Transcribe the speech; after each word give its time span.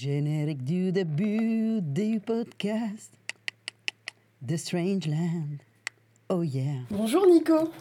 Générique 0.00 0.62
du 0.62 0.92
début 0.92 1.80
du 1.82 2.20
podcast 2.20 3.10
The 4.46 4.56
Strange 4.56 5.08
Land. 5.08 5.58
Oh 6.28 6.44
yeah. 6.44 6.82
Bonjour 6.88 7.26
Nico. 7.26 7.72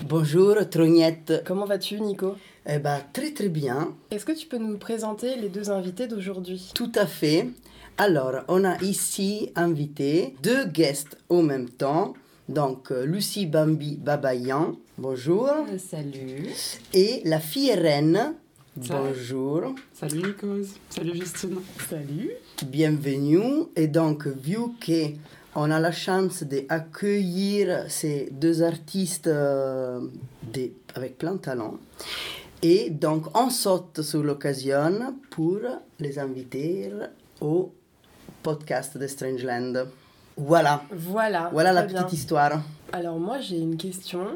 Bonjour 0.00 0.56
Trognette. 0.70 1.42
Comment 1.44 1.66
vas-tu 1.66 2.00
Nico? 2.00 2.36
Eh 2.64 2.78
ben 2.78 3.02
très 3.12 3.32
très 3.32 3.50
bien. 3.50 3.94
Est-ce 4.10 4.24
que 4.24 4.32
tu 4.32 4.46
peux 4.46 4.56
nous 4.56 4.78
présenter 4.78 5.36
les 5.36 5.50
deux 5.50 5.70
invités 5.70 6.06
d'aujourd'hui? 6.06 6.70
Tout 6.74 6.92
à 6.94 7.04
fait. 7.04 7.50
Alors, 7.98 8.44
on 8.48 8.64
a 8.64 8.82
ici 8.82 9.50
invité 9.54 10.34
deux 10.42 10.64
guests 10.64 11.18
en 11.28 11.42
même 11.42 11.68
temps. 11.68 12.14
Donc, 12.48 12.90
euh, 12.90 13.04
Lucie 13.04 13.44
Bambi 13.44 13.98
Babayan, 13.98 14.76
bonjour. 14.96 15.50
Euh, 15.50 15.76
salut. 15.76 16.48
Et 16.94 17.20
la 17.26 17.40
fille 17.40 17.74
reine. 17.74 18.36
Bonjour. 18.76 19.74
Salut 19.92 20.22
Nikos. 20.22 20.66
Salut 20.90 21.14
Justine. 21.16 21.58
Salut. 21.88 22.30
Bienvenue. 22.66 23.64
Et 23.76 23.86
donc, 23.88 24.26
vu 24.26 24.56
que 24.80 25.12
on 25.54 25.70
a 25.70 25.78
la 25.80 25.92
chance 25.92 26.42
d'accueillir 26.44 27.84
ces 27.88 28.28
deux 28.32 28.62
artistes 28.62 29.26
euh, 29.26 30.00
avec 30.94 31.18
plein 31.18 31.32
de 31.34 31.38
talent, 31.38 31.78
et 32.62 32.88
donc 32.90 33.36
on 33.36 33.50
saute 33.50 34.00
sur 34.02 34.22
l'occasion 34.22 35.14
pour 35.30 35.58
les 35.98 36.18
inviter 36.18 36.90
au 37.40 37.72
podcast 38.42 38.96
de 38.96 39.06
Strangeland. 39.06 39.84
Voilà, 40.38 40.82
Voilà. 40.90 41.50
voilà 41.52 41.72
la 41.72 41.82
bien. 41.82 42.02
petite 42.02 42.18
histoire. 42.18 42.62
Alors 42.92 43.18
moi 43.18 43.38
j'ai 43.40 43.58
une 43.58 43.76
question. 43.76 44.26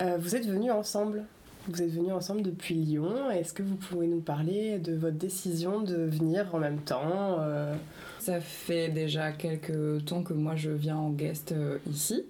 Euh, 0.00 0.16
vous 0.18 0.34
êtes 0.34 0.46
venus 0.46 0.72
ensemble 0.72 1.24
Vous 1.66 1.80
êtes 1.80 1.92
venus 1.92 2.12
ensemble 2.12 2.42
depuis 2.42 2.74
Lyon. 2.74 3.30
Est-ce 3.30 3.54
que 3.54 3.62
vous 3.62 3.76
pouvez 3.76 4.06
nous 4.06 4.20
parler 4.20 4.78
de 4.78 4.94
votre 4.94 5.16
décision 5.16 5.80
de 5.80 5.94
venir 5.94 6.54
en 6.54 6.58
même 6.58 6.80
temps 6.80 7.38
euh, 7.40 7.74
Ça 8.18 8.38
fait 8.38 8.90
déjà 8.90 9.32
quelques 9.32 10.04
temps 10.04 10.22
que 10.22 10.34
moi 10.34 10.56
je 10.56 10.68
viens 10.68 10.98
en 10.98 11.08
guest 11.08 11.52
euh, 11.52 11.78
ici 11.90 12.26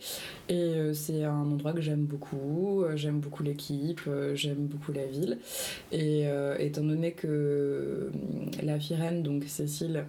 et 0.49 0.55
euh, 0.55 0.95
c'est 0.95 1.25
un 1.25 1.51
endroit 1.51 1.73
que 1.73 1.81
j'aime 1.81 2.05
beaucoup. 2.05 2.85
J'aime 2.95 3.19
beaucoup 3.19 3.43
l'équipe, 3.43 4.03
j'aime 4.35 4.67
beaucoup 4.69 4.93
la 4.93 5.07
ville 5.07 5.39
et 5.91 6.27
étant 6.61 6.85
donné 6.85 7.11
que 7.11 8.13
la 8.63 8.79
Firène, 8.79 9.25
donc 9.25 9.45
Cécile, 9.48 10.05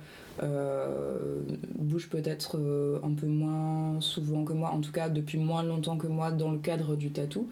bouge 1.80 2.10
peut-être 2.10 2.60
un 3.04 3.14
peu 3.14 3.26
moins 3.26 4.00
souvent 4.02 4.46
que 4.46 4.54
moi, 4.54 4.70
en 4.70 4.82
tout 4.82 4.92
cas 4.92 5.10
depuis 5.10 5.40
moins 5.40 5.64
longtemps 5.64 5.98
que 5.98 6.08
moi 6.08 6.32
dans 6.32 6.52
le 6.52 6.60
cadre 6.60 6.96
du 6.96 7.10
tatou. 7.10 7.50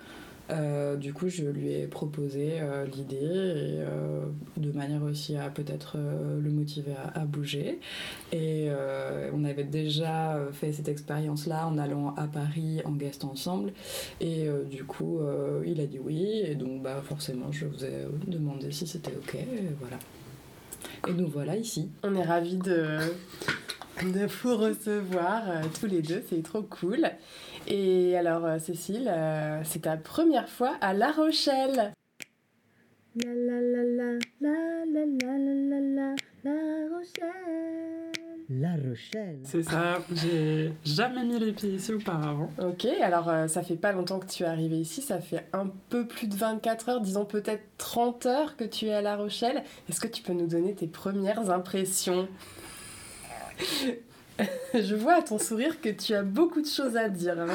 Euh, 0.49 0.97
du 0.97 1.13
coup, 1.13 1.29
je 1.29 1.45
lui 1.45 1.71
ai 1.71 1.87
proposé 1.87 2.59
euh, 2.59 2.85
l'idée 2.85 3.17
euh, 3.21 4.25
de 4.57 4.71
manière 4.71 5.01
aussi 5.03 5.37
à 5.37 5.49
peut-être 5.49 5.97
le 5.97 6.49
motiver 6.49 6.93
à, 7.15 7.25
bouger. 7.25 7.79
Et 8.31 8.69
on 9.33 9.43
avait 9.43 9.63
déjà 9.63 10.39
fait 10.51 10.71
cette 10.71 10.87
expérience-là 10.87 11.67
en 11.67 11.77
allant 11.77 12.13
à 12.15 12.27
Paris 12.27 12.81
en 12.85 12.91
guest 12.91 13.23
ensemble. 13.23 13.71
Et 14.19 14.47
du 14.69 14.83
coup, 14.83 15.19
il 15.65 15.79
a 15.79 15.85
dit 15.85 15.99
oui. 15.99 16.41
Et 16.43 16.55
donc, 16.55 16.81
bah, 16.81 17.01
forcément, 17.03 17.51
je 17.51 17.65
vous 17.65 17.85
ai 17.85 18.05
demandé 18.27 18.71
si 18.71 18.87
c'était 18.87 19.13
OK. 19.15 19.35
Et 19.35 19.47
voilà. 19.79 19.97
Et 21.07 21.13
nous 21.13 21.27
voilà 21.27 21.55
ici. 21.55 21.89
On 22.03 22.15
est 22.15 22.23
ravis 22.23 22.57
de, 22.57 22.99
vous 24.01 24.57
recevoir 24.57 25.43
tous 25.79 25.87
les 25.87 26.01
deux, 26.01 26.23
c'est 26.29 26.43
trop 26.43 26.61
cool. 26.61 27.09
Et 27.67 28.17
alors 28.17 28.45
euh, 28.45 28.59
Cécile, 28.59 29.07
euh, 29.07 29.61
c'est 29.63 29.83
ta 29.83 29.97
première 29.97 30.49
fois 30.49 30.75
à 30.81 30.93
La 30.93 31.11
Rochelle. 31.11 31.93
La 33.15 33.33
la 33.33 33.61
la 33.61 33.83
la 33.83 34.13
la 34.41 34.85
la 34.85 35.05
la 35.05 35.37
la 35.37 35.79
la 35.79 36.15
la 36.43 36.95
Rochelle. 36.95 38.11
La 38.49 38.73
Rochelle. 38.73 39.39
C'est 39.43 39.63
ça, 39.63 39.99
j'ai 40.11 40.73
jamais 40.83 41.23
mis 41.23 41.39
les 41.39 41.53
pieds 41.53 41.75
ici 41.75 41.93
auparavant. 41.93 42.49
Ok, 42.59 42.85
alors 43.01 43.29
euh, 43.29 43.47
ça 43.47 43.63
fait 43.63 43.75
pas 43.75 43.93
longtemps 43.93 44.19
que 44.19 44.27
tu 44.27 44.43
es 44.43 44.45
arrivé 44.45 44.77
ici, 44.77 45.01
ça 45.01 45.19
fait 45.21 45.45
un 45.53 45.67
peu 45.89 46.05
plus 46.05 46.27
de 46.27 46.35
24 46.35 46.89
heures, 46.89 47.01
disons 47.01 47.25
peut-être 47.25 47.63
30 47.77 48.25
heures 48.25 48.57
que 48.57 48.65
tu 48.65 48.87
es 48.87 48.93
à 48.93 49.01
La 49.01 49.15
Rochelle. 49.15 49.63
Est-ce 49.89 50.01
que 50.01 50.07
tu 50.07 50.21
peux 50.21 50.33
nous 50.33 50.47
donner 50.47 50.73
tes 50.73 50.87
premières 50.87 51.49
impressions? 51.49 52.27
Je 54.73 54.95
vois 54.95 55.15
à 55.15 55.21
ton 55.21 55.37
sourire 55.37 55.79
que 55.79 55.89
tu 55.89 56.15
as 56.15 56.23
beaucoup 56.23 56.61
de 56.61 56.65
choses 56.67 56.97
à 56.97 57.07
dire. 57.07 57.35
hein. 57.39 57.47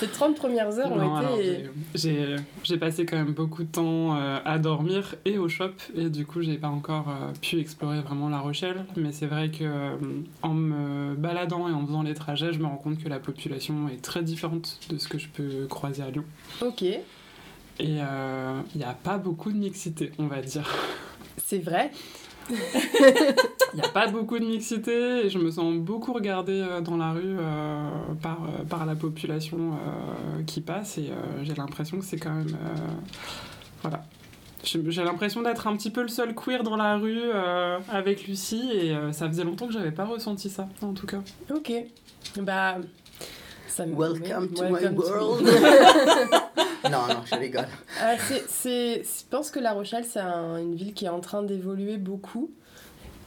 Ces 0.00 0.08
30 0.08 0.34
premières 0.36 0.76
heures 0.80 0.94
Non, 0.96 1.12
ont 1.14 1.36
été... 1.38 1.44
j'ai- 1.44 1.70
j'ai 1.94 2.36
j'ai 2.64 2.76
passé 2.78 3.06
quand 3.06 3.16
même 3.16 3.32
beaucoup 3.32 3.62
de 3.62 3.68
temps 3.68 4.16
euh, 4.16 4.38
à 4.44 4.58
dormir 4.58 5.14
et 5.24 5.38
au 5.38 5.48
shop 5.48 5.70
et 5.94 6.08
du 6.08 6.26
coup 6.26 6.42
j'ai 6.42 6.56
pas 6.56 6.68
encore 6.68 7.08
euh, 7.08 7.32
pu 7.40 7.60
explorer 7.60 8.00
vraiment 8.00 8.28
La 8.28 8.40
Rochelle 8.40 8.84
mais 8.96 9.12
c'est 9.12 9.26
vrai 9.26 9.50
que 9.50 9.62
euh, 9.62 9.90
en 10.42 10.54
me 10.54 11.14
baladant 11.14 11.68
et 11.68 11.72
en 11.72 11.86
faisant 11.86 12.02
les 12.02 12.14
trajets 12.14 12.52
je 12.52 12.58
me 12.58 12.64
rends 12.66 12.76
compte 12.78 12.98
que 13.02 13.08
la 13.08 13.20
population 13.20 13.88
est 13.88 14.02
très 14.02 14.22
différente 14.24 14.80
de 14.90 14.98
ce 14.98 15.06
que 15.06 15.18
je 15.18 15.28
peux 15.28 15.66
croiser 15.68 16.02
à 16.02 16.10
Lyon 16.10 16.24
Ok, 16.60 16.82
et 16.82 17.02
il 17.78 17.94
n'y 17.94 18.00
a 18.84 18.94
pas 19.04 19.18
beaucoup 19.18 19.52
de 19.52 19.58
mixité 19.58 20.10
on 20.18 20.26
va 20.26 20.40
dire. 20.42 20.68
c'est 21.44 21.58
vrai. 21.58 21.92
Il 22.50 23.76
n'y 23.76 23.82
a 23.82 23.88
pas 23.88 24.06
beaucoup 24.08 24.38
de 24.38 24.44
mixité 24.44 25.26
et 25.26 25.30
je 25.30 25.38
me 25.38 25.50
sens 25.50 25.74
beaucoup 25.76 26.12
regardée 26.12 26.60
euh, 26.60 26.80
dans 26.80 26.96
la 26.96 27.12
rue 27.12 27.22
euh, 27.38 27.88
par, 28.22 28.38
euh, 28.44 28.64
par 28.64 28.86
la 28.86 28.94
population 28.94 29.58
euh, 29.72 30.42
qui 30.46 30.60
passe 30.60 30.98
et 30.98 31.10
euh, 31.10 31.42
j'ai 31.42 31.54
l'impression 31.54 31.98
que 31.98 32.04
c'est 32.04 32.18
quand 32.18 32.32
même... 32.34 32.48
euh, 32.48 32.78
voilà. 33.82 34.04
J'ai 34.62 35.04
l'impression 35.04 35.42
d'être 35.42 35.66
un 35.66 35.76
petit 35.76 35.90
peu 35.90 36.00
le 36.02 36.08
seul 36.08 36.34
queer 36.34 36.62
dans 36.62 36.76
la 36.76 36.96
rue 36.96 37.20
euh, 37.22 37.78
avec 37.90 38.26
Lucie 38.26 38.70
et 38.72 38.94
euh, 38.94 39.12
ça 39.12 39.28
faisait 39.28 39.44
longtemps 39.44 39.66
que 39.66 39.72
j'avais 39.74 39.92
pas 39.92 40.04
ressenti 40.06 40.48
ça 40.48 40.68
en 40.82 40.92
tout 40.94 41.06
cas. 41.06 41.20
Ok, 41.54 41.70
bah... 42.40 42.76
Ça 43.66 43.84
me... 43.86 43.94
Welcome 43.96 44.48
to 44.54 44.62
my 44.64 44.70
Welcome 44.72 44.94
to- 44.96 45.02
world. 45.02 45.48
non, 46.90 47.06
non, 47.08 47.22
je 47.24 47.34
rigole. 47.36 47.66
C'est- 48.28 48.44
c'est- 48.48 49.02
je 49.02 49.24
pense 49.30 49.50
que 49.50 49.58
La 49.60 49.72
Rochelle, 49.72 50.04
c'est 50.04 50.20
un- 50.20 50.58
une 50.58 50.74
ville 50.74 50.94
qui 50.94 51.04
est 51.06 51.08
en 51.10 51.20
train 51.20 51.42
d'évoluer 51.42 51.96
beaucoup. 51.96 52.50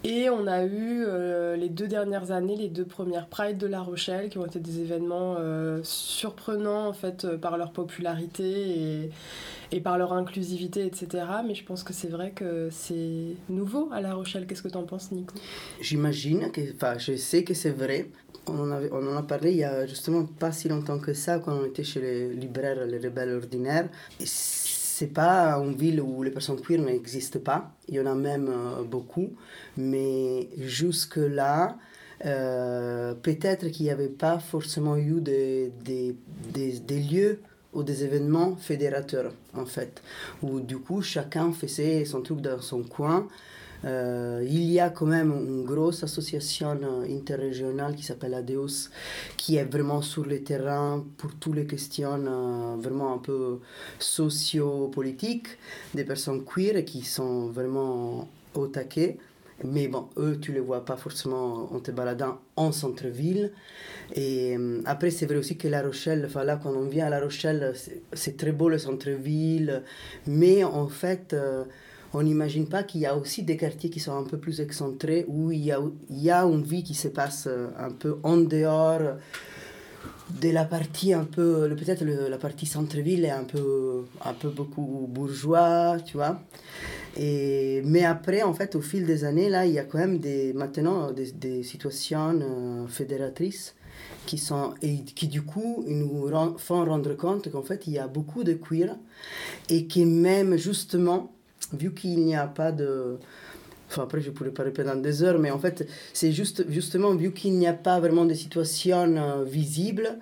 Et 0.04 0.30
on 0.30 0.46
a 0.46 0.64
eu 0.64 1.04
euh, 1.06 1.56
les 1.56 1.70
deux 1.70 1.88
dernières 1.88 2.30
années, 2.32 2.56
les 2.56 2.70
deux 2.70 2.86
premières 2.86 3.28
Pride 3.28 3.58
de 3.58 3.66
La 3.66 3.82
Rochelle, 3.82 4.30
qui 4.30 4.38
ont 4.38 4.46
été 4.46 4.60
des 4.60 4.80
événements 4.80 5.36
euh, 5.40 5.80
surprenants 5.84 6.88
en 6.88 6.94
fait 6.94 7.26
euh, 7.26 7.38
par 7.38 7.58
leur 7.58 7.72
popularité 7.72 8.44
et, 8.46 9.10
et 9.72 9.80
par 9.82 9.98
leur 9.98 10.14
inclusivité, 10.14 10.86
etc. 10.86 11.26
Mais 11.46 11.56
je 11.56 11.64
pense 11.66 11.84
que 11.84 11.94
c'est 11.94 12.08
vrai 12.10 12.30
que 12.32 12.70
c'est 12.72 13.36
nouveau 13.50 13.90
à 13.92 14.00
La 14.00 14.14
Rochelle. 14.14 14.46
Qu'est-ce 14.46 14.62
que 14.62 14.70
tu 14.70 14.78
en 14.78 14.84
penses, 14.84 15.12
Nico? 15.12 15.34
J'imagine 15.82 16.52
que, 16.52 16.62
enfin, 16.76 16.98
je 17.00 17.16
sais 17.16 17.44
que 17.44 17.56
c'est 17.56 17.72
vrai. 17.72 18.10
On 18.50 18.72
en, 18.72 18.82
on 18.92 19.08
en 19.14 19.18
a 19.18 19.24
parlé 19.24 19.52
il 19.52 19.58
y 19.58 19.64
a 19.64 19.86
justement 19.86 20.24
pas 20.26 20.52
si 20.52 20.70
longtemps 20.70 21.00
que 21.00 21.14
ça, 21.14 21.40
quand 21.40 21.54
on 21.54 21.66
était 21.66 21.84
chez 21.84 22.02
les 22.02 22.34
libraires, 22.34 22.86
les 22.86 22.98
rebelles 23.00 23.36
ordinaires. 23.36 23.90
C'est 24.24 25.14
pas 25.14 25.54
une 25.58 25.76
ville 25.76 26.02
où 26.02 26.24
les 26.24 26.32
personnes 26.32 26.60
queer 26.62 26.80
n'existent 26.82 27.40
pas. 27.40 27.72
Il 27.88 27.96
y 27.96 28.00
en 28.00 28.06
a 28.08 28.16
même 28.16 28.50
euh, 28.50 28.84
beaucoup. 28.84 29.30
Mais 29.78 30.50
jusque-là, 30.58 31.78
euh, 32.26 33.14
peut-être 33.14 33.68
qu'il 33.68 33.86
n'y 33.86 33.92
avait 33.92 34.08
pas 34.08 34.40
forcément 34.40 34.98
eu 34.98 35.22
des, 35.22 35.72
des, 35.84 36.16
des, 36.52 36.80
des 36.80 37.00
lieux 37.00 37.40
ou 37.74 37.84
des 37.84 38.04
événements 38.04 38.56
fédérateurs, 38.56 39.34
en 39.56 39.66
fait, 39.66 40.02
où 40.42 40.60
du 40.60 40.80
coup 40.80 41.02
chacun 41.02 41.52
faisait 41.52 42.06
son 42.06 42.22
truc 42.22 42.42
dans 42.42 42.60
son 42.60 42.82
coin. 42.84 43.28
Euh, 43.86 44.44
il 44.48 44.64
y 44.72 44.80
a 44.80 44.90
quand 44.90 45.06
même 45.06 45.32
une 45.32 45.64
grosse 45.64 46.04
association 46.04 46.78
euh, 46.84 47.16
interrégionale 47.16 47.96
qui 47.96 48.04
s'appelle 48.04 48.34
ADEUS, 48.34 48.90
qui 49.38 49.58
est 49.58 49.64
vraiment 49.66 50.02
sur 50.02 50.26
le 50.26 50.44
terrain 50.44 51.06
pour 51.18 51.36
toutes 51.36 51.56
les 51.56 51.66
questions 51.68 52.20
euh, 52.26 52.76
vraiment 52.80 53.14
un 53.14 53.20
peu 53.20 53.60
socio-politiques 54.00 55.48
des 55.94 56.04
personnes 56.04 56.44
queer 56.44 56.84
qui 56.86 57.04
sont 57.04 57.48
vraiment 57.48 58.28
au 58.56 58.68
taquet. 58.68 59.18
Mais 59.64 59.88
bon, 59.88 60.08
eux, 60.18 60.38
tu 60.40 60.52
les 60.52 60.60
vois 60.60 60.86
pas 60.86 60.98
forcément 60.98 61.74
en 61.74 61.80
te 61.80 61.90
baladant 61.90 62.38
en 62.56 62.72
centre-ville. 62.72 63.52
Et 64.16 64.56
après, 64.86 65.10
c'est 65.10 65.26
vrai 65.26 65.38
aussi 65.38 65.58
que 65.58 65.68
La 65.68 65.82
Rochelle, 65.82 66.24
enfin 66.28 66.44
là, 66.44 66.60
quand 66.62 66.72
on 66.76 66.86
vient 66.88 67.08
à 67.08 67.10
La 67.10 67.20
Rochelle, 67.20 67.74
c'est- 68.14 68.38
très 68.38 68.52
beau 68.52 68.70
le 68.70 68.78
centre-ville. 68.78 69.82
Mais 70.28 70.64
en 70.64 70.88
fait, 70.88 71.36
on 72.18 72.24
n'imagine 72.24 72.68
pas 72.68 72.84
qu'il 72.84 73.02
y 73.02 73.06
a 73.06 73.16
aussi 73.16 73.44
des 73.44 73.58
quartiers 73.58 73.90
qui 73.90 74.00
sont 74.00 74.18
un 74.18 74.24
peu 74.24 74.38
plus 74.38 74.60
excentrés, 74.60 75.26
où 75.28 75.52
il 75.52 75.64
y 75.64 75.72
a, 75.72 75.80
il 76.10 76.22
y 76.22 76.32
a 76.32 76.44
une 76.44 76.64
vie 76.64 76.84
qui 76.84 76.96
se 76.96 77.10
passe 77.10 77.46
euh, 77.48 77.68
un 77.78 77.92
peu 77.92 78.18
en 78.24 78.38
dehors 78.38 79.02
de 80.42 80.50
la 80.50 80.66
partie 80.66 81.14
un 81.14 81.24
peu, 81.24 81.74
peut-être 81.76 82.04
la 82.04 82.38
partie 82.38 82.66
centre-ville 82.66 83.24
est 83.24 83.32
un 83.32 83.46
peu, 83.46 84.06
un 84.26 84.34
peu 84.34 84.50
beaucoup 84.50 85.08
bourgeois, 85.10 85.98
tu 86.06 86.18
vois. 86.18 86.42
Et, 87.16 87.82
mais 87.86 88.04
après, 88.04 88.44
en 88.44 88.54
fait, 88.54 88.76
au 88.76 88.82
fil 88.82 89.06
des 89.06 89.24
années, 89.24 89.50
là, 89.50 89.66
il 89.66 89.74
y 89.74 89.80
a 89.80 89.86
quand 89.86 89.98
même 90.00 90.20
des, 90.20 90.54
maintenant 90.54 91.12
des, 91.12 91.32
des 91.32 91.64
situations 91.64 92.40
euh, 92.42 92.88
fédératrices 92.88 93.76
qui 94.26 94.38
sont, 94.38 94.74
et 94.82 95.04
qui 95.04 95.28
du 95.28 95.42
coup 95.42 95.84
nous 95.88 96.30
font 96.58 96.86
rendre 96.86 97.14
compte 97.16 97.50
qu'en 97.52 97.64
fait, 97.64 97.88
il 97.88 97.94
y 97.94 98.00
a 98.00 98.08
beaucoup 98.08 98.44
de 98.44 98.54
queer 98.54 98.96
et 99.70 99.88
que 99.88 100.02
même 100.02 100.58
justement, 100.58 101.32
vu 101.74 101.94
qu'il 101.94 102.24
n'y 102.26 102.36
a 102.36 102.48
pas 102.48 102.72
de 102.72 103.18
Enfin, 103.90 104.04
après, 104.04 104.20
je 104.20 104.32
pourrais 104.32 104.52
parler 104.52 104.72
pendant 104.72 104.96
des 104.96 105.24
heures, 105.24 105.40
mais 105.40 105.50
en 105.50 105.60
fait, 105.60 105.88
c'est 106.12 106.34
juste, 106.34 106.66
justement, 106.70 107.16
vu 107.16 107.32
qu'il 107.32 107.54
n'y 107.54 107.68
a 107.68 107.74
pas 107.74 108.00
vraiment 108.00 108.26
de 108.26 108.34
situation 108.34 109.16
euh, 109.16 109.44
visible, 109.46 110.20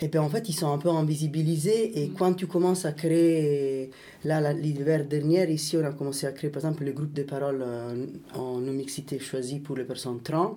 et 0.00 0.08
bien 0.08 0.22
en 0.22 0.28
fait, 0.28 0.48
ils 0.48 0.54
sont 0.54 0.70
un 0.70 0.78
peu 0.78 0.90
invisibilisés. 0.90 2.02
Et 2.02 2.10
quand 2.10 2.34
tu 2.34 2.46
commences 2.46 2.84
à 2.84 2.92
créer, 2.92 3.90
là, 4.24 4.52
l'hiver 4.52 5.06
dernier, 5.06 5.50
ici, 5.50 5.76
on 5.78 5.84
a 5.84 5.92
commencé 5.92 6.26
à 6.26 6.32
créer, 6.32 6.50
par 6.50 6.62
exemple, 6.62 6.84
le 6.84 6.92
groupe 6.92 7.12
de 7.14 7.22
paroles 7.22 7.62
euh, 7.66 8.06
en 8.34 8.58
non-mixité 8.58 9.18
choisi 9.18 9.60
pour 9.60 9.76
les 9.76 9.84
personnes 9.84 10.20
trans. 10.20 10.54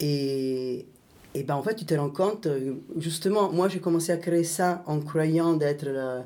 Et, 0.00 0.84
et 1.34 1.44
ben 1.44 1.54
en 1.54 1.62
fait, 1.62 1.76
tu 1.76 1.84
te 1.84 1.94
rends 1.94 2.10
compte, 2.10 2.46
euh, 2.46 2.74
justement, 2.98 3.52
moi, 3.52 3.68
j'ai 3.68 3.78
commencé 3.78 4.10
à 4.10 4.16
créer 4.16 4.42
ça 4.44 4.82
en 4.86 4.98
croyant 5.00 5.52
d'être 5.54 5.86
la, 5.86 6.24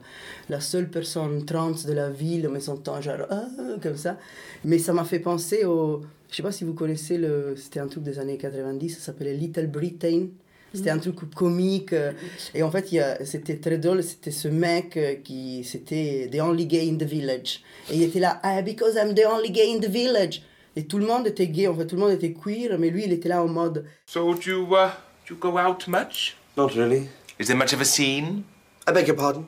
la 0.48 0.60
seule 0.60 0.88
personne 0.88 1.44
trans 1.44 1.72
de 1.86 1.92
la 1.92 2.08
ville, 2.10 2.46
en 2.48 2.50
me 2.50 2.60
sentant 2.60 3.00
genre, 3.02 3.26
ah, 3.30 3.46
comme 3.82 3.96
ça. 3.96 4.16
Mais 4.64 4.78
ça 4.78 4.92
m'a 4.92 5.04
fait 5.04 5.18
penser 5.20 5.64
au. 5.64 6.00
Je 6.30 6.36
sais 6.36 6.42
pas 6.42 6.52
si 6.52 6.64
vous 6.64 6.72
connaissez 6.74 7.18
le. 7.18 7.54
C'était 7.56 7.80
un 7.80 7.86
truc 7.86 8.02
des 8.02 8.18
années 8.18 8.38
90, 8.38 8.88
ça 8.90 9.00
s'appelait 9.00 9.34
Little 9.34 9.66
Britain. 9.66 10.26
C'était 10.72 10.90
un 10.90 10.98
truc 10.98 11.14
comique. 11.36 11.92
euh, 11.92 12.10
Et 12.52 12.64
en 12.64 12.70
fait, 12.72 12.88
c'était 13.24 13.58
très 13.58 13.78
drôle. 13.78 14.02
C'était 14.02 14.32
ce 14.32 14.48
mec 14.48 14.96
euh, 14.96 15.14
qui. 15.22 15.62
C'était 15.62 16.28
The 16.32 16.40
Only 16.40 16.66
Gay 16.66 16.90
in 16.90 16.96
the 16.96 17.04
Village. 17.04 17.62
Et 17.92 17.96
il 17.96 18.02
était 18.02 18.18
là, 18.18 18.40
ah, 18.42 18.60
because 18.62 18.94
I'm 18.96 19.14
the 19.14 19.24
only 19.24 19.52
gay 19.52 19.72
in 19.72 19.78
the 19.78 19.88
village. 19.88 20.42
Et 20.76 20.84
tout 20.86 20.98
le 20.98 21.06
monde 21.06 21.26
était 21.26 21.46
gay, 21.46 21.68
en 21.68 21.74
fait, 21.74 21.86
tout 21.86 21.94
le 21.96 22.02
monde 22.02 22.10
était 22.12 22.32
queer, 22.32 22.76
mais 22.78 22.90
lui, 22.90 23.04
il 23.04 23.12
était 23.12 23.28
là 23.28 23.42
en 23.42 23.48
mode. 23.48 23.84
So 24.06 24.34
do 24.34 24.40
you, 24.50 24.62
uh, 24.74 24.90
do 25.28 25.34
you 25.34 25.36
go 25.38 25.56
out 25.58 25.86
much? 25.86 26.36
Not 26.56 26.68
really. 26.74 27.08
Is 27.38 27.46
there 27.46 27.56
much 27.56 27.72
of 27.72 27.80
a 27.80 27.84
scene? 27.84 28.42
I 28.88 28.92
beg 28.92 29.06
your 29.06 29.16
pardon? 29.16 29.46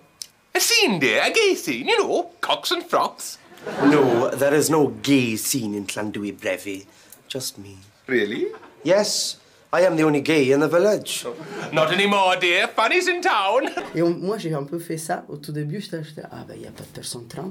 A 0.55 0.61
scene, 0.61 0.99
dear, 0.99 1.23
a 1.23 1.31
gay 1.31 1.55
scene, 1.56 1.87
you 1.88 1.99
know, 1.99 2.31
cocks 2.40 2.70
and 2.70 2.82
frocks. 2.84 3.38
No, 3.82 4.31
there 4.31 4.55
is 4.55 4.70
no 4.70 4.88
gay 5.02 5.37
scene 5.37 5.75
in 5.75 5.84
Llandui 5.87 6.32
Brevi. 6.32 6.87
Just 7.29 7.58
me. 7.58 7.76
Really? 8.06 8.46
Yes, 8.84 9.38
I 9.72 9.81
am 9.84 9.96
the 9.96 10.05
only 10.05 10.20
gay 10.20 10.52
in 10.52 10.61
the 10.61 10.69
village. 10.69 11.26
Not 11.72 11.93
anymore, 11.93 12.37
dear. 12.40 12.69
Fanny's 12.69 13.08
in 13.08 13.20
town. 13.20 13.69
Et 13.94 14.02
on- 14.02 14.11
moi, 14.20 14.38
j'ai 14.38 14.55
un 14.55 14.62
peu 14.64 14.79
fait 14.79 14.96
ça. 14.96 15.25
Au 15.29 15.37
tout 15.37 15.50
début, 15.52 15.81
j'étais 15.81 16.22
ah 16.31 16.44
ben, 16.46 16.55
il 16.55 16.61
n'y 16.61 16.67
a 16.69 16.70
pas 16.70 16.84
de 16.84 16.88
personnes 16.94 17.26
trans. 17.26 17.50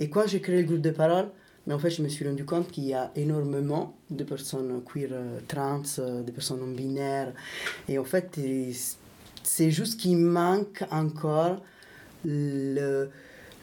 Et 0.00 0.10
quand 0.10 0.26
j'ai 0.26 0.40
créé 0.40 0.56
le 0.62 0.66
groupe 0.66 0.80
de 0.80 0.90
parole, 0.90 1.28
mais 1.66 1.74
en 1.74 1.78
fait, 1.78 1.90
je 1.90 2.02
me 2.02 2.08
suis 2.08 2.26
rendu 2.26 2.44
compte 2.44 2.70
qu'il 2.70 2.84
y 2.84 2.94
a 2.94 3.10
énormément 3.16 3.96
de 4.10 4.24
personnes 4.24 4.82
queer 4.84 5.08
euh, 5.12 5.38
trans, 5.48 5.82
euh, 5.98 6.22
des 6.22 6.32
personnes 6.32 6.60
non 6.60 6.72
binaires. 6.72 7.32
Et 7.88 7.98
en 7.98 8.04
fait, 8.04 8.38
c'est 9.42 9.70
juste 9.70 9.98
qu'il 9.98 10.18
manque 10.18 10.84
encore 10.90 11.62
le, 12.24 13.08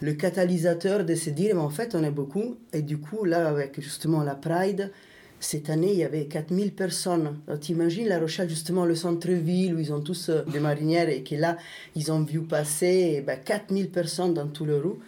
le 0.02 0.14
catalyseur 0.14 1.06
de 1.06 1.16
se 1.16 1.30
dire, 1.30 1.56
mais 1.56 1.62
en 1.62 1.70
fait, 1.70 1.94
on 1.96 2.04
est 2.04 2.12
beaucoup. 2.12 2.58
Et 2.74 2.82
du 2.82 2.98
coup, 2.98 3.24
là, 3.24 3.48
avec 3.48 3.80
justement 3.80 4.24
la 4.24 4.36
Pride, 4.36 4.92
cette 5.42 5.72
année, 5.72 5.92
il 5.92 5.98
y 5.98 6.04
avait 6.04 6.26
4000 6.26 6.74
personnes. 6.74 7.40
T'imagines 7.60 8.08
La 8.08 8.20
Rochelle, 8.20 8.48
justement, 8.48 8.86
le 8.86 8.96
centre-ville 8.96 9.74
où 9.76 9.80
ils 9.80 9.92
ont 9.92 10.02
tous 10.02 10.30
euh, 10.30 10.44
des 10.44 10.60
marinières 10.60 11.10
et 11.10 11.24
que 11.24 11.36
là, 11.36 11.58
ils 11.96 12.12
ont 12.12 12.22
vu 12.22 12.42
passer 12.42 13.16
eh 13.18 13.22
ben, 13.22 13.40
4000 13.44 13.90
personnes 13.90 14.36
dans 14.36 14.48
tout 14.48 14.66
le 14.66 14.78
roue. 14.78 15.00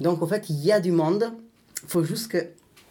Donc, 0.00 0.22
en 0.22 0.26
fait, 0.26 0.50
il 0.50 0.64
y 0.64 0.72
a 0.72 0.80
du 0.80 0.90
monde. 0.90 1.32
Il 1.86 1.90
faut 1.90 2.04
juste 2.04 2.30
que 2.30 2.38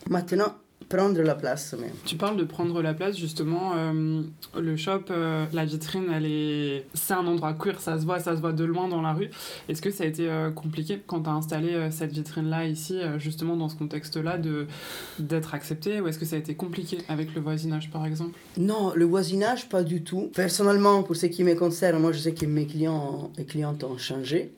maintenant 0.09 0.55
prendre 0.89 1.21
la 1.21 1.35
place. 1.35 1.75
Mais... 1.79 1.91
Tu 2.05 2.15
parles 2.15 2.37
de 2.37 2.43
prendre 2.43 2.81
la 2.81 2.93
place, 2.93 3.17
justement. 3.17 3.73
euh, 3.75 4.21
le 4.57 4.77
shop, 4.77 5.05
euh, 5.09 5.45
la 5.53 5.65
vitrine, 5.65 6.05
elle 6.13 6.25
est... 6.25 6.85
c'est 6.93 7.13
un 7.13 7.25
endroit 7.25 7.53
queer, 7.53 7.79
ça 7.81 7.99
se 7.99 8.05
voit, 8.05 8.19
ça 8.19 8.35
se 8.35 8.41
voit 8.41 8.53
de 8.53 8.63
loin 8.63 8.87
dans 8.87 9.01
la 9.01 9.13
rue. 9.13 9.29
Est-ce 9.67 9.81
que 9.81 9.91
ça 9.91 10.03
a 10.03 10.07
été 10.07 10.29
euh, 10.29 10.51
compliqué 10.51 11.01
quand 11.05 11.23
tu 11.23 11.29
as 11.29 11.33
installé 11.33 11.89
cette 11.91 12.13
vitrine-là 12.13 12.65
ici, 12.67 12.99
euh, 12.99 13.19
justement 13.19 13.57
dans 13.57 13.69
ce 13.69 13.75
contexte-là, 13.75 14.37
de, 14.37 14.67
d'être 15.19 15.53
accepté 15.53 16.01
Ou 16.01 16.07
est-ce 16.07 16.19
que 16.19 16.25
ça 16.25 16.35
a 16.35 16.39
été 16.39 16.55
compliqué 16.55 16.99
avec 17.09 17.33
le 17.33 17.41
voisinage, 17.41 17.89
par 17.89 18.05
exemple? 18.05 18.37
Non, 18.57 18.93
le 18.95 19.05
voisinage, 19.05 19.69
pas 19.69 19.83
du 19.83 20.03
tout. 20.03 20.31
Personnellement, 20.35 21.03
pour 21.03 21.15
ce 21.15 21.25
qui 21.25 21.43
me 21.43 21.55
concerne, 21.55 21.99
moi, 21.99 22.11
je 22.11 22.19
sais 22.19 22.33
que 22.33 22.45
mes 22.45 22.67
clients 22.67 23.31
et 23.37 23.45
clientes 23.45 23.83
ont 23.83 23.97
changé 23.97 24.51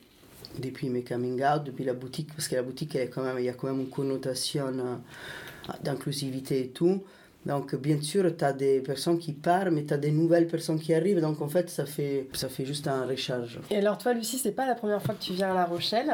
depuis 0.58 0.88
mes 0.88 1.02
coming 1.02 1.42
out, 1.42 1.64
depuis 1.64 1.84
la 1.84 1.94
boutique, 1.94 2.28
parce 2.34 2.48
que 2.48 2.54
la 2.54 2.62
boutique, 2.62 2.94
elle 2.94 3.10
quand 3.10 3.22
même, 3.22 3.38
il 3.38 3.44
y 3.44 3.48
a 3.48 3.52
quand 3.52 3.68
même 3.68 3.80
une 3.80 3.90
connotation 3.90 4.66
euh, 4.66 5.72
d'inclusivité 5.82 6.60
et 6.60 6.68
tout. 6.68 7.02
Donc, 7.46 7.74
bien 7.76 8.00
sûr, 8.02 8.36
tu 8.36 8.44
as 8.44 8.52
des 8.52 8.80
personnes 8.80 9.18
qui 9.18 9.32
partent, 9.32 9.70
mais 9.70 9.84
tu 9.84 9.94
as 9.94 9.96
des 9.96 10.10
nouvelles 10.10 10.48
personnes 10.48 10.78
qui 10.78 10.92
arrivent. 10.92 11.20
Donc, 11.20 11.40
en 11.40 11.48
fait, 11.48 11.70
ça 11.70 11.86
fait, 11.86 12.28
ça 12.34 12.48
fait 12.48 12.66
juste 12.66 12.88
un 12.88 13.06
recharge. 13.06 13.60
Et 13.70 13.78
alors 13.78 13.96
toi, 13.96 14.12
Lucie, 14.12 14.38
c'est 14.38 14.52
pas 14.52 14.66
la 14.66 14.74
première 14.74 15.00
fois 15.00 15.14
que 15.14 15.22
tu 15.22 15.32
viens 15.32 15.52
à 15.52 15.54
La 15.54 15.64
Rochelle. 15.64 16.10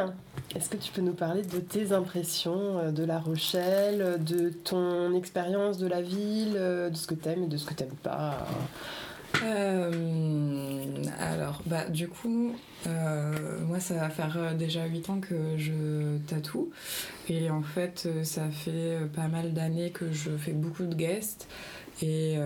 Est-ce 0.54 0.68
que 0.68 0.76
tu 0.76 0.92
peux 0.92 1.00
nous 1.00 1.14
parler 1.14 1.42
de 1.42 1.58
tes 1.58 1.92
impressions 1.92 2.78
euh, 2.78 2.90
de 2.92 3.04
La 3.04 3.18
Rochelle, 3.18 4.22
de 4.22 4.50
ton 4.50 5.14
expérience 5.16 5.78
de 5.78 5.88
la 5.88 6.02
ville, 6.02 6.54
euh, 6.56 6.90
de 6.90 6.96
ce 6.96 7.06
que 7.06 7.14
t'aimes 7.14 7.44
et 7.44 7.48
de 7.48 7.56
ce 7.56 7.66
que 7.66 7.74
t'aimes 7.74 7.96
pas 8.02 8.46
Euh, 9.42 9.90
alors, 11.18 11.62
bah, 11.66 11.88
du 11.88 12.08
coup, 12.08 12.54
euh, 12.86 13.60
moi, 13.66 13.80
ça 13.80 13.94
va 13.94 14.10
faire 14.10 14.36
euh, 14.36 14.54
déjà 14.54 14.86
8 14.86 15.10
ans 15.10 15.20
que 15.20 15.56
je 15.56 16.18
tatoue. 16.26 16.70
Et 17.28 17.50
en 17.50 17.62
fait, 17.62 18.08
ça 18.22 18.50
fait 18.50 18.98
pas 19.14 19.28
mal 19.28 19.52
d'années 19.52 19.90
que 19.90 20.12
je 20.12 20.30
fais 20.36 20.52
beaucoup 20.52 20.84
de 20.84 20.94
guests. 20.94 21.48
Et 22.02 22.36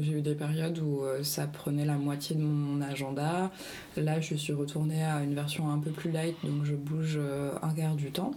j'ai 0.00 0.12
eu 0.12 0.22
des 0.22 0.34
périodes 0.34 0.78
où 0.78 1.02
ça 1.22 1.46
prenait 1.46 1.84
la 1.84 1.96
moitié 1.96 2.34
de 2.34 2.40
mon 2.40 2.80
agenda. 2.80 3.50
Là, 3.98 4.18
je 4.20 4.34
suis 4.34 4.54
retournée 4.54 5.04
à 5.04 5.22
une 5.22 5.34
version 5.34 5.70
un 5.70 5.78
peu 5.78 5.90
plus 5.90 6.10
light, 6.10 6.34
donc 6.42 6.64
je 6.64 6.74
bouge 6.74 7.20
un 7.62 7.74
quart 7.74 7.94
du 7.96 8.10
temps, 8.10 8.32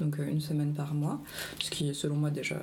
donc 0.00 0.18
euh, 0.18 0.28
une 0.28 0.40
semaine 0.40 0.72
par 0.72 0.94
mois, 0.94 1.20
ce 1.58 1.70
qui 1.70 1.88
est 1.88 1.94
selon 1.94 2.16
moi 2.16 2.30
déjà 2.30 2.56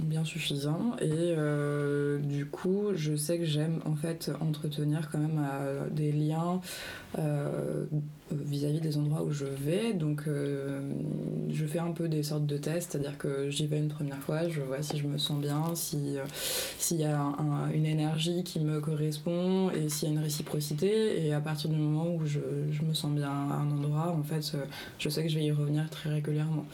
bien 0.00 0.24
suffisant. 0.24 0.96
Et 1.00 1.08
euh, 1.10 2.18
du 2.18 2.46
coup, 2.46 2.88
je 2.94 3.16
sais 3.16 3.38
que 3.38 3.44
j'aime 3.44 3.80
en 3.84 3.94
fait 3.94 4.30
entretenir 4.40 5.10
quand 5.10 5.18
même 5.18 5.40
euh, 5.40 5.88
des 5.90 6.12
liens 6.12 6.60
vis-à-vis 8.32 8.80
des 8.80 8.96
endroits 8.96 9.22
où 9.22 9.30
je 9.32 9.44
vais. 9.44 9.92
Donc, 9.92 10.22
euh, 10.26 10.80
je 11.50 11.64
fais 11.66 11.78
un 11.78 11.92
peu 11.92 12.08
des 12.08 12.22
sortes 12.22 12.46
de 12.46 12.56
tests, 12.56 12.92
c'est-à-dire 12.92 13.18
que 13.18 13.50
j'y 13.50 13.66
vais 13.66 13.78
une 13.78 13.88
première 13.88 14.18
fois, 14.18 14.48
je 14.48 14.60
vois 14.60 14.82
si 14.82 14.98
je 14.98 15.06
me 15.06 15.18
sens 15.18 15.40
bien, 15.40 15.62
euh, 15.70 16.24
s'il 16.78 17.00
y 17.00 17.04
a 17.04 17.20
un- 17.20 17.34
un- 17.38 17.70
une 17.72 17.86
énergie 17.86 18.42
qui 18.44 18.60
me 18.60 18.80
correspond 18.80 19.70
et 19.70 19.88
s'il 19.88 20.08
y 20.08 20.10
a 20.12 20.14
une 20.14 20.22
réciprocité. 20.22 21.24
Et 21.26 21.32
à 21.32 21.40
partir 21.40 21.70
du 21.70 21.76
moment 21.76 22.14
où 22.14 22.24
je, 22.26 22.40
je 22.70 22.82
me 22.82 22.94
sens 22.94 23.12
bien 23.12 23.28
à 23.30 23.54
un 23.56 23.70
endroit, 23.70 24.14
en 24.18 24.22
fait, 24.22 24.52
euh, 24.54 24.64
je 24.98 25.08
sais 25.08 25.22
que 25.22 25.28
je 25.28 25.36
vais 25.38 25.44
y 25.44 25.52
revenir 25.52 25.88
très 25.90 26.10
régulièrement. 26.10 26.64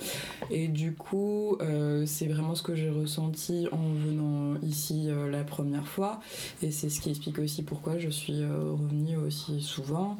Et 0.50 0.68
du 0.68 0.92
coup, 0.92 1.58
c'est 2.06 2.26
vraiment 2.26 2.54
ce 2.54 2.62
que 2.62 2.74
j'ai 2.74 2.90
ressenti 2.90 3.66
en 3.72 3.88
venant 3.92 4.60
ici 4.62 5.08
la 5.30 5.44
première 5.44 5.86
fois. 5.86 6.20
Et 6.62 6.70
c'est 6.70 6.88
ce 6.88 7.00
qui 7.00 7.10
explique 7.10 7.38
aussi 7.38 7.62
pourquoi 7.62 7.98
je 7.98 8.08
suis 8.08 8.44
revenue 8.44 9.16
aussi 9.16 9.60
souvent. 9.60 10.16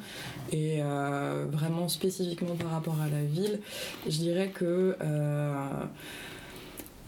Et 0.53 0.81
vraiment 1.51 1.89
spécifiquement 1.89 2.55
par 2.57 2.71
rapport 2.71 3.01
à 3.01 3.09
la 3.09 3.23
ville, 3.23 3.61
je 4.07 4.19
dirais 4.19 4.49
que... 4.49 4.97
euh, 5.01 5.55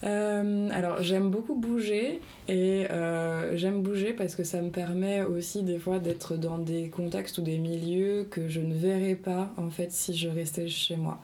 euh, 0.05 0.69
alors 0.71 1.01
j'aime 1.01 1.29
beaucoup 1.29 1.55
bouger 1.55 2.21
et 2.49 2.89
euh, 2.89 3.55
j'aime 3.57 3.83
bouger 3.83 4.11
parce 4.11 4.35
que 4.35 4.43
ça 4.43 4.59
me 4.63 4.71
permet 4.71 5.21
aussi 5.21 5.61
des 5.61 5.77
fois 5.77 5.99
d'être 5.99 6.35
dans 6.35 6.57
des 6.57 6.89
contextes 6.89 7.37
ou 7.37 7.43
des 7.43 7.59
milieux 7.59 8.25
que 8.27 8.49
je 8.49 8.59
ne 8.59 8.73
verrais 8.73 9.13
pas 9.13 9.53
en 9.57 9.69
fait 9.69 9.91
si 9.91 10.17
je 10.17 10.29
restais 10.29 10.67
chez 10.67 10.95
moi. 10.95 11.21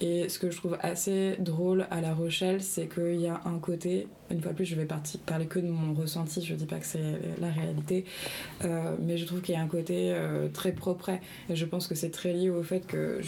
Et 0.00 0.28
ce 0.28 0.40
que 0.40 0.50
je 0.50 0.56
trouve 0.56 0.76
assez 0.80 1.36
drôle 1.38 1.86
à 1.92 2.00
La 2.00 2.12
Rochelle, 2.12 2.60
c'est 2.60 2.88
qu'il 2.92 3.20
y 3.20 3.28
a 3.28 3.40
un 3.44 3.60
côté, 3.60 4.08
une 4.32 4.40
fois 4.40 4.50
de 4.50 4.56
plus 4.56 4.64
je 4.64 4.74
vais 4.74 4.88
parler 5.26 5.46
que 5.46 5.60
de 5.60 5.68
mon 5.68 5.94
ressenti, 5.94 6.44
je 6.44 6.56
dis 6.56 6.66
pas 6.66 6.80
que 6.80 6.86
c'est 6.86 7.20
la 7.40 7.50
réalité, 7.50 8.04
euh, 8.64 8.96
mais 9.00 9.16
je 9.16 9.26
trouve 9.26 9.42
qu'il 9.42 9.54
y 9.54 9.58
a 9.58 9.62
un 9.62 9.68
côté 9.68 10.12
euh, 10.12 10.48
très 10.48 10.72
propre 10.72 11.10
et 11.48 11.54
je 11.54 11.64
pense 11.66 11.86
que 11.86 11.94
c'est 11.94 12.10
très 12.10 12.32
lié 12.32 12.50
au 12.50 12.64
fait 12.64 12.84
que 12.84 13.20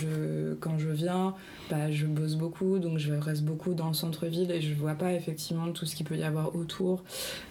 quand 0.58 0.80
je 0.80 0.88
viens, 0.88 1.36
bah, 1.70 1.92
je 1.92 2.06
bosse 2.06 2.34
beaucoup, 2.34 2.80
donc 2.80 2.98
je 2.98 3.12
reste 3.12 3.44
beaucoup 3.44 3.74
dans 3.74 3.86
le 3.86 3.94
centre-ville 3.94 4.50
et 4.50 4.60
je 4.60 4.74
vois 4.74 4.94
pas 4.94 5.12
effectivement 5.12 5.70
tout 5.70 5.86
ce 5.86 5.94
qu'il 5.94 6.06
peut 6.06 6.16
y 6.16 6.24
avoir 6.24 6.56
autour 6.56 7.04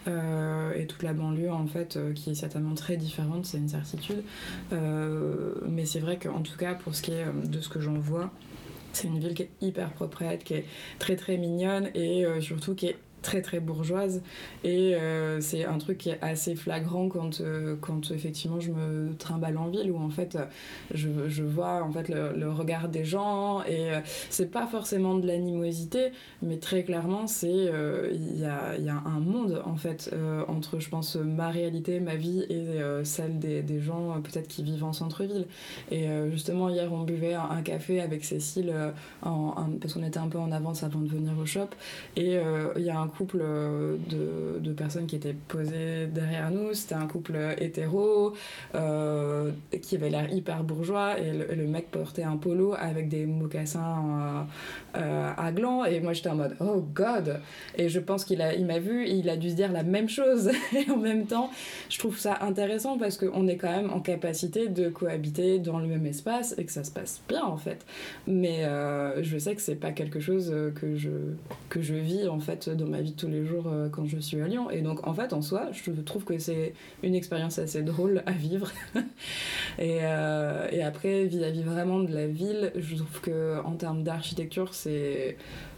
et 0.06 0.86
toute 0.86 1.02
la 1.02 1.12
banlieue 1.12 1.52
en 1.52 1.66
fait 1.66 1.96
euh, 1.96 2.12
qui 2.12 2.30
est 2.30 2.34
certainement 2.34 2.74
très 2.74 2.96
différente, 2.96 3.46
c'est 3.46 3.58
une 3.58 3.68
certitude. 3.68 4.22
Euh, 4.72 5.54
mais 5.68 5.84
c'est 5.84 6.00
vrai 6.00 6.18
qu'en 6.18 6.40
tout 6.40 6.56
cas 6.56 6.74
pour 6.74 6.94
ce 6.94 7.02
qui 7.02 7.12
est 7.12 7.24
euh, 7.24 7.46
de 7.46 7.60
ce 7.60 7.68
que 7.68 7.80
j'en 7.80 7.94
vois, 7.94 8.30
c'est 8.92 9.08
une 9.08 9.18
ville 9.18 9.34
qui 9.34 9.42
est 9.42 9.50
hyper 9.60 9.90
proprette, 9.92 10.44
qui 10.44 10.54
est 10.54 10.64
très 10.98 11.16
très 11.16 11.36
mignonne 11.36 11.90
et 11.94 12.24
euh, 12.24 12.40
surtout 12.40 12.74
qui 12.74 12.86
est 12.86 12.96
très 13.26 13.42
très 13.42 13.58
bourgeoise. 13.58 14.22
Et 14.62 14.94
euh, 14.94 15.40
c'est 15.40 15.64
un 15.64 15.78
truc 15.78 15.98
qui 15.98 16.10
est 16.10 16.22
assez 16.22 16.54
flagrant 16.54 17.08
quand, 17.08 17.40
euh, 17.40 17.74
quand 17.80 18.12
effectivement 18.12 18.60
je 18.60 18.70
me 18.70 19.14
trimballe 19.16 19.58
en 19.58 19.68
ville 19.68 19.90
où 19.90 19.98
en 19.98 20.10
fait 20.10 20.38
je, 20.94 21.08
je 21.26 21.42
vois 21.42 21.82
en 21.82 21.90
fait 21.90 22.08
le, 22.08 22.50
regard 22.50 22.88
des 22.88 23.04
gens. 23.04 23.64
Et 23.64 23.90
euh, 23.90 24.00
c'est 24.30 24.50
pas 24.50 24.68
forcément 24.68 25.16
de 25.16 25.26
l'animosité 25.26 26.12
mais 26.40 26.58
très 26.58 26.84
clairement 26.84 27.26
c'est 27.26 27.48
il 28.12 28.38
y, 28.38 28.44
a, 28.44 28.78
y 28.78 28.88
a 28.88 29.02
un 29.04 29.18
monde 29.18 29.60
en 29.64 29.76
fait 29.76 30.14
entre 30.46 30.78
je 30.78 30.88
pense 30.88 31.16
ma 31.16 31.50
réalité 31.50 31.98
ma 31.98 32.14
vie 32.14 32.44
et 32.48 32.66
celle 33.02 33.38
des, 33.40 33.62
des 33.62 33.80
gens 33.80 34.20
peut-être 34.22 34.46
qui 34.46 34.62
vivent 34.62 34.84
en 34.84 34.92
centre-ville. 34.92 35.46
Et 35.90 36.06
justement 36.30 36.68
hier 36.68 36.92
on 36.92 37.02
buvait 37.02 37.34
un, 37.34 37.62
café 37.62 38.00
avec 38.00 38.24
Cécile 38.24 38.72
en, 39.22 39.70
parce 39.80 39.94
qu'on 39.94 40.04
était 40.04 40.18
un 40.18 40.28
peu 40.28 40.38
en 40.38 40.52
avance 40.52 40.84
avant 40.84 41.00
de 41.00 41.08
venir 41.08 41.32
au 41.38 41.46
shop. 41.46 41.70
Et 42.16 42.36
il 42.76 42.82
y 42.82 42.90
a 42.90 42.98
un 42.98 43.08
couple 43.16 43.38
euh, 43.40 43.96
de, 44.08 44.58
de 44.60 44.72
personnes 44.72 45.06
qui 45.06 45.16
étaient 45.16 45.34
posées 45.48 46.06
derrière 46.06 46.50
nous. 46.50 46.74
C'était 46.74 46.94
un 46.94 47.06
couple 47.06 47.36
hétéro 47.58 48.34
euh, 48.74 49.50
qui 49.82 49.96
avait 49.96 50.10
l'air 50.10 50.32
hyper 50.32 50.64
bourgeois 50.64 51.18
et 51.18 51.32
le, 51.32 51.66
mec 51.66 51.90
portait 51.90 52.22
un 52.22 52.36
polo 52.36 52.74
avec 52.78 53.08
des 53.08 53.26
mocassins 53.26 54.46
euh, 54.94 54.98
euh, 54.98 55.32
à 55.36 55.52
gland. 55.52 55.84
Et 55.84 56.00
moi 56.00 56.12
j'étais 56.12 56.28
en 56.28 56.36
mode 56.36 56.56
oh 56.60 56.84
god! 56.94 57.40
Et 57.76 57.88
je 57.88 58.00
pense 58.00 58.24
qu'il 58.24 58.46
il 58.58 58.66
m'a 58.66 58.78
vu 58.78 59.06
il 59.08 59.28
a 59.28 59.36
dû 59.36 59.50
se 59.50 59.54
dire 59.56 59.72
la 59.72 59.82
même 59.82 60.08
chose. 60.08 60.50
et 60.74 60.90
en 60.90 60.96
même 60.96 61.26
temps, 61.26 61.50
je 61.88 61.98
trouve 61.98 62.18
ça 62.18 62.38
intéressant 62.40 62.98
parce 62.98 63.16
qu'on 63.16 63.46
est 63.48 63.56
quand 63.56 63.70
même 63.70 63.90
en 63.92 64.00
capacité 64.00 64.68
de 64.68 64.88
cohabiter 64.88 65.58
dans 65.58 65.78
le 65.78 65.86
même 65.86 66.06
espace 66.06 66.54
et 66.58 66.64
que 66.64 66.72
ça 66.72 66.84
se 66.84 66.90
passe 66.90 67.20
bien 67.28 67.44
en 67.44 67.56
fait. 67.56 67.84
Mais 68.26 68.64
euh, 68.64 69.22
je 69.22 69.38
sais 69.38 69.54
que 69.54 69.60
c'est 69.60 69.76
pas 69.76 69.92
quelque 69.92 70.20
chose 70.20 70.50
euh, 70.52 70.70
que 70.70 70.96
je, 70.96 71.10
que 71.68 71.82
je 71.82 71.94
vis 71.94 72.28
en 72.28 72.40
fait 72.40 72.68
dans 72.68 72.86
ma 72.86 72.95
vie 73.00 73.12
de 73.12 73.16
tous 73.16 73.28
les 73.28 73.44
jours 73.44 73.66
euh, 73.66 73.88
quand 73.88 74.06
je 74.06 74.18
suis 74.18 74.40
à 74.40 74.46
Lyon. 74.46 74.70
Et 74.70 74.82
donc 74.82 75.06
en 75.06 75.14
fait 75.14 75.32
en 75.32 75.42
soi, 75.42 75.68
je 75.72 75.90
trouve 76.02 76.24
que 76.24 76.38
c'est 76.38 76.74
une 77.02 77.14
expérience 77.14 77.58
assez 77.58 77.82
drôle 77.82 78.22
à 78.26 78.32
vivre. 78.32 78.72
et, 79.78 79.98
euh, 80.02 80.68
et 80.70 80.82
après, 80.82 81.24
vis-à-vis 81.24 81.62
vraiment 81.62 82.00
de 82.00 82.12
la 82.12 82.26
ville, 82.26 82.72
je 82.76 82.96
trouve 82.96 83.20
que 83.20 83.60
en 83.64 83.72
termes 83.72 84.02
d'architecture, 84.02 84.74
c'est 84.74 85.36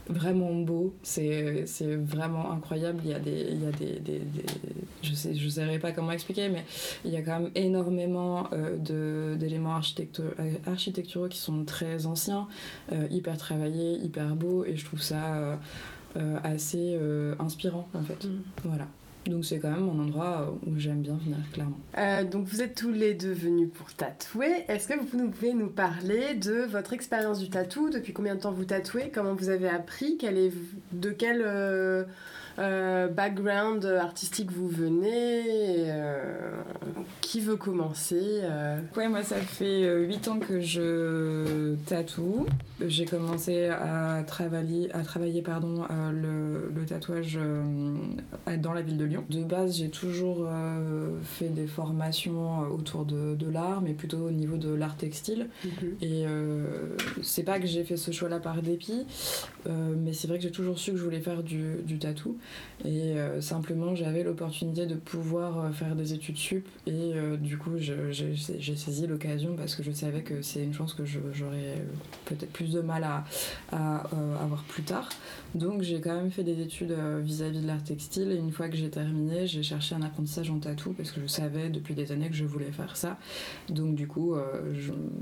vraiment 0.08 0.54
beau, 0.54 0.94
c'est 1.02 1.66
vraiment 1.96 2.50
incroyable. 2.52 3.00
Il 3.04 3.10
y 3.10 3.14
a 3.14 3.18
des, 3.18 3.46
il 3.50 3.62
y 3.62 3.66
a 3.66 3.70
des, 3.70 4.22
je 5.02 5.14
sais, 5.14 5.34
je 5.34 5.48
saurais 5.48 5.78
pas 5.78 5.92
comment 5.92 6.12
expliquer, 6.12 6.48
mais 6.48 6.64
il 7.04 7.10
y 7.10 7.16
a 7.16 7.22
quand 7.22 7.40
même 7.40 7.50
énormément 7.54 8.48
euh, 8.52 9.36
d'éléments 9.36 9.78
euh, 9.78 10.50
architecturaux 10.66 11.28
qui 11.28 11.38
sont 11.38 11.64
très 11.64 12.06
anciens, 12.06 12.48
hyper 13.10 13.36
travaillés, 13.36 13.98
hyper 13.98 14.34
beaux, 14.34 14.64
et 14.64 14.76
je 14.76 14.84
trouve 14.84 15.02
ça 15.02 15.58
assez 16.42 16.96
euh, 17.00 17.34
inspirant 17.38 17.88
en 17.94 18.02
fait. 18.02 18.24
Mm. 18.24 18.42
Voilà. 18.64 18.86
Donc 19.26 19.44
c'est 19.44 19.58
quand 19.58 19.70
même 19.70 19.88
un 19.88 20.02
endroit 20.02 20.54
où 20.66 20.78
j'aime 20.78 21.02
bien 21.02 21.18
venir, 21.22 21.38
clairement. 21.52 21.78
Euh, 21.98 22.24
donc 22.24 22.46
vous 22.46 22.62
êtes 22.62 22.74
tous 22.74 22.92
les 22.92 23.14
deux 23.14 23.32
venus 23.32 23.68
pour 23.72 23.92
tatouer. 23.92 24.64
Est-ce 24.68 24.88
que 24.88 24.98
vous 24.98 25.28
pouvez 25.28 25.52
nous 25.52 25.68
parler 25.68 26.34
de 26.34 26.64
votre 26.64 26.92
expérience 26.92 27.38
du 27.38 27.50
tatou? 27.50 27.90
Depuis 27.90 28.12
combien 28.12 28.34
de 28.34 28.40
temps 28.40 28.52
vous 28.52 28.64
tatouez? 28.64 29.10
Comment 29.12 29.34
vous 29.34 29.50
avez 29.50 29.68
appris? 29.68 30.16
Quel 30.18 30.38
est, 30.38 30.52
De 30.92 31.10
quel 31.10 31.42
euh, 31.44 32.04
euh, 32.58 33.08
background 33.08 33.84
artistique 33.84 34.50
vous 34.52 34.68
venez 34.68 35.42
Euh, 35.90 36.50
Qui 37.20 37.40
veut 37.40 37.56
commencer 37.56 38.40
Euh, 38.42 38.78
Ouais, 38.96 39.08
moi 39.08 39.22
ça 39.22 39.36
fait 39.36 39.86
8 40.06 40.28
ans 40.28 40.38
que 40.38 40.60
je 40.60 41.74
tatoue. 41.86 42.46
J'ai 42.86 43.04
commencé 43.04 43.66
à 43.66 44.22
travailler, 44.26 44.90
à 44.94 45.02
travailler 45.02 45.42
pardon, 45.42 45.84
le, 46.12 46.70
le 46.74 46.84
tatouage 46.86 47.38
dans 48.58 48.72
la 48.72 48.82
ville 48.82 48.96
de 48.96 49.04
Lyon. 49.04 49.24
De 49.30 49.42
base, 49.44 49.76
j'ai 49.78 49.90
toujours 49.90 50.48
fait 51.24 51.48
des 51.48 51.66
formations 51.66 52.60
autour 52.70 53.04
de, 53.04 53.34
de 53.34 53.50
l'art, 53.50 53.80
mais 53.82 53.92
plutôt 53.94 54.18
au 54.18 54.30
niveau 54.30 54.56
de 54.56 54.72
l'art 54.72 54.96
textile. 54.96 55.48
Et 56.00 56.24
euh, 56.26 56.64
c'est 57.22 57.42
pas 57.42 57.58
que 57.58 57.66
j'ai 57.66 57.84
fait 57.84 57.96
ce 57.96 58.10
choix-là 58.10 58.38
par 58.40 58.62
dépit, 58.62 59.04
euh, 59.68 59.94
mais 59.96 60.12
c'est 60.12 60.28
vrai 60.28 60.38
que 60.38 60.42
j'ai 60.44 60.50
toujours 60.52 60.78
su 60.78 60.92
que 60.92 60.96
je 60.98 61.04
voulais 61.04 61.20
faire 61.20 61.42
du, 61.42 61.76
du 61.84 61.98
tatou. 61.98 62.36
Et 62.84 63.18
euh, 63.18 63.40
simplement, 63.40 63.94
j'avais 63.94 64.22
l'opportunité 64.22 64.86
de 64.86 64.94
pouvoir 64.94 65.58
euh, 65.58 65.70
faire 65.72 65.96
des 65.96 66.12
études 66.12 66.36
sup. 66.36 66.66
Et 66.86 66.92
euh, 66.92 67.36
du 67.36 67.58
coup, 67.58 67.72
j'ai 67.78 68.76
saisi 68.76 69.06
l'occasion 69.06 69.56
parce 69.56 69.74
que 69.74 69.82
je 69.82 69.90
savais 69.90 70.22
que 70.22 70.42
c'est 70.42 70.62
une 70.62 70.74
chance 70.74 70.94
que 70.94 71.04
j'aurais 71.04 71.82
peut-être 72.24 72.52
plus 72.52 72.70
de 72.72 72.80
mal 72.80 73.04
à, 73.04 73.24
à, 73.72 74.04
avoir 74.42 74.62
plus 74.64 74.84
tard. 74.84 75.08
Donc, 75.54 75.82
j'ai 75.82 76.00
quand 76.00 76.14
même 76.14 76.30
fait 76.30 76.44
des 76.44 76.60
études 76.60 76.94
vis-à-vis 77.22 77.62
de 77.62 77.66
l'art 77.66 77.82
textile. 77.82 78.30
Et 78.30 78.36
une 78.36 78.52
fois 78.52 78.68
que 78.68 78.76
j'ai 78.76 78.90
terminé, 78.90 79.46
j'ai 79.46 79.62
cherché 79.62 79.94
un 79.94 80.02
apprentissage 80.02 80.50
en 80.50 80.58
tatou 80.58 80.92
parce 80.92 81.10
que 81.10 81.20
je 81.20 81.26
savais 81.26 81.70
depuis 81.70 81.94
des 81.94 82.12
années 82.12 82.28
que 82.28 82.36
je 82.36 82.44
voulais 82.44 82.70
faire 82.70 82.96
ça. 82.96 83.18
Donc, 83.68 83.96
du 83.96 84.06
coup, 84.06 84.36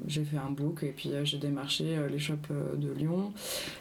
j'ai 0.06 0.25
fait 0.25 0.37
un 0.38 0.50
book 0.50 0.83
et 0.83 0.92
puis 0.92 1.11
j'ai 1.25 1.38
démarché 1.38 1.97
les 2.11 2.18
shops 2.18 2.52
de 2.76 2.92
Lyon. 2.92 3.33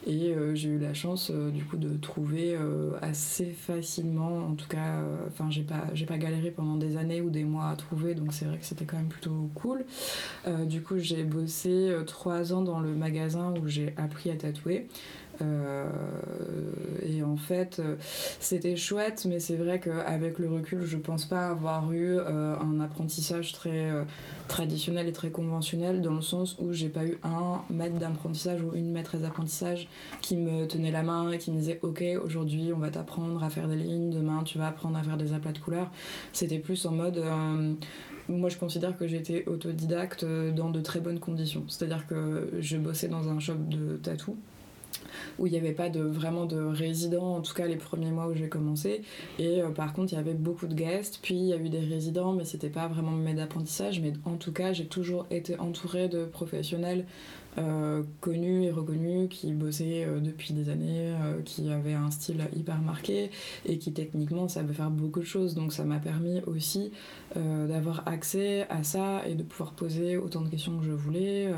Et 0.08 0.34
j'ai 0.54 0.70
eu 0.70 0.80
la 0.80 0.94
chance 0.94 1.32
du 1.32 1.64
coup 1.66 1.78
de 1.78 1.98
trouver 1.98 2.56
euh, 2.56 2.92
facilement, 3.44 4.48
en 4.48 4.56
tout 4.56 4.68
cas, 4.68 5.00
euh, 5.00 5.28
enfin 5.28 5.50
j'ai 5.50 5.64
pas 5.64 5.86
j'ai 5.94 6.06
pas 6.06 6.18
galéré 6.18 6.52
pendant 6.52 6.78
des 6.78 6.98
années 6.98 7.22
ou 7.22 7.30
des 7.30 7.44
mois 7.44 7.70
à 7.70 7.76
trouver, 7.76 8.16
donc 8.16 8.32
c'est 8.32 8.46
vrai 8.46 8.58
que 8.58 8.66
c'était 8.66 8.86
quand 8.86 8.98
même 8.98 9.10
plutôt 9.10 9.50
cool. 9.56 9.86
Euh, 10.48 10.66
du 10.66 10.82
coup 10.82 10.98
j'ai 10.98 11.24
bossé 11.24 11.70
euh, 11.70 12.04
trois 12.04 12.54
ans 12.54 12.62
dans 12.62 12.80
le 12.80 12.96
magasin 12.96 13.54
où 13.62 13.68
j'ai 13.68 13.94
appris 13.98 14.32
à 14.32 14.36
tatouer. 14.36 14.88
Euh, 15.42 15.86
et 17.06 17.24
en 17.24 17.38
fait, 17.38 17.80
euh, 17.80 17.96
c'était 18.40 18.76
chouette, 18.76 19.26
mais 19.28 19.40
c'est 19.40 19.56
vrai 19.56 19.80
qu'avec 19.80 20.40
le 20.40 20.50
recul, 20.50 20.84
je 20.84 20.98
pense 20.98 21.26
pas 21.26 21.48
avoir 21.48 21.92
eu 21.92 22.18
euh, 22.18 22.56
un 22.58 22.80
apprentissage 22.80 23.54
très 23.54 23.92
traditionnel 24.48 25.08
et 25.08 25.12
très 25.12 25.30
conventionnel 25.30 26.02
dans 26.02 26.14
le 26.14 26.22
sens 26.22 26.58
où 26.60 26.72
j'ai 26.72 26.90
pas 26.90 27.06
eu 27.06 27.18
un 27.24 27.62
maître 27.70 27.98
d'apprentissage 27.98 28.62
ou 28.62 28.76
une 28.76 28.92
maîtresse 28.92 29.22
d'apprentissage 29.22 29.88
qui 30.22 30.38
me 30.38 30.68
tenait 30.68 30.92
la 30.92 31.04
main 31.04 31.32
et 31.32 31.38
qui 31.38 31.52
me 31.52 31.58
disait 31.58 31.80
ok 31.82 32.04
aujourd'hui 32.24 32.72
on 32.74 32.78
va 32.78 32.90
t'apprendre 32.90 33.44
à 33.44 33.50
faire 33.50 33.68
des 33.68 33.76
lignes 33.76 34.12
demain 34.12 34.44
tu 34.44 34.60
vas 34.60 34.68
apprendre 34.68 34.98
à 34.98 35.04
faire 35.04 35.18
des 35.18 35.34
aplats 35.34 35.52
de 35.52 35.60
couleurs. 35.60 35.92
C'était 36.32 36.60
plus 36.60 36.86
en 36.86 36.92
mode 36.92 37.24
moi 38.30 38.50
je 38.50 38.58
considère 38.58 38.98
que 38.98 39.08
j'étais 39.08 39.48
autodidacte 39.48 40.24
euh, 40.24 40.52
dans 40.52 40.70
de 40.70 40.82
très 40.82 41.00
bonnes 41.00 41.20
conditions. 41.20 41.64
C'est 41.68 41.86
à 41.86 41.88
dire 41.88 42.08
que 42.08 42.50
je 42.60 42.78
bossais 42.78 43.08
dans 43.08 43.30
un 43.30 43.40
shop 43.40 43.56
de 43.68 43.98
tatou 43.98 44.38
où 45.40 45.48
il 45.48 45.52
n'y 45.52 45.58
avait 45.58 45.74
pas 45.74 45.90
de, 45.90 46.02
vraiment 46.02 46.46
de 46.46 46.58
résidents, 46.58 47.36
en 47.36 47.42
tout 47.42 47.54
cas 47.54 47.68
les 47.68 47.76
premiers 47.76 48.12
mois 48.12 48.28
où 48.28 48.34
j'ai 48.36 48.50
commencé. 48.50 49.02
Et 49.40 49.62
euh, 49.62 49.70
par 49.70 49.94
contre, 49.94 50.14
il 50.14 50.16
y 50.16 50.20
avait 50.20 50.34
beaucoup 50.34 50.68
de 50.68 50.76
guests, 50.76 51.20
puis 51.22 51.36
il 51.36 51.46
y 51.46 51.54
a 51.54 51.58
eu 51.58 51.70
des 51.70 51.80
résidents, 51.80 52.34
mais 52.34 52.46
c'était 52.46 52.70
pas 52.70 52.88
vraiment 52.88 53.12
mes 53.12 53.34
d'apprentissage. 53.34 54.00
Mais 54.00 54.14
en 54.26 54.36
tout 54.36 54.52
cas, 54.52 54.74
j'ai 54.74 54.86
toujours 54.86 55.26
été 55.30 55.60
entourée 55.60 56.08
de 56.08 56.26
professionnels 56.26 57.06
euh, 57.58 58.04
connus 58.20 58.66
et 58.66 58.72
reconnus 58.72 59.30
qui 59.30 59.54
bossaient 59.54 60.04
euh, 60.04 60.20
depuis 60.20 60.54
des 60.54 60.70
années, 60.70 61.14
qui 61.46 61.72
avaient 61.72 61.94
un 61.94 62.12
style 62.12 62.42
hyper 62.56 62.82
marqué 62.82 63.32
et 63.66 63.78
qui 63.78 63.94
techniquement 63.94 64.48
savaient 64.48 64.74
faire 64.74 64.92
beaucoup 64.92 65.22
de 65.22 65.26
choses. 65.26 65.56
Donc 65.56 65.72
ça 65.74 65.84
m'a 65.86 66.00
permis 66.00 66.42
aussi 66.48 66.92
d'avoir 67.36 68.08
accès 68.08 68.66
à 68.70 68.84
ça 68.84 69.28
et 69.28 69.36
de 69.36 69.44
pouvoir 69.44 69.74
poser 69.74 70.16
autant 70.16 70.42
de 70.42 70.50
questions 70.50 70.78
que 70.78 70.86
je 70.86 70.92
voulais. 70.92 71.50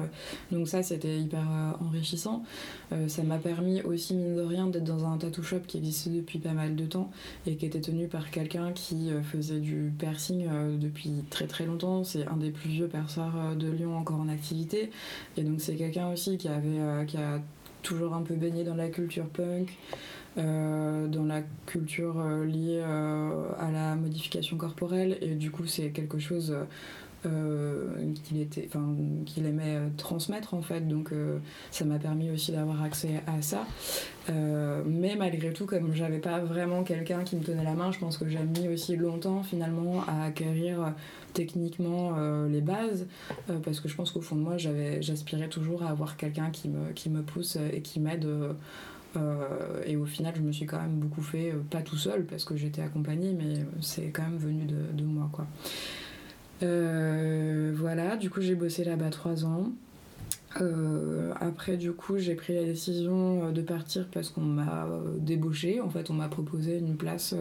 Donc 0.51 0.67
ça, 0.67 0.81
c'était 0.81 1.19
hyper 1.19 1.45
enrichissant. 1.79 2.43
Euh, 2.93 3.07
ça 3.07 3.23
m'a 3.23 3.37
permis 3.37 3.81
aussi, 3.81 4.15
mine 4.15 4.35
de 4.35 4.41
rien, 4.41 4.67
d'être 4.67 4.83
dans 4.83 5.05
un 5.05 5.17
tattoo 5.17 5.43
shop 5.43 5.61
qui 5.67 5.77
existait 5.77 6.09
depuis 6.09 6.39
pas 6.39 6.53
mal 6.53 6.75
de 6.75 6.85
temps 6.85 7.11
et 7.45 7.55
qui 7.55 7.65
était 7.65 7.81
tenu 7.81 8.07
par 8.07 8.31
quelqu'un 8.31 8.71
qui 8.71 9.11
euh, 9.11 9.21
faisait 9.21 9.59
du 9.59 9.91
piercing 9.97 10.47
euh, 10.49 10.77
depuis 10.77 11.11
très 11.29 11.47
très 11.47 11.65
longtemps. 11.65 12.03
C'est 12.03 12.25
un 12.27 12.37
des 12.37 12.51
plus 12.51 12.69
vieux 12.69 12.87
perceurs 12.87 13.55
de 13.55 13.69
Lyon 13.69 13.97
encore 13.97 14.19
en 14.19 14.29
activité. 14.29 14.89
Et 15.35 15.43
donc 15.43 15.61
c'est 15.61 15.75
quelqu'un 15.75 16.11
aussi 16.11 16.37
qui, 16.37 16.47
avait, 16.47 17.05
qui 17.07 17.17
a 17.17 17.41
toujours 17.83 18.13
un 18.13 18.21
peu 18.21 18.35
baigné 18.35 18.63
dans 18.63 18.75
la 18.75 18.89
culture 18.89 19.27
punk. 19.27 19.77
dans 20.35 21.25
la 21.25 21.41
culture 21.65 22.21
liée 22.45 22.81
à 22.81 23.71
la 23.71 23.95
modification 23.95 24.57
corporelle 24.57 25.17
et 25.21 25.35
du 25.35 25.51
coup 25.51 25.65
c'est 25.65 25.89
quelque 25.89 26.19
chose 26.19 26.55
qu'il 27.23 28.39
était, 28.39 28.69
qu'il 29.25 29.45
aimait 29.45 29.75
euh, 29.75 29.87
transmettre 29.97 30.53
en 30.53 30.61
fait. 30.61 30.87
Donc 30.87 31.11
euh, 31.11 31.39
ça 31.71 31.85
m'a 31.85 31.99
permis 31.99 32.29
aussi 32.31 32.51
d'avoir 32.51 32.81
accès 32.83 33.21
à 33.27 33.41
ça. 33.41 33.65
Euh, 34.29 34.83
mais 34.85 35.15
malgré 35.15 35.53
tout, 35.53 35.65
comme 35.65 35.93
j'avais 35.93 36.19
pas 36.19 36.39
vraiment 36.39 36.83
quelqu'un 36.83 37.23
qui 37.23 37.35
me 37.37 37.43
tenait 37.43 37.63
la 37.63 37.73
main, 37.73 37.91
je 37.91 37.99
pense 37.99 38.17
que 38.17 38.27
j'ai 38.27 38.39
mis 38.39 38.67
aussi 38.67 38.95
longtemps 38.97 39.41
finalement 39.43 40.03
à 40.07 40.25
acquérir 40.25 40.81
euh, 40.81 40.89
techniquement 41.33 42.13
euh, 42.17 42.47
les 42.49 42.61
bases, 42.61 43.07
euh, 43.49 43.59
parce 43.59 43.79
que 43.79 43.87
je 43.87 43.95
pense 43.95 44.11
qu'au 44.11 44.21
fond 44.21 44.35
de 44.35 44.41
moi, 44.41 44.57
j'avais, 44.57 45.01
j'aspirais 45.01 45.47
toujours 45.49 45.83
à 45.83 45.89
avoir 45.89 46.17
quelqu'un 46.17 46.49
qui 46.51 46.67
me, 46.69 46.91
qui 46.93 47.09
me 47.09 47.21
pousse 47.21 47.57
et 47.73 47.81
qui 47.81 47.99
m'aide. 47.99 48.25
euh, 48.25 48.53
euh, 49.15 49.81
et 49.85 49.95
au 49.95 50.05
final, 50.05 50.33
je 50.35 50.41
me 50.41 50.51
suis 50.51 50.65
quand 50.65 50.79
même 50.79 50.99
beaucoup 50.99 51.21
fait, 51.21 51.51
euh, 51.51 51.59
pas 51.69 51.81
tout 51.81 51.95
seul 51.97 52.25
parce 52.25 52.43
que 52.43 52.55
j'étais 52.57 52.81
accompagnée, 52.81 53.33
mais 53.33 53.65
c'est 53.81 54.09
quand 54.09 54.23
même 54.23 54.37
venu 54.37 54.65
de, 54.65 54.91
de 54.93 55.03
moi 55.05 55.29
quoi. 55.31 55.47
Euh, 56.63 57.71
voilà, 57.75 58.17
du 58.17 58.29
coup 58.29 58.41
j'ai 58.41 58.55
bossé 58.55 58.83
là-bas 58.83 59.09
trois 59.09 59.45
ans. 59.45 59.71
Euh, 60.61 61.33
après, 61.39 61.77
du 61.77 61.91
coup, 61.91 62.17
j'ai 62.17 62.33
pris 62.33 62.55
la 62.55 62.63
décision 62.63 63.43
euh, 63.43 63.51
de 63.51 63.61
partir 63.61 64.07
parce 64.11 64.29
qu'on 64.29 64.41
m'a 64.41 64.87
débauché. 65.17 65.81
En 65.81 65.89
fait, 65.89 66.09
on 66.09 66.13
m'a 66.13 66.29
proposé 66.29 66.79
une 66.79 66.95
place 66.95 67.35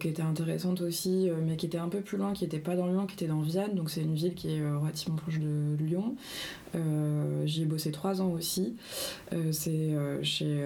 qui 0.00 0.08
était 0.08 0.22
intéressante 0.22 0.82
aussi, 0.82 1.30
mais 1.46 1.56
qui 1.56 1.64
était 1.64 1.78
un 1.78 1.88
peu 1.88 2.02
plus 2.02 2.18
loin, 2.18 2.34
qui 2.34 2.44
était 2.44 2.58
pas 2.58 2.76
dans 2.76 2.88
Lyon, 2.88 3.06
qui 3.06 3.14
était 3.14 3.28
dans 3.28 3.40
Vienne. 3.40 3.74
Donc, 3.74 3.88
c'est 3.88 4.02
une 4.02 4.12
ville 4.12 4.34
qui 4.34 4.56
est 4.56 4.70
relativement 4.70 5.16
proche 5.16 5.38
de 5.38 5.82
Lyon. 5.82 6.14
J'y 7.46 7.62
ai 7.62 7.64
bossé 7.64 7.90
trois 7.90 8.20
ans 8.20 8.32
aussi. 8.32 8.76
C'est 9.50 9.96
chez 10.22 10.62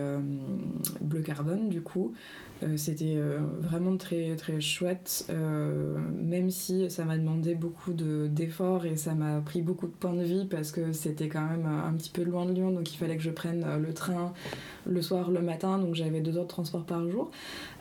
Bleu 1.00 1.20
Carbone, 1.20 1.68
du 1.68 1.82
coup. 1.82 2.14
Euh, 2.62 2.76
C'était 2.78 3.16
euh, 3.16 3.38
vraiment 3.60 3.96
très 3.98 4.34
très 4.36 4.60
chouette, 4.62 5.26
euh, 5.28 5.98
même 6.22 6.50
si 6.50 6.90
ça 6.90 7.04
m'a 7.04 7.18
demandé 7.18 7.54
beaucoup 7.54 7.92
de- 7.92 8.28
d'efforts 8.28 8.86
et 8.86 8.96
ça 8.96 9.14
m'a 9.14 9.40
pris 9.40 9.60
beaucoup 9.60 9.86
de 9.86 9.92
points 9.92 10.14
de 10.14 10.22
vie 10.22 10.46
parce 10.46 10.72
que 10.72 10.92
c'était 10.92 11.28
quand 11.28 11.46
même 11.46 11.66
un 11.66 11.92
petit 11.92 12.08
peu 12.10 12.22
loin 12.22 12.46
de 12.46 12.52
Lyon, 12.52 12.70
donc 12.70 12.92
il 12.94 12.96
fallait 12.96 13.16
que 13.16 13.22
je 13.22 13.30
prenne 13.30 13.64
le 13.78 13.92
train 13.92 14.32
le 14.86 15.02
soir, 15.02 15.30
le 15.30 15.42
matin, 15.42 15.78
donc 15.78 15.94
j'avais 15.94 16.20
deux 16.20 16.36
heures 16.38 16.44
de 16.44 16.48
transport 16.48 16.84
par 16.84 17.06
jour. 17.10 17.30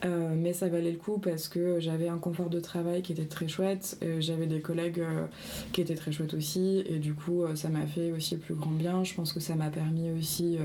Mais 0.03 0.53
ça 0.53 0.67
valait 0.67 0.91
le 0.91 0.97
coup 0.97 1.19
parce 1.19 1.47
que 1.47 1.79
j'avais 1.79 2.07
un 2.07 2.17
confort 2.17 2.49
de 2.49 2.59
travail 2.59 3.01
qui 3.01 3.11
était 3.13 3.25
très 3.25 3.47
chouette, 3.47 3.97
j'avais 4.19 4.47
des 4.47 4.59
collègues 4.59 5.03
qui 5.71 5.81
étaient 5.81 5.95
très 5.95 6.11
chouettes 6.11 6.33
aussi, 6.33 6.83
et 6.87 6.97
du 6.99 7.13
coup 7.13 7.43
ça 7.55 7.69
m'a 7.69 7.85
fait 7.85 8.11
aussi 8.11 8.37
plus 8.37 8.55
grand 8.55 8.71
bien. 8.71 9.03
Je 9.03 9.13
pense 9.13 9.33
que 9.33 9.39
ça 9.39 9.55
m'a 9.55 9.69
permis 9.69 10.09
aussi 10.11 10.57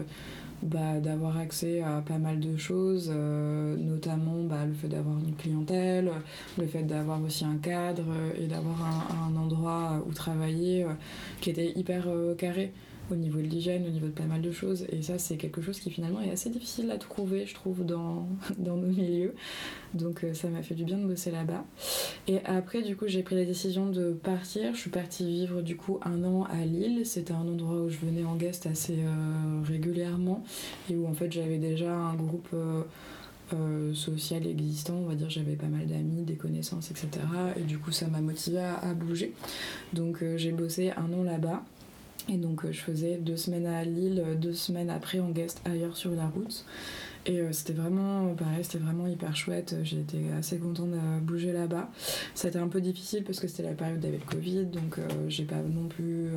bah, 0.63 1.01
d'avoir 1.01 1.39
accès 1.39 1.81
à 1.81 2.03
pas 2.07 2.19
mal 2.19 2.41
de 2.41 2.57
choses, 2.57 3.11
euh, 3.13 3.77
notamment 3.77 4.43
bah, 4.45 4.67
le 4.67 4.75
fait 4.75 4.89
d'avoir 4.89 5.19
une 5.19 5.35
clientèle, 5.35 6.11
le 6.59 6.67
fait 6.67 6.83
d'avoir 6.83 7.23
aussi 7.23 7.45
un 7.45 7.57
cadre 7.57 8.05
euh, 8.09 8.43
et 8.45 8.47
d'avoir 8.47 8.77
un, 8.83 9.33
un 9.33 9.37
endroit 9.41 10.03
où 10.07 10.13
travailler 10.13 10.85
euh, 10.85 10.89
qui 11.41 11.51
était 11.51 11.73
hyper 11.77 12.05
euh, 12.09 12.35
carré 12.35 12.73
au 13.11 13.17
niveau 13.17 13.39
de 13.39 13.47
l'hygiène, 13.47 13.87
au 13.87 13.91
niveau 13.91 14.07
de 14.07 14.13
pas 14.13 14.25
mal 14.25 14.41
de 14.41 14.53
choses. 14.53 14.87
Et 14.91 15.03
ça, 15.03 15.19
c'est 15.19 15.37
quelque 15.37 15.61
chose 15.61 15.81
qui 15.81 15.91
finalement 15.91 16.21
est 16.21 16.31
assez 16.31 16.51
difficile 16.51 16.91
à 16.91 16.99
trouver, 16.99 17.47
je 17.47 17.55
trouve, 17.55 17.85
dans, 17.85 18.27
nos 18.59 18.77
milieux. 18.77 19.35
Donc 19.95 20.25
euh, 20.25 20.35
ça 20.35 20.49
m'a 20.49 20.63
fait 20.63 20.75
du 20.75 20.85
bien 20.85 20.99
de 20.99 21.07
bosser 21.07 21.31
là-bas. 21.31 21.65
Et 22.29 22.39
après, 22.45 22.83
du 22.83 22.97
coup, 22.97 23.07
j'ai 23.07 23.23
pris 23.23 23.35
la 23.37 23.45
décision 23.45 23.91
de 23.91 24.13
partir. 24.13 24.75
Je 24.75 24.81
suis 24.81 24.91
partie 24.91 25.27
vivre 25.27 25.63
du 25.63 25.77
coup 25.77 25.99
un 26.03 26.23
an 26.25 26.45
à 26.45 26.65
Lille. 26.65 27.05
C'était 27.05 27.33
un 27.33 27.47
endroit 27.49 27.83
où 27.83 27.89
je 27.89 27.99
venais 27.99 28.25
en 28.25 28.37
guest 28.37 28.67
assez 28.67 28.99
euh, 28.99 29.63
régulièrement 29.65 30.45
et 30.89 30.97
où 30.97 31.07
en 31.07 31.15
fait 31.15 31.33
j'avais 31.33 31.59
déjà 31.59 31.93
un 31.93 32.15
groupe 32.15 32.49
euh, 32.53 33.95
social 33.95 34.47
existant. 34.47 34.95
On 34.95 35.07
va 35.07 35.15
dire 35.15 35.29
j'avais 35.29 35.57
pas 35.57 35.67
mal 35.67 35.87
d'amis, 35.87 36.23
des 36.23 36.37
connaissances, 36.37 36.91
etc. 36.91 37.09
Et 37.57 37.63
du 37.63 37.79
coup, 37.79 37.91
ça 37.91 38.07
m'a 38.07 38.21
motivée 38.21 38.61
à, 38.61 38.95
bouger. 38.95 39.33
Donc 39.93 40.23
j'ai 40.37 40.53
bossé 40.53 40.93
un 40.93 41.13
an 41.13 41.25
là-bas. 41.25 41.65
Et 42.31 42.37
donc 42.37 42.65
euh, 42.65 42.73
je 42.73 42.81
faisais 42.81 43.17
deux 43.17 43.37
semaines 43.37 43.67
à 43.67 43.85
Lille, 43.85 44.23
euh, 44.25 44.35
deux 44.37 44.55
semaines 44.55 44.89
après 44.89 45.19
en 45.19 45.31
guest 45.31 45.61
ailleurs 45.65 45.97
sur 45.97 46.13
la 46.13 46.27
route. 46.29 46.65
Et 47.27 47.41
euh, 47.41 47.53
c'était 47.53 47.73
vraiment, 47.73 48.35
pareil, 48.35 48.63
c'était 48.63 48.79
vraiment 48.79 49.07
hyper 49.07 49.35
chouette. 49.35 49.75
J'ai 49.83 49.99
été 49.99 50.19
assez 50.39 50.59
contente 50.59 50.93
de 50.93 51.21
bouger 51.21 51.53
là-bas. 51.53 51.91
C'était 52.35 52.59
un 52.59 52.69
peu 52.69 52.81
difficile 52.81 53.25
parce 53.25 53.41
que 53.41 53.49
c'était 53.49 53.65
la 53.65 53.75
période 53.75 54.05
avec 54.05 54.21
le 54.21 54.37
Covid, 54.37 54.67
donc 54.67 54.99
j'ai 55.29 55.45
pas 55.45 55.57
non 55.57 55.89
plus 55.89 56.31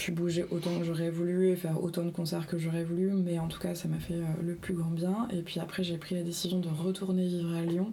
pu 0.00 0.12
bouger 0.12 0.46
autant 0.50 0.78
que 0.78 0.84
j'aurais 0.84 1.10
voulu 1.10 1.50
et 1.50 1.56
faire 1.56 1.84
autant 1.84 2.02
de 2.02 2.10
concerts 2.10 2.46
que 2.46 2.58
j'aurais 2.58 2.84
voulu, 2.84 3.10
mais 3.12 3.38
en 3.38 3.48
tout 3.48 3.60
cas 3.60 3.74
ça 3.74 3.86
m'a 3.86 3.98
fait 3.98 4.14
euh, 4.14 4.24
le 4.42 4.54
plus 4.54 4.72
grand 4.72 4.88
bien. 4.88 5.28
Et 5.30 5.42
puis 5.42 5.60
après 5.60 5.84
j'ai 5.84 5.98
pris 5.98 6.14
la 6.14 6.22
décision 6.22 6.58
de 6.58 6.68
retourner 6.68 7.26
vivre 7.26 7.54
à 7.54 7.60
Lyon 7.60 7.92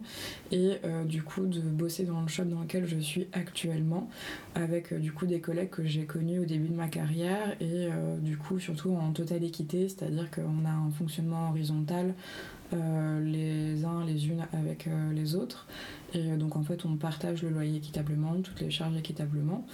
et 0.54 0.76
euh, 0.86 1.04
du 1.04 1.22
coup 1.22 1.46
de 1.48 1.60
bosser 1.60 2.06
dans 2.06 2.22
le 2.22 2.30
shop 2.30 2.46
dans 2.46 2.62
lequel 2.62 2.88
je 2.88 2.98
suis 2.98 3.28
actuellement 3.34 4.10
avec 4.56 4.94
euh, 4.94 5.00
du 5.00 5.12
coup 5.12 5.26
des 5.26 5.42
collègues 5.42 5.70
que 5.70 5.84
j'ai 5.84 6.06
connus 6.06 6.40
au 6.40 6.46
début 6.46 6.70
de 6.70 6.76
ma 6.76 6.88
carrière 6.88 7.58
et 7.60 7.90
du 8.22 8.38
coup 8.38 8.58
surtout 8.60 8.96
en 8.96 9.12
totale 9.12 9.44
équité, 9.44 9.90
c'est-à-dire 9.90 10.32
qu'on 10.32 10.66
a 10.66 10.72
un 10.72 10.92
fonctionnement 10.92 11.50
horizontal 11.50 12.14
les 12.72 13.86
uns 13.86 14.06
les 14.06 14.28
unes 14.28 14.46
avec 14.54 14.90
les 15.14 15.36
autres 15.36 15.68
et 16.14 16.32
donc 16.36 16.56
en 16.56 16.64
fait 16.64 16.86
on 16.86 16.96
partage 16.98 17.42
le 17.44 17.50
loyer 17.50 17.78
équitablement, 17.78 18.34
toutes 18.42 18.62
les 18.62 18.72
charges 18.72 18.98
équitablement 18.98 19.66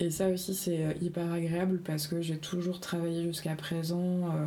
et 0.00 0.10
ça 0.10 0.28
aussi 0.28 0.54
c'est 0.54 0.84
euh, 0.84 0.92
hyper 1.00 1.32
agréable 1.32 1.80
parce 1.84 2.06
que 2.06 2.20
j'ai 2.20 2.38
toujours 2.38 2.80
travaillé 2.80 3.22
jusqu'à 3.22 3.54
présent 3.54 4.00
euh, 4.00 4.46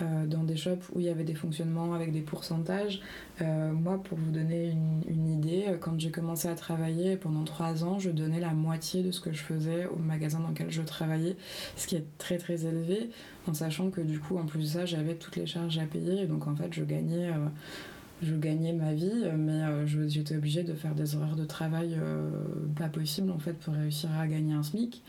euh, 0.00 0.26
dans 0.26 0.44
des 0.44 0.56
shops 0.56 0.88
où 0.94 1.00
il 1.00 1.06
y 1.06 1.08
avait 1.08 1.24
des 1.24 1.34
fonctionnements 1.34 1.94
avec 1.94 2.12
des 2.12 2.20
pourcentages. 2.20 3.00
Moi, 3.40 4.02
pour 4.02 4.18
vous 4.18 4.32
donner 4.32 4.72
une, 5.08 5.28
idée, 5.28 5.66
quand 5.80 5.98
j'ai 5.98 6.10
commencé 6.10 6.48
à 6.48 6.56
travailler 6.56 7.16
pendant 7.16 7.44
trois 7.44 7.84
ans, 7.84 8.00
je 8.00 8.10
donnais 8.10 8.40
la 8.40 8.52
moitié 8.52 9.02
de 9.04 9.12
ce 9.12 9.20
que 9.20 9.32
je 9.32 9.38
faisais 9.38 9.86
au 9.86 9.96
magasin 9.96 10.40
dans 10.40 10.48
lequel 10.48 10.70
je 10.70 10.82
travaillais, 10.82 11.36
ce 11.76 11.86
qui 11.86 11.94
est 11.94 12.04
très 12.18 12.36
très 12.36 12.66
élevé, 12.66 13.10
en 13.46 13.54
sachant 13.54 13.90
que 13.90 14.00
du 14.00 14.18
coup, 14.18 14.38
en 14.38 14.44
plus 14.44 14.60
de 14.60 14.66
ça, 14.66 14.86
j'avais 14.86 15.14
toutes 15.14 15.36
les 15.36 15.46
charges 15.46 15.78
à 15.78 15.84
payer, 15.84 16.22
et 16.22 16.26
donc 16.26 16.48
en 16.48 16.56
fait, 16.56 16.72
je 16.72 16.82
gagnais. 16.82 17.30
Je 18.22 18.34
gagnais 18.34 18.72
ma 18.72 18.94
vie, 18.94 19.10
euh, 19.24 19.32
mais 19.36 19.62
euh, 19.62 19.86
j'étais 20.08 20.36
obligée 20.36 20.64
de 20.64 20.74
faire 20.74 20.94
des 20.94 21.14
horaires 21.14 21.36
de 21.36 21.44
travail 21.44 21.96
euh, 22.00 22.30
pas 22.76 22.88
possibles 22.88 23.30
en 23.30 23.38
fait 23.38 23.52
pour 23.52 23.74
réussir 23.74 24.10
à 24.18 24.26
gagner 24.26 24.54
un 24.54 24.62
SMIC. 24.62 25.02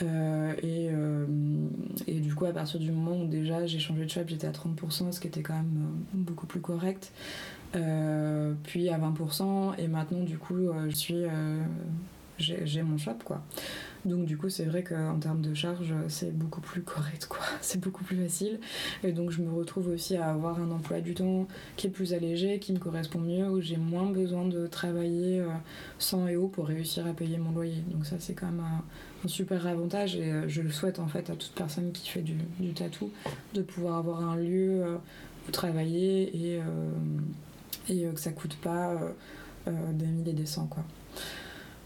Et, 0.00 0.90
du 2.06 2.34
coup, 2.34 2.44
à 2.44 2.52
partir 2.52 2.78
du 2.80 2.90
moment 2.92 3.22
où 3.22 3.26
déjà 3.26 3.66
j'ai 3.66 3.78
changé 3.78 4.04
de 4.04 4.10
shop, 4.10 4.22
j'étais 4.26 4.46
à 4.46 4.52
30%, 4.52 5.12
ce 5.12 5.20
qui 5.20 5.26
était 5.26 5.42
quand 5.42 5.54
même 5.54 5.88
beaucoup 6.12 6.46
plus 6.46 6.60
correct. 6.60 7.12
Puis 7.72 8.88
à 8.88 8.98
20%, 8.98 9.78
et 9.78 9.88
maintenant, 9.88 10.22
du 10.22 10.38
coup, 10.38 10.70
je 10.88 10.94
suis. 10.94 11.24
J'ai 12.38 12.82
mon 12.82 12.98
shop 12.98 13.18
quoi. 13.24 13.42
Donc 14.06 14.24
du 14.24 14.36
coup 14.36 14.48
c'est 14.48 14.64
vrai 14.64 14.84
qu'en 14.84 15.18
termes 15.18 15.42
de 15.42 15.52
charge 15.52 15.92
c'est 16.08 16.32
beaucoup 16.32 16.60
plus 16.60 16.82
correct 16.82 17.26
quoi, 17.28 17.44
c'est 17.60 17.80
beaucoup 17.80 18.04
plus 18.04 18.16
facile 18.16 18.60
et 19.02 19.10
donc 19.12 19.30
je 19.30 19.42
me 19.42 19.52
retrouve 19.52 19.88
aussi 19.88 20.16
à 20.16 20.30
avoir 20.30 20.60
un 20.60 20.70
emploi 20.70 21.00
du 21.00 21.14
temps 21.14 21.48
qui 21.76 21.88
est 21.88 21.90
plus 21.90 22.14
allégé, 22.14 22.60
qui 22.60 22.72
me 22.72 22.78
correspond 22.78 23.18
mieux, 23.18 23.48
où 23.48 23.60
j'ai 23.60 23.76
moins 23.76 24.06
besoin 24.06 24.46
de 24.46 24.66
travailler 24.68 25.40
euh, 25.40 25.48
sans 25.98 26.28
et 26.28 26.36
haut 26.36 26.46
pour 26.46 26.66
réussir 26.66 27.06
à 27.06 27.12
payer 27.12 27.38
mon 27.38 27.50
loyer. 27.50 27.82
Donc 27.90 28.06
ça 28.06 28.16
c'est 28.20 28.34
quand 28.34 28.46
même 28.46 28.60
un, 28.60 28.82
super 29.28 29.66
avantage 29.66 30.14
et 30.14 30.30
euh, 30.30 30.48
je 30.48 30.62
le 30.62 30.70
souhaite 30.70 31.00
en 31.00 31.08
fait 31.08 31.28
à 31.30 31.34
toute 31.34 31.52
personne 31.56 31.90
qui 31.90 32.08
fait 32.08 32.22
du, 32.22 32.36
tatou 32.74 33.10
de 33.54 33.62
pouvoir 33.62 33.96
avoir 33.96 34.28
un 34.28 34.36
lieu 34.36 34.84
euh, 34.84 34.96
où 35.48 35.50
travailler 35.50 36.36
et, 36.36 36.60
et 37.88 38.04
que 38.12 38.20
ça 38.20 38.30
coûte 38.30 38.56
pas 38.56 39.00
des 39.66 40.06
mille 40.06 40.28
et 40.28 40.32
des 40.32 40.46
cents 40.46 40.66
quoi. 40.66 40.84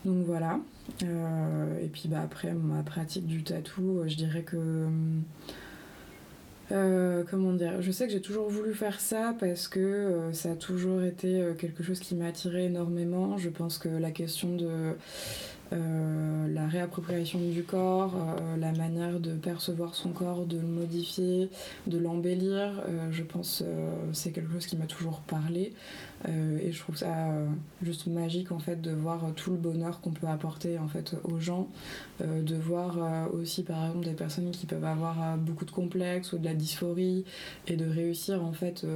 Donc 0.04 0.24
voilà. 0.24 0.60
Euh, 1.04 1.80
et 1.82 1.88
puis 1.88 2.08
bah, 2.08 2.20
après 2.22 2.52
ma 2.52 2.82
pratique 2.82 3.26
du 3.26 3.42
tatou, 3.42 3.98
euh, 3.98 4.08
je 4.08 4.16
dirais 4.16 4.42
que 4.42 4.86
euh, 6.72 7.24
comment 7.28 7.52
dire 7.52 7.82
Je 7.82 7.90
sais 7.90 8.06
que 8.06 8.12
j'ai 8.12 8.20
toujours 8.20 8.48
voulu 8.48 8.74
faire 8.74 9.00
ça 9.00 9.34
parce 9.38 9.68
que 9.68 10.30
ça 10.32 10.52
a 10.52 10.54
toujours 10.54 11.02
été 11.02 11.42
quelque 11.58 11.82
chose 11.82 12.00
qui 12.00 12.14
m'a 12.14 12.26
attiré 12.26 12.66
énormément. 12.66 13.36
Je 13.38 13.50
pense 13.50 13.78
que 13.78 13.88
la 13.88 14.10
question 14.10 14.56
de 14.56 14.94
la 15.72 16.66
réappropriation 16.66 17.38
du 17.38 17.62
corps, 17.62 18.14
la 18.58 18.72
manière 18.72 19.20
de 19.20 19.34
percevoir 19.34 19.94
son 19.94 20.10
corps, 20.10 20.46
de 20.46 20.56
le 20.56 20.66
modifier, 20.66 21.48
de 21.86 21.98
l'embellir, 21.98 22.82
je 23.10 23.22
pense 23.22 23.64
c'est 24.12 24.30
quelque 24.30 24.52
chose 24.52 24.66
qui 24.66 24.76
m'a 24.76 24.86
toujours 24.86 25.20
parlé. 25.20 25.72
Euh, 26.28 26.59
et 26.62 26.72
je 26.72 26.78
trouve 26.78 26.96
ça 26.96 27.30
euh, 27.30 27.46
juste 27.83 28.06
magique 28.06 28.52
en 28.52 28.59
fait 28.59 28.80
de 28.80 28.90
voir 28.90 29.33
tout 29.37 29.50
le 29.50 29.56
bonheur 29.56 30.00
qu'on 30.00 30.11
peut 30.11 30.26
apporter 30.26 30.78
en 30.78 30.87
fait 30.87 31.14
aux 31.24 31.38
gens, 31.38 31.68
euh, 32.20 32.42
de 32.42 32.56
voir 32.56 32.98
aussi 33.33 33.62
par 33.62 33.87
exemple 33.87 34.04
des 34.04 34.12
personnes 34.12 34.50
qui 34.50 34.66
peuvent 34.66 34.85
avoir 34.85 35.37
beaucoup 35.38 35.64
de 35.64 35.70
complexes 35.70 36.33
ou 36.33 36.38
de 36.38 36.44
la 36.44 36.54
dysphorie 36.54 37.24
et 37.66 37.76
de 37.76 37.88
réussir 37.88 38.44
en 38.44 38.52
fait 38.52 38.87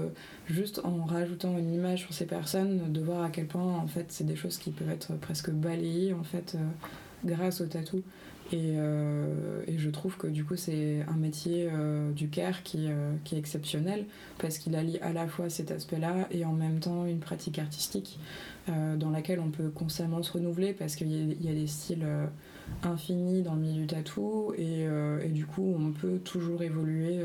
juste 0.46 0.80
en 0.84 1.04
rajoutant 1.04 1.56
une 1.56 1.72
image 1.72 2.00
sur 2.00 2.12
ces 2.12 2.26
personnes, 2.26 2.92
de 2.92 3.00
voir 3.00 3.22
à 3.22 3.30
quel 3.30 3.46
point 3.46 3.76
en 3.76 3.86
fait 3.86 4.06
c'est 4.08 4.24
des 4.24 4.36
choses 4.36 4.58
qui 4.58 4.70
peuvent 4.70 4.90
être 4.90 5.14
presque 5.14 5.50
balayées 5.50 6.12
en 6.12 6.24
fait 6.24 6.56
grâce 7.24 7.60
au 7.60 7.66
tatou. 7.66 8.02
Et, 8.52 8.74
euh, 8.76 9.62
et 9.66 9.78
je 9.78 9.88
trouve 9.88 10.16
que 10.18 10.26
du 10.26 10.44
coup 10.44 10.56
c'est 10.56 11.02
un 11.08 11.16
métier 11.16 11.68
euh, 11.72 12.12
du 12.12 12.28
care 12.28 12.62
qui, 12.62 12.88
euh, 12.88 13.12
qui 13.24 13.36
est 13.36 13.38
exceptionnel 13.38 14.04
parce 14.38 14.58
qu'il 14.58 14.76
allie 14.76 14.98
à 14.98 15.12
la 15.12 15.26
fois 15.26 15.48
cet 15.48 15.70
aspect-là 15.70 16.28
et 16.30 16.44
en 16.44 16.52
même 16.52 16.78
temps 16.78 17.06
une 17.06 17.20
pratique 17.20 17.58
artistique 17.58 18.18
dans 18.66 19.10
laquelle 19.10 19.40
on 19.40 19.50
peut 19.50 19.68
constamment 19.68 20.22
se 20.22 20.32
renouveler 20.32 20.72
parce 20.72 20.96
qu'il 20.96 21.08
y, 21.08 21.46
y 21.46 21.50
a 21.50 21.52
des 21.52 21.66
styles 21.66 22.06
infinis 22.82 23.42
dans 23.42 23.54
le 23.54 23.60
milieu 23.60 23.82
du 23.82 23.86
tatou 23.86 24.54
et, 24.56 24.86
et 25.22 25.28
du 25.28 25.44
coup 25.44 25.76
on 25.78 25.92
peut 25.92 26.18
toujours 26.24 26.62
évoluer 26.62 27.20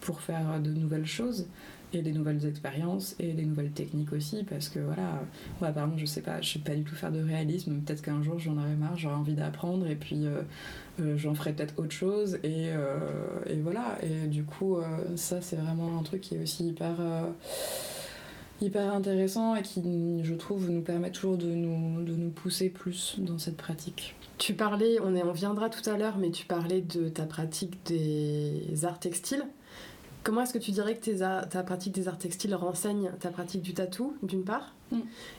pour 0.00 0.20
faire 0.20 0.60
de 0.60 0.70
nouvelles 0.70 1.06
choses 1.06 1.46
et 1.94 2.02
des 2.02 2.12
nouvelles 2.12 2.44
expériences 2.46 3.14
et 3.18 3.32
des 3.32 3.44
nouvelles 3.44 3.70
techniques 3.70 4.12
aussi 4.12 4.44
parce 4.44 4.68
que 4.68 4.78
voilà 4.78 5.22
moi 5.60 5.70
par 5.70 5.84
exemple 5.84 6.00
je 6.00 6.06
sais 6.06 6.20
pas 6.20 6.40
je 6.40 6.54
sais 6.54 6.58
pas 6.58 6.74
du 6.74 6.82
tout 6.82 6.94
faire 6.94 7.12
de 7.12 7.22
réalisme 7.22 7.80
peut-être 7.80 8.02
qu'un 8.02 8.22
jour 8.22 8.38
j'en 8.38 8.56
aurai 8.56 8.74
marre 8.74 8.96
j'aurai 8.96 9.14
envie 9.14 9.34
d'apprendre 9.34 9.86
et 9.86 9.96
puis 9.96 10.26
euh, 10.26 10.42
euh, 11.00 11.16
j'en 11.16 11.34
ferai 11.34 11.52
peut-être 11.52 11.78
autre 11.78 11.92
chose 11.92 12.38
et, 12.42 12.68
euh, 12.70 12.98
voilà 13.62 13.98
et 14.02 14.26
du 14.26 14.44
coup 14.44 14.78
ça 15.16 15.40
c'est 15.40 15.56
vraiment 15.56 15.98
un 15.98 16.02
truc 16.02 16.20
qui 16.20 16.36
est 16.36 16.42
aussi 16.42 16.68
hyper 16.68 16.96
hyper 18.60 18.94
intéressant 18.94 19.56
et 19.56 19.62
qui, 19.62 19.82
je 20.22 20.34
trouve, 20.34 20.70
nous 20.70 20.80
permet 20.80 21.10
toujours 21.10 21.36
de 21.36 21.48
nous, 21.48 22.02
de 22.02 22.14
nous 22.14 22.30
pousser 22.30 22.70
plus 22.70 23.16
dans 23.18 23.38
cette 23.38 23.56
pratique. 23.56 24.14
Tu 24.38 24.54
parlais, 24.54 24.98
on, 25.02 25.14
est, 25.14 25.22
on 25.22 25.32
viendra 25.32 25.68
tout 25.68 25.88
à 25.88 25.96
l'heure, 25.96 26.16
mais 26.18 26.30
tu 26.30 26.46
parlais 26.46 26.80
de 26.80 27.08
ta 27.08 27.24
pratique 27.24 27.78
des 27.86 28.84
arts 28.84 29.00
textiles. 29.00 29.44
Comment 30.24 30.40
est-ce 30.40 30.54
que 30.54 30.58
tu 30.58 30.70
dirais 30.72 30.96
que 30.96 31.04
tes 31.04 31.16
ta 31.18 31.62
pratique 31.62 31.94
des 31.94 32.08
arts 32.08 32.18
textiles 32.18 32.54
renseigne 32.54 33.12
ta 33.20 33.28
pratique 33.30 33.62
du 33.62 33.74
tatou, 33.74 34.16
d'une 34.22 34.42
part 34.44 34.72
Mm. 34.92 34.98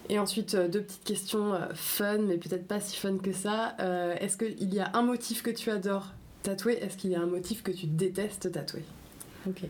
Et 0.10 0.18
ensuite, 0.20 0.56
euh, 0.56 0.68
deux 0.68 0.82
petites 0.82 1.04
questions 1.04 1.54
euh, 1.54 1.60
fun, 1.76 2.18
mais 2.18 2.38
peut-être 2.38 2.68
pas 2.68 2.80
si 2.80 2.98
fun 2.98 3.18
que 3.18 3.32
ça. 3.32 3.76
Euh, 3.80 4.16
est-ce 4.20 4.38
qu'il 4.38 4.74
y 4.74 4.80
a 4.80 4.90
un 4.96 5.04
motif 5.04 5.44
que 5.44 5.52
tu 5.52 5.70
adores 5.70 6.14
tatouer? 6.42 6.80
Est-ce 6.84 6.98
qu'il 6.98 7.12
y 7.12 7.16
a 7.16 7.22
un 7.22 7.28
motif 7.28 7.62
que 7.62 7.72
tu 7.72 7.86
détestes 7.86 8.52
tatouer? 8.52 8.84
Ok. 9.48 9.62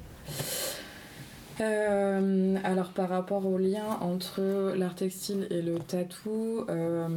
Euh, 1.62 2.56
alors 2.66 2.90
par 2.90 3.08
rapport 3.10 3.46
au 3.46 3.58
lien 3.58 3.86
entre 4.02 4.74
l'art 4.76 4.96
textile 4.96 5.48
et 5.50 5.62
le 5.62 5.80
tatou, 5.80 6.66
euh, 6.70 7.08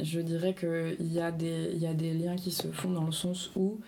je 0.00 0.20
dirais 0.20 0.54
qu'il 0.54 1.12
y, 1.12 1.20
a 1.20 1.30
des- 1.30 1.70
il 1.72 1.78
y 1.78 1.86
a 1.86 1.94
des 1.94 2.12
liens 2.12 2.34
qui 2.36 2.50
se 2.50 2.66
font 2.68 2.90
dans 2.90 3.04
le 3.04 3.12
sens 3.12 3.50
où 3.54 3.78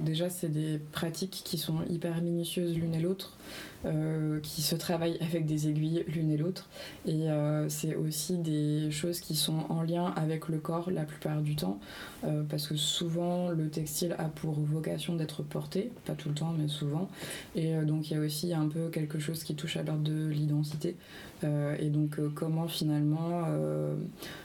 déjà 0.00 0.30
c'est 0.30 0.48
des 0.48 0.78
pratiques 0.78 1.42
qui 1.44 1.58
sont 1.58 1.82
hyper 1.88 2.20
minutieuses 2.22 2.76
l'une 2.76 2.94
et 2.94 3.00
l'autre, 3.00 3.36
euh, 3.84 4.38
qui 4.40 4.62
se 4.62 4.76
travaillent 4.76 5.18
avec 5.20 5.44
des 5.44 5.68
aiguilles 5.68 6.04
l'une 6.06 6.30
et 6.30 6.36
l'autre, 6.36 6.68
et 7.04 7.28
euh, 7.28 7.68
c'est 7.68 7.96
aussi 7.96 8.38
des 8.38 8.92
choses 8.92 9.18
qui 9.18 9.34
sont 9.34 9.64
en 9.70 9.82
lien 9.82 10.12
avec 10.16 10.48
le 10.48 10.58
corps 10.58 10.90
la 10.90 11.02
plupart 11.02 11.42
du 11.42 11.56
temps, 11.56 11.80
euh, 12.24 12.44
parce 12.48 12.68
que 12.68 12.76
souvent 12.76 13.50
le 13.50 13.68
textile 13.70 14.14
a 14.18 14.24
pour 14.28 14.54
vocation 14.60 15.16
d'être 15.16 15.42
porté, 15.42 15.90
pas 16.04 16.14
tout 16.14 16.28
le 16.28 16.34
temps 16.34 16.54
mais 16.56 16.68
souvent, 16.68 17.08
et 17.56 17.74
donc 17.82 18.10
il 18.10 18.14
y 18.14 18.16
a 18.16 18.20
aussi 18.20 18.54
un 18.54 18.68
peu 18.68 18.88
quelque 18.88 19.18
chose 19.18 19.42
qui 19.42 19.56
touche 19.56 19.76
à 19.76 19.82
l'ordre 19.82 20.02
de 20.02 20.28
l'identité. 20.28 20.96
Et 21.80 21.88
donc 21.88 22.20
comment 22.36 22.68
finalement, 22.68 23.48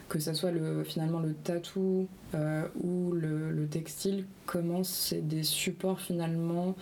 que 0.09 0.17
ça 0.17 0.33
soit 0.33 0.49
le, 0.49 0.83
finalement 0.83 1.19
le 1.19 1.35
tatou 1.35 2.07
ou 2.33 3.11
le, 3.11 3.51
le 3.51 3.67
textile, 3.67 4.25
comment 4.47 4.83
c'est 4.83 5.21
des 5.21 5.43
supports 5.43 5.99
finalement 5.99 6.75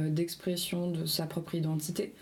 d'expression 0.00 0.90
de 0.90 1.06
sa 1.06 1.26
propre 1.26 1.54
identité. 1.54 2.12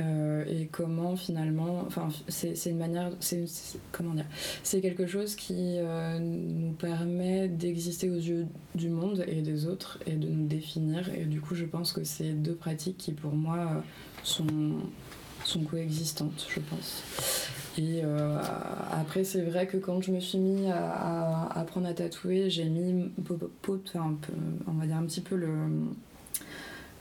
Euh, 0.00 0.44
et 0.48 0.68
comment 0.72 1.16
finalement, 1.16 1.84
enfin 1.86 2.08
c'est 2.28 2.54
une 2.70 2.78
manière, 2.78 3.10
c'est 3.20 3.44
comment 3.92 4.14
dire, 4.14 4.24
c'est 4.62 4.80
quelque 4.80 5.06
chose 5.06 5.34
qui 5.34 5.76
euh, 5.76 6.18
nous 6.18 6.72
permet 6.72 7.48
d'exister 7.48 8.08
aux 8.08 8.14
yeux 8.16 8.46
du 8.74 8.88
monde 8.88 9.22
et 9.28 9.42
des 9.42 9.66
autres 9.66 9.98
et 10.06 10.12
de 10.12 10.28
nous 10.28 10.46
définir. 10.46 11.12
Et 11.14 11.26
du 11.26 11.42
coup, 11.42 11.54
je 11.54 11.66
pense 11.66 11.92
que 11.92 12.04
c'est 12.04 12.32
deux 12.32 12.54
pratiques 12.54 12.96
qui 12.96 13.12
pour 13.12 13.32
moi 13.34 13.58
euh, 13.58 13.80
sont 14.22 14.46
sont 15.44 15.60
coexistantes, 15.60 16.46
je 16.48 16.60
pense. 16.60 17.02
Et 17.76 18.00
euh, 18.04 18.38
après, 18.92 19.24
c'est 19.24 19.42
vrai 19.42 19.66
que 19.66 19.76
quand 19.76 20.00
je 20.02 20.12
me 20.12 20.20
suis 20.20 20.38
mis 20.38 20.70
à, 20.70 21.48
apprendre 21.58 21.88
à 21.88 21.94
tatouer, 21.94 22.48
j'ai 22.48 22.66
mis, 22.66 23.10
on 23.28 24.72
va 24.72 24.86
dire 24.86 24.96
un 24.96 25.04
petit 25.04 25.20
peu 25.20 25.36
le- 25.36 25.56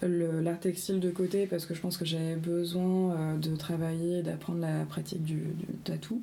l'art 0.08 0.60
textile 0.60 1.00
de 1.00 1.10
côté 1.10 1.46
parce 1.46 1.66
que 1.66 1.74
je 1.74 1.82
pense 1.82 1.98
que 1.98 2.06
j'avais 2.06 2.36
besoin 2.36 3.12
euh, 3.12 3.38
de 3.38 3.56
travailler, 3.56 4.22
d'apprendre 4.22 4.60
la 4.60 4.86
pratique 4.86 5.24
du, 5.24 5.44
tatou. 5.84 6.22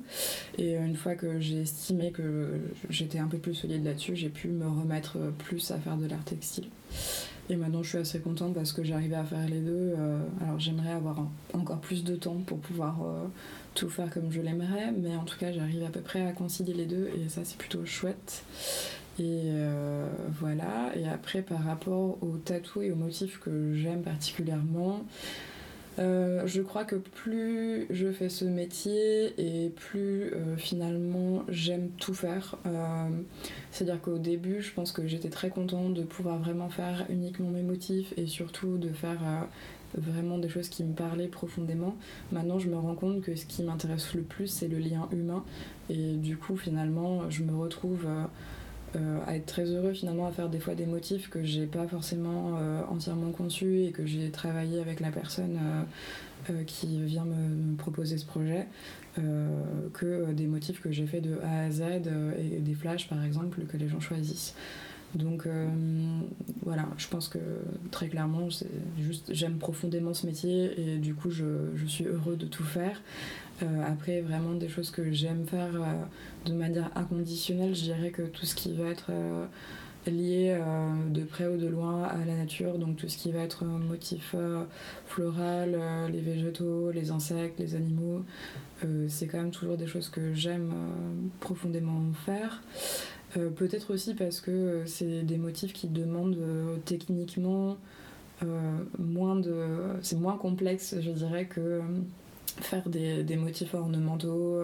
Et 0.57 0.77
euh, 0.77 0.85
une 0.85 0.95
fois 0.95 1.15
que 1.15 1.39
j'ai 1.39 1.61
estimé 1.61 2.11
que 2.11 2.59
j'étais 2.89 3.19
un 3.19 3.27
peu 3.27 3.37
plus 3.37 3.55
solide 3.55 3.85
là-dessus, 3.85 4.15
j'ai 4.15 4.29
pu 4.29 4.47
me 4.47 4.67
remettre 4.67 5.17
euh, 5.17 5.31
plus 5.31 5.71
à 5.71 5.77
faire 5.77 5.97
de 5.97 6.07
l'art 6.07 6.23
textile. 6.23 6.67
Et 7.49 7.55
maintenant, 7.55 7.81
je 7.81 7.89
suis 7.89 7.97
assez 7.97 8.19
contente 8.19 8.53
parce 8.53 8.73
que 8.73 8.83
j'arrivais 8.83 9.15
à 9.15 9.23
faire 9.23 9.47
les 9.47 9.61
deux. 9.61 9.95
alors, 10.39 10.59
j'aimerais 10.59 10.91
avoir 10.91 11.27
encore 11.53 11.79
plus 11.79 12.03
de 12.03 12.15
temps 12.15 12.37
pour 12.45 12.59
pouvoir 12.59 12.99
tout 13.73 13.89
faire 13.89 14.11
comme 14.11 14.31
je 14.31 14.39
l'aimerais, 14.39 14.91
mais 14.91 15.15
en 15.15 15.23
tout 15.23 15.35
cas, 15.35 15.51
j'arrive 15.51 15.83
à 15.83 15.89
peu 15.89 16.01
près 16.01 16.27
à 16.27 16.31
concilier 16.31 16.75
les 16.75 16.85
deux 16.85 17.07
et 17.07 17.27
ça, 17.27 17.41
c'est 17.43 17.57
plutôt 17.57 17.83
chouette. 17.85 18.43
Et 19.19 19.51
euh, 19.53 20.07
voilà. 20.39 20.91
Et 20.95 21.07
après, 21.07 21.41
par 21.41 21.61
rapport 21.63 22.17
au 22.23 22.37
tatou 22.37 22.81
et 22.81 22.91
aux 22.91 22.95
motifs 22.95 23.39
que 23.39 23.73
j'aime 23.73 24.01
particulièrement, 24.01 25.03
euh, 25.97 26.43
je 26.45 26.61
crois 26.61 26.85
que 26.85 26.95
plus 26.95 27.85
je 27.89 28.09
fais 28.13 28.29
ce 28.29 28.45
métier 28.45 29.33
et 29.37 29.69
plus 29.69 30.31
euh, 30.31 30.55
finalement 30.55 31.43
j'aime 31.49 31.89
tout 31.99 32.13
faire. 32.13 32.55
C'est-à-dire 33.71 34.01
qu'au 34.01 34.17
début, 34.17 34.61
je 34.61 34.71
pense 34.71 34.93
que 34.93 35.05
j'étais 35.05 35.29
très 35.29 35.49
contente 35.49 35.93
de 35.93 36.03
pouvoir 36.03 36.39
vraiment 36.39 36.69
faire 36.69 37.05
uniquement 37.09 37.49
mes 37.49 37.63
motifs 37.63 38.13
et 38.15 38.25
surtout 38.25 38.77
de 38.77 38.89
faire 38.89 39.19
vraiment 39.97 40.37
des 40.37 40.47
choses 40.47 40.69
qui 40.69 40.85
me 40.85 40.93
parlaient 40.93 41.27
profondément. 41.27 41.95
Maintenant, 42.31 42.59
je 42.59 42.69
me 42.69 42.77
rends 42.77 42.95
compte 42.95 43.21
que 43.21 43.35
ce 43.35 43.45
qui 43.45 43.63
m'intéresse 43.63 44.13
le 44.13 44.21
plus, 44.21 44.47
c'est 44.47 44.69
le 44.69 44.77
lien 44.77 45.09
humain. 45.11 45.43
Et 45.89 46.13
du 46.13 46.37
coup, 46.37 46.55
finalement, 46.55 47.29
je 47.29 47.43
me 47.43 47.55
retrouve 47.55 48.05
euh, 48.95 49.19
à 49.27 49.35
être 49.35 49.45
très 49.45 49.65
heureux 49.65 49.93
finalement 49.93 50.25
à 50.25 50.31
faire 50.31 50.49
des 50.49 50.59
fois 50.59 50.73
des 50.73 50.87
motifs 50.87 51.29
que 51.29 51.43
j'ai 51.43 51.67
pas 51.67 51.87
forcément 51.87 52.57
euh, 52.57 52.81
entièrement 52.89 53.31
conçus 53.31 53.83
et 53.83 53.91
que 53.91 54.05
j'ai 54.05 54.31
travaillé 54.31 54.79
avec 54.79 54.99
la 54.99 55.11
personne 55.11 55.59
euh, 56.49 56.63
qui 56.63 57.03
vient 57.03 57.25
me, 57.25 57.75
proposer 57.75 58.17
ce 58.17 58.25
projet 58.25 58.67
que 59.93 60.31
des 60.31 60.47
motifs 60.47 60.79
que 60.79 60.93
j'ai 60.93 61.05
fait 61.05 61.19
de 61.19 61.39
A 61.43 61.65
à 61.65 61.71
Z 61.71 61.81
et 62.37 62.59
des 62.61 62.73
flashs 62.73 63.09
par 63.09 63.21
exemple 63.21 63.65
que 63.65 63.75
les 63.75 63.89
gens 63.89 63.99
choisissent. 63.99 64.55
Donc 65.15 65.47
euh, 65.47 65.67
voilà, 66.63 66.85
je 66.97 67.07
pense 67.07 67.29
que 67.29 67.39
très 67.89 68.09
clairement, 68.09 68.47
j'aime 69.29 69.57
profondément 69.57 70.13
ce 70.13 70.27
métier 70.27 70.79
et 70.79 70.97
du 70.97 71.15
coup 71.15 71.31
je, 71.31 71.45
suis 71.87 72.05
heureux 72.05 72.35
de 72.35 72.45
tout 72.45 72.63
faire. 72.63 73.01
Euh, 73.63 73.65
après, 73.85 74.21
vraiment 74.21 74.53
des 74.53 74.69
choses 74.69 74.91
que 74.91 75.11
j'aime 75.11 75.45
faire 75.45 75.75
euh, 75.75 75.93
de 76.45 76.53
manière 76.53 76.91
inconditionnelle, 76.95 77.75
je 77.75 77.81
dirais 77.81 78.11
que 78.11 78.21
tout 78.21 78.45
ce 78.45 78.55
qui 78.55 78.73
va 78.75 78.85
être 78.85 79.11
lié 80.07 80.57
de 81.09 81.23
près 81.23 81.45
ou 81.47 81.57
de 81.57 81.67
loin 81.67 82.03
à 82.03 82.23
la 82.25 82.35
nature, 82.35 82.77
donc 82.77 82.95
tout 82.95 83.09
ce 83.09 83.17
qui 83.17 83.31
va 83.31 83.39
être 83.39 83.65
motif 83.65 84.33
floral, 85.07 85.77
les 86.11 86.21
végétaux, 86.21 86.91
les 86.91 87.11
insectes, 87.11 87.59
les 87.59 87.75
animaux, 87.75 88.23
c'est 89.07 89.27
quand 89.27 89.39
même 89.39 89.51
toujours 89.51 89.75
des 89.75 89.87
choses 89.87 90.09
que 90.09 90.33
j'aime 90.33 90.73
profondément 91.41 92.01
faire. 92.25 92.61
Euh, 93.37 93.49
Peut-être 93.49 93.93
aussi 93.93 94.13
parce 94.15 94.41
que 94.41 94.51
euh, 94.51 94.85
c'est 94.85 95.23
des 95.23 95.37
motifs 95.37 95.73
qui 95.73 95.87
demandent 95.87 96.37
euh, 96.37 96.77
techniquement 96.85 97.77
moins 98.97 99.35
de. 99.35 99.65
C'est 100.01 100.15
moins 100.15 100.37
complexe, 100.37 100.95
je 101.01 101.11
dirais, 101.11 101.45
que 101.45 101.81
faire 102.61 102.87
des, 102.87 103.21
des 103.21 103.35
motifs 103.35 103.73
ornementaux 103.73 104.61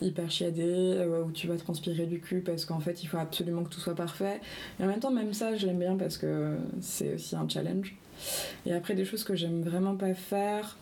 hyper 0.00 0.30
chiadés 0.30 1.04
où 1.26 1.32
tu 1.32 1.48
vas 1.48 1.56
transpirer 1.56 2.06
du 2.06 2.20
cul 2.20 2.40
parce 2.40 2.64
qu'en 2.64 2.78
fait 2.78 3.02
il 3.02 3.08
faut 3.08 3.18
absolument 3.18 3.64
que 3.64 3.70
tout 3.70 3.80
soit 3.80 3.96
parfait. 3.96 4.40
Et 4.78 4.84
en 4.84 4.86
même 4.86 5.00
temps, 5.00 5.10
même 5.10 5.32
ça, 5.34 5.56
je 5.56 5.66
l'aime 5.66 5.80
bien 5.80 5.96
parce 5.96 6.18
que 6.18 6.56
c'est 6.80 7.14
aussi 7.14 7.34
un 7.34 7.48
challenge. 7.48 7.96
Et 8.64 8.72
après, 8.72 8.94
des 8.94 9.04
choses 9.04 9.24
que 9.24 9.34
j'aime 9.34 9.62
vraiment 9.62 9.96
pas 9.96 10.14
faire. 10.14 10.76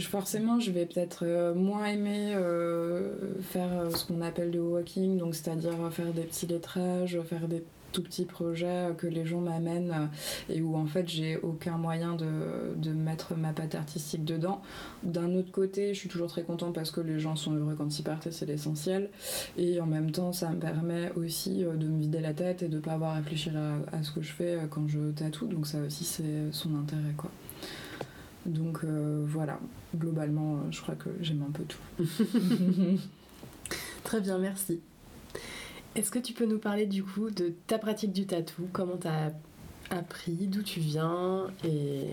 Forcément, 0.00 0.60
je 0.60 0.70
vais 0.70 0.86
peut-être 0.86 1.20
euh, 1.22 1.54
moins 1.54 1.86
aimer 1.86 2.34
euh, 2.34 3.14
faire 3.42 3.68
euh, 3.72 3.90
ce 3.90 4.04
qu'on 4.06 4.20
appelle 4.20 4.50
du 4.50 4.58
walking, 4.58 5.18
donc 5.18 5.34
c'est-à-dire 5.34 5.72
faire 5.90 6.12
des 6.12 6.22
petits 6.22 6.46
lettrages, 6.46 7.18
faire 7.22 7.48
des 7.48 7.62
tout 7.92 8.02
petits 8.02 8.26
projets 8.26 8.90
que 8.98 9.06
les 9.06 9.24
gens 9.24 9.40
m'amènent 9.40 10.10
et 10.50 10.60
où 10.60 10.76
en 10.76 10.84
fait 10.84 11.08
j'ai 11.08 11.38
aucun 11.38 11.78
moyen 11.78 12.14
de, 12.14 12.26
de 12.76 12.90
mettre 12.90 13.34
ma 13.36 13.54
patte 13.54 13.74
artistique 13.74 14.24
dedans. 14.24 14.60
D'un 15.02 15.34
autre 15.34 15.50
côté, 15.50 15.94
je 15.94 16.00
suis 16.00 16.08
toujours 16.08 16.26
très 16.26 16.42
contente 16.42 16.74
parce 16.74 16.90
que 16.90 17.00
les 17.00 17.18
gens 17.18 17.36
sont 17.36 17.54
heureux 17.54 17.74
quand 17.74 17.98
ils 17.98 18.02
partent 18.02 18.26
et 18.26 18.32
c'est 18.32 18.44
l'essentiel. 18.44 19.08
Et 19.56 19.80
en 19.80 19.86
même 19.86 20.10
temps, 20.10 20.32
ça 20.32 20.50
me 20.50 20.58
permet 20.58 21.10
aussi 21.16 21.60
de 21.60 21.86
me 21.86 21.98
vider 21.98 22.20
la 22.20 22.34
tête 22.34 22.62
et 22.62 22.68
de 22.68 22.78
pas 22.80 22.92
avoir 22.92 23.12
à 23.12 23.14
réfléchir 23.14 23.54
à, 23.56 23.96
à 23.96 24.02
ce 24.02 24.10
que 24.10 24.20
je 24.20 24.32
fais 24.32 24.58
quand 24.68 24.86
je 24.88 25.12
tatoue. 25.12 25.46
Donc 25.46 25.66
ça 25.66 25.78
aussi, 25.80 26.04
c'est 26.04 26.52
son 26.52 26.74
intérêt 26.74 27.14
quoi. 27.16 27.30
Donc 28.46 28.78
euh, 28.84 29.24
voilà, 29.26 29.58
globalement, 29.96 30.54
euh, 30.54 30.58
je 30.70 30.80
crois 30.80 30.94
que 30.94 31.10
j'aime 31.20 31.44
un 31.46 31.50
peu 31.50 31.64
tout. 31.64 32.04
Très 34.04 34.20
bien, 34.20 34.38
merci. 34.38 34.80
Est-ce 35.94 36.10
que 36.10 36.18
tu 36.18 36.32
peux 36.32 36.46
nous 36.46 36.58
parler 36.58 36.86
du 36.86 37.02
coup 37.02 37.30
de 37.30 37.52
ta 37.66 37.78
pratique 37.78 38.12
du 38.12 38.26
tatou? 38.26 38.68
Comment 38.72 38.96
t'as 38.96 39.30
appris? 39.90 40.46
D'où 40.46 40.62
tu 40.62 40.78
viens? 40.80 41.46
Et 41.64 42.04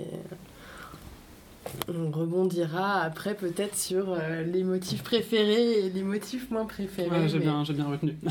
on 1.88 2.10
rebondira 2.12 3.02
après 3.02 3.36
peut-être 3.36 3.78
sur 3.78 4.06
euh, 4.10 4.44
les 4.44 4.64
motifs 4.64 5.04
préférés 5.04 5.86
et 5.86 5.90
les 5.90 6.04
motifs 6.04 6.50
moins 6.50 6.66
préférés. 6.66 7.10
Ouais, 7.10 7.28
j'ai 7.28 7.40
mais- 7.40 7.46
bien, 7.46 7.64
j'ai 7.64 7.74
bien 7.74 7.86
retenu. 7.86 8.16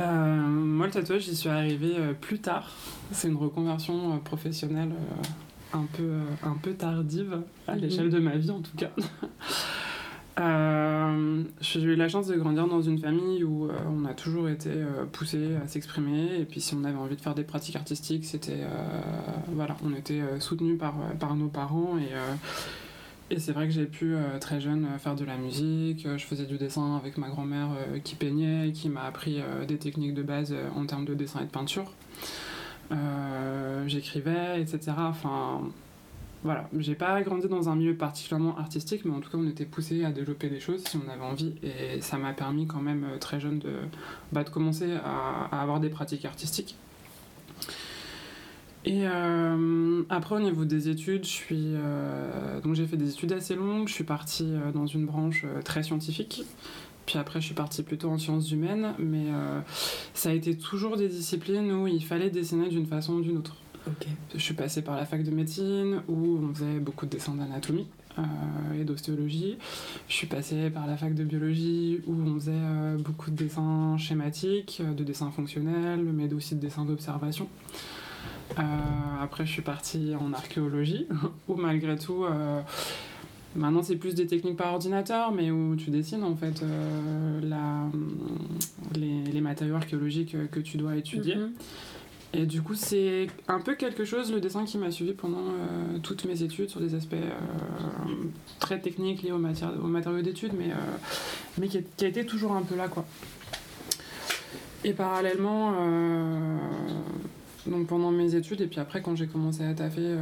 Euh, 0.00 0.36
moi, 0.36 0.86
le 0.86 0.92
tatouage, 0.92 1.22
j'y 1.22 1.34
suis 1.34 1.48
arrivée 1.48 1.96
euh, 1.98 2.12
plus 2.12 2.38
tard. 2.38 2.70
C'est 3.10 3.26
une 3.26 3.36
reconversion 3.36 4.14
euh, 4.14 4.18
professionnelle 4.18 4.90
euh, 4.92 5.22
un, 5.72 5.86
peu, 5.96 6.18
un 6.42 6.54
peu 6.62 6.72
tardive, 6.74 7.40
à 7.66 7.74
Mhm. 7.74 7.80
l'échelle 7.80 8.10
de 8.10 8.18
ma 8.18 8.36
vie 8.36 8.50
en 8.50 8.60
tout 8.60 8.76
cas. 8.76 8.90
Euh, 10.38 11.42
J'ai 11.60 11.82
eu 11.82 11.96
la 11.96 12.08
chance 12.08 12.28
de 12.28 12.34
grandir 12.36 12.66
dans 12.66 12.80
une 12.80 12.98
famille 12.98 13.44
où 13.44 13.66
euh, 13.66 13.72
on 13.90 14.06
a 14.06 14.14
toujours 14.14 14.48
été 14.48 14.70
euh, 14.70 15.04
poussé 15.10 15.56
à 15.62 15.66
s'exprimer. 15.66 16.38
Et 16.40 16.44
puis 16.46 16.60
si 16.62 16.74
on 16.74 16.84
avait 16.84 16.96
envie 16.96 17.16
de 17.16 17.20
faire 17.20 17.34
des 17.34 17.42
pratiques 17.42 17.76
artistiques, 17.76 18.24
c'était... 18.24 18.62
voilà, 19.52 19.76
on 19.84 19.92
était 19.94 20.22
soutenus 20.38 20.78
par, 20.78 20.94
par 21.18 21.34
nos 21.36 21.48
parents. 21.48 21.98
Et, 21.98 23.34
et 23.34 23.38
c'est 23.38 23.52
vrai 23.52 23.66
que 23.66 23.72
j'ai 23.74 23.84
pu 23.86 24.14
très 24.40 24.60
jeune 24.60 24.86
faire 24.98 25.14
de 25.14 25.24
la 25.24 25.36
musique. 25.36 26.06
Je 26.16 26.24
faisais 26.24 26.46
du 26.46 26.56
dessin 26.56 26.96
avec 26.96 27.18
ma 27.18 27.28
grand-mère 27.28 27.70
qui 28.02 28.14
peignait 28.14 28.72
qui 28.72 28.88
m'a 28.88 29.02
appris 29.02 29.42
des 29.68 29.76
techniques 29.76 30.14
de 30.14 30.22
base 30.22 30.54
en 30.74 30.86
termes 30.86 31.04
de 31.04 31.14
dessin 31.14 31.40
et 31.40 31.44
de 31.44 31.50
peinture. 31.50 31.92
Euh, 32.92 33.84
J'écrivais, 33.86 34.60
etc. 34.60 34.92
Enfin, 34.98 35.62
voilà, 36.42 36.68
j'ai 36.78 36.94
pas 36.94 37.20
grandi 37.22 37.48
dans 37.48 37.68
un 37.68 37.76
milieu 37.76 37.94
particulièrement 37.94 38.56
artistique, 38.58 39.04
mais 39.04 39.14
en 39.14 39.20
tout 39.20 39.30
cas, 39.30 39.38
on 39.38 39.46
était 39.46 39.64
poussé 39.64 40.04
à 40.04 40.10
développer 40.10 40.48
des 40.48 40.60
choses 40.60 40.82
si 40.84 40.96
on 40.96 41.08
avait 41.08 41.22
envie, 41.22 41.54
et 41.62 42.00
ça 42.00 42.18
m'a 42.18 42.32
permis 42.32 42.66
quand 42.66 42.80
même 42.80 43.04
euh, 43.04 43.18
très 43.18 43.40
jeune 43.40 43.58
de, 43.58 43.74
bah, 44.32 44.44
de 44.44 44.50
commencer 44.50 44.92
à, 45.04 45.60
avoir 45.60 45.80
des 45.80 45.90
pratiques 45.90 46.24
artistiques. 46.24 46.76
Et 48.86 49.06
euh, 49.06 50.02
après, 50.08 50.36
au 50.36 50.40
niveau 50.40 50.64
des 50.64 50.88
études, 50.88 51.24
je 51.24 51.28
suis 51.28 51.74
j'ai 52.72 52.86
fait 52.86 52.96
des 52.96 53.10
études 53.10 53.32
assez 53.32 53.54
longues. 53.54 53.88
Je 53.88 53.92
suis 53.92 54.04
partie 54.04 54.54
dans 54.72 54.86
une 54.86 55.04
branche 55.04 55.44
très 55.64 55.82
scientifique. 55.82 56.44
Puis 57.06 57.18
après, 57.18 57.40
je 57.40 57.46
suis 57.46 57.54
partie 57.54 57.82
plutôt 57.82 58.08
en 58.08 58.18
sciences 58.18 58.50
humaines, 58.52 58.94
mais 58.98 59.26
euh, 59.28 59.60
ça 60.14 60.30
a 60.30 60.32
été 60.32 60.56
toujours 60.56 60.96
des 60.96 61.08
disciplines 61.08 61.72
où 61.72 61.86
il 61.86 62.04
fallait 62.04 62.30
dessiner 62.30 62.68
d'une 62.68 62.86
façon 62.86 63.14
ou 63.14 63.20
d'une 63.20 63.38
autre. 63.38 63.56
Je 64.34 64.40
suis 64.40 64.54
passée 64.54 64.82
par 64.82 64.96
la 64.96 65.06
fac 65.06 65.22
de 65.22 65.30
médecine 65.30 66.02
où 66.08 66.38
on 66.38 66.54
faisait 66.54 66.78
beaucoup 66.78 67.06
de 67.06 67.10
dessins 67.10 67.34
d'anatomie 67.34 67.86
euh, 68.18 68.80
et 68.80 68.84
d'ostéologie. 68.84 69.56
Je 70.08 70.14
suis 70.14 70.26
passée 70.26 70.70
par 70.70 70.86
la 70.86 70.96
fac 70.96 71.14
de 71.14 71.24
biologie 71.24 72.00
où 72.06 72.14
on 72.14 72.34
faisait 72.34 72.52
euh, 72.54 72.98
beaucoup 72.98 73.30
de 73.30 73.36
dessins 73.36 73.96
schématiques, 73.98 74.82
de 74.84 75.04
dessins 75.04 75.30
fonctionnels, 75.30 76.02
mais 76.02 76.32
aussi 76.32 76.54
de 76.54 76.60
dessins 76.60 76.84
d'observation. 76.84 77.48
Euh, 78.58 78.62
après, 79.22 79.46
je 79.46 79.52
suis 79.52 79.62
partie 79.62 80.14
en 80.14 80.32
archéologie 80.32 81.06
où 81.48 81.54
malgré 81.54 81.96
tout, 81.96 82.24
maintenant 83.56 83.82
c'est 83.82 83.96
plus 83.96 84.14
des 84.14 84.26
techniques 84.26 84.56
par 84.56 84.72
ordinateur, 84.72 85.32
mais 85.32 85.50
où 85.50 85.76
tu 85.76 85.90
dessines 85.90 86.24
en 86.24 86.36
fait 86.36 86.62
euh, 86.62 87.40
la, 87.42 87.88
les, 88.94 89.24
les 89.24 89.40
matériaux 89.40 89.74
archéologiques 89.74 90.36
que 90.50 90.60
tu 90.60 90.76
dois 90.76 90.96
étudier. 90.96 91.36
Mhm. 91.36 91.52
Et 92.32 92.46
du 92.46 92.62
coup, 92.62 92.74
c'est 92.74 93.26
un 93.48 93.60
peu 93.60 93.74
quelque 93.74 94.04
chose, 94.04 94.32
le 94.32 94.40
dessin 94.40 94.64
qui 94.64 94.78
m'a 94.78 94.92
suivi 94.92 95.14
pendant 95.14 95.38
euh, 95.38 95.98
toutes 96.00 96.24
mes 96.26 96.44
études 96.44 96.68
sur 96.68 96.78
des 96.78 96.94
aspects 96.94 97.14
euh, 97.14 98.12
très 98.60 98.78
techniques 98.80 99.22
liés 99.22 99.32
aux, 99.32 99.38
matières, 99.38 99.72
aux 99.82 99.88
matériaux 99.88 100.22
d'études, 100.22 100.52
mais, 100.56 100.68
mais 101.58 101.66
qui, 101.66 101.78
a, 101.78 101.80
qui 101.96 102.04
a 102.04 102.08
été 102.08 102.24
toujours 102.24 102.52
un 102.52 102.62
peu 102.62 102.76
là, 102.76 102.86
quoi. 102.86 103.04
Et 104.84 104.92
parallèlement, 104.92 105.74
donc 107.66 107.86
pendant 107.86 108.10
mes 108.10 108.34
études, 108.34 108.60
et 108.62 108.66
puis 108.66 108.80
après, 108.80 109.02
quand 109.02 109.16
j'ai 109.16 109.26
commencé 109.26 109.64
à 109.64 109.74
taffer 109.74 110.00
euh, 110.02 110.16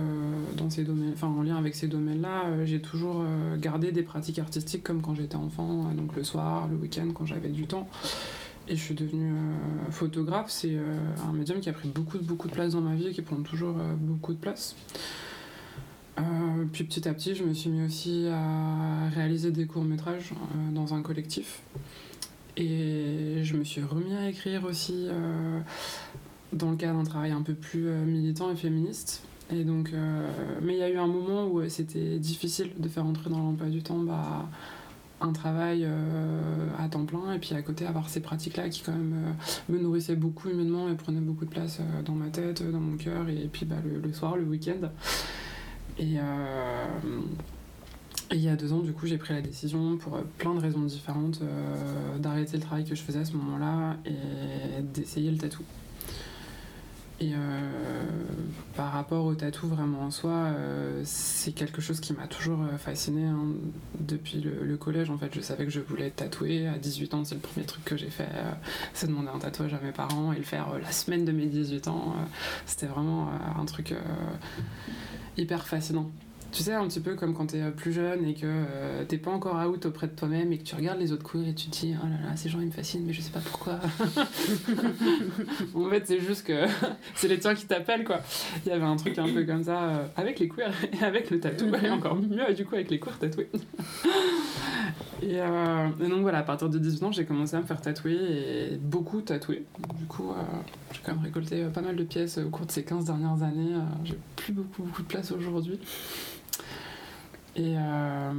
dans 0.56 0.70
ces 0.70 0.82
domaines, 0.84 1.12
enfin 1.14 1.28
en 1.28 1.42
lien 1.42 1.56
avec 1.56 1.74
ces 1.74 1.86
domaines-là, 1.86 2.46
euh, 2.46 2.66
j'ai 2.66 2.80
toujours 2.80 3.20
euh, 3.20 3.56
gardé 3.56 3.92
des 3.92 4.02
pratiques 4.02 4.38
artistiques 4.38 4.82
comme 4.82 5.02
quand 5.02 5.14
j'étais 5.14 5.36
enfant, 5.36 5.86
euh, 5.86 5.94
donc 5.94 6.16
le 6.16 6.24
soir, 6.24 6.68
le 6.68 6.76
week-end, 6.76 7.08
quand 7.14 7.26
j'avais 7.26 7.48
du 7.48 7.66
temps. 7.66 7.88
Et 8.70 8.76
je 8.76 8.82
suis 8.82 8.94
devenue 8.94 9.32
photographe. 9.90 10.50
C'est 10.50 10.76
un 11.26 11.32
médium 11.32 11.58
qui 11.58 11.70
a 11.70 11.72
pris 11.72 11.88
beaucoup, 11.88 12.18
beaucoup 12.18 12.48
de 12.48 12.52
place 12.52 12.72
dans 12.72 12.82
ma 12.82 12.94
vie 12.94 13.06
et 13.06 13.12
qui 13.12 13.22
prend 13.22 13.36
toujours 13.36 13.76
beaucoup 13.98 14.34
de 14.34 14.38
place. 14.38 14.76
Puis 16.72 16.84
petit 16.84 17.08
à 17.08 17.14
petit, 17.14 17.34
je 17.34 17.44
me 17.44 17.54
suis 17.54 17.70
mis 17.70 17.84
aussi 17.86 18.26
à 18.30 19.08
réaliser 19.08 19.50
des 19.50 19.66
courts-métrages 19.66 20.32
euh, 20.32 20.72
dans 20.72 20.94
un 20.94 21.02
collectif. 21.02 21.60
Et 22.56 23.40
je 23.42 23.56
me 23.56 23.64
suis 23.64 23.82
remis 23.82 24.14
à 24.14 24.28
écrire 24.28 24.64
aussi 24.64 25.08
dans 26.52 26.70
le 26.70 26.76
cadre 26.76 26.98
d'un 26.98 27.04
travail 27.04 27.30
un 27.32 27.42
peu 27.42 27.54
plus 27.54 27.88
euh, 27.88 28.04
militant 28.04 28.50
et 28.50 28.56
féministe. 28.56 29.22
Et 29.50 29.64
donc, 29.64 29.92
euh, 29.92 30.28
mais 30.62 30.74
il 30.74 30.78
y 30.78 30.82
a 30.82 30.90
eu 30.90 30.98
un 30.98 31.06
moment 31.06 31.46
où 31.46 31.60
euh, 31.60 31.68
c'était 31.68 32.18
difficile 32.18 32.70
de 32.78 32.88
faire 32.88 33.06
entrer 33.06 33.30
dans 33.30 33.38
l'emploi 33.38 33.68
du 33.68 33.82
temps 33.82 33.98
bah, 33.98 34.46
un 35.20 35.32
travail 35.32 35.84
à 36.78 36.88
temps 36.88 37.04
plein 37.04 37.32
et 37.32 37.40
puis 37.40 37.52
à 37.52 37.60
côté 37.60 37.84
avoir 37.84 38.08
ces 38.08 38.20
pratiques-là 38.20 38.68
qui 38.68 38.82
quand 38.82 38.92
même 38.92 39.34
me 39.68 39.80
nourrissaient 39.80 40.14
beaucoup 40.14 40.48
humainement 40.48 40.88
et 40.88 40.94
prenaient 40.94 41.18
beaucoup 41.18 41.44
de 41.44 41.50
place 41.50 41.80
dans 42.04 42.12
ma 42.12 42.28
tête, 42.28 42.62
dans 42.70 42.78
mon 42.78 42.96
cœur 42.96 43.28
et 43.28 43.48
puis 43.52 43.66
bah, 43.66 43.78
le, 43.84 44.12
soir, 44.12 44.36
le 44.36 44.44
week-end. 44.44 44.88
Et, 45.98 46.18
et 48.30 48.34
il 48.34 48.40
y 48.40 48.48
a 48.48 48.54
deux 48.54 48.72
ans, 48.72 48.78
du 48.78 48.92
coup, 48.92 49.08
j'ai 49.08 49.18
pris 49.18 49.34
la 49.34 49.40
décision, 49.40 49.96
pour 49.96 50.18
plein 50.38 50.54
de 50.54 50.60
raisons 50.60 50.82
différentes, 50.82 51.40
d'arrêter 52.20 52.56
le 52.56 52.62
travail 52.62 52.84
que 52.84 52.94
je 52.94 53.02
faisais 53.02 53.18
à 53.18 53.24
ce 53.24 53.32
moment-là 53.32 53.96
et 54.06 54.82
d'essayer 54.82 55.32
le 55.32 55.38
tatou. 55.38 55.64
Et 57.20 57.32
euh, 57.34 57.36
par 58.76 58.92
rapport 58.92 59.24
au 59.24 59.34
tatou 59.34 59.66
vraiment 59.66 60.02
en 60.02 60.10
soi, 60.12 60.30
euh, 60.30 61.02
c'est 61.04 61.50
quelque 61.50 61.80
chose 61.80 61.98
qui 61.98 62.12
m'a 62.12 62.28
toujours 62.28 62.62
euh, 62.62 62.78
fasciné 62.78 63.28
depuis 63.98 64.40
le, 64.40 64.64
le 64.64 64.76
collège. 64.76 65.10
En 65.10 65.18
fait, 65.18 65.34
je 65.34 65.40
savais 65.40 65.64
que 65.64 65.70
je 65.70 65.80
voulais 65.80 66.06
être 66.06 66.16
tatouée. 66.16 66.68
À 66.68 66.78
18 66.78 67.14
ans, 67.14 67.24
c'est 67.24 67.34
le 67.34 67.40
premier 67.40 67.66
truc 67.66 67.84
que 67.84 67.96
j'ai 67.96 68.10
fait. 68.10 68.28
c'est 68.94 69.08
demander 69.08 69.30
un 69.34 69.38
tatouage 69.38 69.74
à 69.74 69.80
mes 69.80 69.90
parents 69.90 70.32
et 70.32 70.36
le 70.36 70.44
faire 70.44 70.78
la 70.78 70.92
semaine 70.92 71.24
de 71.24 71.32
mes 71.32 71.46
18 71.46 71.88
ans. 71.88 72.14
C'était 72.66 72.86
vraiment 72.86 73.30
un 73.58 73.64
truc 73.64 73.94
hyper 75.36 75.66
fascinant. 75.66 76.10
Tu 76.50 76.62
sais, 76.62 76.72
un 76.72 76.88
petit 76.88 77.00
peu 77.00 77.14
comme 77.14 77.34
quand 77.34 77.46
t'es 77.46 77.60
euh, 77.60 77.70
plus 77.70 77.92
jeune 77.92 78.24
et 78.24 78.32
que 78.32 78.46
euh, 78.46 79.04
t'es 79.04 79.18
pas 79.18 79.30
encore 79.30 79.56
out 79.68 79.84
auprès 79.84 80.06
de 80.06 80.12
toi-même 80.12 80.50
et 80.50 80.58
que 80.58 80.62
tu 80.62 80.74
regardes 80.74 80.98
les 80.98 81.12
autres 81.12 81.22
courir 81.22 81.48
et 81.48 81.54
tu 81.54 81.68
te 81.68 81.76
dis, 81.76 81.94
oh 82.02 82.06
là 82.06 82.30
là, 82.30 82.36
ces 82.36 82.48
gens 82.48 82.60
ils 82.60 82.68
me 82.68 82.72
fascinent, 82.72 83.04
mais 83.06 83.12
je 83.12 83.20
sais 83.20 83.30
pas 83.30 83.40
pourquoi. 83.40 83.74
en 85.74 85.90
fait, 85.90 86.06
c'est 86.06 86.20
juste 86.20 86.46
que 86.46 86.64
c'est 87.14 87.28
les 87.28 87.38
tiens 87.38 87.54
qui 87.54 87.66
t'appellent, 87.66 88.04
quoi. 88.04 88.20
Il 88.64 88.70
y 88.70 88.72
avait 88.72 88.84
un 88.84 88.96
truc 88.96 89.18
un 89.18 89.28
peu 89.28 89.44
comme 89.44 89.62
ça 89.62 89.82
euh, 89.82 90.06
avec 90.16 90.38
les 90.38 90.48
queers 90.48 90.72
et 91.00 91.04
avec 91.04 91.30
le 91.30 91.38
tatou, 91.38 91.66
et 91.74 91.90
encore 91.90 92.16
mieux 92.16 92.54
du 92.54 92.64
coup 92.64 92.76
avec 92.76 92.90
les 92.90 92.98
queers 92.98 93.18
tatoués. 93.18 93.50
et, 95.22 95.34
et 95.34 96.08
donc 96.08 96.22
voilà, 96.22 96.38
à 96.38 96.42
partir 96.44 96.70
de 96.70 96.78
18 96.78 97.02
ans, 97.02 97.12
j'ai 97.12 97.26
commencé 97.26 97.56
à 97.56 97.60
me 97.60 97.66
faire 97.66 97.82
tatouer 97.82 98.14
et 98.14 98.76
beaucoup 98.78 99.20
tatouer. 99.20 99.66
Du 99.98 100.06
coup, 100.06 100.32
j'ai 100.92 101.00
quand 101.04 101.12
même 101.12 101.24
récolté 101.24 101.62
pas 101.64 101.82
mal 101.82 101.94
de 101.94 102.04
pièces 102.04 102.38
au 102.38 102.48
cours 102.48 102.64
de 102.64 102.72
ces 102.72 102.84
15 102.84 103.04
dernières 103.04 103.42
années. 103.42 103.74
J'ai 104.04 104.18
plus 104.36 104.54
beaucoup, 104.54 104.84
beaucoup 104.84 105.02
de 105.02 105.08
place 105.08 105.30
aujourd'hui. 105.30 105.78
Et 107.56 107.74
euh, 107.76 108.32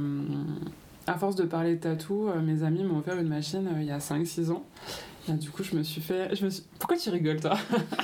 à 1.06 1.18
force 1.18 1.36
de 1.36 1.44
parler 1.44 1.74
de 1.74 1.80
tatou, 1.80 2.28
euh, 2.28 2.40
mes 2.40 2.62
amis 2.62 2.84
m'ont 2.84 2.98
offert 2.98 3.18
une 3.18 3.28
machine 3.28 3.66
euh, 3.66 3.80
il 3.80 3.86
y 3.86 3.90
a 3.90 3.98
5-6 3.98 4.50
ans. 4.50 4.64
Et 5.28 5.32
du 5.32 5.50
coup, 5.50 5.62
je 5.62 5.76
me 5.76 5.82
suis 5.82 6.00
fait. 6.00 6.34
Je 6.34 6.44
me 6.44 6.50
suis... 6.50 6.62
Pourquoi 6.78 6.96
tu 6.96 7.10
rigoles, 7.10 7.40
toi? 7.40 7.56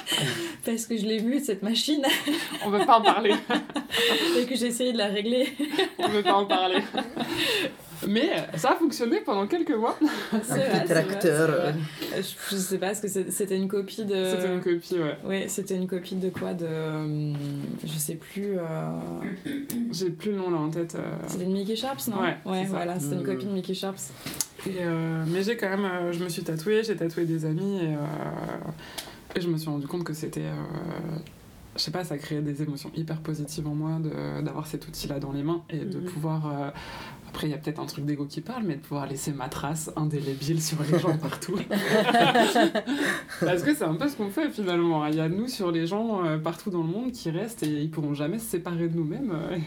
Parce 0.65 0.87
que 0.87 0.97
je 0.97 1.07
l'ai 1.07 1.19
vue, 1.19 1.41
cette 1.41 1.63
machine, 1.63 2.03
On 2.65 2.71
veut 2.71 2.85
pas 2.85 2.99
en 2.99 3.03
parler. 3.03 3.35
et 4.39 4.45
que 4.45 4.55
j'ai 4.55 4.67
essayé 4.67 4.93
de 4.93 4.99
la 4.99 5.07
régler. 5.07 5.49
On 5.99 6.09
veut 6.09 6.23
pas 6.23 6.35
en 6.35 6.47
parler. 6.47 6.83
Mais 8.07 8.31
ça 8.57 8.73
a 8.73 8.75
fonctionné 8.77 9.21
pendant 9.21 9.47
quelques 9.47 9.75
mois. 9.75 9.99
Vrai. 10.33 11.19
Euh, 11.25 11.73
Je, 12.17 12.21
je 12.51 12.57
sais 12.57 12.79
pas, 12.79 12.91
est-ce 12.93 13.03
que 13.03 13.31
c'était 13.31 13.57
une 13.57 13.69
copie 13.69 14.05
de. 14.05 14.25
C'était 14.25 14.53
une 14.53 14.61
copie, 14.61 14.95
ouais. 14.99 15.17
Ouais, 15.25 15.49
c'était 15.49 15.77
une 15.77 15.87
copie 15.87 16.17
de 16.17 16.31
quoi 16.31 16.55
De. 16.55 16.67
euh, 16.69 17.33
Je 17.85 17.99
sais 17.99 18.15
plus. 18.17 18.59
euh, 18.59 18.91
J'ai 19.93 20.11
plus 20.11 20.33
le 20.33 20.39
nom 20.39 20.51
là 20.51 20.59
en 20.59 20.71
tête. 20.71 20.95
euh. 20.97 21.17
C'était 21.27 21.45
de 21.47 21.51
Mickey 21.53 21.77
Sharps, 21.77 22.09
non? 22.09 22.21
Ouais, 22.21 22.65
ça. 22.65 22.71
voilà, 22.71 22.99
c'était 23.01 23.15
une 23.17 23.23
Mm. 23.23 23.27
copie 23.27 23.47
de 23.47 23.51
Mickey 23.53 23.75
Sharps. 23.75 24.13
Et, 24.67 24.79
euh, 24.81 25.25
mais 25.29 25.43
j'ai 25.43 25.57
quand 25.57 25.69
même, 25.69 25.85
euh, 25.85 26.13
je 26.13 26.23
me 26.25 26.29
suis 26.29 26.43
tatouée, 26.43 26.83
j'ai 26.83 26.97
tatoué 26.97 27.25
des 27.25 27.45
amis 27.45 27.79
et, 27.83 27.95
euh, 27.95 29.37
et 29.37 29.41
je 29.41 29.49
me 29.49 29.57
suis 29.59 29.69
rendu 29.71 29.87
compte 29.87 30.03
que 30.05 30.13
c'était, 30.15 30.41
euh, 30.41 30.55
je 31.77 31.81
sais 31.83 31.91
pas, 31.91 32.03
ça 32.05 32.19
créait 32.19 32.41
des 32.41 32.63
émotions 32.63 32.91
hyper 32.97 33.19
positives 33.21 33.67
en 33.69 33.75
moi 33.75 33.99
de- 34.03 34.43
d'avoir 34.43 34.67
cet 34.67 34.89
outil-là 34.89 35.21
dans 35.21 35.31
les 35.33 35.43
mains 35.43 35.63
et 35.71 35.79
de 35.79 35.99
Mhm. 35.99 36.05
pouvoir, 36.07 36.47
euh, 36.47 36.71
après 37.37 37.49
il 37.49 37.51
y 37.51 37.55
a 37.55 37.59
peut-être 37.59 37.81
un 37.81 37.85
truc 37.85 38.07
d'ego 38.07 38.25
qui 38.25 38.41
parle, 38.41 38.63
mais 38.65 38.77
de 38.77 38.81
pouvoir 38.81 39.07
laisser 39.07 39.31
ma 39.31 39.51
trace 39.51 39.91
indélébile 39.95 40.63
sur 40.63 40.79
les 40.91 40.99
gens 40.99 41.19
partout. 41.19 41.55
Parce 43.41 43.63
que 43.63 43.75
c'est 43.75 43.85
un 43.85 43.93
peu 43.95 44.09
ce 44.09 44.17
qu'on 44.17 44.31
fait 44.31 44.49
finalement. 44.49 45.05
Il 45.07 45.17
y 45.17 45.21
a 45.21 45.29
nous 45.29 45.47
sur 45.47 45.71
les 45.71 45.87
gens 45.87 46.25
euh, 46.25 46.39
partout 46.39 46.71
dans 46.71 46.81
le 46.81 46.89
monde 46.89 47.13
qui 47.13 47.31
restent 47.31 47.63
et 47.63 47.67
ils 47.67 47.91
pourront 47.91 48.15
jamais 48.15 48.39
se 48.39 48.47
séparer 48.47 48.89
de 48.89 48.97
nous-mêmes. 48.97 49.33
euh. 49.35 49.59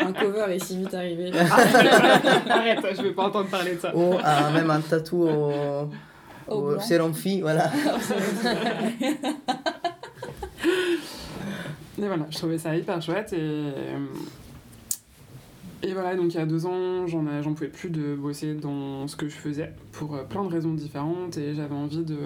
Un 0.00 0.14
cover 0.14 0.46
est 0.54 0.64
si 0.64 0.78
vite 0.78 0.94
arrivé. 0.94 1.30
Arrête, 2.48 2.78
je 2.96 3.02
vais 3.02 3.12
pas 3.12 3.26
entendre 3.26 3.50
parler 3.50 3.74
de 3.74 3.80
ça. 3.80 3.94
Ou 3.94 4.14
ah, 4.24 4.50
même 4.52 4.70
un 4.70 4.80
tatou 4.80 5.28
au, 5.28 5.90
Au 6.48 6.78
voilà. 7.42 7.70
Et 11.96 12.06
voilà, 12.06 12.26
je 12.30 12.38
trouvais 12.38 12.56
ça 12.56 12.74
hyper 12.74 13.02
chouette 13.02 13.34
et. 13.34 13.72
Et 15.86 15.92
voilà, 15.92 16.16
donc 16.16 16.32
il 16.32 16.38
y 16.38 16.40
a 16.40 16.46
deux 16.46 16.64
ans, 16.64 17.06
j'en 17.06 17.52
pouvais 17.52 17.68
plus 17.68 17.90
de 17.90 18.14
bosser 18.14 18.54
dans 18.54 19.06
ce 19.06 19.16
que 19.16 19.28
je 19.28 19.34
faisais 19.34 19.70
pour 19.92 20.14
euh, 20.14 20.24
plein 20.24 20.42
de 20.42 20.48
raisons 20.48 20.72
différentes 20.72 21.36
et 21.36 21.54
j'avais 21.54 21.74
envie 21.74 22.04
de. 22.04 22.16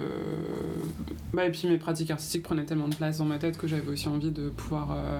Bah, 1.33 1.45
et 1.45 1.51
puis 1.51 1.67
mes 1.67 1.77
pratiques 1.77 2.09
artistiques 2.09 2.43
prenaient 2.43 2.63
tellement 2.63 2.87
de 2.87 2.95
place 2.95 3.17
dans 3.17 3.25
ma 3.25 3.37
tête 3.37 3.57
que 3.57 3.67
j'avais 3.67 3.89
aussi 3.89 4.07
envie 4.07 4.31
de 4.31 4.47
pouvoir 4.47 4.91
euh, 4.93 5.19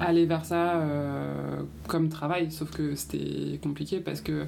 aller 0.00 0.26
vers 0.26 0.44
ça 0.44 0.80
euh, 0.80 1.62
comme 1.86 2.08
travail, 2.08 2.50
sauf 2.50 2.72
que 2.72 2.96
c'était 2.96 3.60
compliqué 3.62 4.00
parce 4.00 4.22
que 4.22 4.44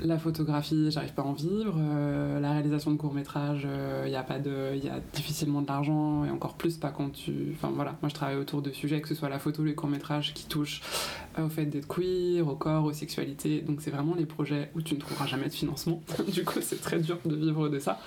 la 0.00 0.18
photographie, 0.18 0.90
j'arrive 0.90 1.14
pas 1.14 1.22
à 1.22 1.24
en 1.24 1.32
vivre. 1.32 1.74
Euh, 1.78 2.40
la 2.40 2.52
réalisation 2.52 2.90
de 2.90 2.96
courts-métrages, 2.96 3.66
il 4.04 4.10
y 4.10 4.16
a 4.16 4.22
pas 4.22 4.38
de, 4.38 4.74
il 4.74 4.84
y 4.84 4.88
a 4.88 5.00
difficilement 5.14 5.62
de 5.62 5.66
l'argent 5.66 6.24
et 6.24 6.30
encore 6.30 6.54
plus 6.54 6.76
pas 6.76 6.90
quand 6.90 7.10
tu. 7.10 7.52
Enfin 7.54 7.72
voilà, 7.74 7.96
moi 8.02 8.08
je 8.08 8.14
travaille 8.14 8.36
autour 8.36 8.62
de 8.62 8.70
sujets, 8.70 9.00
que 9.00 9.08
ce 9.08 9.14
soit 9.14 9.28
la 9.28 9.38
photo, 9.38 9.64
les 9.64 9.74
courts-métrages 9.74 10.34
qui 10.34 10.46
touchent 10.46 10.82
euh, 11.38 11.46
au 11.46 11.48
fait 11.48 11.66
d'être 11.66 11.88
queer, 11.88 12.46
au 12.46 12.56
corps, 12.56 12.84
aux 12.84 12.92
sexualités. 12.92 13.60
Donc 13.60 13.80
c'est 13.80 13.90
vraiment 13.90 14.14
les 14.14 14.26
projets 14.26 14.70
où 14.74 14.82
tu 14.82 14.94
ne 14.94 15.00
trouveras 15.00 15.26
jamais 15.26 15.48
de 15.48 15.54
financement. 15.54 16.02
du 16.32 16.44
coup, 16.44 16.60
c'est 16.60 16.80
très 16.80 16.98
dur 16.98 17.18
de 17.24 17.34
vivre 17.34 17.68
de 17.68 17.78
ça. 17.78 18.00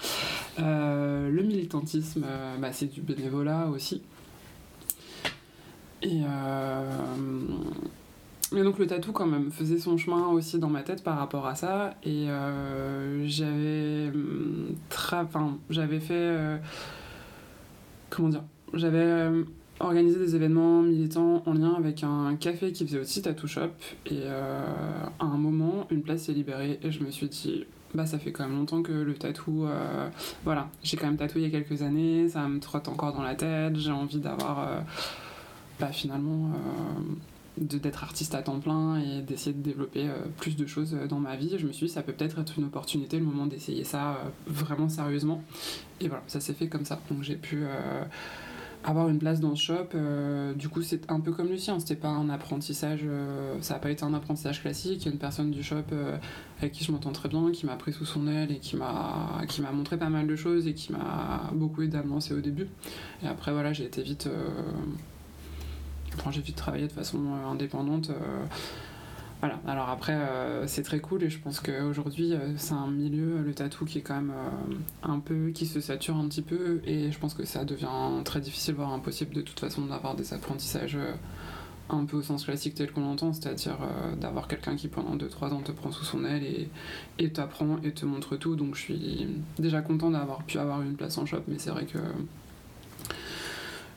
Euh, 0.60 1.30
le 1.30 1.44
militantisme, 1.44 2.26
euh, 2.26 2.58
bah, 2.58 2.74
c'est 2.74 2.88
du 2.88 3.02
bénévolat 3.02 3.68
aussi. 3.68 4.02
Et 6.02 6.22
euh, 6.24 6.98
mais 8.52 8.64
donc 8.64 8.80
le 8.80 8.88
tatou 8.88 9.12
quand 9.12 9.28
même 9.28 9.52
faisait 9.52 9.78
son 9.78 9.98
chemin 9.98 10.28
aussi 10.28 10.58
dans 10.60 10.70
ma 10.70 10.82
tête 10.82 11.04
par 11.04 11.18
rapport 11.18 11.46
à 11.46 11.56
ça. 11.56 11.96
Et 12.04 12.30
euh, 12.30 13.26
j'avais 13.28 14.10
hum, 14.14 14.76
tra- 14.90 15.24
enfin, 15.24 15.58
j'avais 15.70 16.00
fait 16.00 16.14
euh, 16.16 16.58
comment 18.10 18.30
dire 18.30 18.44
j'avais 18.74 18.98
euh, 19.00 19.44
organisé 19.80 20.20
des 20.20 20.36
événements 20.36 20.82
militants 20.82 21.44
en 21.46 21.54
lien 21.54 21.74
avec 21.74 22.04
un 22.04 22.36
café 22.36 22.72
qui 22.72 22.86
faisait 22.86 23.00
aussi 23.00 23.22
tattoo 23.22 23.48
shop. 23.48 23.70
Et 24.08 24.28
à 24.28 25.26
un 25.26 25.38
moment 25.38 25.88
une 25.90 26.02
place 26.02 26.24
s'est 26.24 26.34
libérée 26.34 26.80
et 26.84 26.92
je 26.92 27.04
me 27.04 27.12
suis 27.12 27.30
dit 27.30 27.66
bah 27.94 28.06
ça 28.06 28.20
fait 28.20 28.32
quand 28.32 28.44
même 28.48 28.58
longtemps 28.58 28.84
que 28.84 28.92
le 28.92 29.14
tatou 29.16 29.66
voilà 30.44 30.70
j'ai 30.84 30.98
quand 30.98 31.08
même 31.08 31.18
tatoué 31.18 31.42
il 31.42 31.52
y 31.52 31.56
a 31.56 31.60
quelques 31.62 31.82
années 31.82 32.30
ça 32.30 32.48
me 32.48 32.60
trotte 32.60 32.88
encore 32.88 33.14
dans 33.14 33.24
la 33.24 33.34
tête 33.34 33.76
j'ai 33.78 33.92
envie 33.92 34.20
d'avoir 34.20 34.84
bah, 35.80 35.92
finalement 35.92 36.52
d'être 37.60 38.04
artiste 38.04 38.36
à 38.36 38.42
temps 38.42 38.60
plein 38.60 39.00
et 39.00 39.22
d'essayer 39.22 39.54
de 39.54 39.62
développer 39.62 40.08
euh, 40.08 40.14
plus 40.38 40.56
de 40.56 40.66
choses 40.66 40.94
euh, 40.94 41.08
dans 41.08 41.20
ma 41.20 41.36
vie. 41.36 41.56
Je 41.58 41.68
me 41.68 41.72
suis 41.72 41.88
dit, 41.88 41.92
ça 41.92 42.02
peut 42.02 42.14
peut-être 42.14 42.40
être 42.40 42.58
une 42.58 42.66
opportunité, 42.66 43.20
le 43.20 43.26
moment 43.26 43.46
d'essayer 43.46 43.84
ça 43.84 44.12
euh, 44.12 44.30
vraiment 44.48 44.90
sérieusement. 44.90 45.44
Et 46.00 46.08
voilà, 46.08 46.24
ça 46.28 46.40
s'est 46.40 46.54
fait 46.54 46.68
comme 46.68 46.86
ça. 46.86 47.00
Donc 47.12 47.24
j'ai 47.24 47.36
pu 47.36 47.64
avoir 48.86 49.10
une 49.10 49.20
place 49.20 49.42
dans 49.42 49.54
ce 49.56 49.64
shop. 49.64 49.90
Du 50.56 50.70
coup, 50.70 50.82
c'est 50.82 51.12
un 51.12 51.20
peu 51.20 51.34
comme 51.34 51.50
Lucien, 51.50 51.78
c'était 51.78 51.98
pas 51.98 52.08
un 52.08 52.30
apprentissage, 52.30 53.06
ça 53.60 53.74
n'a 53.74 53.80
pas 53.82 53.92
été 53.92 54.06
un 54.06 54.14
apprentissage 54.14 54.62
classique. 54.62 55.02
Il 55.02 55.06
y 55.08 55.10
a 55.10 55.12
une 55.12 55.20
personne 55.20 55.52
du 55.52 55.62
shop 55.62 55.84
avec 56.60 56.72
qui 56.72 56.86
je 56.86 56.94
m'entends 56.94 57.12
très 57.12 57.28
bien, 57.28 57.52
qui 57.52 57.66
m'a 57.66 57.76
pris 57.76 57.92
sous 57.92 58.06
son 58.06 58.30
aile 58.30 58.54
et 58.54 58.60
qui 58.60 58.78
m'a 58.78 59.42
qui 59.50 59.62
m'a 59.62 59.74
montré 59.74 59.98
pas 59.98 60.10
mal 60.10 60.26
de 60.26 60.36
choses 60.38 60.68
et 60.68 60.74
qui 60.74 60.94
m'a 60.94 61.52
beaucoup 61.54 61.82
aidé 61.82 61.98
à 61.98 62.04
me 62.04 62.12
lancer 62.12 62.34
au 62.34 62.40
début. 62.40 62.68
Et 63.22 63.28
après, 63.28 63.52
voilà, 63.52 63.74
j'ai 63.74 63.84
été 63.84 64.02
vite. 64.02 64.30
Enfin, 66.18 66.32
j'ai 66.32 66.42
vite 66.42 66.56
travaillé 66.56 66.88
de 66.88 66.92
façon 66.92 67.18
euh, 67.18 67.52
indépendante. 67.52 68.10
euh, 68.10 68.46
voilà, 69.40 69.60
alors 69.68 69.88
après, 69.88 70.14
euh, 70.16 70.68
c'est 70.68 70.84
très 70.84 71.00
cool 71.00 71.24
et 71.24 71.30
je 71.30 71.40
pense 71.40 71.62
qu'aujourd'hui, 71.62 72.34
c'est 72.58 72.74
un 72.74 72.88
milieu, 72.88 73.42
le 73.42 73.54
tatou, 73.54 73.86
qui 73.86 74.00
est 74.00 74.02
quand 74.02 74.16
même 74.16 74.34
un 75.02 75.20
peu. 75.20 75.52
qui 75.52 75.66
se 75.66 75.80
sature 75.80 76.18
un 76.18 76.28
petit 76.28 76.42
peu 76.42 76.82
et 76.86 77.10
je 77.12 77.20
pense 77.20 77.34
que 77.34 77.46
ça 77.46 77.64
devient 77.64 77.88
très 78.26 78.42
difficile, 78.42 78.76
voire 78.76 78.92
impossible 78.92 79.34
de 79.34 79.42
toute 79.42 79.60
façon 79.60 79.86
d'avoir 79.86 80.16
des 80.16 80.34
apprentissages 80.34 80.98
un 81.90 82.04
peu 82.06 82.18
au 82.18 82.22
sens 82.22 82.44
classique 82.44 82.76
tel 82.76 82.92
qu'on 82.92 83.00
l'entend, 83.02 83.32
c'est-à-dire 83.32 83.78
d'avoir 84.20 84.50
quelqu'un 84.50 84.76
qui 84.76 84.90
pendant 84.90 85.16
2-3 85.16 85.54
ans 85.54 85.62
te 85.62 85.72
prend 85.72 85.92
sous 85.94 86.04
son 86.04 86.26
aile 86.26 86.44
et, 86.44 86.70
et 87.18 87.32
t'apprend 87.32 87.78
et 87.82 87.94
te 87.94 88.06
montre 88.06 88.36
tout. 88.36 88.58
Donc 88.58 88.76
je 88.76 88.82
suis 88.82 89.28
déjà 89.58 89.82
content 89.82 90.12
d'avoir 90.12 90.44
pu 90.44 90.60
avoir 90.60 90.82
une 90.82 90.96
place 90.96 91.18
en 91.18 91.26
shop, 91.26 91.44
mais 91.48 91.60
c'est 91.60 91.72
vrai 91.72 91.86
que. 91.86 91.98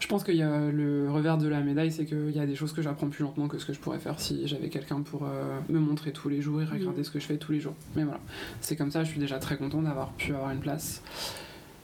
Je 0.03 0.09
pense 0.09 0.25
qu'il 0.25 0.35
y 0.35 0.43
a 0.43 0.59
le 0.73 1.09
revers 1.09 1.39
de 1.39 1.47
la 1.47 1.61
médaille, 1.61 1.93
c'est 1.93 2.05
qu'il 2.05 2.33
y 2.33 2.41
a 2.41 2.45
des 2.45 2.57
choses 2.57 2.73
que 2.73 2.83
j'apprends 2.83 3.07
plus 3.07 3.23
lentement 3.23 3.47
que 3.47 3.57
ce 3.57 3.65
que 3.65 3.73
je 3.73 3.79
pourrais 3.79 4.01
faire 4.01 4.19
si 4.19 4.49
j'avais 4.49 4.69
quelqu'un 4.69 5.01
pour 5.01 5.23
euh, 5.23 5.61
me 5.69 5.79
montrer 5.79 6.11
tous 6.11 6.29
les 6.29 6.43
jours 6.43 6.61
et 6.61 6.65
regarder 6.65 7.05
ce 7.05 7.11
que 7.13 7.21
je 7.21 7.25
fais 7.25 7.37
tous 7.37 7.53
les 7.53 7.61
jours. 7.61 7.77
Mais 7.95 8.03
voilà, 8.03 8.19
c'est 8.61 8.75
comme 8.75 8.91
ça, 8.91 9.05
je 9.05 9.11
suis 9.11 9.21
déjà 9.21 9.39
très 9.39 9.57
content 9.57 9.81
d'avoir 9.81 10.11
pu 10.15 10.35
avoir 10.35 10.51
une 10.51 10.59
place. 10.59 11.05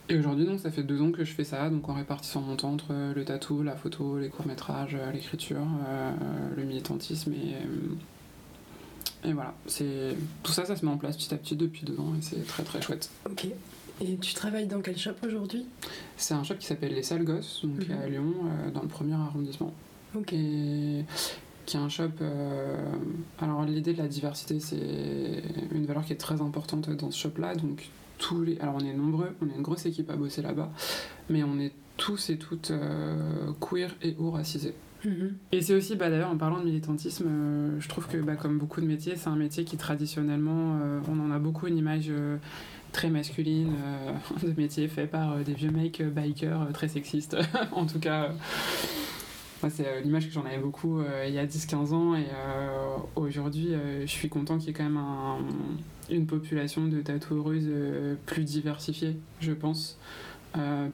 Et 0.09 0.17
aujourd'hui, 0.17 0.45
donc, 0.45 0.59
ça 0.59 0.69
fait 0.69 0.83
deux 0.83 1.01
ans 1.01 1.11
que 1.11 1.23
je 1.23 1.31
fais 1.31 1.45
ça, 1.45 1.69
donc 1.69 1.87
en 1.87 1.93
répartissant 1.93 2.41
mon 2.41 2.57
temps 2.57 2.73
entre 2.73 2.93
le 3.15 3.23
tatou, 3.23 3.63
la 3.63 3.77
photo, 3.77 4.19
les 4.19 4.27
courts-métrages, 4.27 4.97
euh, 4.99 5.11
l'écriture, 5.13 5.65
euh, 5.87 6.11
le 6.57 6.63
militantisme 6.65 7.31
et. 7.31 7.53
euh, 7.53 7.95
et 9.25 9.33
voilà, 9.33 9.53
c'est 9.65 10.15
tout 10.43 10.51
ça, 10.53 10.65
ça 10.65 10.77
se 10.77 10.85
met 10.85 10.91
en 10.91 10.97
place 10.97 11.17
petit 11.17 11.33
à 11.33 11.37
petit 11.37 11.55
depuis 11.55 11.83
deux 11.85 11.99
ans 11.99 12.13
et 12.17 12.21
c'est 12.21 12.45
très 12.47 12.63
très 12.63 12.81
chouette. 12.81 13.09
Ok. 13.29 13.47
Et 14.01 14.15
tu 14.17 14.33
travailles 14.33 14.67
dans 14.67 14.81
quel 14.81 14.97
shop 14.97 15.11
aujourd'hui? 15.25 15.65
C'est 16.15 16.33
un 16.33 16.43
shop 16.43 16.55
qui 16.55 16.65
s'appelle 16.67 16.93
Les 16.93 17.03
Sales 17.03 17.23
Gosses, 17.25 17.61
donc 17.63 17.87
Mhm. 17.87 17.97
à 18.01 18.07
Lyon, 18.07 18.33
euh, 18.45 18.71
dans 18.71 18.81
le 18.81 18.87
premier 18.87 19.13
arrondissement. 19.13 19.73
Ok. 20.15 20.33
Et 20.33 21.03
qui 21.65 21.77
est 21.77 21.79
un 21.79 21.89
shop. 21.89 22.03
euh, 22.21 22.75
alors, 23.39 23.63
l'idée 23.65 23.93
de 23.93 23.97
la 23.99 24.07
diversité, 24.07 24.59
c'est 24.59 25.43
une 25.71 25.85
valeur 25.85 26.03
qui 26.05 26.13
est 26.13 26.17
très 26.17 26.41
importante 26.41 26.89
dans 26.89 27.11
ce 27.11 27.19
shop-là. 27.19 27.55
Donc, 27.55 27.89
tous 28.17 28.41
les. 28.43 28.57
Alors, 28.59 28.75
on 28.75 28.79
est 28.85 28.93
nombreux, 28.93 29.31
on 29.41 29.47
est 29.49 29.55
une 29.55 29.61
grosse 29.61 29.85
équipe 29.85 30.09
à 30.09 30.15
bosser 30.15 30.41
là-bas, 30.41 30.69
mais 31.29 31.43
on 31.43 31.59
est 31.59 31.71
tous 31.97 32.29
et 32.29 32.37
toutes 32.37 32.71
euh, 32.71 33.51
queer 33.59 33.93
et 34.01 34.15
ou 34.17 34.31
racisés. 34.31 34.73
Mhm. 35.05 35.35
Et 35.51 35.61
c'est 35.61 35.73
aussi, 35.75 35.95
bah, 35.95 36.09
d'ailleurs, 36.09 36.31
en 36.31 36.37
parlant 36.37 36.59
de 36.59 36.65
militantisme, 36.65 37.25
euh, 37.27 37.79
je 37.79 37.87
trouve 37.87 38.07
que, 38.07 38.17
bah, 38.17 38.35
comme 38.35 38.57
beaucoup 38.57 38.81
de 38.81 38.85
métiers, 38.87 39.15
c'est 39.15 39.29
un 39.29 39.35
métier 39.35 39.63
qui 39.65 39.77
traditionnellement, 39.77 40.79
on 41.07 41.19
en 41.19 41.31
a 41.31 41.39
beaucoup 41.39 41.67
une 41.67 41.77
image 41.77 42.11
très 42.91 43.09
masculine 43.09 43.73
euh, 43.83 44.47
de 44.47 44.53
métier 44.59 44.87
fait 44.87 45.07
par 45.07 45.33
euh, 45.33 45.43
des 45.43 45.53
vieux 45.53 45.71
mecs 45.71 46.01
euh, 46.01 46.09
bikers 46.09 46.67
très 46.73 46.87
sexistes. 46.87 47.37
en 47.71 47.85
tout 47.85 47.99
cas, 47.99 48.31
moi, 49.61 49.69
c'est 49.69 50.01
l'image 50.01 50.27
que 50.27 50.33
j'en 50.33 50.45
avais 50.45 50.57
beaucoup 50.57 51.01
il 51.27 51.33
y 51.33 51.37
a 51.37 51.45
10-15 51.45 51.93
ans. 51.93 52.15
Et 52.15 52.25
aujourd'hui, 53.17 53.73
je 54.01 54.05
suis 54.07 54.29
content 54.29 54.57
qu'il 54.57 54.67
y 54.67 54.69
ait 54.69 54.73
quand 54.73 54.85
même 54.85 54.95
un- 54.95 55.39
une 56.09 56.25
population 56.27 56.87
de 56.87 57.01
tatoueuses 57.01 57.69
plus 58.25 58.45
diversifiée, 58.45 59.17
je 59.41 59.51
pense. 59.51 59.97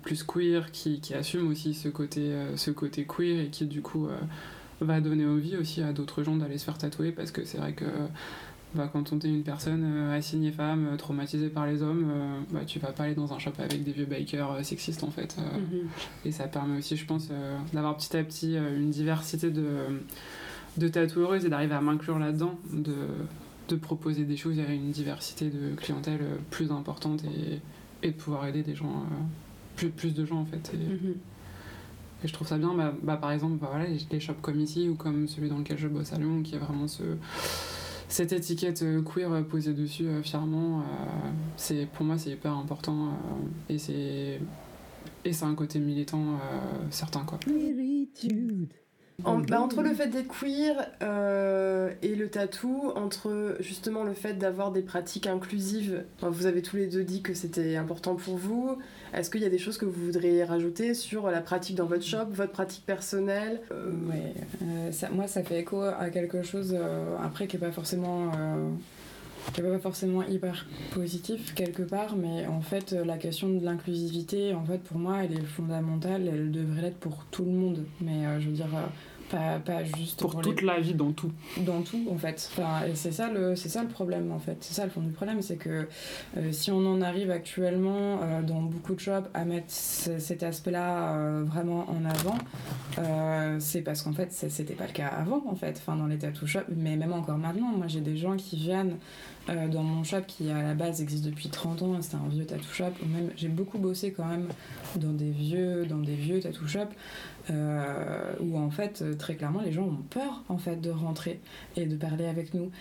Plus 0.01 0.23
queer, 0.23 0.71
qui, 0.71 0.99
qui 0.99 1.13
assume 1.13 1.47
aussi 1.47 1.75
ce 1.75 1.89
côté, 1.89 2.33
ce 2.55 2.71
côté 2.71 3.05
queer 3.05 3.39
et 3.41 3.49
qui 3.49 3.67
du 3.67 3.83
coup 3.83 4.07
va 4.81 4.99
donner 4.99 5.27
envie 5.27 5.57
aussi 5.57 5.83
à 5.83 5.93
d'autres 5.93 6.23
gens 6.23 6.35
d'aller 6.35 6.57
se 6.57 6.65
faire 6.65 6.79
tatouer 6.79 7.11
parce 7.11 7.29
que 7.29 7.45
c'est 7.45 7.59
vrai 7.59 7.73
que 7.73 7.85
bah, 8.75 8.89
quand 8.91 9.13
on 9.13 9.19
est 9.19 9.23
une 9.27 9.43
personne 9.43 9.83
euh, 9.85 10.17
assignée 10.17 10.51
femme, 10.51 10.87
euh, 10.91 10.97
traumatisée 10.97 11.49
par 11.49 11.65
les 11.65 11.81
hommes, 11.81 12.05
euh, 12.09 12.39
bah, 12.51 12.59
tu 12.67 12.79
vas 12.79 12.91
pas 12.91 13.03
aller 13.05 13.15
dans 13.15 13.33
un 13.33 13.39
shop 13.39 13.51
avec 13.57 13.83
des 13.83 13.91
vieux 13.91 14.05
bikers 14.05 14.51
euh, 14.51 14.63
sexistes 14.63 15.03
en 15.03 15.11
fait. 15.11 15.35
Euh, 15.39 15.57
Mhm. 15.57 15.87
et 16.25 16.31
ça 16.31 16.47
permet 16.47 16.77
aussi, 16.77 16.95
je 16.97 17.05
pense, 17.05 17.29
d'avoir 17.73 17.95
petit 17.97 18.15
à 18.17 18.23
petit 18.23 18.55
une 18.55 18.89
diversité 18.91 19.49
de, 19.49 19.65
de 20.77 20.87
tatoueuses 20.87 21.45
et 21.45 21.49
d'arriver 21.49 21.73
à 21.75 21.81
m'inclure 21.81 22.19
là-dedans, 22.19 22.59
de, 22.73 22.93
de 23.69 23.75
proposer 23.75 24.25
des 24.25 24.37
choses 24.37 24.59
et 24.59 24.75
une 24.75 24.91
diversité 24.91 25.49
de 25.49 25.73
clientèle 25.75 26.19
plus 26.51 26.71
importante 26.71 27.23
et, 27.23 27.61
et 28.05 28.11
de 28.11 28.15
pouvoir 28.15 28.45
aider 28.47 28.61
des 28.63 28.75
gens, 28.75 29.03
plus, 29.75 29.89
plus 29.89 30.13
de 30.13 30.25
gens 30.25 30.37
en 30.41 30.45
fait. 30.45 30.71
Et, 30.73 30.77
Mhm. 30.77 31.15
et 32.23 32.27
je 32.27 32.33
trouve 32.33 32.47
ça 32.47 32.57
bien, 32.57 32.73
bah, 32.75 32.93
bah, 33.03 33.17
par 33.17 33.31
exemple, 33.31 33.57
bah, 33.59 33.67
voilà, 33.71 33.85
les, 34.11 34.19
shops 34.19 34.33
comme 34.41 34.59
ici 34.59 34.89
ou 34.89 34.95
comme 34.95 35.27
celui 35.27 35.49
dans 35.49 35.57
lequel 35.59 35.77
je 35.77 35.87
bosse 35.87 36.11
à 36.13 36.17
Lyon, 36.17 36.41
qui 36.43 36.55
a 36.55 36.59
vraiment 36.59 36.87
ce, 36.87 37.03
cette 38.07 38.33
étiquette 38.33 38.81
euh, 38.83 39.01
queer 39.01 39.31
euh, 39.31 39.41
posée 39.41 39.73
dessus 39.73 40.07
euh, 40.07 40.21
fièrement. 40.21 40.83
c'est, 41.57 41.85
pour 41.87 42.05
moi, 42.05 42.17
c'est 42.17 42.31
hyper 42.31 42.53
important 42.53 43.09
et 43.69 43.77
c'est. 43.77 44.39
Et 45.23 45.33
c'est 45.33 45.45
un 45.45 45.55
côté 45.55 45.79
militant 45.79 46.39
certain 46.91 47.23
quoi. 47.23 47.39
En- 49.23 49.37
bah, 49.37 49.61
entre 49.61 49.81
le 49.81 49.93
fait 49.93 50.07
d'être 50.07 50.27
queer 50.27 50.75
euh, 51.01 51.89
et 52.01 52.15
le 52.15 52.27
tatou, 52.27 52.91
entre 52.95 53.55
justement 53.61 54.03
le 54.03 54.13
fait 54.13 54.33
d'avoir 54.33 54.71
des 54.71 54.81
pratiques 54.81 55.25
inclusives, 55.25 56.03
enfin, 56.17 56.29
vous 56.29 56.45
avez 56.47 56.61
tous 56.61 56.75
les 56.75 56.87
deux 56.87 57.03
dit 57.03 57.21
que 57.21 57.33
c'était 57.33 57.77
important 57.77 58.15
pour 58.15 58.35
vous. 58.35 58.77
Est-ce 59.13 59.29
qu'il 59.29 59.41
y 59.41 59.45
a 59.45 59.49
des 59.49 59.57
choses 59.57 59.77
que 59.77 59.85
vous 59.85 60.05
voudriez 60.05 60.43
rajouter 60.43 60.93
sur 60.93 61.31
la 61.31 61.39
pratique 61.39 61.77
dans 61.77 61.85
votre 61.85 62.03
shop, 62.03 62.25
votre 62.31 62.51
pratique 62.51 62.85
personnelle 62.85 63.61
Euh, 63.71 63.91
Ouais, 64.09 64.33
euh, 64.63 64.91
ça, 64.91 65.09
moi 65.09 65.27
ça 65.27 65.41
fait 65.43 65.59
écho 65.59 65.81
à 65.81 66.09
quelque 66.09 66.43
chose 66.43 66.75
après 67.23 67.47
qui 67.47 67.55
est 67.55 67.59
pas 67.59 67.71
forcément 67.71 68.31
qui 69.53 69.61
est 69.61 69.63
pas 69.63 69.79
forcément 69.79 70.23
hyper 70.23 70.65
positif 70.93 71.53
quelque 71.53 71.83
part, 71.83 72.15
mais 72.15 72.47
en 72.47 72.61
fait 72.61 72.93
euh, 72.93 73.05
la 73.05 73.17
question 73.17 73.49
de 73.49 73.63
l'inclusivité, 73.63 74.53
en 74.53 74.65
fait 74.65 74.79
pour 74.79 74.97
moi 74.97 75.23
elle 75.23 75.33
est 75.33 75.45
fondamentale, 75.45 76.27
elle 76.27 76.51
devrait 76.51 76.83
l'être 76.83 76.97
pour 76.97 77.25
tout 77.31 77.45
le 77.45 77.51
monde, 77.51 77.85
mais 78.01 78.25
euh, 78.25 78.39
je 78.39 78.47
veux 78.49 78.55
dire 78.55 78.73
euh, 78.75 78.85
pas, 79.35 79.59
pas 79.59 79.83
juste 79.83 80.19
Pour 80.19 80.41
toute 80.41 80.61
la 80.61 80.79
vie, 80.79 80.93
dans 80.93 81.11
tout. 81.11 81.31
dans 81.59 81.81
tout 81.81 82.07
en 82.11 82.17
fait. 82.17 82.49
Enfin, 82.53 82.85
et 82.87 82.95
c'est 82.95 83.11
ça 83.11 83.29
le 83.29 83.55
c'est 83.55 83.69
ça 83.69 83.81
le 83.83 83.89
problème 83.89 84.31
en 84.31 84.39
fait. 84.39 84.57
C'est 84.61 84.73
ça 84.73 84.85
le 84.85 84.89
fond 84.91 85.01
du 85.01 85.11
problème, 85.11 85.41
c'est 85.41 85.57
que 85.57 85.87
euh, 86.37 86.51
si 86.51 86.71
on 86.71 86.85
en 86.85 87.01
arrive 87.01 87.31
actuellement 87.31 88.19
euh, 88.23 88.41
dans 88.41 88.61
beaucoup 88.61 88.95
de 88.95 88.99
shops 88.99 89.27
à 89.33 89.45
mettre 89.45 89.69
ce- 89.71 90.19
cet 90.19 90.43
aspect-là 90.43 91.15
euh, 91.17 91.43
vraiment 91.45 91.85
en 91.89 92.05
avant, 92.05 92.37
c'est 93.59 93.81
parce 93.81 94.01
qu'en 94.01 94.13
fait 94.13 94.31
c'était 94.31 94.73
pas 94.73 94.87
le 94.87 94.93
cas 94.93 95.07
avant 95.07 95.43
en 95.47 95.55
fait. 95.55 95.77
Enfin 95.85 95.95
dans 95.97 96.07
les 96.07 96.17
tattoo 96.17 96.45
shops, 96.47 96.65
mais 96.75 96.95
même 96.95 97.13
encore 97.13 97.37
maintenant, 97.37 97.71
moi 97.75 97.87
j'ai 97.87 98.01
des 98.01 98.17
gens 98.17 98.35
qui 98.35 98.55
viennent 98.55 98.97
dans 99.47 99.83
mon 99.83 100.03
shop 100.03 100.21
qui 100.27 100.49
à 100.49 100.61
la 100.63 100.73
base 100.73 101.01
existe 101.01 101.23
depuis 101.25 101.49
30 101.49 101.81
ans, 101.83 102.01
c'était 102.01 102.15
un 102.15 102.27
vieux 102.29 102.45
tattoo 102.45 102.63
shop. 102.71 102.85
Même 103.05 103.29
j'ai 103.35 103.47
beaucoup 103.49 103.77
bossé 103.77 104.11
quand 104.11 104.25
même 104.25 104.47
dans 104.95 105.11
des 105.13 105.29
vieux 105.29 105.85
dans 105.85 105.99
des 105.99 106.15
vieux 106.15 106.39
tattoo 106.39 106.67
shops 106.67 106.93
euh, 107.49 108.33
où 108.39 108.57
en 108.57 108.69
fait 108.69 109.03
très 109.17 109.35
clairement, 109.35 109.61
les 109.61 109.71
gens 109.71 109.83
ont 109.83 110.03
peur 110.09 110.43
en 110.49 110.57
fait 110.57 110.77
de 110.77 110.89
rentrer 110.89 111.39
et 111.75 111.85
de 111.85 111.95
parler 111.95 112.25
avec 112.25 112.53
nous. 112.53 112.71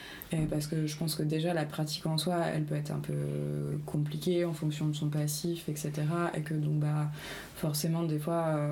Parce 0.50 0.66
que 0.66 0.86
je 0.86 0.96
pense 0.96 1.14
que 1.14 1.22
déjà 1.22 1.54
la 1.54 1.64
pratique 1.64 2.06
en 2.06 2.18
soi, 2.18 2.38
elle 2.52 2.64
peut 2.64 2.74
être 2.74 2.90
un 2.90 2.98
peu 2.98 3.14
compliquée 3.86 4.44
en 4.44 4.52
fonction 4.52 4.88
de 4.88 4.94
son 4.94 5.08
passif, 5.08 5.68
etc. 5.68 5.92
Et 6.34 6.40
que 6.40 6.54
donc 6.54 6.80
bah 6.80 7.10
forcément 7.56 8.02
des 8.02 8.18
fois 8.18 8.46
euh, 8.48 8.70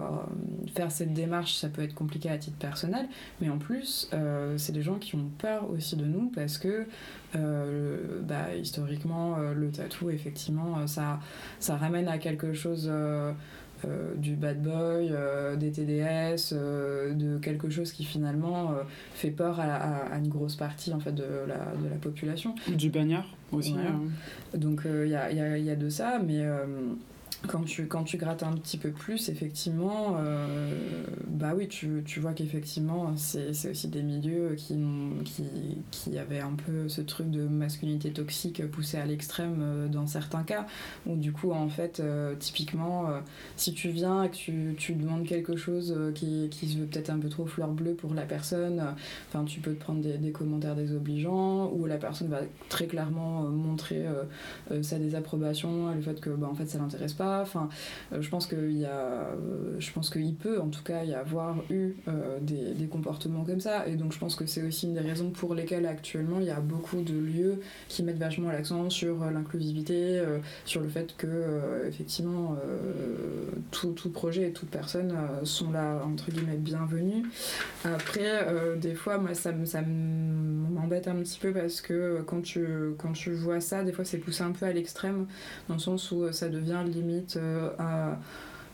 faire 0.74 0.90
cette 0.90 1.12
démarche 1.12 1.54
ça 1.54 1.68
peut 1.68 1.82
être 1.82 1.94
compliqué 1.94 2.28
à 2.28 2.38
titre 2.38 2.58
personnel 2.58 3.06
mais 3.40 3.48
en 3.48 3.58
plus 3.58 4.08
euh, 4.12 4.58
c'est 4.58 4.72
des 4.72 4.82
gens 4.82 4.96
qui 4.96 5.14
ont 5.14 5.30
peur 5.38 5.70
aussi 5.70 5.96
de 5.96 6.04
nous 6.04 6.30
parce 6.34 6.58
que 6.58 6.86
euh, 7.36 8.20
bah, 8.22 8.54
historiquement 8.54 9.38
le 9.38 9.70
tatou 9.70 10.10
effectivement 10.10 10.86
ça, 10.86 11.20
ça 11.60 11.76
ramène 11.76 12.08
à 12.08 12.18
quelque 12.18 12.52
chose 12.52 12.90
du 14.16 14.34
bad 14.34 14.62
boy, 14.62 15.12
des 15.58 15.70
TDS, 15.72 16.52
de 16.54 17.38
quelque 17.38 17.70
chose 17.70 17.92
qui 17.92 18.04
finalement 18.04 18.72
fait 19.14 19.30
peur 19.30 19.58
à, 19.60 19.64
à, 20.12 20.18
une 20.18 20.28
grosse 20.28 20.56
partie 20.56 20.92
en 20.92 21.00
fait 21.00 21.12
de 21.12 21.24
la, 21.46 21.56
de 21.82 21.88
la 21.90 21.96
population. 22.00 22.54
Du 22.76 22.90
bagnard 22.90 23.26
aussi. 23.52 23.72
Voilà. 23.72 23.90
hein. 23.90 24.00
Donc 24.58 24.82
il 24.84 25.08
y, 25.10 25.14
a, 25.14 25.30
y 25.32 25.40
a- 25.40 25.58
y 25.58 25.70
a 25.70 25.76
de 25.76 25.88
ça, 25.88 26.20
mais 26.24 26.40
euh, 26.40 26.64
quand, 27.48 27.64
tu, 27.64 27.86
quand 27.86 28.04
tu 28.04 28.16
grattes 28.16 28.42
un 28.42 28.52
petit 28.52 28.78
peu 28.78 28.90
plus, 28.90 29.28
effectivement, 29.28 30.16
euh, 30.18 31.04
bah 31.26 31.52
oui, 31.56 31.68
tu, 31.68 32.02
tu 32.04 32.20
vois 32.20 32.32
qu'effectivement, 32.32 33.16
c'est 33.16 33.50
aussi 33.70 33.88
des 33.88 34.02
milieux 34.02 34.54
qui, 34.56 34.76
qui, 35.24 35.44
qui 35.90 36.18
avaient 36.18 36.40
un 36.40 36.52
peu 36.52 36.88
ce 36.88 37.00
truc 37.00 37.30
de 37.30 37.42
masculinité 37.42 38.12
toxique 38.12 38.64
poussé 38.70 38.98
à 38.98 39.06
l'extrême 39.06 39.58
euh, 39.60 39.88
dans 39.88 40.06
certains 40.06 40.44
cas, 40.44 40.66
où 41.06 41.16
du 41.16 41.32
coup, 41.32 41.52
en 41.52 41.68
fait, 41.68 42.00
euh, 42.00 42.34
typiquement, 42.38 43.08
si 43.56 43.74
tu 43.74 43.88
viens 43.88 44.24
et 44.24 44.30
que 44.30 44.36
tu, 44.36 44.74
tu 44.78 44.94
demandes 44.94 45.26
quelque 45.26 45.56
chose 45.56 45.96
qui, 46.14 46.48
qui 46.50 46.68
se 46.68 46.78
veut 46.78 46.86
peut-être 46.86 47.10
un 47.10 47.18
peu 47.18 47.28
trop 47.28 47.46
fleur 47.46 47.68
bleue 47.68 47.94
pour 47.94 48.14
la 48.14 48.22
personne, 48.22 48.82
tu 49.46 49.60
peux 49.60 49.72
te 49.72 49.80
prendre 49.80 50.00
des, 50.00 50.32
commentaires 50.32 50.76
désobligeants 50.76 51.70
où 51.74 51.86
la 51.86 51.96
personne 51.96 52.28
va 52.28 52.40
très 52.68 52.86
clairement 52.86 53.42
montrer 53.42 54.06
sa 54.82 54.98
désapprobation, 54.98 55.94
le 55.94 56.00
fait 56.00 56.20
que 56.20 56.30
bah, 56.30 56.48
en 56.50 56.54
fait 56.54 56.66
ça 56.66 56.78
l'intéresse 56.78 57.12
pas. 57.12 57.31
Enfin, 57.40 57.68
euh, 58.12 58.20
je 58.20 58.28
pense 58.28 58.46
qu'il 58.46 58.78
y 58.78 58.84
a, 58.84 58.90
euh, 58.90 59.76
je 59.78 59.92
pense 59.92 60.10
qu'il 60.10 60.34
peut 60.34 60.60
en 60.60 60.68
tout 60.68 60.82
cas 60.82 61.04
y 61.04 61.14
avoir 61.14 61.56
eu 61.70 61.94
euh, 62.08 62.38
des, 62.40 62.86
comportements 62.90 63.44
comme 63.44 63.60
ça. 63.60 63.86
Et 63.86 63.96
donc 63.96 64.12
je 64.12 64.18
pense 64.18 64.36
que 64.36 64.44
c'est 64.44 64.62
aussi 64.62 64.86
une 64.86 64.94
des 64.94 65.00
raisons 65.00 65.30
pour 65.30 65.54
lesquelles 65.54 65.86
actuellement 65.86 66.40
il 66.40 66.46
y 66.46 66.50
a 66.50 66.60
beaucoup 66.60 67.00
de 67.00 67.14
lieux 67.14 67.60
qui 67.88 68.02
mettent 68.02 68.18
vachement 68.18 68.50
l'accent 68.50 68.90
sur 68.90 69.24
l'inclusivité, 69.30 70.20
sur 70.66 70.82
le 70.82 70.88
fait 70.88 71.14
que 71.16 71.86
effectivement 71.86 72.56
tout, 73.70 73.94
projet 74.12 74.48
et 74.48 74.52
toute 74.52 74.68
personne 74.68 75.14
sont 75.44 75.70
là 75.70 76.02
entre 76.04 76.30
guillemets 76.30 76.58
bienvenus. 76.58 77.24
Après, 77.84 78.46
des 78.78 78.94
fois, 78.94 79.16
moi, 79.18 79.32
ça, 79.34 79.52
me- 79.52 80.68
m'embête 80.70 81.08
un 81.08 81.16
petit 81.16 81.38
peu 81.38 81.52
parce 81.52 81.80
que 81.80 82.22
quand 82.26 82.42
tu, 82.42 82.66
quand 82.98 83.12
tu 83.12 83.32
vois 83.32 83.60
ça, 83.60 83.84
des 83.84 83.92
fois, 83.92 84.04
c'est 84.04 84.18
poussé 84.18 84.42
un 84.42 84.52
peu 84.52 84.66
à 84.66 84.72
l'extrême, 84.72 85.26
dans 85.68 85.74
le 85.74 85.80
sens 85.80 86.10
où 86.10 86.30
ça 86.32 86.48
devient 86.48 86.82
limite 86.86 87.21
euh, 87.36 87.70
à 87.78 88.16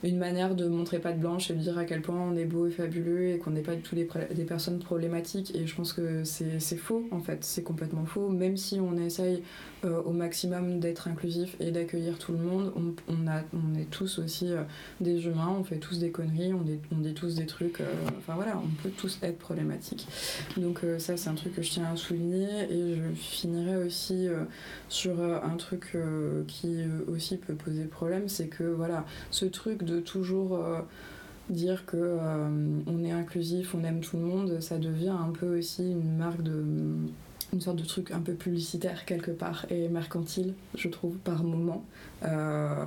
une 0.05 0.19
manière 0.19 0.55
de 0.55 0.67
montrer 0.69 0.99
pas 1.01 1.13
de 1.13 1.19
blanche 1.19 1.51
et 1.51 1.55
de 1.55 1.59
dire 1.59 1.77
à 1.79 1.85
quel 1.85 2.03
point 2.03 2.17
on 2.17 2.37
est 2.37 2.45
beau 2.45 2.67
et 2.67 2.71
fabuleux 2.71 3.31
et 3.31 3.39
qu'on 3.39 3.51
n'est 3.51 3.63
pas 3.63 3.75
du 3.75 3.83
tout 3.83 3.97
des, 3.97 4.05
personnes 4.45 4.79
problématiques. 4.79 5.55
Et 5.57 5.67
je 5.67 5.75
pense 5.75 5.93
que 5.93 6.23
c'est 6.25 6.77
faux, 6.77 7.07
en 7.11 7.21
fait. 7.21 7.45
C'est 7.45 7.63
complètement 7.63 8.05
faux. 8.05 8.29
Même 8.29 8.57
si 8.57 8.79
on 8.81 8.97
essaye 8.97 9.43
euh, 9.85 10.01
au 10.03 10.13
maximum 10.13 10.79
d'être 10.81 11.09
inclusif 11.09 11.57
et 11.61 11.71
d'accueillir 11.71 12.19
tout 12.19 12.33
le 12.33 12.39
monde, 12.39 12.73
on, 12.77 12.95
on, 13.13 13.27
a, 13.29 13.43
on 13.53 13.79
est 13.79 13.91
tous 13.91 14.19
aussi 14.19 14.53
euh, 14.53 14.63
des 15.01 15.27
humains, 15.27 15.55
on 15.59 15.65
fait 15.65 15.79
tous 15.79 15.99
des 15.99 16.11
conneries, 16.11 16.53
on, 16.55 16.63
dit- 16.63 16.81
on 16.93 16.99
dit 16.99 17.15
tous 17.15 17.35
des 17.35 17.47
trucs. 17.47 17.81
euh, 17.81 17.85
enfin 18.19 18.35
voilà, 18.35 18.61
on 18.63 18.83
peut 18.83 18.91
tous 18.97 19.19
être 19.23 19.39
problématiques. 19.39 20.07
Donc 20.57 20.81
ça, 20.99 21.17
c'est 21.17 21.29
un 21.29 21.35
truc 21.35 21.55
que 21.55 21.63
je 21.63 21.71
tiens 21.71 21.87
à 21.93 21.97
souligner. 21.97 22.47
Et 22.71 22.97
je 22.97 23.15
finirai 23.15 23.77
aussi 23.77 24.29
sur 24.89 25.21
un 25.21 25.57
truc 25.57 25.97
qui 26.47 26.77
aussi 27.09 27.37
peut 27.37 27.55
poser 27.55 27.85
problème, 27.85 28.29
c'est 28.29 28.47
que 28.49 28.65
voilà, 28.65 29.05
ce 29.31 29.45
truc 29.45 29.83
toujours 29.97 30.57
euh, 30.57 30.81
dire 31.51 31.85
que 31.87 31.97
euh, 31.97 32.49
on 32.87 33.05
est 33.05 33.13
inclusif, 33.13 33.75
on 33.75 33.85
aime 33.85 34.01
tout 34.01 34.17
le 34.17 34.25
monde, 34.25 34.61
ça 34.61 34.79
devient 34.79 35.09
un 35.09 35.31
peu 35.31 35.59
aussi 35.59 35.83
une 35.83 36.17
marque 36.17 36.43
de 36.43 36.65
une 37.55 37.63
sorte 37.63 37.79
de 37.79 37.85
truc 37.85 38.11
un 38.11 38.21
peu 38.21 38.35
publicitaire 38.35 39.07
quelque 39.07 39.31
part 39.31 39.65
et 39.71 39.89
mercantile, 39.89 40.53
je 40.75 40.87
trouve, 40.89 41.17
par 41.17 41.45
moment. 41.45 41.83
Euh, 42.23 42.85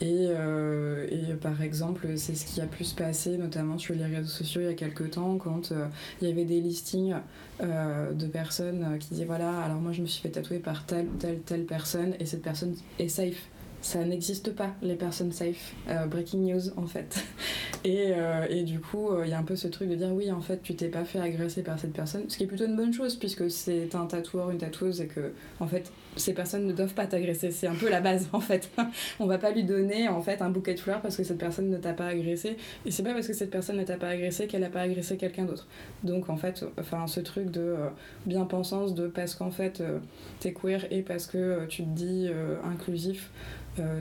et, 0.00 0.30
euh, 0.30 1.06
et 1.12 1.34
par 1.34 1.62
exemple, 1.62 2.08
c'est 2.16 2.34
ce 2.34 2.44
qui 2.44 2.60
a 2.60 2.66
pu 2.66 2.82
se 2.82 2.96
passer, 2.96 3.38
notamment 3.38 3.78
sur 3.78 3.94
les 3.94 4.04
réseaux 4.04 4.26
sociaux 4.26 4.62
il 4.62 4.64
y 4.64 4.70
a 4.70 4.74
quelques 4.74 5.12
temps, 5.12 5.36
quand 5.36 5.72
il 6.20 6.26
y 6.26 6.32
avait 6.32 6.44
des 6.44 6.60
listings 6.60 7.14
de 7.60 8.26
personnes 8.26 8.98
qui 8.98 9.10
disaient 9.10 9.26
voilà, 9.26 9.60
alors 9.60 9.80
moi 9.80 9.92
je 9.92 10.02
me 10.02 10.06
suis 10.06 10.22
fait 10.22 10.30
tatouer 10.30 10.58
par 10.58 10.86
telle, 10.86 11.06
telle, 11.20 11.38
telle 11.42 11.64
personne, 11.64 12.14
et 12.18 12.26
cette 12.26 12.42
personne 12.42 12.74
est 12.98 13.06
safe. 13.06 13.48
Ça 13.84 14.02
n'existe 14.02 14.54
pas, 14.54 14.70
les 14.80 14.94
personnes 14.94 15.30
safe. 15.30 15.74
Euh, 15.90 16.06
breaking 16.06 16.38
news, 16.38 16.70
en 16.78 16.86
fait. 16.86 17.22
Et, 17.84 18.14
euh, 18.14 18.46
et 18.48 18.62
du 18.62 18.80
coup, 18.80 19.10
euh, 19.10 19.26
il 19.26 19.30
y 19.30 19.34
a 19.34 19.38
un 19.38 19.42
peu 19.42 19.56
ce 19.56 19.68
truc 19.68 19.90
de 19.90 19.94
dire 19.94 20.10
oui, 20.10 20.32
en 20.32 20.40
fait, 20.40 20.62
tu 20.62 20.74
t'es 20.74 20.88
pas 20.88 21.04
fait 21.04 21.18
agresser 21.18 21.62
par 21.62 21.78
cette 21.78 21.92
personne, 21.92 22.22
ce 22.28 22.38
qui 22.38 22.44
est 22.44 22.46
plutôt 22.46 22.64
une 22.64 22.76
bonne 22.76 22.94
chose, 22.94 23.14
puisque 23.16 23.50
c'est 23.50 23.94
un 23.94 24.06
tatoueur, 24.06 24.50
une 24.50 24.56
tatoueuse, 24.56 25.02
et 25.02 25.06
que, 25.06 25.32
en 25.60 25.66
fait, 25.66 25.92
ces 26.16 26.32
personnes 26.32 26.66
ne 26.66 26.72
doivent 26.72 26.94
pas 26.94 27.06
t'agresser. 27.06 27.50
C'est 27.50 27.66
un 27.66 27.74
peu 27.74 27.88
la 27.88 28.00
base, 28.00 28.28
en 28.32 28.40
fait. 28.40 28.70
On 29.20 29.26
va 29.26 29.38
pas 29.38 29.50
lui 29.50 29.64
donner, 29.64 30.08
en 30.08 30.20
fait, 30.20 30.42
un 30.42 30.50
bouquet 30.50 30.74
de 30.74 30.80
fleurs 30.80 31.00
parce 31.00 31.16
que 31.16 31.24
cette 31.24 31.38
personne 31.38 31.70
ne 31.70 31.76
t'a 31.76 31.92
pas 31.92 32.06
agressé. 32.06 32.56
Et 32.86 32.90
c'est 32.90 33.02
pas 33.02 33.12
parce 33.12 33.26
que 33.26 33.32
cette 33.32 33.50
personne 33.50 33.76
ne 33.76 33.84
t'a 33.84 33.96
pas 33.96 34.08
agressé 34.08 34.46
qu'elle 34.46 34.64
a 34.64 34.70
pas 34.70 34.82
agressé 34.82 35.16
quelqu'un 35.16 35.44
d'autre. 35.44 35.66
Donc, 36.02 36.28
en 36.28 36.36
fait, 36.36 36.64
enfin, 36.78 37.06
ce 37.06 37.20
truc 37.20 37.50
de 37.50 37.60
euh, 37.60 37.88
bien-pensance, 38.26 38.94
de 38.94 39.06
parce 39.06 39.34
qu'en 39.34 39.50
fait, 39.50 39.80
euh, 39.80 39.98
t'es 40.40 40.52
queer 40.52 40.86
et 40.90 41.02
parce 41.02 41.26
que 41.26 41.38
euh, 41.38 41.66
tu 41.66 41.84
te 41.84 41.88
dis 41.88 42.28
inclusif, 42.64 43.30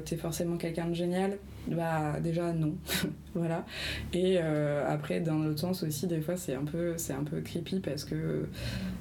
t'es 0.06 0.18
forcément 0.18 0.58
quelqu'un 0.58 0.86
de 0.86 0.94
génial. 0.94 1.38
Bah, 1.68 2.20
déjà, 2.22 2.52
non. 2.52 2.76
voilà. 3.36 3.66
Et 4.14 4.38
euh, 4.38 4.86
après, 4.88 5.22
dans 5.22 5.40
l'autre 5.40 5.60
sens 5.60 5.84
aussi, 5.84 6.08
des 6.08 6.22
fois, 6.22 6.36
c'est 6.36 6.56
un 6.56 6.66
peu, 6.66 6.94
c'est 6.98 7.14
un 7.14 7.24
peu 7.24 7.42
creepy 7.42 7.80
parce 7.80 8.04
que 8.04 8.48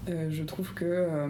euh, 0.09 0.29
je 0.31 0.43
trouve 0.45 0.73
que 0.75 0.85
euh, 0.85 1.29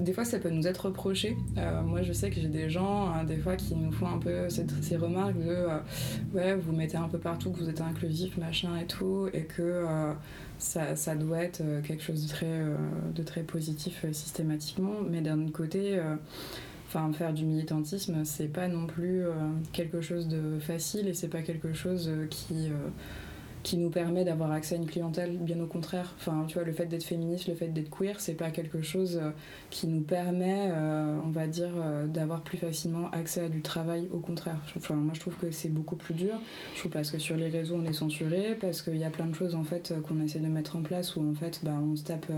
des 0.00 0.12
fois, 0.12 0.24
ça 0.24 0.40
peut 0.40 0.50
nous 0.50 0.66
être 0.66 0.86
reproché. 0.86 1.36
Moi, 1.84 2.02
je 2.02 2.12
sais 2.12 2.30
que 2.30 2.40
j'ai 2.40 2.48
des 2.48 2.68
gens, 2.68 3.08
hein, 3.10 3.22
des 3.22 3.36
fois, 3.36 3.54
qui 3.54 3.76
nous 3.76 3.92
font 3.92 4.08
un 4.08 4.18
peu 4.18 4.48
ces 4.48 4.96
remarques 4.96 5.38
de 5.38 5.66
ouais, 6.34 6.56
vous 6.56 6.72
mettez 6.72 6.96
un 6.96 7.08
peu 7.08 7.18
partout 7.18 7.52
que 7.52 7.60
vous 7.60 7.70
êtes 7.70 7.80
inclusif, 7.80 8.36
machin 8.36 8.76
et 8.76 8.86
tout, 8.86 9.28
et 9.32 9.42
que 9.42 9.84
ça, 10.58 10.96
ça 10.96 11.14
doit 11.14 11.44
être 11.44 11.62
quelque 11.86 12.02
chose 12.02 12.26
de 12.26 12.28
très, 12.28 12.60
de 13.14 13.22
très 13.22 13.42
positif 13.44 14.04
systématiquement. 14.10 14.96
Mais 15.08 15.20
d'un 15.20 15.40
autre 15.44 15.52
côté, 15.52 16.00
Enfin, 16.94 17.12
faire 17.12 17.32
du 17.32 17.44
militantisme, 17.44 18.24
c'est 18.24 18.46
pas 18.46 18.68
non 18.68 18.86
plus 18.86 19.26
euh, 19.26 19.32
quelque 19.72 20.00
chose 20.00 20.28
de 20.28 20.60
facile 20.60 21.08
et 21.08 21.14
c'est 21.14 21.28
pas 21.28 21.42
quelque 21.42 21.72
chose 21.72 22.08
euh, 22.08 22.26
qui, 22.28 22.68
euh, 22.68 22.88
qui 23.64 23.78
nous 23.78 23.90
permet 23.90 24.24
d'avoir 24.24 24.52
accès 24.52 24.76
à 24.76 24.78
une 24.78 24.86
clientèle, 24.86 25.36
bien 25.38 25.58
au 25.58 25.66
contraire. 25.66 26.14
Enfin, 26.18 26.44
tu 26.46 26.54
vois, 26.54 26.62
le 26.62 26.72
fait 26.72 26.86
d'être 26.86 27.02
féministe, 27.02 27.48
le 27.48 27.56
fait 27.56 27.66
d'être 27.66 27.90
queer, 27.90 28.20
c'est 28.20 28.34
pas 28.34 28.50
quelque 28.52 28.80
chose 28.80 29.20
qui 29.70 29.88
nous 29.88 30.02
permet, 30.02 30.70
on 31.24 31.30
va 31.30 31.46
dire, 31.46 31.72
d'avoir 32.06 32.42
plus 32.42 32.58
facilement 32.58 33.10
accès 33.10 33.40
à 33.40 33.48
du 33.48 33.62
travail, 33.62 34.06
au 34.12 34.18
contraire. 34.18 34.60
Enfin, 34.76 34.94
moi, 34.94 35.14
je 35.14 35.20
trouve 35.20 35.34
que 35.36 35.50
c'est 35.50 35.70
beaucoup 35.70 35.96
plus 35.96 36.14
dur. 36.14 36.34
Je 36.74 36.80
trouve 36.80 36.92
parce 36.92 37.10
que 37.10 37.18
sur 37.18 37.36
les 37.36 37.48
réseaux, 37.48 37.76
on 37.76 37.86
est 37.86 37.94
censuré, 37.94 38.56
parce 38.60 38.82
qu'il 38.82 38.98
y 38.98 39.04
a 39.04 39.10
plein 39.10 39.26
de 39.26 39.34
choses, 39.34 39.54
en 39.54 39.64
fait, 39.64 39.94
qu'on 40.06 40.22
essaie 40.22 40.40
de 40.40 40.46
mettre 40.46 40.76
en 40.76 40.82
place 40.82 41.16
où, 41.16 41.28
en 41.28 41.34
fait, 41.34 41.60
bah, 41.64 41.72
on 41.82 41.96
se 41.96 42.04
tape 42.04 42.30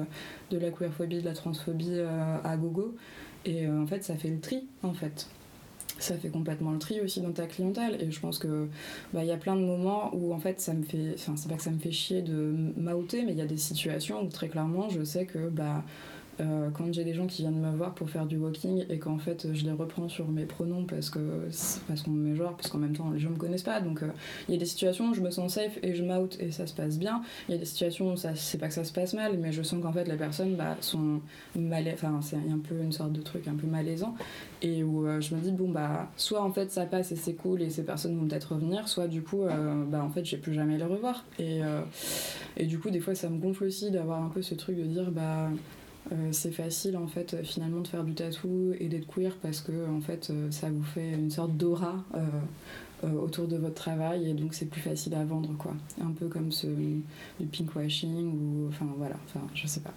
de 0.50 0.59
la 0.59 0.70
queerphobie, 0.70 1.18
de 1.18 1.24
la 1.24 1.34
transphobie 1.34 1.98
à 2.44 2.57
gogo. 2.57 2.94
Et 3.47 3.66
euh, 3.66 3.82
en 3.82 3.86
fait, 3.86 4.05
ça 4.05 4.16
fait 4.16 4.28
le 4.28 4.40
tri, 4.40 4.66
en 4.82 4.92
fait. 4.92 5.28
Ça 5.99 6.14
fait 6.18 6.28
complètement 6.28 6.72
le 6.72 6.78
tri 6.78 7.01
aussi 7.01 7.22
dans 7.22 7.32
ta 7.32 7.47
clientèle. 7.47 7.97
Et 8.03 8.11
je 8.11 8.20
pense 8.20 8.38
que 8.38 8.68
bah, 9.14 9.24
il 9.24 9.28
y 9.28 9.32
a 9.32 9.38
plein 9.38 9.57
de 9.57 9.62
moments 9.62 10.11
où 10.14 10.34
en 10.34 10.38
fait 10.38 10.61
ça 10.61 10.74
me 10.74 10.82
fait. 10.82 11.14
Enfin, 11.14 11.36
c'est 11.36 11.49
pas 11.49 11.57
que 11.57 11.62
ça 11.62 11.70
me 11.70 11.78
fait 11.78 11.92
chier 11.92 12.20
de 12.20 12.55
m'outer, 12.76 13.24
mais 13.24 13.32
il 13.32 13.38
y 13.38 13.42
a 13.42 13.47
des 13.47 13.57
situations 13.57 14.22
où 14.22 14.28
très 14.28 14.49
clairement 14.49 14.90
je 14.90 15.03
sais 15.03 15.24
que 15.24 15.49
bah. 15.49 15.84
Euh, 16.41 16.68
quand 16.70 16.93
j'ai 16.93 17.05
des 17.05 17.14
gens 17.14 17.26
qui 17.26 17.43
viennent 17.43 17.61
me 17.61 17.74
voir 17.74 17.95
pour 17.95 18.11
faire 18.11 18.26
du 18.26 18.37
walking 18.37 18.84
et 18.91 18.99
qu'en 18.99 19.16
fait 19.16 19.55
je 19.55 19.64
les 19.64 19.72
reprends 19.72 20.09
sur 20.09 20.28
mes 20.28 20.45
pronoms 20.45 20.84
parce 20.84 21.09
que 21.09 21.49
parce 21.89 22.03
qu'on 22.03 22.11
me 22.11 22.34
genre 22.34 22.55
parce 22.57 22.68
qu'en 22.68 22.78
même 22.78 22.95
temps 22.95 23.11
les 23.11 23.18
gens 23.18 23.30
me 23.30 23.37
connaissent 23.37 23.62
pas. 23.62 23.80
Donc 23.80 24.03
euh, 24.03 24.09
il 24.49 24.53
y 24.53 24.57
a 24.57 24.61
des 24.61 24.66
situations 24.66 25.09
où 25.09 25.14
je 25.14 25.22
me 25.22 25.30
sens 25.30 25.55
safe 25.55 25.78
et 25.82 25.95
je 25.95 26.03
m'out 26.03 26.37
et 26.39 26.51
ça 26.51 26.66
se 26.66 26.74
passe 26.74 26.99
bien. 26.99 27.22
Il 27.49 27.53
y 27.53 27.55
a 27.55 27.59
des 27.59 27.64
situations 27.64 28.12
où 28.12 28.16
c'est 28.16 28.59
pas 28.59 28.68
que 28.68 28.74
ça 28.74 28.84
se 28.84 28.93
passe 28.93 29.14
mal 29.14 29.39
mais 29.39 29.51
je 29.53 29.62
sens 29.62 29.82
qu'en 29.82 29.93
fait 29.93 30.05
les 30.05 30.16
personnes 30.16 30.57
bah, 30.57 30.76
sont 30.80 31.20
mal 31.55 31.89
enfin 31.93 32.20
c'est 32.22 32.37
un 32.37 32.59
peu 32.59 32.80
une 32.82 32.93
sorte 32.93 33.12
de 33.12 33.22
truc 33.22 33.49
un 33.49 33.55
peu 33.55 33.66
malaisant. 33.66 34.14
Et 34.61 34.82
où 34.82 35.07
euh, 35.07 35.20
je 35.20 35.34
me 35.34 35.41
dis 35.41 35.53
bon 35.53 35.70
bah 35.70 36.11
soit 36.16 36.43
en 36.43 36.53
fait 36.53 36.70
ça 36.70 36.84
passe 36.84 37.12
et 37.12 37.16
c'est 37.16 37.34
cool 37.34 37.62
et 37.62 37.70
ces 37.70 37.84
personnes 37.84 38.18
vont 38.18 38.26
peut-être 38.26 38.55
revenir 38.55 38.89
soit 38.89 39.09
du 39.09 39.22
coup 39.22 39.45
bah 39.89 40.03
en 40.03 40.11
fait 40.11 40.24
je 40.24 40.37
vais 40.37 40.43
plus 40.43 40.53
jamais 40.53 40.76
les 40.76 40.84
revoir. 40.84 41.24
Et, 41.39 41.61
et 42.57 42.66
du 42.66 42.78
coup 42.78 42.91
des 42.91 43.01
fois 43.01 43.14
ça 43.14 43.30
me 43.30 43.39
gonfle 43.39 43.64
aussi 43.64 43.91
d'avoir 43.91 44.22
un 44.22 44.28
peu 44.28 44.43
ce 44.43 44.55
truc 44.55 44.76
de 44.76 44.84
dire 44.84 45.11
bah 45.11 45.49
euh, 46.12 46.28
c'est 46.32 46.52
facile 46.52 46.96
en 46.96 47.07
fait 47.07 47.42
finalement 47.44 47.80
de 47.80 47.88
faire 47.88 48.04
du 48.04 48.14
tatou 48.14 48.72
et 48.78 48.88
d'être 48.88 49.07
queer 49.07 49.36
parce 49.42 49.61
que 49.61 49.72
en 49.88 50.00
fait 50.00 50.28
euh, 50.30 50.50
ça 50.50 50.70
vous 50.70 50.82
fait 50.84 51.12
une 51.12 51.30
sorte 51.30 51.57
d'aura 51.57 52.04
euh, 52.14 52.20
euh, 53.04 53.12
autour 53.12 53.46
de 53.48 53.57
votre 53.57 53.74
travail 53.74 54.30
et 54.30 54.34
donc 54.34 54.54
c'est 54.54 54.66
plus 54.66 54.80
facile 54.80 55.14
à 55.14 55.24
vendre 55.24 55.50
quoi. 55.59 55.74
Un 56.00 56.12
peu 56.12 56.28
comme 56.28 56.52
ce 56.52 56.66
du 56.66 57.02
pinkwashing 57.52 58.32
ou 58.32 58.68
enfin 58.68 58.86
voilà, 58.96 59.16
enfin 59.26 59.46
je 59.54 59.66
sais 59.66 59.80
pas. 59.80 59.92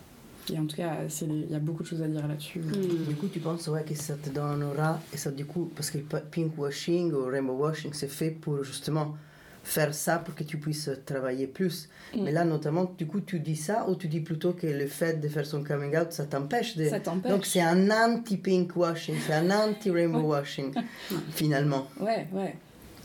Et 0.51 0.57
en 0.57 0.65
tout 0.65 0.77
cas, 0.77 0.95
il 1.21 1.51
y 1.51 1.53
a 1.53 1.59
beaucoup 1.59 1.83
de 1.83 1.87
choses 1.87 2.01
à 2.01 2.07
dire 2.07 2.27
là-dessus. 2.27 2.59
Du 3.07 3.13
coup, 3.15 3.27
tu 3.27 3.39
penses 3.39 3.67
ouais, 3.67 3.83
que 3.83 3.93
ça 3.93 4.15
te 4.15 4.31
donnera, 4.31 4.99
et 5.13 5.17
ça 5.17 5.29
du 5.29 5.45
coup, 5.45 5.69
parce 5.75 5.91
que 5.91 5.99
le 5.99 6.03
pa- 6.05 6.21
pink 6.21 6.57
washing 6.57 7.11
ou 7.13 7.25
rainbow 7.25 7.53
washing, 7.53 7.91
c'est 7.93 8.07
fait 8.07 8.31
pour 8.31 8.63
justement 8.63 9.15
faire 9.63 9.93
ça 9.93 10.17
pour 10.17 10.35
que 10.35 10.43
tu 10.43 10.57
puisses 10.57 10.89
travailler 11.05 11.47
plus. 11.47 11.89
Mm. 12.15 12.23
Mais 12.23 12.31
là, 12.31 12.45
notamment, 12.45 12.91
du 12.97 13.05
coup, 13.05 13.21
tu 13.21 13.39
dis 13.39 13.55
ça 13.55 13.87
ou 13.87 13.95
tu 13.95 14.07
dis 14.07 14.19
plutôt 14.21 14.53
que 14.53 14.67
le 14.67 14.87
fait 14.87 15.19
de 15.21 15.27
faire 15.27 15.45
son 15.45 15.63
coming 15.63 15.95
out, 15.97 16.11
ça 16.11 16.25
t'empêche 16.25 16.75
de... 16.77 16.87
Ça 16.89 16.99
t'empêche. 16.99 17.31
Donc 17.31 17.45
c'est 17.45 17.61
un 17.61 17.89
anti-pink 17.91 18.75
washing, 18.75 19.15
c'est 19.25 19.33
un 19.33 19.49
anti-rainbow 19.51 20.21
washing, 20.21 20.73
finalement. 21.31 21.87
Ouais, 21.99 22.27
ouais. 22.31 22.55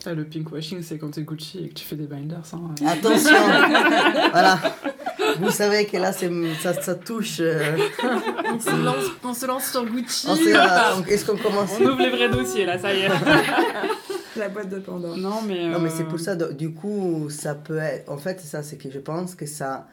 Ah, 0.06 0.12
le 0.12 0.24
pinkwashing, 0.24 0.82
c'est 0.82 0.98
quand 0.98 1.12
t'es 1.12 1.22
Gucci 1.22 1.64
et 1.64 1.68
que 1.68 1.74
tu 1.74 1.84
fais 1.86 1.96
des 1.96 2.06
binders. 2.06 2.42
Hein. 2.52 2.74
Attention 2.86 3.30
Voilà 4.32 4.60
Vous 5.38 5.50
savez 5.50 5.86
que 5.86 5.96
là, 5.96 6.12
c'est, 6.12 6.30
ça, 6.60 6.74
ça 6.74 6.94
touche... 6.94 7.38
euh, 7.40 7.74
On 8.52 8.60
se 8.60 8.84
lance, 8.84 9.04
on 9.24 9.32
se 9.32 9.46
lance 9.46 9.70
sur 9.70 9.86
Gucci. 9.86 10.28
est-ce 11.08 11.24
qu'on 11.24 11.38
commence? 11.38 11.70
On 11.80 11.84
ouvre 11.84 12.02
les 12.02 12.10
vrais 12.10 12.28
dossiers, 12.28 12.66
là, 12.66 12.78
ça 12.78 12.92
y 12.92 13.00
est. 13.00 13.10
La 14.36 14.48
boîte 14.48 14.68
de 14.68 14.78
Pandore. 14.78 15.16
non, 15.16 15.42
mais. 15.42 15.68
Non, 15.68 15.78
mais 15.78 15.90
euh, 15.90 15.94
c'est 15.96 16.04
pour 16.04 16.20
ça, 16.20 16.34
du 16.36 16.72
coup, 16.72 17.28
ça 17.30 17.54
peut 17.54 17.78
être. 17.78 18.10
En 18.10 18.18
fait, 18.18 18.40
ça, 18.40 18.62
c'est 18.62 18.76
que 18.76 18.90
je 18.90 18.98
pense 18.98 19.34
que 19.34 19.46
ça. 19.46 19.88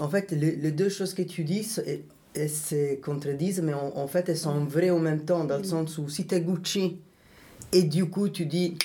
En 0.00 0.08
fait, 0.08 0.30
les, 0.32 0.56
les 0.56 0.70
deux 0.72 0.88
choses 0.88 1.14
que 1.14 1.22
tu 1.22 1.44
dis, 1.44 1.66
elles 2.34 2.50
se 2.50 2.94
contredisent, 2.96 3.60
mais 3.60 3.74
en, 3.74 3.92
en 3.96 4.06
fait, 4.06 4.28
elles 4.28 4.36
sont 4.38 4.64
vraies 4.64 4.90
en 4.90 5.00
même 5.00 5.24
temps, 5.24 5.44
dans 5.44 5.58
le 5.58 5.64
sens 5.64 5.98
où 5.98 6.08
si 6.08 6.26
tu 6.26 6.34
es 6.34 6.40
Gucci 6.40 7.00
et 7.72 7.82
du 7.82 8.06
coup, 8.08 8.28
tu 8.28 8.46
dis 8.46 8.76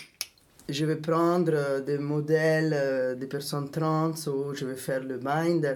je 0.68 0.86
vais 0.86 0.96
prendre 0.96 1.52
euh, 1.54 1.80
des 1.80 2.00
modèles 2.00 2.74
euh, 2.76 3.16
des 3.16 3.28
personnes 3.28 3.70
trans 3.70 4.14
ou 4.28 4.54
je 4.56 4.66
vais 4.66 4.76
faire 4.76 5.04
le 5.04 5.18
binder, 5.18 5.76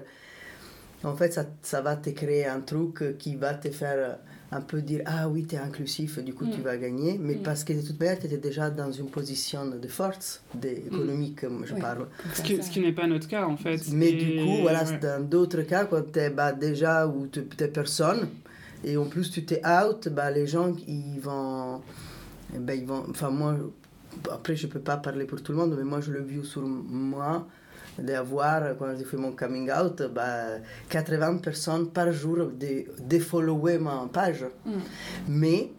en 1.03 1.15
fait, 1.15 1.31
ça, 1.31 1.45
ça 1.61 1.81
va 1.81 1.95
te 1.95 2.09
créer 2.09 2.45
un 2.45 2.61
truc 2.61 3.01
euh, 3.01 3.13
qui 3.17 3.35
va 3.35 3.53
te 3.53 3.69
faire 3.69 3.95
euh, 3.97 4.13
un 4.51 4.61
peu 4.61 4.81
dire 4.81 5.01
ah 5.05 5.29
oui, 5.29 5.45
tu 5.47 5.55
es 5.55 5.59
inclusif, 5.59 6.17
du 6.19 6.33
coup, 6.33 6.45
tu 6.47 6.59
Mm. 6.59 6.63
vas 6.63 6.77
gagner, 6.77 7.17
mais 7.19 7.35
Mm. 7.35 7.43
parce 7.43 7.63
que 7.63 7.73
de 7.73 7.81
toute 7.85 7.99
manière, 7.99 8.17
tu 8.19 8.25
étais 8.25 8.37
déjà 8.37 8.69
dans 8.71 8.91
une 8.91 9.07
position 9.09 9.65
de 9.67 9.87
force, 9.87 10.41
économique, 10.63 11.45
je 11.65 11.75
parle. 11.75 12.07
Ce 12.33 12.41
qui, 12.41 12.61
ce 12.63 12.69
qui 12.71 12.79
n'est 12.79 12.91
pas 12.93 13.05
notre 13.07 13.27
cas, 13.27 13.45
en 13.45 13.57
fait. 13.57 13.79
Mais 13.91 14.09
Et- 14.09 14.13
du 14.15 14.43
coup, 14.43 14.57
voilà, 14.61 14.83
ouais. 14.85 14.97
dans 14.99 15.23
d'autres 15.23 15.61
cas, 15.61 15.85
quand 15.85 16.11
tu 16.11 16.19
es 16.19 16.29
bah, 16.31 16.51
déjà 16.51 17.07
où 17.07 17.27
tu 17.27 17.41
es 17.59 17.67
personne, 17.67 18.27
et 18.83 18.97
en 18.97 19.05
plus 19.05 19.29
tu 19.29 19.45
t'es 19.45 19.61
out, 19.67 20.07
bah, 20.09 20.31
les 20.31 20.47
gens, 20.47 20.73
ils 20.87 21.19
vont... 21.21 21.81
ben, 22.57 22.73
ils 22.79 22.87
vont 22.87 23.03
enfin, 23.09 23.29
moi, 23.29 23.55
après, 24.31 24.55
je 24.55 24.65
peux 24.67 24.79
pas 24.79 24.97
parler 24.97 25.25
pour 25.25 25.43
tout 25.43 25.51
le 25.51 25.59
monde, 25.59 25.75
mais 25.77 25.83
moi, 25.83 26.01
je 26.01 26.11
l'ai 26.11 26.21
vu 26.21 26.43
sur 26.43 26.61
moi, 26.63 27.47
d'avoir, 28.03 28.77
quand 28.77 28.87
j'ai 28.97 29.05
fait 29.05 29.17
mon 29.17 29.31
coming 29.33 29.69
out, 29.71 30.01
bah, 30.13 30.59
80 30.89 31.37
personnes 31.37 31.89
par 31.89 32.11
jour 32.11 32.37
de, 32.59 32.85
de 33.01 33.19
follower 33.19 33.77
ma 33.79 34.09
page. 34.11 34.45
Mm. 34.65 34.71
Mais 35.27 35.71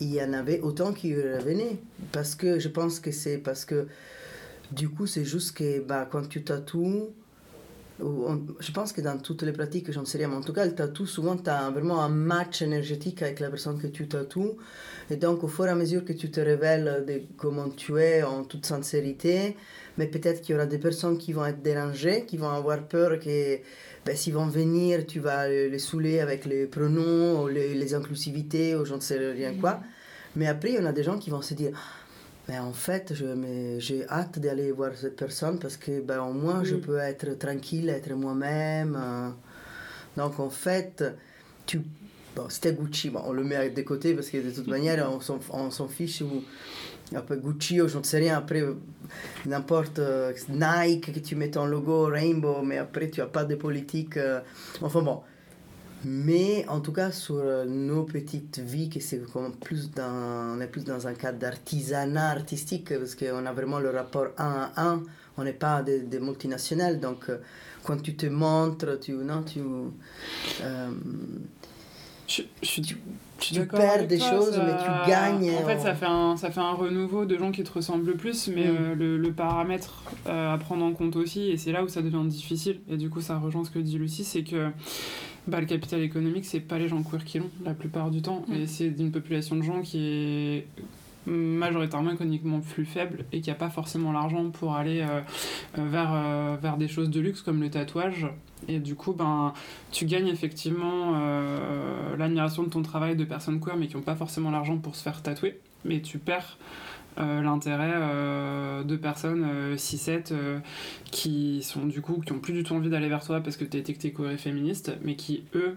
il 0.00 0.14
y 0.14 0.22
en 0.22 0.32
avait 0.32 0.60
autant 0.60 0.92
qui 0.92 1.14
revenaient. 1.14 1.78
Parce 2.12 2.34
que 2.34 2.58
je 2.58 2.68
pense 2.68 3.00
que 3.00 3.10
c'est 3.10 3.38
parce 3.38 3.64
que 3.64 3.86
du 4.70 4.88
coup, 4.88 5.06
c'est 5.06 5.24
juste 5.24 5.56
que 5.56 5.80
bah, 5.80 6.06
quand 6.10 6.28
tu 6.28 6.42
tatoues, 6.44 7.08
ou 8.00 8.24
on- 8.28 8.46
je 8.60 8.70
pense 8.70 8.92
que 8.92 9.00
dans 9.00 9.18
toutes 9.18 9.42
les 9.42 9.50
pratiques, 9.52 9.90
j'en 9.90 10.04
sais 10.04 10.18
rien, 10.18 10.28
mais 10.28 10.36
en 10.36 10.40
tout 10.40 10.52
cas, 10.52 10.64
le 10.64 10.72
tatou, 10.74 11.04
souvent, 11.06 11.36
tu 11.36 11.50
as 11.50 11.68
vraiment 11.70 12.00
un 12.00 12.08
match 12.08 12.62
énergétique 12.62 13.22
avec 13.22 13.40
la 13.40 13.50
personne 13.50 13.76
que 13.80 13.88
tu 13.88 14.06
tatoues. 14.06 14.56
Et 15.10 15.16
donc, 15.16 15.42
au 15.42 15.48
fur 15.48 15.66
et 15.66 15.70
à 15.70 15.74
mesure 15.74 16.04
que 16.04 16.12
tu 16.12 16.30
te 16.30 16.38
révèles 16.38 17.04
de 17.08 17.22
comment 17.36 17.68
tu 17.70 17.98
es 17.98 18.22
en 18.22 18.44
toute 18.44 18.66
sincérité, 18.66 19.56
mais 19.98 20.06
peut-être 20.06 20.40
qu'il 20.40 20.54
y 20.54 20.56
aura 20.56 20.66
des 20.66 20.78
personnes 20.78 21.18
qui 21.18 21.32
vont 21.34 21.44
être 21.44 21.60
dérangées, 21.62 22.24
qui 22.26 22.36
vont 22.38 22.48
avoir 22.48 22.80
peur 22.88 23.18
que 23.18 23.58
ben, 24.06 24.16
s'ils 24.16 24.32
vont 24.32 24.46
venir, 24.46 25.04
tu 25.06 25.20
vas 25.20 25.46
les 25.48 25.78
saouler 25.78 26.20
avec 26.20 26.46
les 26.46 26.64
pronoms, 26.66 27.42
ou 27.42 27.48
les, 27.48 27.74
les 27.74 27.94
inclusivités, 27.94 28.74
ou 28.76 28.84
je 28.86 28.94
ne 28.94 29.00
sais 29.00 29.18
rien 29.32 29.52
quoi. 29.60 29.80
Mais 30.36 30.46
après, 30.46 30.70
il 30.70 30.76
y 30.76 30.78
en 30.78 30.86
a 30.86 30.92
des 30.92 31.02
gens 31.02 31.18
qui 31.18 31.28
vont 31.30 31.42
se 31.42 31.52
dire 31.54 31.72
mais 32.48 32.58
en 32.58 32.72
fait, 32.72 33.12
je- 33.12 33.26
mais 33.26 33.78
j'ai 33.78 34.08
hâte 34.08 34.38
d'aller 34.38 34.72
voir 34.72 34.92
cette 34.96 35.16
personne 35.16 35.58
parce 35.58 35.76
que 35.76 36.00
ben, 36.00 36.20
au 36.22 36.32
moins 36.32 36.64
je 36.64 36.76
Mm. 36.76 36.80
peux 36.80 36.96
être 36.98 37.36
tranquille, 37.38 37.90
être 37.90 38.10
moi-même. 38.14 38.96
euh. 38.98 39.28
Donc 40.16 40.40
en 40.40 40.48
fait, 40.48 41.04
tu... 41.66 41.82
bon, 42.34 42.46
c'était 42.48 42.72
Gucci, 42.72 43.10
bon, 43.10 43.20
on 43.26 43.32
le 43.32 43.44
met 43.44 43.68
de 43.68 43.82
côté 43.82 44.14
parce 44.14 44.30
que 44.30 44.38
de 44.38 44.50
toute 44.50 44.66
manière, 44.76 45.06
on 45.52 45.70
s'en, 45.70 45.88
fiche. 45.88 46.22
Ou... 46.22 46.42
Après 47.14 47.36
Gucci, 47.36 47.82
ou 47.82 47.88
je 47.88 47.98
ne 47.98 48.02
sais 48.02 48.18
rien, 48.18 48.38
après 48.38 48.62
n'importe 49.46 49.98
euh, 49.98 50.32
Nike, 50.48 51.12
que 51.12 51.20
tu 51.20 51.36
mets 51.36 51.50
ton 51.50 51.66
logo 51.66 52.06
Rainbow, 52.06 52.62
mais 52.62 52.78
après 52.78 53.10
tu 53.10 53.20
n'as 53.20 53.26
pas 53.26 53.44
de 53.44 53.54
politique. 53.54 54.16
euh, 54.16 54.40
Enfin 54.82 55.02
bon. 55.02 55.20
Mais 56.04 56.64
en 56.68 56.80
tout 56.80 56.92
cas, 56.92 57.10
sur 57.10 57.36
euh, 57.38 57.64
nos 57.64 58.04
petites 58.04 58.60
vies, 58.60 58.88
que 58.88 59.00
c'est 59.00 59.20
plus 59.60 59.90
dans, 59.90 60.56
on 60.56 60.60
est 60.60 60.68
plus 60.68 60.84
dans 60.84 61.08
un 61.08 61.14
cadre 61.14 61.38
d'artisanat 61.38 62.30
artistique, 62.30 62.96
parce 62.96 63.16
qu'on 63.16 63.44
a 63.44 63.52
vraiment 63.52 63.80
le 63.80 63.90
rapport 63.90 64.28
un 64.38 64.70
à 64.76 64.82
un, 64.90 65.02
on 65.36 65.44
n'est 65.44 65.52
pas 65.52 65.82
des, 65.82 66.20
multinationales, 66.20 67.00
donc 67.00 67.30
quand 67.82 68.00
tu 68.00 68.14
te 68.14 68.26
montres, 68.26 69.00
tu, 69.00 69.12
non, 69.12 69.42
tu, 69.42 69.60
Je, 72.28 72.42
tu 73.40 73.54
d'accord 73.54 73.78
perds 73.80 74.06
des 74.06 74.18
toi, 74.18 74.30
choses, 74.30 74.54
ça- 74.54 74.62
mais 74.64 74.72
tu 74.76 75.10
gagnes 75.10 75.50
En 75.56 75.66
fait, 75.66 75.78
ça 75.78 75.94
fait, 75.94 76.06
un, 76.06 76.36
ça 76.36 76.50
fait 76.50 76.60
un 76.60 76.72
renouveau 76.72 77.24
de 77.24 77.38
gens 77.38 77.50
qui 77.52 77.62
te 77.64 77.72
ressemblent 77.72 78.06
le 78.06 78.14
plus, 78.16 78.48
mais 78.48 78.66
Mm. 78.66 78.76
euh, 78.80 78.94
le, 78.94 79.16
le 79.16 79.32
paramètre 79.32 80.02
euh, 80.26 80.52
à 80.54 80.58
prendre 80.58 80.84
en 80.84 80.92
compte 80.92 81.16
aussi, 81.16 81.48
et 81.50 81.56
c'est 81.56 81.72
là 81.72 81.82
où 81.84 81.88
ça 81.88 82.02
devient 82.02 82.24
difficile, 82.26 82.80
et 82.90 82.96
du 82.96 83.08
coup, 83.10 83.20
ça 83.20 83.38
rejoint 83.38 83.64
ce 83.64 83.70
que 83.70 83.78
dit 83.78 83.96
Lucie, 83.96 84.24
c'est 84.24 84.42
que 84.42 84.68
bah, 85.46 85.60
le 85.60 85.66
capital 85.66 86.02
économique, 86.02 86.44
c'est 86.44 86.60
pas 86.60 86.78
les 86.78 86.88
gens 86.88 87.02
queer 87.02 87.24
qui 87.24 87.38
l'ont 87.38 87.50
la 87.64 87.72
plupart 87.74 88.10
du 88.10 88.20
temps, 88.22 88.44
Mm. 88.48 88.54
et 88.54 88.66
c'est 88.66 88.90
d'une 88.90 89.10
population 89.12 89.56
de 89.56 89.62
gens 89.62 89.80
qui 89.82 89.98
est 90.04 90.66
majoritairement 91.26 92.10
économiquement 92.12 92.60
plus 92.60 92.84
faible 92.86 93.24
et 93.32 93.40
qui 93.40 93.50
a 93.50 93.54
pas 93.54 93.68
forcément 93.70 94.12
l'argent 94.12 94.50
pour 94.50 94.74
aller 94.74 95.00
euh, 95.02 95.20
euh, 95.78 95.86
vers, 95.88 96.10
euh, 96.14 96.56
vers 96.60 96.76
des 96.78 96.88
choses 96.88 97.10
de 97.10 97.20
luxe 97.20 97.42
comme 97.42 97.60
le 97.60 97.70
tatouage 97.70 98.26
et 98.66 98.80
du 98.80 98.94
coup 98.94 99.12
ben 99.12 99.52
tu 99.92 100.06
gagnes 100.06 100.28
effectivement 100.28 101.14
euh, 101.16 102.16
l'admiration 102.16 102.62
de 102.62 102.68
ton 102.68 102.82
travail 102.82 103.16
de 103.16 103.24
personnes 103.24 103.60
queer 103.60 103.76
mais 103.76 103.86
qui 103.86 103.96
n'ont 103.96 104.02
pas 104.02 104.16
forcément 104.16 104.50
l'argent 104.50 104.78
pour 104.78 104.96
se 104.96 105.02
faire 105.02 105.22
tatouer. 105.22 105.60
Mais 105.84 106.00
tu 106.00 106.18
perds 106.18 106.58
euh, 107.18 107.42
l'intérêt 107.42 107.94
euh, 107.94 108.84
de 108.84 108.96
personnes 108.96 109.44
euh, 109.44 109.76
6-7 109.76 110.32
euh, 110.32 110.58
qui 111.10 111.62
sont 111.62 111.80
ont 111.80 112.38
plus 112.38 112.52
du 112.52 112.62
tout 112.62 112.74
envie 112.74 112.90
d'aller 112.90 113.08
vers 113.08 113.24
toi 113.24 113.40
parce 113.40 113.56
que 113.56 113.64
tu 113.64 113.78
es 113.78 113.82
queer 114.12 114.30
et 114.30 114.36
féministe 114.36 114.92
mais 115.02 115.16
qui 115.16 115.44
eux 115.54 115.76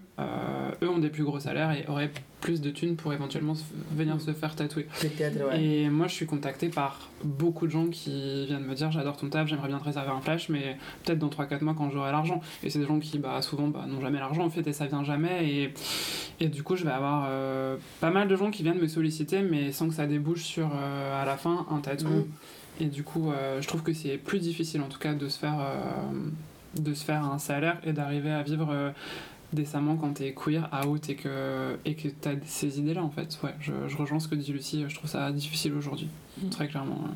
eux 0.84 0.90
ont 0.90 1.00
des 1.00 1.10
plus 1.10 1.24
gros 1.24 1.40
salaires 1.40 1.72
et 1.72 1.86
auraient 1.88 2.12
plus 2.42 2.60
de 2.60 2.72
thunes 2.72 2.96
pour 2.96 3.14
éventuellement 3.14 3.56
se- 3.56 3.64
venir 3.96 4.20
se 4.20 4.34
faire 4.34 4.56
tatouer 4.56 4.88
ouais. 5.46 5.64
et 5.64 5.90
moi, 5.90 6.08
je 6.08 6.14
suis 6.14 6.26
contactée 6.26 6.68
par 6.70 7.10
beaucoup 7.24 7.68
de 7.68 7.72
gens 7.72 7.88
qui 7.88 8.46
viennent 8.48 8.66
me 8.66 8.74
dire 8.74 8.92
j'adore 8.92 9.16
ton 9.16 9.30
taf, 9.30 9.48
j'aimerais 9.48 9.68
bien 9.68 9.78
te 9.78 9.84
réserver 9.86 10.10
un 10.10 10.20
flash, 10.22 10.50
mais 10.50 10.76
peut-être 11.04 11.20
dans 11.20 11.30
3-4 11.30 11.64
mois 11.64 11.76
quand 11.78 11.90
j'aurai 11.92 12.12
l'argent. 12.12 12.42
Et 12.64 12.70
c'est 12.70 12.80
des 12.80 12.86
gens 12.86 13.00
qui, 13.00 13.20
bah, 13.20 13.42
souvent, 13.42 13.68
bah, 13.68 13.86
n'ont 13.88 14.02
jamais 14.02 14.20
l'argent 14.20 14.44
en 14.44 14.50
fait, 14.50 14.66
et 14.68 14.74
ça 14.74 14.88
vient 14.88 15.04
jamais. 15.04 15.48
Et, 15.48 15.74
et 16.40 16.48
du 16.48 16.64
coup, 16.64 16.76
je 16.76 16.84
vais 16.84 16.92
avoir 16.92 17.28
euh, 17.30 17.78
pas 18.00 18.10
mal 18.10 18.28
de 18.28 18.36
gens 18.36 18.50
qui 18.50 18.64
viennent 18.64 18.80
me 18.80 18.88
solliciter, 18.88 19.44
mais 19.44 19.72
sans 19.72 19.88
que 19.88 19.94
ça 19.94 20.08
débouche 20.08 20.44
sur, 20.44 20.70
euh, 20.76 21.22
à 21.22 21.26
la 21.26 21.38
fin, 21.38 21.66
un 21.70 21.80
tatou. 21.80 22.08
Mm. 22.08 22.26
Et 22.80 22.86
du 22.86 23.04
coup, 23.04 23.32
euh, 23.32 23.62
je 23.62 23.68
trouve 23.68 23.84
que 23.84 23.94
c'est 23.94 24.18
plus 24.18 24.40
difficile, 24.40 24.82
en 24.82 24.88
tout 24.88 24.98
cas, 25.00 25.14
de 25.14 25.30
se 25.30 25.38
faire, 25.38 25.60
de 26.76 26.94
se 26.96 27.06
faire 27.06 27.24
un 27.24 27.38
salaire 27.38 27.78
et 27.86 27.94
d'arriver 27.94 28.32
à 28.32 28.42
vivre. 28.42 28.94
Décemment 29.54 29.96
quand 29.98 30.14
t'es 30.14 30.34
queer, 30.34 30.70
out 30.86 31.10
et 31.10 31.16
que 31.16 31.78
et 31.86 31.96
que 31.96 32.08
t'as 32.08 32.36
ces 32.46 32.80
idées 32.80 32.94
là 32.94 33.04
en 33.04 33.10
fait 33.10 33.38
ouais 33.44 33.54
je, 33.60 33.74
je 33.88 33.98
rejoins 33.98 34.20
ce 34.20 34.28
que 34.28 34.36
dit 34.36 34.52
Lucie 34.54 34.86
je 34.88 34.96
trouve 34.96 35.10
ça 35.10 35.32
difficile 35.32 35.74
aujourd'hui 35.74 36.08
Mm. 36.42 36.50
très 36.50 36.68
clairement 36.70 36.96
ouais. 37.04 37.10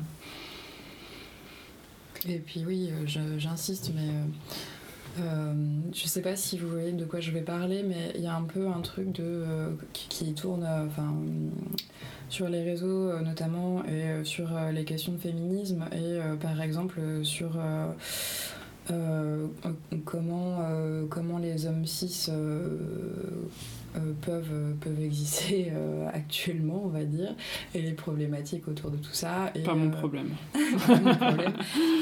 Et 2.28 2.38
puis 2.38 2.64
oui, 2.66 2.90
euh, 2.90 3.06
j'insiste, 3.38 3.92
mais 3.94 4.08
euh, 4.08 5.22
euh, 5.22 5.54
je 5.94 6.06
sais 6.06 6.22
pas 6.22 6.34
si 6.36 6.58
vous 6.58 6.68
voyez 6.68 6.92
de 6.92 7.04
quoi 7.04 7.20
je 7.20 7.30
vais 7.30 7.42
parler, 7.42 7.82
mais 7.82 8.12
il 8.16 8.20
y 8.22 8.26
a 8.26 8.34
un 8.34 8.42
peu 8.42 8.66
un 8.68 8.80
truc 8.80 9.12
de, 9.12 9.22
euh, 9.22 9.70
qui, 9.92 10.08
qui 10.08 10.34
tourne 10.34 10.64
euh, 10.64 10.86
enfin, 10.86 11.14
sur 12.28 12.48
les 12.48 12.62
réseaux 12.64 13.18
notamment 13.20 13.84
et 13.84 14.24
sur 14.24 14.48
les 14.72 14.84
questions 14.84 15.12
de 15.12 15.18
féminisme 15.18 15.84
et 15.92 16.18
par 16.40 16.60
exemple 16.60 16.98
sur 17.22 17.56
comment, 20.04 20.58
euh, 20.60 21.06
comment 21.08 21.38
les 21.38 21.66
hommes 21.66 21.86
cis 21.86 22.26
euh, 22.28 22.78
euh, 23.96 24.12
peuvent, 24.20 24.50
euh, 24.52 24.72
peuvent 24.80 25.00
exister 25.02 25.70
euh, 25.74 26.08
actuellement, 26.12 26.82
on 26.84 26.88
va 26.88 27.04
dire, 27.04 27.34
et 27.74 27.80
les 27.80 27.92
problématiques 27.92 28.68
autour 28.68 28.90
de 28.90 28.96
tout 28.96 29.12
ça. 29.12 29.50
Et, 29.54 29.60
pas 29.60 29.74
mon 29.74 29.88
euh, 29.88 29.90
problème 29.90 30.30
pas 30.86 30.96
mon 30.96 31.14
problème. 31.14 31.52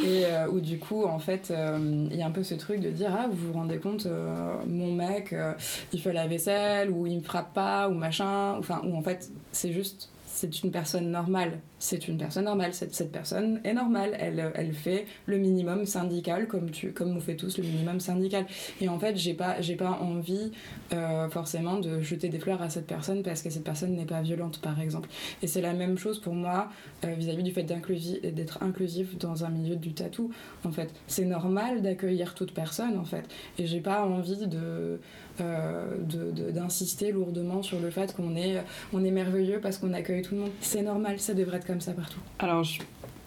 Et 0.05 0.24
euh, 0.26 0.49
où 0.49 0.61
du 0.61 0.78
coup, 0.78 1.05
en 1.05 1.18
fait, 1.18 1.51
euh, 1.51 2.09
il 2.11 2.16
y 2.16 2.22
a 2.22 2.26
un 2.26 2.30
peu 2.30 2.43
ce 2.43 2.55
truc 2.55 2.80
de 2.80 2.91
dire 2.91 3.14
Ah, 3.16 3.28
vous 3.30 3.49
vous 3.49 3.53
rendez 3.53 3.78
compte, 3.78 4.07
euh, 4.07 4.57
mon 4.66 4.93
mec, 4.93 5.32
euh, 5.32 5.53
il 5.93 6.01
fait 6.01 6.12
la 6.12 6.26
vaisselle, 6.26 6.91
ou 6.91 7.07
il 7.07 7.18
me 7.18 7.22
frappe 7.22 7.55
pas, 7.55 7.89
ou 7.89 7.95
machin. 7.95 8.57
Enfin, 8.59 8.80
où 8.85 8.97
en 8.97 9.03
fait, 9.03 9.30
c'est 9.53 9.72
juste, 9.72 10.09
c'est 10.35 10.64
une 10.64 10.72
personne 10.72 11.12
normale. 11.12 11.61
C'est 11.78 12.09
une 12.09 12.18
personne 12.18 12.47
normale. 12.47 12.74
Cette, 12.74 12.93
cette 12.93 13.12
personne 13.12 13.61
est 13.62 13.72
normale. 13.72 14.16
Elle, 14.18 14.51
elle 14.57 14.72
fait 14.74 15.07
le 15.26 15.39
minimum 15.39 15.87
syndical, 15.87 16.49
comme, 16.49 16.70
tu, 16.70 16.93
comme 16.93 17.16
on 17.16 17.20
fait 17.20 17.37
tous 17.37 17.57
le 17.59 17.62
minimum 17.62 18.01
syndical. 18.01 18.45
Et 18.80 18.89
en 18.89 18.99
fait, 18.99 19.16
j'ai 19.16 19.35
pas, 19.35 19.57
pas 19.78 19.91
envie 20.01 20.51
euh, 20.93 21.28
forcément 21.28 21.78
de 21.78 22.01
jeter 22.01 22.28
des 22.30 22.41
fleurs 22.41 22.62
à 22.62 22.68
cette 22.68 22.89
personne 22.89 23.22
parce 23.22 23.43
que 23.43 23.51
cette 23.51 23.62
personne 23.62 23.95
n'est 23.95 24.07
pas 24.07 24.22
violente, 24.22 24.61
par 24.61 24.80
exemple. 24.80 25.09
Et 25.41 25.47
c'est 25.47 25.61
la 25.61 25.72
même 25.72 25.99
chose 25.99 26.18
pour 26.20 26.35
moi 26.35 26.68
euh, 27.05 27.14
vis-à-vis 27.14 27.45
du 27.45 27.53
fait 27.53 27.62
d'être 27.62 28.61
inclusif 28.62 29.16
dans 29.18 29.45
un 29.45 29.51
milieu 29.51 29.76
du 29.76 29.93
tatou. 29.93 30.32
En 30.64 30.72
fait, 30.72 30.93
c'est 31.07 31.26
normal 31.26 31.80
d'accueillir 31.80 32.35
toute 32.35 32.53
personne, 32.55 32.99
en 32.99 33.05
fait. 33.05 33.24
Et 33.59 33.66
j'ai 33.66 33.80
pas 33.80 34.05
envie 34.05 34.49
de- 34.49 34.99
d'insister 35.39 37.12
lourdement 37.12 37.62
sur 37.62 37.80
le 37.80 37.91
fait 37.91 38.14
qu'on 38.14 38.37
est, 38.37 38.62
on 38.93 39.05
est 39.05 39.11
merveilleux 39.11 39.61
parce 39.62 39.78
qu'on 39.78 39.93
accueille 39.93 40.22
tout 40.22 40.35
le 40.35 40.43
monde. 40.43 40.51
C'est 40.61 40.82
normal, 40.82 41.18
ça 41.18 41.35
devrait 41.35 41.57
être 41.59 41.66
comme 41.66 41.80
ça 41.80 41.93
partout. 41.93 42.20
Alors, 42.39 42.62
je- 42.64 42.80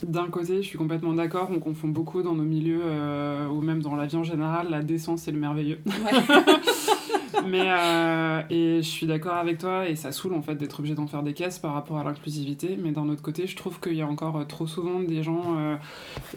d'un 0.05 0.27
côté, 0.27 0.57
je 0.57 0.67
suis 0.67 0.77
complètement 0.77 1.13
d'accord. 1.13 1.49
On 1.51 1.59
confond 1.59 1.87
beaucoup 1.87 2.21
dans 2.21 2.33
nos 2.35 2.43
milieux, 2.43 2.81
euh, 2.83 3.47
ou 3.47 3.61
même 3.61 3.81
dans 3.81 3.95
la 3.95 4.05
vie 4.05 4.15
en 4.15 4.23
général, 4.23 4.67
la 4.69 4.81
décence 4.83 5.27
et 5.27 5.31
le 5.31 5.39
merveilleux. 5.39 5.79
Mais 7.45 7.61
euh, 7.65 8.41
et 8.49 8.77
je 8.81 8.87
suis 8.89 9.05
d'accord 9.07 9.35
avec 9.35 9.57
toi 9.59 9.87
et 9.87 9.95
ça 9.95 10.11
saoule 10.11 10.33
en 10.33 10.41
fait 10.41 10.55
d'être 10.55 10.79
obligé 10.79 10.95
d'en 10.95 11.07
faire 11.07 11.23
des 11.23 11.33
caisses 11.33 11.59
par 11.59 11.73
rapport 11.73 11.97
à 11.97 12.03
l'inclusivité. 12.03 12.77
Mais 12.81 12.91
d'un 12.91 13.07
autre 13.09 13.21
côté, 13.21 13.47
je 13.47 13.55
trouve 13.55 13.79
qu'il 13.79 13.93
y 13.95 14.01
a 14.01 14.07
encore 14.07 14.37
euh, 14.37 14.43
trop 14.45 14.67
souvent 14.67 14.99
des 14.99 15.23
gens, 15.23 15.55
euh, 15.57 15.75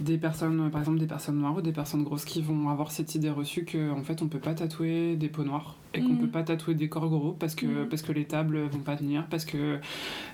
des 0.00 0.18
personnes, 0.18 0.70
par 0.70 0.80
exemple 0.80 0.98
des 0.98 1.06
personnes 1.06 1.38
noires 1.38 1.56
ou 1.56 1.62
des 1.62 1.72
personnes 1.72 2.04
grosses 2.04 2.24
qui 2.24 2.42
vont 2.42 2.68
avoir 2.68 2.90
cette 2.92 3.14
idée 3.14 3.30
reçue 3.30 3.64
que 3.64 3.90
en 3.90 4.02
fait 4.02 4.22
on 4.22 4.28
peut 4.28 4.38
pas 4.38 4.54
tatouer 4.54 5.16
des 5.16 5.28
peaux 5.28 5.44
noires 5.44 5.76
et 5.94 6.00
qu'on 6.02 6.10
Mhm. 6.10 6.18
peut 6.18 6.28
pas 6.28 6.42
tatouer 6.44 6.74
des 6.74 6.88
corps 6.88 7.08
gros 7.08 7.32
parce 7.32 7.54
que 7.56 7.66
Mhm. 7.66 7.88
parce 7.88 8.02
que 8.02 8.12
les 8.12 8.24
tables 8.24 8.60
vont 8.70 8.78
pas 8.78 8.96
tenir 8.96 9.26
parce 9.28 9.44
que 9.44 9.78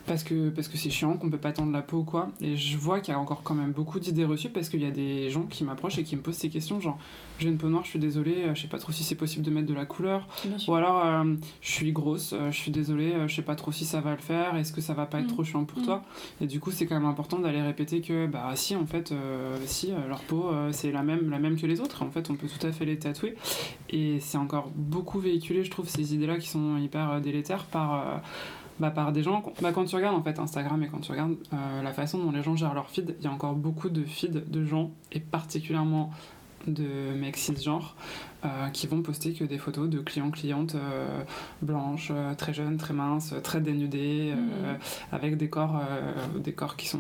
parce 0.07 0.23
que 0.23 0.51
parce 0.51 0.69
que 0.69 0.77
c'est 0.77 0.91
chiant 0.91 1.17
qu'on 1.17 1.31
peut 1.31 1.39
pas 1.39 1.53
tendre 1.53 1.73
la 1.73 1.83
peau 1.83 1.99
ou 1.99 2.05
quoi. 2.05 2.31
Et 2.41 2.57
je 2.57 2.77
vois 2.77 3.01
qu'il 3.01 3.13
y 3.13 3.17
a 3.17 3.21
encore 3.21 3.43
quand 3.43 3.55
même 3.55 3.73
beaucoup 3.73 3.99
d'idées 4.01 4.25
reçues 4.25 4.51
parce 4.51 4.69
qu'il 4.69 4.83
y 4.83 4.87
a 4.87 4.91
des 4.91 5.31
gens 5.31 5.43
qui 5.43 5.65
m'approchent 5.65 5.99
et 5.99 6.05
qui 6.05 6.17
me 6.17 6.21
posent 6.23 6.37
ces 6.37 6.51
questions 6.51 6.81
genre 6.81 6.99
j'ai 7.39 7.49
une 7.49 7.59
peau 7.59 7.69
noire, 7.69 7.85
je 7.85 7.91
suis 7.91 7.99
désolée, 7.99 8.47
je 8.55 8.61
sais 8.63 8.69
pas 8.69 8.79
trop 8.79 8.93
si 8.93 9.05
c'est 9.05 9.15
possible 9.15 9.45
de 9.45 9.51
mettre 9.51 9.67
de 9.67 9.75
la 9.75 9.85
couleur. 9.87 10.27
Bien 10.57 10.73
Ou 10.73 10.77
alors, 10.77 11.05
euh, 11.05 11.35
je 11.61 11.71
suis 11.71 11.93
grosse, 11.93 12.33
euh, 12.33 12.51
je 12.51 12.57
suis 12.57 12.71
désolée, 12.71 13.13
euh, 13.13 13.29
je 13.29 13.35
sais 13.37 13.43
pas 13.43 13.55
trop 13.55 13.73
si 13.73 13.85
ça 13.85 14.01
va 14.01 14.13
le 14.13 14.17
faire, 14.19 14.57
est-ce 14.57 14.73
que 14.73 14.81
ça 14.81 14.95
va 14.95 15.07
pas 15.07 15.19
être 15.21 15.27
Mm. 15.27 15.33
trop 15.33 15.45
chiant 15.45 15.65
pour 15.65 15.81
Mm. 15.81 15.85
toi? 15.85 16.03
Et 16.41 16.47
du 16.47 16.61
coup, 16.61 16.71
c'est 16.71 16.87
quand 16.87 16.95
même 16.95 17.09
important 17.09 17.39
d'aller 17.39 17.63
répéter 17.63 18.01
que, 18.01 18.27
bah 18.27 18.51
si, 18.55 18.75
en 18.77 18.87
fait, 18.87 19.13
si, 19.67 19.93
leur 20.09 20.21
peau, 20.21 20.51
c'est 20.73 20.93
la 20.93 21.03
même, 21.03 21.31
la 21.31 21.39
même 21.39 21.57
que 21.57 21.67
les 21.67 21.81
autres, 21.81 22.03
en 22.03 22.11
fait, 22.11 22.31
on 22.31 22.35
peut 22.35 22.49
tout 22.49 22.67
à 22.67 22.73
fait 22.73 22.85
les 22.85 22.99
tatouer. 22.99 23.35
Et 23.91 24.21
c'est 24.21 24.39
encore 24.39 24.71
beaucoup 24.75 25.19
véhiculé, 25.19 25.65
je 25.65 25.71
trouve, 25.71 25.89
ces 25.89 26.15
idées-là 26.15 26.39
qui 26.39 26.49
sont 26.49 26.77
hyper 26.79 27.21
délétères 27.21 27.65
par... 27.65 28.23
bah, 28.79 28.91
par 28.91 29.13
des 29.13 29.23
gens, 29.23 29.43
bah, 29.63 29.73
quand 29.73 29.85
tu 29.87 29.97
regardes 29.97 30.17
en 30.17 30.23
fait 30.23 30.39
Instagram 30.39 30.83
et 30.83 30.89
quand 30.89 31.01
tu 31.01 31.11
regardes 31.11 31.37
euh, 31.53 31.83
la 31.83 31.93
façon 31.93 32.19
dont 32.19 32.31
les 32.31 32.43
gens 32.43 32.57
gèrent 32.57 32.75
leur 32.75 32.91
feed, 32.91 33.17
il 33.21 33.25
y 33.25 33.29
a 33.29 33.33
encore 33.33 33.55
beaucoup 33.55 33.89
de 33.89 34.05
feeds 34.05 34.43
de 34.47 34.65
gens, 34.65 34.91
et 35.13 35.21
particulièrement 35.21 36.11
de 36.67 37.15
mecs 37.15 37.37
cisgenres, 37.37 37.95
euh, 38.47 38.69
qui 38.71 38.87
vont 38.87 39.03
poster 39.03 39.33
que 39.35 39.45
des 39.45 39.59
photos 39.59 39.91
de 39.91 39.99
clients-clientes 39.99 40.75
euh, 40.77 41.23
blanches, 41.63 42.11
euh, 42.15 42.35
très 42.35 42.55
jeunes, 42.55 42.77
très 42.79 42.95
minces, 42.95 43.35
très 43.43 43.61
dénudées, 43.61 44.33
Mhm. 44.35 44.79
avec 45.13 45.37
des 45.37 45.49
corps, 45.51 45.81
des 46.39 46.53
corps 46.53 46.77
qui 46.77 46.89
sont 46.89 46.99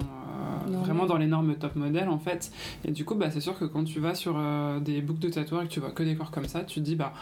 vraiment 0.69 1.07
dans 1.07 1.17
les 1.17 1.27
normes 1.27 1.55
top 1.55 1.77
modèles 1.77 2.09
en 2.09 2.19
fait. 2.19 2.51
Et 2.85 2.91
du 2.91 3.05
coup, 3.05 3.15
bah, 3.15 3.31
c'est 3.31 3.41
sûr 3.41 3.59
que 3.59 3.65
quand 3.65 3.85
tu 3.85 4.01
vas 4.01 4.15
sur 4.15 4.37
des 4.81 5.01
boucles 5.01 5.21
de 5.21 5.29
tatouage 5.31 5.65
et 5.65 5.69
que 5.69 5.73
tu 5.73 5.81
vois 5.81 5.91
que 5.91 6.03
des 6.03 6.15
corps 6.17 6.31
comme 6.31 6.47
ça, 6.49 6.61
tu 6.65 6.81
te 6.81 6.85
dis 6.85 6.97
bah 6.97 7.13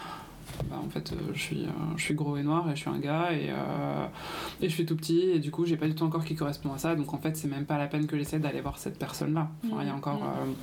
bah, 0.70 0.76
en 0.84 0.88
fait, 0.88 1.12
euh, 1.12 1.16
je, 1.32 1.40
suis, 1.40 1.64
euh, 1.64 1.68
je 1.96 2.02
suis 2.02 2.14
gros 2.14 2.36
et 2.36 2.42
noir 2.42 2.70
et 2.70 2.76
je 2.76 2.80
suis 2.82 2.90
un 2.90 2.98
gars 2.98 3.32
et, 3.32 3.48
euh, 3.50 4.06
et 4.60 4.68
je 4.68 4.74
suis 4.74 4.84
tout 4.86 4.94
petit 4.94 5.20
et 5.22 5.38
du 5.40 5.50
coup, 5.50 5.64
j'ai 5.64 5.76
pas 5.76 5.86
du 5.88 5.94
tout 5.94 6.04
un 6.04 6.10
corps 6.10 6.24
qui 6.24 6.34
correspond 6.36 6.72
à 6.74 6.78
ça. 6.78 6.94
Donc 6.94 7.12
en 7.14 7.18
fait, 7.18 7.36
c'est 7.36 7.48
même 7.48 7.64
pas 7.64 7.78
la 7.78 7.86
peine 7.86 8.06
que 8.06 8.16
j'essaie 8.16 8.38
d'aller 8.38 8.60
voir 8.60 8.78
cette 8.78 8.98
personne-là. 8.98 9.48
Enfin, 9.66 9.78
il 9.80 9.86
y 9.86 9.90
a 9.90 9.92
Mhm. 9.92 9.98
encore. 9.98 10.20
Mhm. 10.22 10.54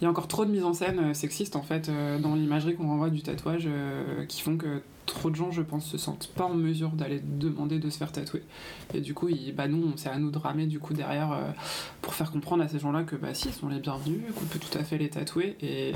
Il 0.00 0.04
y 0.04 0.06
a 0.06 0.10
encore 0.10 0.28
trop 0.28 0.44
de 0.44 0.50
mise 0.50 0.64
en 0.64 0.72
scène 0.72 0.98
euh, 0.98 1.14
sexiste 1.14 1.56
en 1.56 1.62
fait 1.62 1.88
euh, 1.88 2.18
dans 2.18 2.34
l'imagerie 2.34 2.74
qu'on 2.74 2.88
renvoie 2.88 3.10
du 3.10 3.22
tatouage 3.22 3.64
euh, 3.66 4.24
qui 4.26 4.40
font 4.40 4.56
que 4.56 4.82
trop 5.10 5.30
de 5.30 5.36
gens 5.36 5.50
je 5.50 5.62
pense 5.62 5.84
se 5.86 5.98
sentent 5.98 6.28
pas 6.34 6.44
en 6.44 6.54
mesure 6.54 6.90
d'aller 6.90 7.20
demander 7.24 7.78
de 7.78 7.90
se 7.90 7.98
faire 7.98 8.12
tatouer 8.12 8.42
et 8.94 9.00
du 9.00 9.14
coup 9.14 9.28
ils, 9.28 9.52
bah 9.54 9.68
nous 9.68 9.82
on- 9.92 9.96
c'est 9.96 10.08
à 10.08 10.18
nous 10.18 10.30
de 10.30 10.38
ramer 10.38 10.66
du 10.66 10.78
coup 10.78 10.94
derrière 10.94 11.32
euh, 11.32 11.50
pour 12.02 12.14
faire 12.14 12.30
comprendre 12.30 12.62
à 12.62 12.68
ces 12.68 12.78
gens 12.78 12.92
là 12.92 13.02
que 13.02 13.16
bah 13.16 13.34
si 13.34 13.48
ils 13.48 13.54
sont 13.54 13.68
les 13.68 13.78
bienvenus 13.80 14.22
qu'on 14.34 14.44
peut 14.46 14.58
tout 14.58 14.76
à 14.78 14.82
fait 14.84 14.98
les 14.98 15.08
tatouer 15.10 15.56
et, 15.60 15.92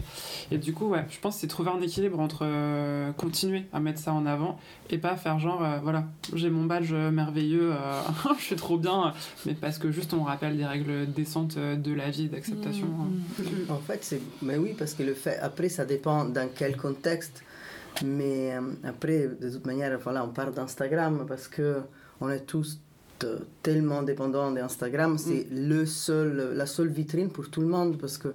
et 0.50 0.58
du 0.58 0.72
coup 0.72 0.86
ouais 0.88 1.04
je 1.10 1.18
pense 1.18 1.34
que 1.36 1.40
c'est 1.42 1.46
trouver 1.46 1.70
un 1.70 1.80
équilibre 1.80 2.20
entre 2.20 2.40
euh, 2.42 3.12
continuer 3.12 3.64
à 3.72 3.80
mettre 3.80 3.98
ça 4.00 4.12
en 4.12 4.26
avant 4.26 4.58
et 4.90 4.98
pas 4.98 5.16
faire 5.16 5.38
genre 5.38 5.64
euh, 5.64 5.78
voilà 5.82 6.04
j'ai 6.34 6.50
mon 6.50 6.64
badge 6.64 6.92
merveilleux 6.92 7.72
euh, 7.72 8.00
je 8.38 8.44
suis 8.44 8.56
trop 8.56 8.76
bien 8.78 9.12
mais 9.46 9.54
parce 9.54 9.78
que 9.78 9.90
juste 9.90 10.12
on 10.14 10.22
rappelle 10.24 10.56
des 10.56 10.66
règles 10.66 11.06
décentes 11.12 11.56
de 11.58 11.92
la 11.92 12.10
vie 12.10 12.24
et 12.24 12.28
d'acceptation 12.28 12.86
hein. 13.00 13.44
En 13.68 13.78
fait, 13.78 13.98
c'est. 14.02 14.20
Mais 14.42 14.56
oui, 14.56 14.74
parce 14.78 14.94
que 14.94 15.02
le 15.02 15.14
fait. 15.14 15.38
Après, 15.38 15.68
ça 15.68 15.84
dépend 15.84 16.24
dans 16.24 16.48
quel 16.54 16.76
contexte. 16.76 17.42
Mais 18.02 18.54
euh, 18.54 18.60
après, 18.82 19.28
de 19.40 19.50
toute 19.50 19.66
manière, 19.66 19.98
voilà, 20.00 20.24
on 20.24 20.28
parle 20.28 20.52
d'Instagram 20.52 21.24
parce 21.28 21.48
que 21.48 21.80
on 22.20 22.28
est 22.28 22.40
tous 22.40 22.80
tellement 23.62 24.02
dépendants 24.02 24.50
d'Instagram. 24.50 25.18
C'est 25.18 25.46
le 25.50 25.86
seul, 25.86 26.54
la 26.54 26.66
seule 26.66 26.88
vitrine 26.88 27.30
pour 27.30 27.48
tout 27.48 27.60
le 27.60 27.68
monde 27.68 27.98
parce 27.98 28.18
que 28.18 28.34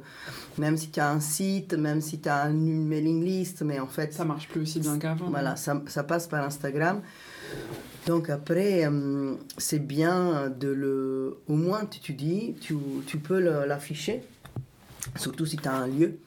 même 0.58 0.78
si 0.78 0.90
tu 0.90 1.00
as 1.00 1.10
un 1.10 1.20
site, 1.20 1.74
même 1.74 2.02
si 2.02 2.20
tu 2.20 2.30
as 2.30 2.50
une 2.50 2.88
mailing 2.88 3.24
list, 3.24 3.62
mais 3.62 3.80
en 3.80 3.88
fait, 3.88 4.14
ça 4.14 4.26
marche 4.26 4.48
plus 4.48 4.62
aussi 4.62 4.80
bien 4.80 4.98
qu'avant 4.98 5.30
voilà, 5.30 5.56
ça, 5.56 5.82
ça 5.88 6.04
passe 6.04 6.28
par 6.28 6.44
Instagram. 6.44 7.02
Donc 8.08 8.30
après, 8.30 8.86
euh, 8.86 9.36
c'est 9.58 9.86
bien 9.86 10.50
de 10.50 10.70
le... 10.70 11.38
Au 11.48 11.56
moins, 11.56 11.86
tu, 11.86 12.00
tu 12.00 12.14
dis, 12.14 12.56
tu, 12.60 12.76
tu 13.06 13.18
peux 13.18 13.40
l'afficher, 13.40 14.24
surtout 15.16 15.46
si 15.46 15.58
tu 15.58 15.68
as 15.68 15.76
un 15.76 15.88
lieu. 15.88 16.18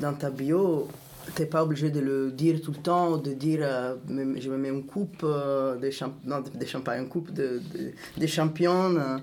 Dans 0.00 0.12
ta 0.12 0.30
bio, 0.30 0.88
tu 1.34 1.42
n'es 1.42 1.48
pas 1.48 1.62
obligé 1.62 1.90
de 1.90 2.00
le 2.00 2.30
dire 2.30 2.60
tout 2.60 2.72
le 2.72 2.78
temps, 2.78 3.16
de 3.16 3.32
dire 3.32 3.60
euh, 3.62 3.96
je 4.08 4.50
me 4.50 4.56
mets 4.56 4.68
une 4.68 4.84
coupe 4.86 5.22
euh, 5.22 5.76
de, 5.76 5.90
champ 5.90 6.12
non, 6.24 6.40
de, 6.40 6.50
de 6.58 6.66
champagne, 6.66 7.02
une 7.02 7.08
coupe 7.08 7.32
de, 7.32 7.60
de, 7.74 7.92
de 8.20 8.26
champion. 8.26 8.96
euh. 8.96 9.18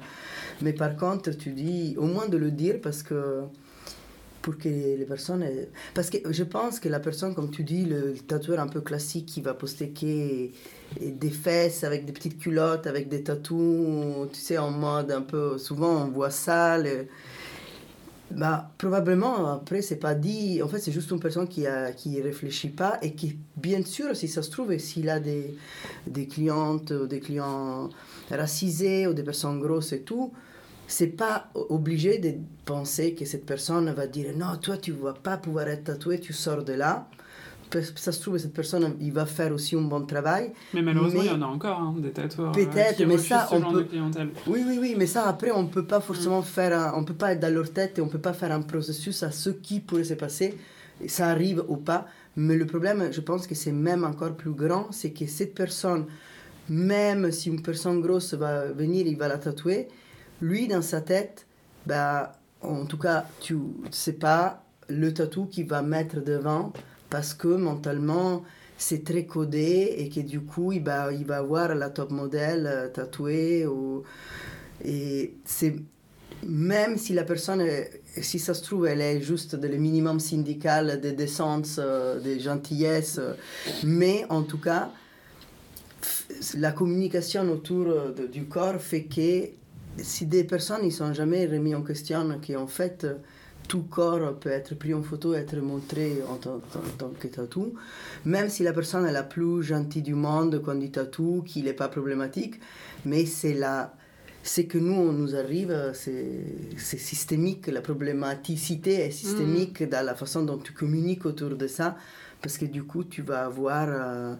mais 0.62 0.74
par 0.74 0.96
contre, 0.96 1.32
tu 1.32 1.52
dis 1.52 1.96
au 1.98 2.06
moins 2.06 2.28
de 2.28 2.38
le 2.38 2.52
dire 2.52 2.76
parce 2.82 3.04
que 3.04 3.42
pour 4.42 4.58
que 4.58 4.70
les 4.70 5.06
personnes... 5.06 5.44
Parce 5.94 6.10
que 6.10 6.32
je 6.32 6.44
pense 6.44 6.80
que 6.80 6.88
la 6.88 7.02
personne, 7.02 7.36
comme 7.36 7.52
tu 7.52 7.64
dis, 7.64 7.84
le, 7.84 8.14
tatoueur 8.14 8.62
un 8.62 8.68
peu 8.68 8.80
classique 8.80 9.26
qui 9.26 9.42
va 9.42 9.54
poster 9.54 9.92
des 11.02 11.30
fesses 11.30 11.84
avec 11.84 12.06
des 12.06 12.14
petites 12.14 12.38
culottes, 12.40 12.88
avec 12.88 13.10
des 13.10 13.24
tatous, 13.24 14.30
tu 14.32 14.40
sais, 14.40 14.58
en 14.58 14.72
mode 14.72 15.12
un 15.12 15.22
peu... 15.22 15.58
Souvent, 15.58 16.06
on 16.06 16.08
voit 16.08 16.30
ça. 16.32 16.78
le- 16.78 17.08
bah, 18.32 18.72
probablement, 18.78 19.54
après, 19.54 19.82
c'est 19.82 19.96
pas 19.98 20.14
dit. 20.16 20.62
En 20.62 20.68
fait, 20.68 20.80
c'est 20.80 20.92
juste 20.92 21.12
une 21.12 21.20
personne 21.20 21.48
qui 21.48 21.66
a, 21.66 21.92
qui 21.92 22.22
réfléchit 22.22 22.70
pas 22.70 22.98
et 23.02 23.14
qui, 23.14 23.38
bien 23.56 23.84
sûr, 23.84 24.16
si 24.16 24.28
ça 24.28 24.42
se 24.42 24.52
trouve, 24.52 24.78
s'il 24.78 25.10
a 25.10 25.20
des, 25.20 25.56
des 26.06 26.28
clientes 26.28 26.92
ou 26.92 27.08
des 27.08 27.20
clients 27.20 27.90
racisés 28.30 29.08
ou 29.08 29.14
des 29.14 29.24
personnes 29.24 29.60
grosses 29.60 29.94
et 29.94 30.02
tout, 30.02 30.34
c'est 30.88 31.08
pas 31.08 31.50
obligé 31.54 32.18
de 32.18 32.34
penser 32.66 33.14
que 33.14 33.26
cette 33.26 33.46
personne 33.46 33.92
va 33.92 34.08
dire 34.08 34.34
non, 34.36 34.58
toi, 34.62 34.78
tu 34.78 34.92
vas 34.92 35.14
pas 35.14 35.38
pouvoir 35.38 35.68
être 35.68 35.86
tatoué, 35.86 36.20
tu 36.20 36.34
sors 36.34 36.64
de 36.64 36.74
là. 36.74 37.08
Ça 37.96 38.12
se 38.12 38.22
trouve, 38.22 38.38
cette 38.38 38.54
personne, 38.54 38.96
il 39.02 39.12
va 39.12 39.26
faire 39.26 39.52
aussi 39.52 39.76
un 39.76 39.82
bon 39.82 40.02
travail. 40.06 40.54
Mais 40.74 40.82
malheureusement, 40.82 41.20
Mais- 41.22 41.26
il 41.28 41.32
y 41.32 41.36
en 41.36 41.42
a 41.42 41.46
encore, 41.48 41.80
hein, 41.80 41.96
des 42.00 42.12
tatoueurs 42.12 42.50
euh, 42.50 42.54
Peut-être, 42.54 42.96
qui 42.98 43.06
mais 43.06 43.18
ça, 43.18 43.48
on 43.52 43.62
peut- 43.62 43.78
de 43.80 43.84
clientèle. 43.84 44.30
Oui, 44.48 44.64
oui, 44.66 44.78
oui, 44.80 44.96
mais 44.98 45.06
ça, 45.08 45.28
après, 45.28 45.52
on 45.52 45.68
peut 45.68 45.86
pas 45.86 46.00
forcément 46.00 46.42
faire, 46.42 46.78
un- 46.80 46.94
on 46.98 47.04
peut 47.04 47.14
pas 47.14 47.34
être 47.34 47.40
dans 47.42 47.54
leur 47.54 47.72
tête 47.72 47.98
et 48.00 48.02
on 48.02 48.08
peut 48.08 48.20
pas 48.22 48.34
faire 48.34 48.52
un 48.52 48.62
processus 48.62 49.22
à 49.24 49.32
ce 49.32 49.50
qui 49.50 49.80
pourrait 49.82 50.06
se 50.06 50.14
passer. 50.14 50.58
Ça 51.08 51.28
arrive 51.30 51.64
ou 51.68 51.78
pas. 51.78 52.08
Mais 52.38 52.56
le 52.56 52.66
problème, 52.66 53.10
je 53.12 53.20
pense 53.22 53.48
que 53.48 53.56
c'est 53.56 53.72
même 53.72 54.04
encore 54.04 54.34
plus 54.36 54.52
grand, 54.52 54.92
c'est 54.92 55.12
que 55.12 55.26
cette 55.28 55.54
personne, 55.54 56.06
même 56.70 57.32
si 57.32 57.50
une 57.50 57.62
personne 57.62 58.02
grosse 58.02 58.34
va 58.34 58.66
venir, 58.72 59.06
il 59.08 59.18
va 59.18 59.28
la 59.28 59.38
tatouer, 59.38 59.88
lui, 60.42 60.68
dans 60.68 60.82
sa 60.82 61.02
tête, 61.02 61.46
bah, 61.86 62.32
en 62.62 62.86
tout 62.86 62.98
cas, 62.98 63.26
tu 63.42 63.58
sais 63.92 64.14
pas 64.14 64.64
le 64.90 65.14
tatou 65.14 65.46
qu'il 65.46 65.68
va 65.68 65.82
mettre 65.82 66.22
devant 66.24 66.72
parce 67.10 67.34
que 67.34 67.48
mentalement, 67.48 68.44
c'est 68.78 69.04
très 69.04 69.26
codé 69.26 69.96
et 69.98 70.10
que 70.10 70.20
du 70.20 70.42
coup, 70.42 70.72
il 70.72 70.84
va, 70.84 71.12
il 71.12 71.26
va 71.26 71.38
avoir 71.38 71.74
la 71.76 71.90
top 71.90 72.12
modèle 72.12 72.68
euh, 72.68 72.90
tatouée. 72.90 73.66
Ou... 73.66 74.04
Et 74.84 75.36
c'est 75.46 75.76
même 76.46 76.98
si 76.98 77.14
la 77.14 77.24
personne, 77.24 77.64
si 78.22 78.40
ça 78.40 78.54
se 78.54 78.64
trouve, 78.64 78.88
elle 78.88 79.02
est 79.02 79.22
juste 79.22 79.56
de 79.56 79.68
le 79.68 79.78
minimum 79.78 80.20
syndical 80.20 81.02
de 81.02 81.10
décence, 81.12 81.80
euh, 81.80 82.20
de 82.20 82.40
gentillesse, 82.40 83.18
euh, 83.20 83.34
mais 83.84 84.26
en 84.30 84.44
tout 84.44 84.60
cas, 84.60 84.92
la 86.56 86.72
communication 86.72 87.50
autour 87.52 87.88
du 88.32 88.46
corps 88.46 88.80
fait 88.80 89.04
que 89.04 89.50
si 90.04 90.26
des 90.26 90.44
personnes 90.44 90.86
ne 90.86 90.90
sont 90.90 91.14
jamais 91.14 91.46
remis 91.46 91.76
en 91.76 91.82
question 91.82 92.40
qu'en 92.46 92.68
fait 92.68 93.04
euh, 93.04 93.16
tout 93.68 93.84
corps 93.84 94.36
peut 94.40 94.50
être 94.50 94.76
pris 94.76 94.94
en 94.94 95.04
photo 95.04 95.34
et 95.34 95.38
être 95.38 95.58
montré 95.58 96.22
en 96.30 96.36
tant, 96.36 96.56
en 96.56 96.98
tant 96.98 97.12
que 97.20 97.28
tatou, 97.28 97.74
même 98.26 98.50
si 98.50 98.64
la 98.64 98.74
personne 98.74 99.06
est 99.06 99.12
la 99.12 99.24
plus 99.24 99.64
gentille 99.64 100.02
du 100.02 100.16
monde 100.16 100.62
quand 100.64 100.80
il 100.80 100.92
tatoue, 100.92 101.44
qu'il 101.46 101.66
n'est 101.66 101.74
pas 101.74 101.88
problématique, 101.90 102.60
mais 103.06 103.26
c'est 103.26 103.54
la 103.54 103.94
c'est 104.48 104.66
que 104.66 104.78
nous, 104.78 104.94
on 104.94 105.12
nous 105.12 105.36
arrive, 105.36 105.92
c'est 105.94 106.46
systémique, 106.78 107.68
la 107.68 107.82
problématicité 107.82 108.94
est 109.02 109.12
systémique 109.12 109.84
dans 109.90 110.06
la 110.06 110.16
façon 110.16 110.44
dont 110.44 110.58
tu 110.58 110.72
communiques 110.72 111.26
autour 111.26 111.56
de 111.56 111.68
ça, 111.68 111.98
parce 112.42 112.58
que 112.58 112.66
du 112.66 112.84
coup, 112.84 113.04
tu 113.04 113.22
vas 113.22 113.46
avoir 113.46 113.88
euh, 113.90 114.36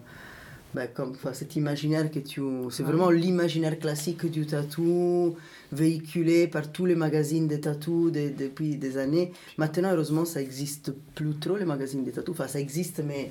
ben, 0.74 0.88
comme 0.94 1.14
cet 1.32 1.56
imaginaire 1.56 2.10
que 2.10 2.20
tu... 2.20 2.40
C'est 2.70 2.84
vraiment 2.84 3.10
l'imaginaire 3.10 3.78
classique 3.78 4.30
du 4.30 4.46
tatou, 4.46 5.36
véhiculé 5.72 6.48
par 6.48 6.72
tous 6.72 6.86
les 6.86 6.94
magazines 6.94 7.46
de 7.48 7.56
tatou 7.56 8.10
de- 8.10 8.30
depuis 8.36 8.76
des 8.76 8.96
années. 8.98 9.32
Maintenant, 9.58 9.90
heureusement, 9.92 10.24
ça 10.24 10.40
existe 10.40 10.92
plus 11.14 11.34
trop, 11.36 11.56
les 11.56 11.64
magazines 11.64 12.04
de 12.04 12.10
tatou. 12.10 12.32
Enfin, 12.32 12.48
ça 12.48 12.60
existe, 12.60 13.02
mais 13.06 13.30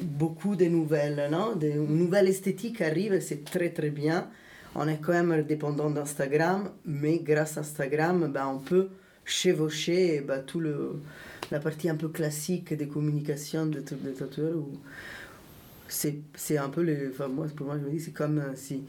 beaucoup 0.00 0.56
de 0.56 0.64
nouvelles, 0.66 1.28
non? 1.30 1.54
De, 1.56 1.66
Une 1.68 1.98
nouvelle 1.98 2.28
esthétique 2.28 2.80
arrive, 2.80 3.20
c'est 3.20 3.44
très 3.44 3.70
très 3.70 3.90
bien. 3.90 4.28
On 4.74 4.88
est 4.88 4.98
quand 5.00 5.12
même 5.12 5.42
dépendant 5.44 5.90
d'Instagram, 5.90 6.70
mais 6.84 7.18
grâce 7.20 7.56
à 7.56 7.60
Instagram, 7.60 8.30
ben, 8.32 8.46
on 8.48 8.58
peut 8.58 8.88
chevaucher 9.24 10.20
ben, 10.26 10.42
tout 10.44 10.58
le, 10.58 11.00
la 11.52 11.60
partie 11.60 11.88
un 11.88 11.94
peu 11.94 12.08
classique 12.08 12.74
des 12.74 12.88
communications 12.88 13.66
de, 13.66 13.78
de 13.80 14.10
tatoueurs. 14.10 14.64
C'est 15.86 16.16
c'est 16.34 16.56
un 16.58 16.70
peu 16.70 16.82
le. 16.82 17.10
Enfin, 17.12 17.28
moi, 17.28 17.46
pour 17.54 17.66
moi, 17.66 17.76
je 17.78 17.84
me 17.86 17.90
dis, 17.90 18.00
c'est 18.00 18.10
comme 18.12 18.38
euh, 18.38 18.52
si. 18.56 18.82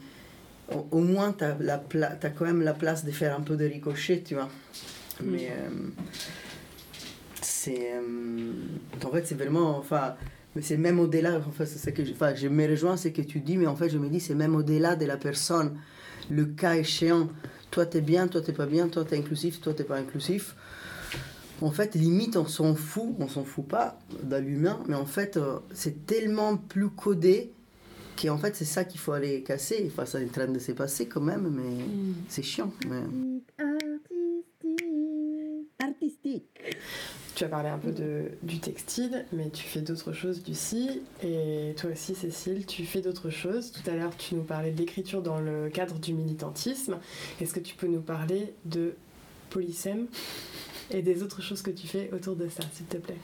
Au, 0.72 0.86
au 0.90 1.00
moins, 1.00 1.32
tu 1.32 1.44
as, 1.44 2.30
quand 2.30 2.44
même 2.44 2.62
la 2.62 2.74
place 2.74 3.04
de 3.04 3.10
faire 3.10 3.36
un 3.36 3.40
peu 3.40 3.56
de 3.56 3.64
ricochet, 3.64 4.22
tu 4.24 4.34
vois. 4.34 4.48
Mais. 5.22 5.50
euh, 5.50 5.70
c'est. 7.40 7.92
euh, 7.94 8.52
en 9.04 9.10
fait, 9.10 9.26
c'est 9.26 9.34
vraiment. 9.34 9.78
Enfin, 9.78 10.16
mais 10.54 10.62
c'est 10.62 10.76
même 10.76 10.98
au-delà. 10.98 11.36
En 11.36 11.50
fait, 11.52 11.66
c'est 11.66 11.78
ce 11.78 11.90
que 11.90 12.04
je, 12.04 12.12
enfin, 12.12 12.34
je 12.34 12.48
me 12.48 12.66
rejoins 12.68 12.96
ce 12.96 13.08
que 13.08 13.22
tu 13.22 13.40
dis, 13.40 13.56
mais 13.56 13.66
en 13.66 13.76
fait, 13.76 13.88
je 13.88 13.98
me 13.98 14.08
dis, 14.08 14.20
c'est 14.20 14.34
même 14.34 14.54
au-delà 14.56 14.96
de 14.96 15.04
la 15.06 15.16
personne. 15.16 15.76
Le 16.30 16.46
cas 16.46 16.74
échéant. 16.74 17.28
Toi, 17.70 17.86
t'es 17.86 18.00
bien, 18.00 18.26
toi, 18.28 18.40
t'es 18.40 18.52
pas 18.52 18.66
bien, 18.66 18.88
toi, 18.88 19.04
t'es 19.04 19.18
inclusif, 19.18 19.60
toi, 19.60 19.74
t'es 19.74 19.84
pas 19.84 19.96
inclusif. 19.96 20.56
En 21.60 21.70
fait, 21.70 21.94
limite, 21.94 22.36
on 22.36 22.46
s'en 22.46 22.74
fout, 22.74 23.14
on 23.18 23.28
s'en 23.28 23.44
fout 23.44 23.66
pas 23.66 23.98
dans 24.22 24.42
l'humain, 24.42 24.78
mais 24.88 24.94
en 24.94 25.06
fait, 25.06 25.36
euh, 25.36 25.58
c'est 25.72 26.06
tellement 26.06 26.56
plus 26.56 26.90
codé 26.90 27.52
qu'en 28.20 28.38
fait, 28.38 28.56
c'est 28.56 28.64
ça 28.64 28.84
qu'il 28.84 29.00
faut 29.00 29.12
aller 29.12 29.42
casser. 29.42 29.84
Enfin, 29.86 30.06
ça 30.06 30.20
est 30.20 30.24
en 30.24 30.28
train 30.28 30.46
de 30.46 30.58
se 30.58 30.72
passer 30.72 31.06
quand 31.06 31.20
même, 31.20 31.48
mais 31.50 31.84
c'est 32.28 32.42
chiant. 32.42 32.72
Mais... 32.88 33.02
Artistique. 33.58 34.84
Artistique. 35.78 36.44
Tu 37.34 37.44
as 37.44 37.48
parlé 37.48 37.68
un 37.68 37.78
peu 37.78 37.92
de, 37.92 38.30
du 38.42 38.60
textile, 38.60 39.26
mais 39.32 39.50
tu 39.50 39.64
fais 39.64 39.82
d'autres 39.82 40.12
choses 40.12 40.42
Lucie. 40.48 41.02
Et 41.22 41.74
toi 41.76 41.90
aussi, 41.90 42.14
Cécile, 42.14 42.64
tu 42.64 42.84
fais 42.84 43.02
d'autres 43.02 43.28
choses. 43.28 43.72
Tout 43.72 43.88
à 43.90 43.94
l'heure, 43.94 44.16
tu 44.16 44.34
nous 44.34 44.42
parlais 44.42 44.70
de 44.70 44.78
l'écriture 44.78 45.22
dans 45.22 45.38
le 45.38 45.68
cadre 45.68 45.98
du 45.98 46.14
militantisme. 46.14 46.96
Est-ce 47.40 47.52
que 47.52 47.60
tu 47.60 47.74
peux 47.74 47.88
nous 47.88 48.00
parler 48.00 48.54
de 48.64 48.94
Polysème 49.50 50.06
et 50.90 51.02
des 51.02 51.22
autres 51.22 51.42
choses 51.42 51.62
que 51.62 51.70
tu 51.70 51.86
fais 51.86 52.10
autour 52.12 52.36
de 52.36 52.48
ça, 52.48 52.62
s'il 52.72 52.86
te 52.86 52.96
plaît? 52.96 53.18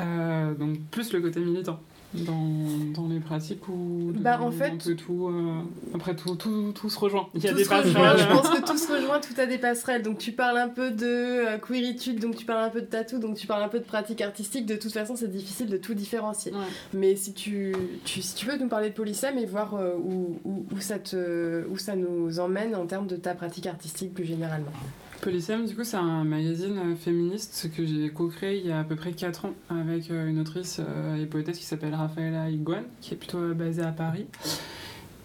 Euh, 0.00 0.54
donc 0.54 0.78
plus 0.90 1.12
le 1.12 1.20
côté 1.20 1.40
militant 1.40 1.80
dans, 2.14 2.92
dans 2.94 3.06
les 3.08 3.20
pratiques 3.20 3.68
ou 3.68 4.12
Bah, 4.14 4.38
en 4.40 4.50
fait- 4.50 4.72
peu 4.82 4.94
tout 4.96 5.28
euh, 5.28 5.60
après 5.94 6.16
tout, 6.16 6.36
tout, 6.36 6.72
tout 6.72 6.88
se 6.88 6.98
rejoint 6.98 7.28
il 7.34 7.42
y 7.44 7.48
a 7.48 7.50
Tout 7.50 7.56
des 7.58 7.64
passerelles 7.66 8.18
je 8.18 8.26
pense 8.26 8.48
que 8.48 8.64
tout 8.64 8.78
se 8.78 8.90
rejoint, 8.92 9.20
tout 9.20 9.38
a 9.38 9.46
des 9.46 9.58
passerelles. 9.58 10.02
Donc 10.02 10.18
tu 10.18 10.32
parles 10.32 10.56
un 10.58 10.68
peu 10.68 10.90
de 10.90 11.06
euh, 11.06 11.58
queeritude, 11.58 12.20
donc 12.20 12.36
tu 12.36 12.44
parles 12.46 12.64
un 12.64 12.70
peu 12.70 12.80
de 12.80 12.86
tatou, 12.86 13.18
donc 13.18 13.36
tu 13.36 13.46
parles 13.46 13.62
un 13.62 13.68
peu 13.68 13.78
de 13.78 13.84
pratique 13.84 14.20
artistique. 14.22 14.64
De 14.66 14.76
toute 14.76 14.92
façon, 14.92 15.16
c'est 15.16 15.30
difficile 15.30 15.68
de 15.68 15.76
tout 15.76 15.94
différencier. 15.94 16.52
Ouais. 16.52 16.58
Mais 16.94 17.14
si 17.16 17.34
tu, 17.34 17.74
tu, 18.04 18.22
si 18.22 18.34
tu 18.34 18.46
peux 18.46 18.56
nous 18.56 18.68
parler 18.68 18.88
de 18.88 18.94
Polysème 18.94 19.36
et 19.38 19.46
voir 19.46 19.74
euh, 19.74 19.94
où, 19.96 20.38
où, 20.44 20.64
où 20.74 20.80
ça 20.80 20.98
te, 20.98 21.66
où 21.68 21.76
ça 21.76 21.94
nous 21.94 22.40
emmène 22.40 22.74
en 22.74 22.86
termes 22.86 23.06
de 23.06 23.16
ta 23.16 23.34
pratique 23.34 23.66
artistique 23.66 24.14
plus 24.14 24.24
généralement. 24.24 24.72
Polysème, 25.20 25.66
du 25.66 25.74
coup, 25.74 25.82
c'est 25.82 25.96
un 25.96 26.22
magazine 26.22 26.78
euh, 26.78 26.94
féministe 26.94 27.70
que 27.76 27.84
j'ai 27.84 28.08
co-créé 28.10 28.58
il 28.58 28.66
y 28.66 28.70
a 28.70 28.78
à 28.80 28.84
peu 28.84 28.94
près 28.94 29.12
4 29.12 29.46
ans 29.46 29.54
avec 29.68 30.10
euh, 30.10 30.28
une 30.28 30.38
autrice 30.38 30.80
euh, 30.80 31.20
et 31.20 31.26
poétesse 31.26 31.58
qui 31.58 31.64
s'appelle 31.64 31.94
Raphaëla 31.94 32.50
Iguan, 32.50 32.84
qui 33.00 33.14
est 33.14 33.16
plutôt 33.16 33.38
euh, 33.38 33.52
basée 33.52 33.82
à 33.82 33.90
Paris. 33.90 34.26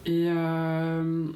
Et 0.07 0.29
euh, 0.29 1.27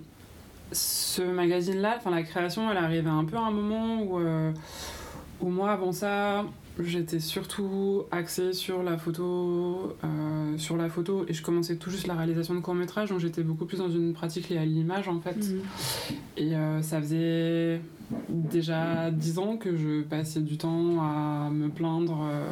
ce 0.71 1.21
magazine-là, 1.21 1.95
enfin 1.97 2.09
la 2.09 2.23
création, 2.23 2.71
elle 2.71 2.77
arrivait 2.77 3.09
un 3.09 3.25
peu 3.25 3.37
à 3.37 3.41
un 3.41 3.51
moment 3.51 4.01
où, 4.01 4.19
euh, 4.19 4.51
où 5.39 5.49
moi, 5.49 5.71
avant 5.71 5.91
ça, 5.91 6.43
j'étais 6.83 7.19
surtout 7.19 8.03
axée 8.11 8.53
sur 8.53 8.83
la 8.83 8.97
photo, 8.97 9.95
euh, 10.03 10.57
sur 10.57 10.77
la 10.77 10.89
photo, 10.89 11.25
et 11.27 11.33
je 11.33 11.41
commençais 11.41 11.75
tout 11.75 11.89
juste 11.89 12.07
la 12.07 12.15
réalisation 12.15 12.55
de 12.55 12.59
courts 12.59 12.75
métrages, 12.75 13.09
donc 13.09 13.19
j'étais 13.19 13.43
beaucoup 13.43 13.65
plus 13.65 13.77
dans 13.77 13.89
une 13.89 14.13
pratique 14.13 14.49
liée 14.49 14.57
à 14.57 14.65
l'image 14.65 15.07
en 15.07 15.19
fait. 15.19 15.37
Et 16.37 16.55
euh, 16.55 16.81
ça 16.81 17.01
faisait 17.01 17.81
déjà 18.29 19.11
dix 19.11 19.39
ans 19.39 19.57
que 19.57 19.75
je 19.75 20.01
passais 20.01 20.41
du 20.41 20.57
temps 20.57 21.01
à 21.01 21.49
me 21.49 21.69
plaindre 21.69 22.19
euh, 22.23 22.45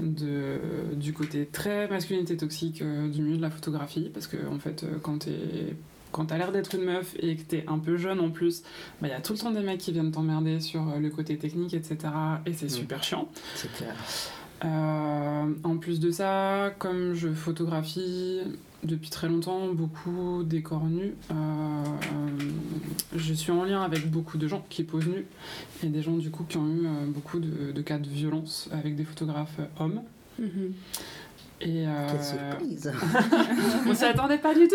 de, 0.00 0.94
du 0.94 1.12
côté 1.12 1.46
très 1.46 1.88
masculinité 1.88 2.36
toxique 2.36 2.82
du 2.82 3.22
milieu 3.22 3.36
de 3.36 3.42
la 3.42 3.50
photographie. 3.50 4.10
Parce 4.12 4.26
que, 4.26 4.36
en 4.50 4.58
fait, 4.58 4.84
quand 5.02 5.18
t'es. 5.18 5.74
Quand 6.12 6.26
t'as 6.26 6.38
l'air 6.38 6.52
d'être 6.52 6.74
une 6.74 6.84
meuf 6.84 7.14
et 7.18 7.36
que 7.36 7.42
t'es 7.42 7.64
un 7.66 7.78
peu 7.78 7.96
jeune 7.96 8.20
en 8.20 8.30
plus, 8.30 8.62
il 9.02 9.08
y 9.08 9.12
a 9.12 9.20
tout 9.20 9.32
le 9.32 9.38
temps 9.38 9.50
des 9.50 9.60
mecs 9.60 9.80
qui 9.80 9.92
viennent 9.92 10.12
t'emmerder 10.12 10.60
sur 10.60 10.88
euh, 10.88 10.98
le 10.98 11.10
côté 11.10 11.36
technique, 11.38 11.74
etc. 11.74 11.98
Et 12.46 12.52
c'est 12.52 12.68
super 12.68 13.02
chiant. 13.02 13.28
C'est 13.54 13.72
clair. 13.72 13.94
Euh, 14.64 15.44
en 15.64 15.76
plus 15.76 15.98
de 15.98 16.10
ça, 16.10 16.72
comme 16.78 17.14
je 17.14 17.28
photographie 17.28 18.40
depuis 18.84 19.10
très 19.10 19.28
longtemps 19.28 19.72
beaucoup 19.72 20.42
décors 20.44 20.84
nus, 20.84 21.14
euh, 21.30 21.84
je 23.16 23.34
suis 23.34 23.50
en 23.50 23.64
lien 23.64 23.82
avec 23.82 24.08
beaucoup 24.08 24.38
de 24.38 24.46
gens 24.46 24.64
qui 24.68 24.84
posent 24.84 25.08
nus 25.08 25.26
et 25.82 25.88
des 25.88 26.02
gens 26.02 26.16
du 26.16 26.30
coup 26.30 26.44
qui 26.44 26.58
ont 26.58 26.68
eu 26.68 26.86
euh, 26.86 27.06
beaucoup 27.06 27.40
de, 27.40 27.72
de 27.72 27.82
cas 27.82 27.98
de 27.98 28.08
violence 28.08 28.68
avec 28.72 28.94
des 28.94 29.04
photographes 29.04 29.58
hommes. 29.80 30.02
Et, 31.64 31.86
euh, 31.86 32.06
Quelle 32.10 32.22
surprise. 32.22 32.92
on 33.86 33.94
s'y 33.94 34.04
attendait 34.04 34.38
pas 34.38 34.54
du 34.54 34.66
tout. 34.66 34.74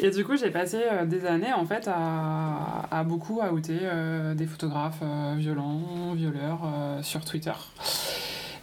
Et 0.00 0.10
du 0.10 0.24
coup, 0.24 0.36
j'ai 0.36 0.50
passé 0.50 0.78
euh, 0.90 1.04
des 1.04 1.26
années 1.26 1.52
en 1.52 1.66
fait 1.66 1.88
à, 1.88 2.86
à 2.90 3.04
beaucoup 3.04 3.40
outer 3.40 3.80
euh, 3.82 4.34
des 4.34 4.46
photographes 4.46 5.00
euh, 5.02 5.34
violents, 5.36 6.14
violeurs 6.14 6.60
sur 7.02 7.24
Twitter. 7.24 7.52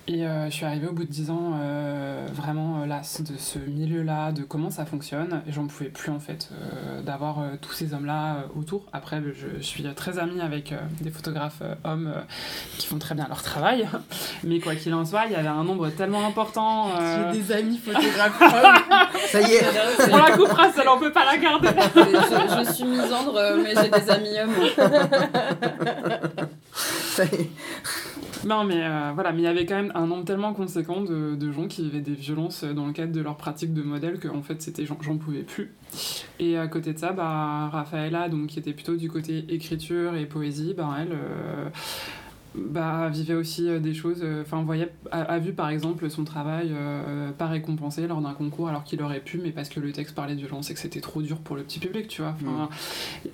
Et 0.07 0.23
euh, 0.27 0.45
je 0.51 0.51
suis 0.51 0.65
arrivée 0.65 0.85
au 0.87 0.91
bout 0.91 1.03
de 1.03 1.09
10 1.11 1.31
ans 1.31 1.53
euh, 1.59 2.27
vraiment 2.31 2.81
euh, 2.81 2.85
lasse 2.85 3.23
de 3.23 3.35
ce 3.39 3.57
milieu-là, 3.57 4.31
de 4.31 4.43
comment 4.43 4.69
ça 4.69 4.85
fonctionne. 4.85 5.41
Et 5.47 5.51
j'en 5.51 5.65
pouvais 5.65 5.89
plus 5.89 6.11
en 6.11 6.19
fait 6.19 6.49
euh, 6.51 7.01
d'avoir 7.01 7.39
euh, 7.39 7.55
tous 7.59 7.71
ces 7.73 7.91
hommes-là 7.95 8.35
euh, 8.35 8.59
autour. 8.59 8.85
Après, 8.93 9.19
je, 9.33 9.47
je 9.57 9.63
suis 9.63 9.83
très 9.95 10.19
amie 10.19 10.41
avec 10.41 10.71
euh, 10.73 10.77
des 11.01 11.09
photographes 11.09 11.63
euh, 11.63 11.73
hommes 11.83 12.13
euh, 12.15 12.21
qui 12.77 12.85
font 12.85 12.99
très 12.99 13.15
bien 13.15 13.25
leur 13.27 13.41
travail. 13.41 13.89
Mais 14.43 14.59
quoi 14.59 14.75
qu'il 14.75 14.93
en 14.93 15.05
soit, 15.05 15.25
il 15.25 15.31
y 15.31 15.35
avait 15.35 15.47
un 15.47 15.63
nombre 15.63 15.89
tellement 15.89 16.23
important. 16.27 16.89
euh, 17.01 17.31
J'ai 17.33 17.39
des 17.39 17.51
amis 17.51 17.79
photographes 17.79 18.39
hommes. 18.41 18.99
Ça 19.31 19.41
y 19.41 19.53
est. 19.53 19.65
on 20.11 20.17
la 20.17 20.37
coupera, 20.37 20.71
celle 20.71 20.87
on 20.87 20.99
peut 20.99 21.11
pas 21.13 21.25
la 21.25 21.37
garder. 21.37 21.69
je, 21.95 22.63
je 22.65 22.71
suis 22.73 22.85
misandre, 22.85 23.39
mais 23.63 23.73
j'ai 23.81 23.89
des 23.89 24.09
amis 24.11 24.39
hommes. 24.39 24.53
Ça 27.15 27.23
y 27.25 27.27
est. 27.35 27.49
Non, 28.55 28.63
mais 28.63 28.83
euh, 28.83 29.11
voilà, 29.15 29.31
mais 29.31 29.39
il 29.39 29.43
y 29.43 29.47
avait 29.47 29.65
quand 29.65 29.75
même 29.75 29.91
un 29.95 30.05
nombre 30.05 30.23
tellement 30.23 30.53
conséquent 30.53 31.01
de, 31.01 31.51
gens 31.51 31.67
qui 31.67 31.83
vivaient 31.83 32.01
des 32.01 32.13
violences 32.13 32.63
dans 32.63 32.85
le 32.85 32.93
cadre 32.93 33.11
de 33.11 33.21
leur 33.21 33.37
pratique 33.37 33.73
de 33.73 33.81
modèle 33.81 34.19
que 34.19 34.27
en 34.27 34.43
fait 34.43 34.61
c'était 34.61 34.85
j'en 34.85 35.17
pouvais 35.17 35.43
plus. 35.43 35.73
Et 36.39 36.57
à 36.57 36.67
côté 36.67 36.93
de 36.93 36.99
ça, 36.99 37.11
bah 37.11 37.69
Raphaëla, 37.71 38.29
donc 38.29 38.47
qui 38.47 38.59
était 38.59 38.73
plutôt 38.73 38.95
du 38.95 39.09
côté 39.09 39.45
écriture 39.49 40.15
et 40.15 40.25
poésie, 40.25 40.75
bah 40.75 40.95
elle. 40.99 41.13
euh, 41.13 41.69
bah, 42.55 43.09
vivait 43.09 43.33
aussi 43.33 43.67
euh, 43.67 43.79
des 43.79 43.93
choses, 43.93 44.21
euh, 44.23 44.41
enfin, 44.41 44.63
voyait, 44.63 44.91
a, 45.11 45.21
a 45.21 45.39
vu 45.39 45.53
par 45.53 45.69
exemple 45.69 46.09
son 46.09 46.23
travail 46.23 46.71
euh, 46.71 47.31
pas 47.31 47.47
récompensé 47.47 48.07
lors 48.07 48.21
d'un 48.21 48.33
concours 48.33 48.69
alors 48.69 48.83
qu'il 48.83 49.01
aurait 49.01 49.19
pu, 49.19 49.39
mais 49.41 49.51
parce 49.51 49.69
que 49.69 49.79
le 49.79 49.91
texte 49.91 50.15
parlait 50.15 50.35
de 50.35 50.39
violence 50.39 50.69
et 50.69 50.73
que 50.73 50.79
c'était 50.79 51.01
trop 51.01 51.21
dur 51.21 51.37
pour 51.39 51.55
le 51.55 51.63
petit 51.63 51.79
public, 51.79 52.07
tu 52.07 52.21
vois. 52.21 52.35
Enfin, 52.41 52.69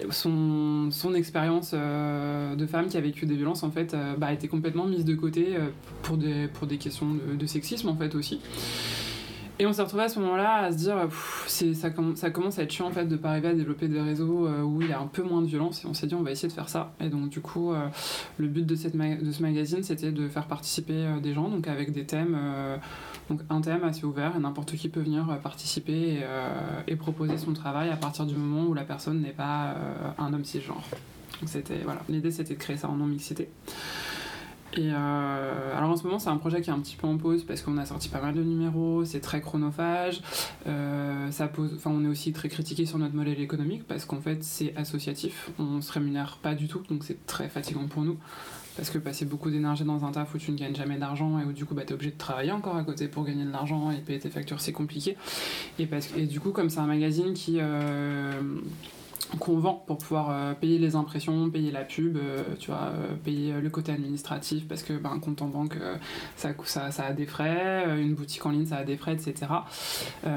son, 0.09 0.89
son 0.91 1.13
expérience 1.13 1.71
euh, 1.73 2.55
de 2.55 2.65
femme 2.65 2.87
qui 2.87 2.97
a 2.97 3.01
vécu 3.01 3.25
des 3.25 3.35
violences 3.35 3.63
en 3.63 3.71
fait 3.71 3.93
euh, 3.93 4.15
bah, 4.17 4.27
a 4.27 4.33
été 4.33 4.47
complètement 4.47 4.85
mise 4.85 5.05
de 5.05 5.15
côté 5.15 5.57
pour, 6.01 6.17
des, 6.17 6.47
pour 6.47 6.67
des 6.67 6.77
questions 6.77 7.07
de, 7.13 7.35
de 7.35 7.45
sexisme 7.45 7.89
en 7.89 7.95
fait 7.95 8.15
aussi. 8.15 8.39
Et 9.61 9.65
on 9.67 9.73
s'est 9.73 9.83
retrouvé 9.83 10.01
à 10.05 10.09
ce 10.09 10.19
moment-là 10.21 10.55
à 10.55 10.71
se 10.71 10.77
dire, 10.77 10.97
ça, 11.47 11.91
comm- 11.91 12.15
ça 12.15 12.31
commence 12.31 12.57
à 12.57 12.63
être 12.63 12.71
chiant 12.71 12.87
en 12.87 12.91
fait 12.91 13.05
de 13.05 13.15
pas 13.15 13.29
arriver 13.29 13.49
à 13.49 13.53
développer 13.53 13.87
des 13.87 14.01
réseaux 14.01 14.47
euh, 14.47 14.63
où 14.63 14.81
il 14.81 14.89
y 14.89 14.91
a 14.91 14.99
un 14.99 15.05
peu 15.05 15.21
moins 15.21 15.43
de 15.43 15.45
violence. 15.45 15.85
Et 15.85 15.87
on 15.87 15.93
s'est 15.93 16.07
dit, 16.07 16.15
on 16.15 16.23
va 16.23 16.31
essayer 16.31 16.47
de 16.47 16.53
faire 16.53 16.67
ça. 16.67 16.93
Et 16.99 17.09
donc 17.09 17.29
du 17.29 17.41
coup, 17.41 17.71
euh, 17.71 17.85
le 18.39 18.47
but 18.47 18.65
de, 18.65 18.73
cette 18.73 18.97
de 18.97 19.31
ce 19.31 19.41
magazine, 19.43 19.83
c'était 19.83 20.11
de 20.11 20.27
faire 20.27 20.47
participer 20.47 20.95
euh, 20.95 21.19
des 21.19 21.35
gens, 21.35 21.47
donc 21.47 21.67
avec 21.67 21.91
des 21.91 22.05
thèmes, 22.05 22.35
donc 23.29 23.41
un 23.51 23.61
thème 23.61 23.83
assez 23.83 24.03
ouvert, 24.03 24.35
et 24.35 24.39
n'importe 24.39 24.71
qui 24.75 24.89
peut 24.89 25.01
venir 25.01 25.27
participer 25.43 25.93
et, 25.93 26.23
et 26.87 26.95
proposer 26.95 27.37
son 27.37 27.53
travail 27.53 27.91
à 27.91 27.97
partir 27.97 28.25
du 28.25 28.33
moment 28.33 28.67
où 28.67 28.73
la 28.73 28.83
personne 28.83 29.21
n'est 29.21 29.29
pas 29.29 29.75
un 30.17 30.33
homme 30.33 30.43
cisgenre. 30.43 30.81
Donc 31.39 31.49
c'était 31.49 31.81
voilà, 31.83 32.01
l'idée 32.09 32.31
c'était 32.31 32.55
de 32.55 32.59
créer 32.59 32.77
ça 32.77 32.89
en 32.89 32.95
non 32.95 33.05
mixité. 33.05 33.47
Et 34.77 34.89
euh, 34.93 35.77
alors 35.77 35.89
en 35.89 35.97
ce 35.97 36.03
moment, 36.03 36.17
c'est 36.17 36.29
un 36.29 36.37
projet 36.37 36.61
qui 36.61 36.69
est 36.69 36.73
un 36.73 36.79
petit 36.79 36.95
peu 36.95 37.05
en 37.05 37.17
pause 37.17 37.43
parce 37.43 37.61
qu'on 37.61 37.77
a 37.77 37.85
sorti 37.85 38.07
pas 38.07 38.21
mal 38.21 38.33
de 38.33 38.41
numéros, 38.41 39.03
c'est 39.03 39.19
très 39.19 39.41
chronophage. 39.41 40.21
euh, 40.67 41.29
ça 41.31 41.47
pose, 41.49 41.73
enfin, 41.75 41.91
on 41.93 42.05
est 42.05 42.07
aussi 42.07 42.31
très 42.31 42.47
critiqué 42.47 42.85
sur 42.85 42.97
notre 42.97 43.13
modèle 43.15 43.39
économique 43.41 43.85
parce 43.85 44.05
qu'en 44.05 44.21
fait, 44.21 44.43
c'est 44.43 44.73
associatif. 44.77 45.49
On 45.59 45.81
se 45.81 45.91
rémunère 45.91 46.37
pas 46.41 46.55
du 46.55 46.67
tout, 46.69 46.81
donc 46.89 47.03
c'est 47.03 47.25
très 47.25 47.49
fatigant 47.49 47.87
pour 47.87 48.03
nous. 48.03 48.17
Parce 48.77 48.89
que 48.89 48.97
passer 48.97 49.25
beaucoup 49.25 49.51
d'énergie 49.51 49.83
dans 49.83 50.05
un 50.05 50.11
taf 50.11 50.33
où 50.33 50.37
tu 50.37 50.51
ne 50.51 50.57
gagnes 50.57 50.75
jamais 50.75 50.97
d'argent 50.97 51.37
et 51.39 51.43
où 51.43 51.51
du 51.51 51.65
coup 51.65 51.75
bah, 51.75 51.83
tu 51.85 51.91
es 51.91 51.93
obligé 51.93 52.11
de 52.11 52.17
travailler 52.17 52.53
encore 52.53 52.77
à 52.77 52.83
côté 52.85 53.09
pour 53.09 53.25
gagner 53.25 53.43
de 53.43 53.51
l'argent 53.51 53.91
et 53.91 53.97
payer 53.97 54.19
tes 54.19 54.29
factures, 54.29 54.61
c'est 54.61 54.71
compliqué. 54.71 55.17
Et, 55.79 55.85
parce, 55.85 56.09
et 56.15 56.25
du 56.25 56.39
coup, 56.39 56.51
comme 56.51 56.69
c'est 56.69 56.79
un 56.79 56.87
magazine 56.87 57.33
qui. 57.33 57.57
euh, 57.59 58.31
qu'on 59.39 59.59
vend 59.59 59.83
pour 59.87 59.97
pouvoir 59.97 60.29
euh, 60.29 60.53
payer 60.53 60.77
les 60.77 60.95
impressions, 60.95 61.49
payer 61.49 61.71
la 61.71 61.83
pub, 61.83 62.17
euh, 62.17 62.43
tu 62.59 62.71
vois, 62.71 62.91
euh, 62.93 63.15
payer 63.23 63.53
le 63.61 63.69
côté 63.69 63.91
administratif 63.91 64.67
parce 64.67 64.83
que 64.83 64.93
ben, 64.93 65.11
un 65.11 65.19
compte 65.19 65.41
en 65.41 65.47
banque 65.47 65.77
ça, 66.35 66.51
ça, 66.65 67.05
a 67.05 67.13
des 67.13 67.25
frais, 67.25 67.85
une 68.01 68.13
boutique 68.13 68.45
en 68.45 68.51
ligne 68.51 68.65
ça 68.65 68.77
a 68.77 68.83
des 68.83 68.97
frais, 68.97 69.13
etc. 69.13 69.47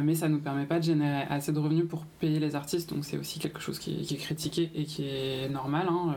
Mais 0.03 0.15
ça 0.15 0.29
nous 0.29 0.39
permet 0.39 0.67
pas 0.67 0.79
de 0.79 0.85
générer 0.85 1.25
assez 1.29 1.53
de 1.53 1.59
revenus 1.59 1.87
pour 1.89 2.05
payer 2.21 2.39
les 2.39 2.55
artistes, 2.55 2.93
donc 2.93 3.05
c'est 3.05 3.19
aussi 3.19 3.39
quelque 3.39 3.61
chose 3.61 3.79
qui 3.79 4.01
est, 4.01 4.17
critiqué 4.17 4.71
et 4.75 4.85
qui 4.85 5.07
est 5.09 5.49
normal. 5.49 5.87
hein. 5.89 6.15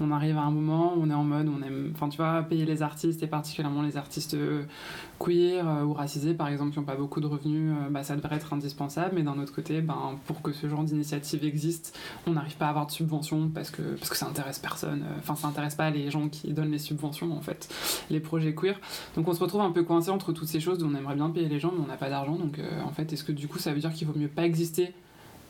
On 0.00 0.10
arrive 0.10 0.38
à 0.38 0.42
un 0.42 0.50
moment 0.50 0.94
où 0.96 1.02
on 1.02 1.10
est 1.10 1.14
en 1.14 1.24
mode, 1.24 1.48
on 1.48 1.62
aime, 1.62 1.92
enfin 1.94 2.08
tu 2.08 2.18
vois, 2.18 2.42
payer 2.42 2.64
les 2.64 2.82
artistes 2.82 3.22
et 3.22 3.26
particulièrement 3.26 3.82
les 3.82 3.96
artistes 3.96 4.36
queer 5.18 5.64
ou 5.86 5.92
racisés 5.92 6.34
par 6.34 6.48
exemple 6.48 6.72
qui 6.72 6.78
n'ont 6.78 6.84
pas 6.84 6.96
beaucoup 6.96 7.20
de 7.20 7.26
revenus, 7.26 7.72
bah, 7.90 8.02
ça 8.02 8.16
devrait 8.16 8.36
être 8.36 8.52
indispensable, 8.52 9.12
mais 9.14 9.22
d'un 9.22 9.38
autre 9.38 9.54
côté, 9.54 9.80
ben, 9.80 10.18
pour 10.26 10.42
que 10.42 10.52
ce 10.52 10.68
genre 10.68 10.84
d'initiative 10.84 11.44
existe, 11.44 11.85
on 12.26 12.32
n'arrive 12.32 12.56
pas 12.56 12.66
à 12.66 12.70
avoir 12.70 12.86
de 12.86 12.92
subventions 12.92 13.48
parce 13.48 13.70
que, 13.70 13.82
parce 13.82 14.10
que 14.10 14.16
ça 14.16 14.26
intéresse 14.26 14.58
personne, 14.58 15.02
euh, 15.02 15.18
enfin 15.18 15.36
ça 15.36 15.48
intéresse 15.48 15.74
pas 15.74 15.90
les 15.90 16.10
gens 16.10 16.28
qui 16.28 16.52
donnent 16.52 16.70
les 16.70 16.78
subventions 16.78 17.36
en 17.36 17.40
fait, 17.40 17.68
les 18.10 18.20
projets 18.20 18.54
queer. 18.54 18.78
Donc 19.14 19.28
on 19.28 19.34
se 19.34 19.40
retrouve 19.40 19.60
un 19.60 19.72
peu 19.72 19.82
coincé 19.82 20.10
entre 20.10 20.32
toutes 20.32 20.48
ces 20.48 20.60
choses 20.60 20.82
où 20.82 20.86
on 20.86 20.94
aimerait 20.94 21.16
bien 21.16 21.30
payer 21.30 21.48
les 21.48 21.60
gens 21.60 21.72
mais 21.76 21.82
on 21.84 21.88
n'a 21.88 21.96
pas 21.96 22.10
d'argent, 22.10 22.36
donc 22.36 22.58
euh, 22.58 22.82
en 22.82 22.92
fait 22.92 23.12
est-ce 23.12 23.24
que 23.24 23.32
du 23.32 23.48
coup 23.48 23.58
ça 23.58 23.72
veut 23.72 23.80
dire 23.80 23.92
qu'il 23.92 24.06
vaut 24.06 24.18
mieux 24.18 24.28
pas 24.28 24.44
exister 24.44 24.94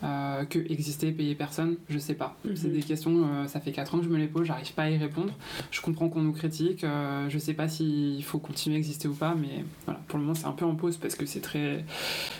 euh, 0.02 0.44
que 0.44 0.58
exister, 0.70 1.10
payer 1.10 1.34
personne, 1.34 1.76
je 1.88 1.98
sais 1.98 2.14
pas. 2.14 2.36
Mhm. 2.44 2.56
C'est 2.56 2.68
des 2.68 2.82
questions, 2.82 3.24
euh, 3.24 3.46
ça 3.46 3.60
fait 3.60 3.72
4 3.72 3.94
ans 3.94 3.98
que 3.98 4.04
je 4.04 4.10
me 4.10 4.18
les 4.18 4.26
pose, 4.26 4.46
j'arrive 4.46 4.74
pas 4.74 4.82
à 4.82 4.90
y 4.90 4.98
répondre. 4.98 5.32
Je 5.70 5.80
comprends 5.80 6.10
qu'on 6.10 6.20
nous 6.20 6.32
critique, 6.32 6.84
euh, 6.84 7.30
je 7.30 7.38
sais 7.38 7.54
pas 7.54 7.66
s'il 7.66 8.22
faut 8.22 8.38
continuer 8.38 8.76
à 8.76 8.78
exister 8.78 9.08
ou 9.08 9.14
pas, 9.14 9.34
mais 9.34 9.64
voilà, 9.86 10.00
pour 10.06 10.18
le 10.18 10.24
moment 10.24 10.34
c'est 10.34 10.46
un 10.46 10.52
peu 10.52 10.66
en 10.66 10.74
pause 10.74 10.98
parce 10.98 11.14
que 11.14 11.24
c'est 11.24 11.40
très, 11.40 11.82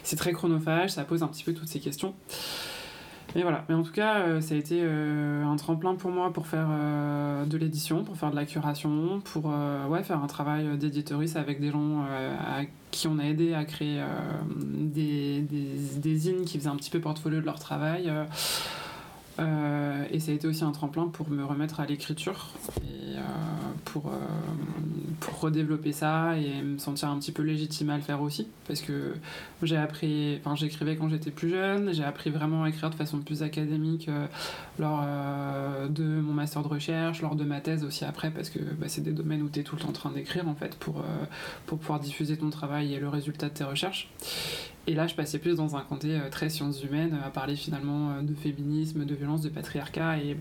c'est 0.03 0.17
très 0.17 0.33
chronophage, 0.33 0.91
ça 0.91 1.05
pose 1.05 1.23
un 1.23 1.29
petit 1.29 1.45
peu 1.45 1.55
toutes 1.55 1.69
ces 1.69 1.81
questions. 1.81 2.15
Mais 3.35 3.43
voilà, 3.43 3.65
mais 3.69 3.75
en 3.75 3.83
tout 3.83 3.93
cas, 3.93 4.21
euh, 4.21 4.41
ça 4.41 4.55
a 4.55 4.59
été 4.59 4.81
euh, 4.83 5.45
un 5.45 5.57
tremplin 5.57 5.95
pour 5.95 6.11
moi 6.11 6.33
pour 6.33 6.47
faire 6.47 6.69
euh, 6.71 7.45
de 7.45 7.59
l'édition, 7.59 8.05
pour 8.05 8.17
faire 8.17 8.31
de 8.31 8.37
la 8.37 8.47
curation, 8.47 9.21
pour 9.21 9.53
ouais, 9.91 10.03
faire 10.03 10.23
un 10.23 10.27
travail 10.27 10.79
d'éditoriste 10.79 11.37
avec 11.37 11.61
des 11.61 11.71
gens 11.71 12.03
à 12.03 12.63
qui 12.91 13.09
on 13.09 13.19
a 13.19 13.25
aidé 13.25 13.53
à 13.53 13.65
créer 13.65 14.03
des, 14.57 15.43
des, 15.43 15.99
des 15.99 16.17
zines 16.17 16.45
qui 16.45 16.59
faisaient 16.59 16.71
un 16.71 16.77
petit 16.77 16.91
peu 16.91 17.01
portfolio 17.01 17.41
de 17.41 17.47
leur 17.47 17.59
travail. 17.59 18.11
Euh, 19.39 20.05
et 20.11 20.21
ça 20.21 20.33
a 20.33 20.35
été 20.35 20.47
aussi 20.47 20.65
un 20.65 20.73
tremplin 20.73 21.09
pour 21.09 21.29
me 21.29 21.45
remettre 21.45 21.81
à 21.81 21.87
l'écriture 21.87 22.53
et 22.79 23.17
euh, 23.17 23.21
pour, 23.85 24.09
euh, 24.09 24.11
pour 25.21 25.41
redévelopper 25.41 25.93
ça 25.93 26.39
et 26.39 26.63
me 26.63 26.79
sentir 26.79 27.11
un 27.11 27.19
petit 27.19 27.33
peu 27.33 27.43
légitime 27.43 27.91
à 27.91 27.97
le 27.97 28.03
faire 28.03 28.23
aussi 28.23 28.49
parce 28.67 28.81
que 28.81 29.15
j'ai 29.63 29.77
appris, 29.77 30.39
enfin 30.41 30.55
j'écrivais 30.55 30.97
quand 30.97 31.09
j'étais 31.09 31.31
plus 31.31 31.51
jeune, 31.51 31.93
j'ai 31.93 32.05
appris 32.05 32.31
vraiment 32.31 32.65
à 32.65 32.71
écrire 32.71 32.89
de 32.89 32.95
façon 32.95 33.19
plus 33.19 33.43
académique 33.43 34.09
lors 34.79 35.05
de 35.91 36.05
mon 36.05 36.33
master 36.33 36.63
de 36.63 36.69
recherche, 36.69 37.21
lors 37.21 37.37
de 37.37 37.45
ma 37.45 37.61
thèse 37.61 37.85
aussi 37.85 38.05
après 38.05 38.31
parce 38.31 38.49
que 38.49 38.59
bah, 38.59 38.87
c'est 38.89 39.03
des 39.03 39.13
domaines 39.13 39.43
où 39.43 39.51
tu 39.51 39.61
es 39.61 39.63
tout 39.63 39.77
le 39.77 39.83
temps 39.83 39.89
en 39.89 39.93
train 39.93 40.11
d'écrire 40.11 40.49
en 40.49 40.55
fait 40.55 40.77
pour, 40.77 41.03
pour 41.67 41.79
pouvoir 41.79 42.01
diffuser 42.01 42.37
ton 42.37 42.51
travail 42.51 42.95
et 42.95 43.01
le 43.01 43.09
résultat 43.09 43.49
de 43.49 43.55
tes 43.55 43.65
recherches. 43.65 44.09
Et 44.87 44.95
là, 44.95 45.07
je 45.07 45.15
passais 45.15 45.39
plus 45.39 45.57
dans 45.57 45.77
un 45.77 45.81
côté 45.81 46.15
euh, 46.15 46.29
très 46.31 46.49
sciences 46.49 46.83
humaines, 46.83 47.19
à 47.25 47.31
parler 47.31 47.57
finalement 47.57 48.11
euh, 48.11 48.23
de 48.23 48.35
féminisme, 48.35 49.05
de 49.05 49.15
violence, 49.15 49.43
de 49.43 49.49
patriarcat. 49.49 50.19
Et 50.19 50.37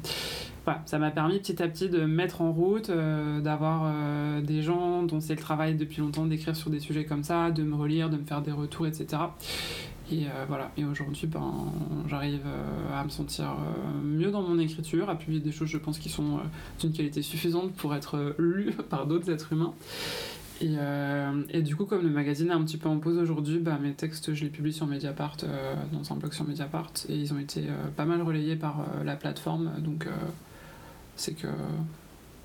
voilà, 0.65 0.81
ça 0.85 0.99
m'a 0.99 1.11
permis 1.11 1.39
petit 1.39 1.61
à 1.61 1.67
petit 1.67 1.89
de 1.89 1.99
me 1.99 2.07
mettre 2.07 2.41
en 2.41 2.51
route, 2.51 2.89
euh, 2.89 3.39
d'avoir 3.41 3.83
euh, 3.85 4.41
des 4.41 4.61
gens 4.61 5.03
dont 5.03 5.19
c'est 5.19 5.35
le 5.35 5.41
travail 5.41 5.75
depuis 5.75 6.01
longtemps 6.01 6.25
d'écrire 6.25 6.55
sur 6.55 6.69
des 6.69 6.79
sujets 6.79 7.05
comme 7.05 7.23
ça, 7.23 7.51
de 7.51 7.63
me 7.63 7.75
relire, 7.75 8.09
de 8.09 8.17
me 8.17 8.25
faire 8.25 8.41
des 8.41 8.51
retours, 8.51 8.87
etc. 8.87 9.17
Et 10.11 10.25
euh, 10.25 10.45
voilà, 10.47 10.71
et 10.77 10.85
aujourd'hui, 10.85 11.25
ben, 11.25 11.65
j'arrive 12.07 12.41
euh, 12.45 12.99
à 12.99 13.03
me 13.03 13.09
sentir 13.09 13.45
euh, 13.45 14.01
mieux 14.03 14.29
dans 14.29 14.43
mon 14.43 14.59
écriture, 14.59 15.09
à 15.09 15.15
publier 15.15 15.39
des 15.39 15.51
choses, 15.51 15.69
je 15.69 15.79
pense, 15.79 15.97
qui 15.97 16.09
sont 16.09 16.37
euh, 16.37 16.41
d'une 16.79 16.91
qualité 16.91 17.23
suffisante 17.23 17.73
pour 17.73 17.95
être 17.95 18.15
euh, 18.17 18.33
lues 18.37 18.71
par 18.89 19.07
d'autres 19.07 19.31
êtres 19.31 19.53
humains. 19.53 19.73
Et, 20.61 20.75
euh, 20.77 21.43
et 21.49 21.61
du 21.61 21.75
coup, 21.75 21.85
comme 21.85 22.03
le 22.03 22.09
magazine 22.09 22.47
est 22.47 22.53
un 22.53 22.63
petit 22.63 22.77
peu 22.77 22.87
en 22.87 22.97
pause 22.99 23.17
aujourd'hui, 23.17 23.59
bah, 23.59 23.77
mes 23.81 23.91
textes, 23.93 24.33
je 24.33 24.43
les 24.45 24.49
publie 24.49 24.71
sur 24.71 24.87
Mediapart, 24.87 25.37
euh, 25.43 25.75
dans 25.91 26.13
un 26.13 26.15
blog 26.15 26.31
sur 26.33 26.45
Mediapart, 26.47 26.91
et 27.09 27.15
ils 27.15 27.33
ont 27.33 27.39
été 27.39 27.65
euh, 27.67 27.87
pas 27.95 28.05
mal 28.05 28.21
relayés 28.21 28.55
par 28.55 28.79
euh, 28.81 29.03
la 29.03 29.15
plateforme, 29.17 29.71
donc 29.81 30.07
euh, 30.07 30.11
c'est 31.15 31.33
que 31.33 31.47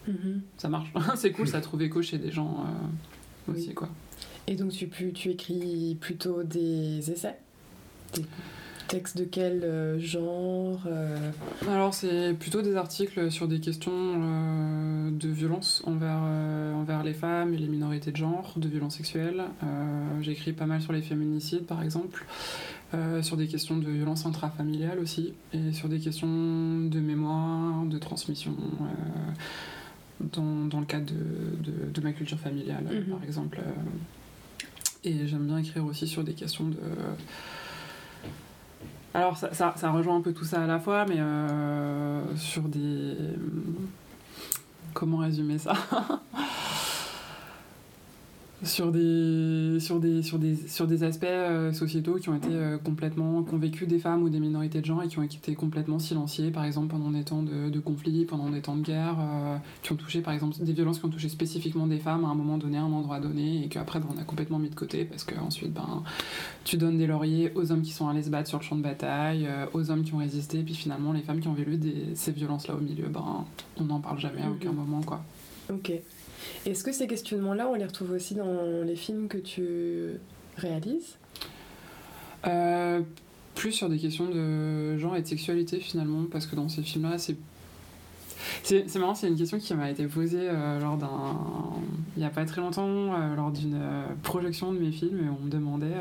Mhm. 0.09 0.41
ça 0.57 0.69
marche. 0.69 0.93
c'est 1.17 1.31
cool, 1.31 1.47
ça 1.47 1.59
a 1.59 1.61
trouvé 1.61 1.85
écho 1.85 2.01
chez 2.03 2.19
des 2.19 2.33
gens 2.33 2.65
euh, 3.49 3.53
aussi, 3.53 3.69
Oui. 3.69 3.75
quoi. 3.75 3.89
Et 4.49 4.57
donc 4.57 4.73
tu, 4.73 4.87
pu- 4.89 5.13
tu 5.13 5.29
écris 5.31 5.97
plutôt 6.01 6.43
des 6.43 7.11
essais? 7.13 7.37
Des 8.15 8.25
textes 8.91 9.17
de 9.17 9.25
quel 9.25 9.63
euh, 9.63 9.99
genre 10.01 10.83
euh, 10.87 11.31
Alors, 11.71 11.95
c'est 11.95 12.35
plutôt 12.35 12.61
des 12.61 12.75
articles 12.77 13.31
sur 13.31 13.47
des 13.47 13.61
questions 13.61 13.93
euh, 13.95 15.11
de 15.13 15.29
violence 15.29 15.83
envers, 15.87 16.19
envers 16.77 17.05
les 17.05 17.15
femmes 17.15 17.55
et 17.55 17.57
les 17.57 17.69
minorités 17.69 18.11
de 18.11 18.17
genre, 18.17 18.53
de 18.57 18.69
violences 18.69 18.97
sexuelles. 18.97 19.45
Euh, 19.63 20.23
J'écris 20.23 20.53
pas 20.53 20.67
mal 20.67 20.83
sur 20.83 20.93
les 20.93 21.03
féminicides, 21.03 21.67
par 21.67 21.83
exemple, 21.83 22.25
sur 23.23 23.37
des 23.37 23.47
questions 23.47 23.77
de 23.77 23.89
violence 23.89 24.27
intrafamiliale 24.27 24.99
aussi, 24.99 25.33
et 25.53 25.73
sur 25.73 25.89
des 25.89 26.01
questions 26.01 26.27
de 26.27 26.99
mémoire, 26.99 27.85
de 27.85 27.99
transmission. 27.99 28.53
dans, 30.21 30.67
dans 30.67 30.81
le 30.81 30.87
cadre 30.87 31.07
de, 31.07 31.71
de- 31.71 31.91
de 31.95 32.01
ma 32.03 32.13
culture 32.13 32.39
familiale, 32.39 32.85
Mhm. 32.85 33.05
par 33.15 33.25
exemple. 33.25 33.61
Et 35.05 35.27
j'aime 35.29 35.47
bien 35.47 35.57
écrire 35.59 35.85
aussi 35.87 36.07
sur 36.09 36.25
des 36.25 36.35
questions 36.35 36.65
de, 36.69 36.77
alors 39.13 39.37
ça, 39.37 39.53
ça, 39.53 39.91
rejoint 39.91 40.17
un 40.17 40.21
peu 40.21 40.33
tout 40.33 40.45
ça 40.45 40.63
à 40.63 40.67
la 40.67 40.79
fois, 40.79 41.05
mais 41.09 41.17
euh, 41.19 42.23
sur 42.37 42.63
des... 42.63 43.17
Comment 44.95 45.19
résumer 45.19 45.59
ça? 45.59 45.73
sur 48.63 48.93
des, 48.93 49.79
sur, 49.81 50.01
des, 50.01 50.23
sur, 50.23 50.39
des, 50.39 50.55
sur 50.69 50.87
des 50.87 51.03
aspects 51.03 51.25
euh, 51.25 51.73
sociétaux 51.73 52.17
qui 52.17 52.29
ont 52.29 52.35
été 52.35 52.49
euh, 52.51 52.77
complètement... 52.79 53.41
vécu 53.53 53.87
des 53.87 53.99
femmes 53.99 54.23
ou 54.23 54.29
des 54.29 54.41
minorités 54.41 54.81
de 54.81 54.85
genre 54.87 55.03
et 55.03 55.09
qui 55.09 55.19
ont 55.19 55.23
été 55.23 55.55
complètement 55.55 55.99
silenciées, 55.99 56.51
par 56.51 56.65
exemple 56.65 56.89
pendant 56.89 57.11
des 57.11 57.25
temps 57.25 57.43
de, 57.43 57.71
de 57.71 57.81
conflit, 57.81 58.25
pendant 58.27 58.51
des 58.51 58.61
temps 58.61 58.77
de 58.77 58.83
guerre, 58.83 59.17
euh, 59.19 59.57
qui 59.83 59.93
ont 59.93 59.97
touché 59.97 60.21
par 60.21 60.35
exemple 60.35 60.57
des 60.63 60.73
violences 60.73 60.99
qui 60.99 61.05
ont 61.07 61.11
touché 61.11 61.29
spécifiquement 61.29 61.87
des 61.87 61.99
femmes 61.99 62.25
à 62.25 62.29
un 62.29 62.35
moment 62.35 62.59
donné, 62.59 62.77
à 62.79 62.83
un 62.83 62.93
endroit 62.93 63.21
donné, 63.21 63.65
et 63.65 63.69
qu'après 63.69 63.99
ben, 63.99 64.09
on 64.15 64.21
a 64.21 64.25
complètement 64.25 64.59
mis 64.59 64.69
de 64.71 64.75
côté 64.75 65.05
parce 65.05 65.25
qu'ensuite 65.25 65.73
ben, 65.73 66.03
tu 66.65 66.77
donnes 66.77 66.99
des 66.99 67.07
lauriers 67.07 67.53
aux 67.55 67.73
hommes 67.73 67.83
qui 67.83 67.93
sont 67.93 68.09
allés 68.09 68.23
se 68.23 68.31
battre 68.31 68.49
sur 68.49 68.59
le 68.59 68.65
champ 68.65 68.77
de 68.77 68.83
bataille, 68.83 69.47
euh, 69.47 69.67
aux 69.73 69.91
hommes 69.91 70.03
qui 70.03 70.13
ont 70.15 70.19
résisté, 70.19 70.63
puis 70.63 70.75
finalement 70.75 71.13
les 71.13 71.23
femmes 71.23 71.41
qui 71.41 71.49
ont 71.49 71.55
vécu 71.55 71.77
des, 71.77 71.95
ces 72.15 72.33
violences-là 72.33 72.75
au 72.75 72.81
milieu, 72.81 73.09
ben, 73.09 73.45
on 73.79 73.85
n'en 73.85 74.01
parle 74.01 74.19
jamais 74.21 74.43
à 74.43 74.47
Mhm. 74.49 74.53
aucun 74.55 74.73
moment. 74.73 75.01
quoi. 75.03 75.23
Ok. 75.73 75.93
Est-ce 76.67 76.85
que 76.85 76.93
ces 76.93 77.07
questionnements-là, 77.07 77.69
on 77.69 77.75
les 77.75 77.87
retrouve 77.87 78.13
aussi 78.13 78.35
dans 78.35 78.85
les 78.85 78.97
films 78.97 79.29
que 79.29 79.39
tu 79.39 80.19
réalises? 80.57 81.17
Euh, 82.47 83.01
plus 83.55 83.73
sur 83.73 83.89
des 83.89 83.99
questions 83.99 84.29
de 84.29 84.97
genre 84.97 85.17
et 85.17 85.23
de 85.23 85.27
sexualité 85.27 85.81
finalement, 85.81 86.25
parce 86.31 86.47
que 86.47 86.57
dans 86.57 86.69
ces 86.69 86.83
films-là, 86.83 87.19
c'est. 87.19 87.37
C'est 88.63 88.97
marrant, 88.97 89.15
c'est 89.15 89.29
une 89.29 89.37
question 89.37 89.59
qui 89.59 89.75
m'a 89.75 89.91
été 89.91 90.07
posée 90.07 90.49
euh, 90.49 90.81
lors 90.81 90.97
d'un. 90.97 91.37
Il 92.17 92.21
n'y 92.21 92.25
a 92.25 92.31
pas 92.31 92.47
très 92.47 92.63
longtemps, 92.63 92.89
euh, 92.89 93.37
lors 93.37 93.51
d'une 93.51 93.79
projection 94.23 94.73
de 94.73 94.79
mes 94.79 94.91
films, 94.91 95.19
et 95.19 95.29
on 95.29 95.45
me 95.45 95.51
demandait. 95.51 95.93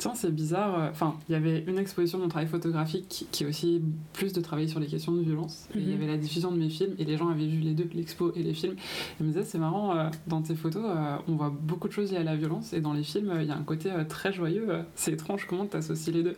Tiens, 0.00 0.14
c'est 0.14 0.34
bizarre. 0.34 0.78
euh, 0.80 0.88
Enfin, 0.90 1.14
il 1.28 1.32
y 1.32 1.34
avait 1.34 1.62
une 1.66 1.76
exposition 1.76 2.16
de 2.16 2.22
mon 2.22 2.30
travail 2.30 2.48
photographique 2.48 3.26
qui, 3.30 3.44
est 3.44 3.46
aussi 3.46 3.82
plus 4.14 4.32
de 4.32 4.40
travailler 4.40 4.66
sur 4.66 4.80
les 4.80 4.86
questions 4.86 5.12
de 5.12 5.20
violence. 5.20 5.68
Et 5.74 5.78
il 5.78 5.84
y 5.84 5.90
Mhm. 5.90 5.96
avait 5.96 6.06
la 6.06 6.16
diffusion 6.16 6.50
de 6.50 6.56
mes 6.56 6.70
films, 6.70 6.94
et 6.98 7.04
les 7.04 7.18
gens 7.18 7.28
avaient 7.28 7.46
vu 7.46 7.58
les 7.58 7.74
deux, 7.74 7.86
l'expo 7.92 8.32
et 8.34 8.42
les 8.42 8.54
films. 8.54 8.76
Ils 9.20 9.26
me 9.26 9.30
disaient, 9.32 9.44
c'est 9.44 9.58
marrant, 9.58 9.94
euh, 9.94 10.08
dans 10.26 10.40
tes 10.40 10.54
photos, 10.54 10.82
euh, 10.86 11.16
on 11.28 11.32
voit 11.36 11.50
beaucoup 11.54 11.86
de 11.86 11.92
choses 11.92 12.12
liées 12.12 12.16
à 12.18 12.22
la 12.24 12.34
violence, 12.34 12.72
et 12.72 12.80
dans 12.80 12.94
les 12.94 13.02
films, 13.02 13.30
il 13.42 13.46
y 13.46 13.50
a 13.50 13.56
un 13.56 13.62
côté 13.62 13.90
très 14.08 14.32
joyeux. 14.32 14.68
c'est 14.94 15.12
étrange 15.12 15.46
comment 15.46 15.66
tu 15.66 15.76
associes 15.76 16.12
les 16.14 16.22
deux. 16.22 16.36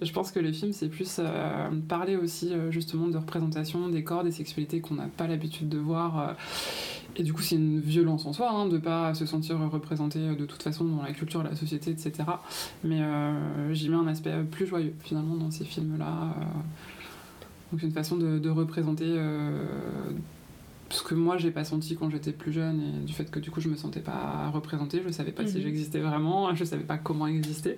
Je 0.00 0.12
pense 0.12 0.30
que 0.30 0.38
les 0.38 0.52
films, 0.52 0.72
c'est 0.72 0.88
plus 0.88 1.20
parler 1.88 2.16
aussi 2.16 2.52
justement 2.70 3.08
de 3.08 3.16
représentation 3.18 3.88
des 3.88 4.04
corps, 4.04 4.22
des 4.22 4.30
sexualités 4.30 4.80
qu'on 4.80 4.94
n'a 4.94 5.08
pas 5.08 5.26
l'habitude 5.26 5.68
de 5.68 5.78
voir. 5.78 6.36
Euh, 7.20 7.22
et 7.22 7.24
du 7.24 7.32
coup, 7.32 7.42
c'est 7.42 7.56
une 7.56 7.80
violence 7.80 8.26
en 8.26 8.32
soi 8.32 8.50
hein, 8.50 8.66
de 8.66 8.78
pas 8.78 9.14
se 9.14 9.26
sentir 9.26 9.58
représenté 9.70 10.18
euh, 10.18 10.34
de 10.34 10.46
toute 10.46 10.62
façon 10.62 10.84
dans 10.84 11.02
la 11.02 11.12
culture, 11.12 11.42
la 11.42 11.54
société, 11.54 11.90
etc. 11.90 12.12
Mais 12.84 13.00
euh, 13.02 13.72
j'y 13.74 13.88
mets 13.88 13.96
un 13.96 14.06
aspect 14.06 14.32
plus 14.50 14.66
joyeux 14.66 14.94
finalement 15.00 15.34
dans 15.36 15.50
ces 15.50 15.64
films-là. 15.64 16.06
euh. 16.06 16.44
Donc, 17.72 17.82
une 17.82 17.92
façon 17.92 18.16
de, 18.16 18.38
de 18.38 18.50
représenter 18.50 19.04
euh, 19.06 19.64
ce 20.88 21.04
que 21.04 21.14
moi 21.14 21.36
j'ai 21.36 21.52
pas 21.52 21.62
senti 21.64 21.94
quand 21.96 22.10
j'étais 22.10 22.32
plus 22.32 22.52
jeune 22.52 22.80
et 22.80 23.04
du 23.06 23.12
fait 23.12 23.30
que 23.30 23.38
du 23.38 23.52
coup 23.52 23.60
je 23.60 23.68
me 23.68 23.76
sentais 23.76 24.00
pas 24.00 24.50
représentée, 24.52 25.00
je 25.06 25.12
savais 25.12 25.30
pas 25.30 25.46
si 25.46 25.58
Mhm. 25.58 25.62
j'existais 25.62 26.00
vraiment, 26.00 26.52
je 26.56 26.64
savais 26.64 26.82
pas 26.82 26.98
comment 26.98 27.28
exister. 27.28 27.76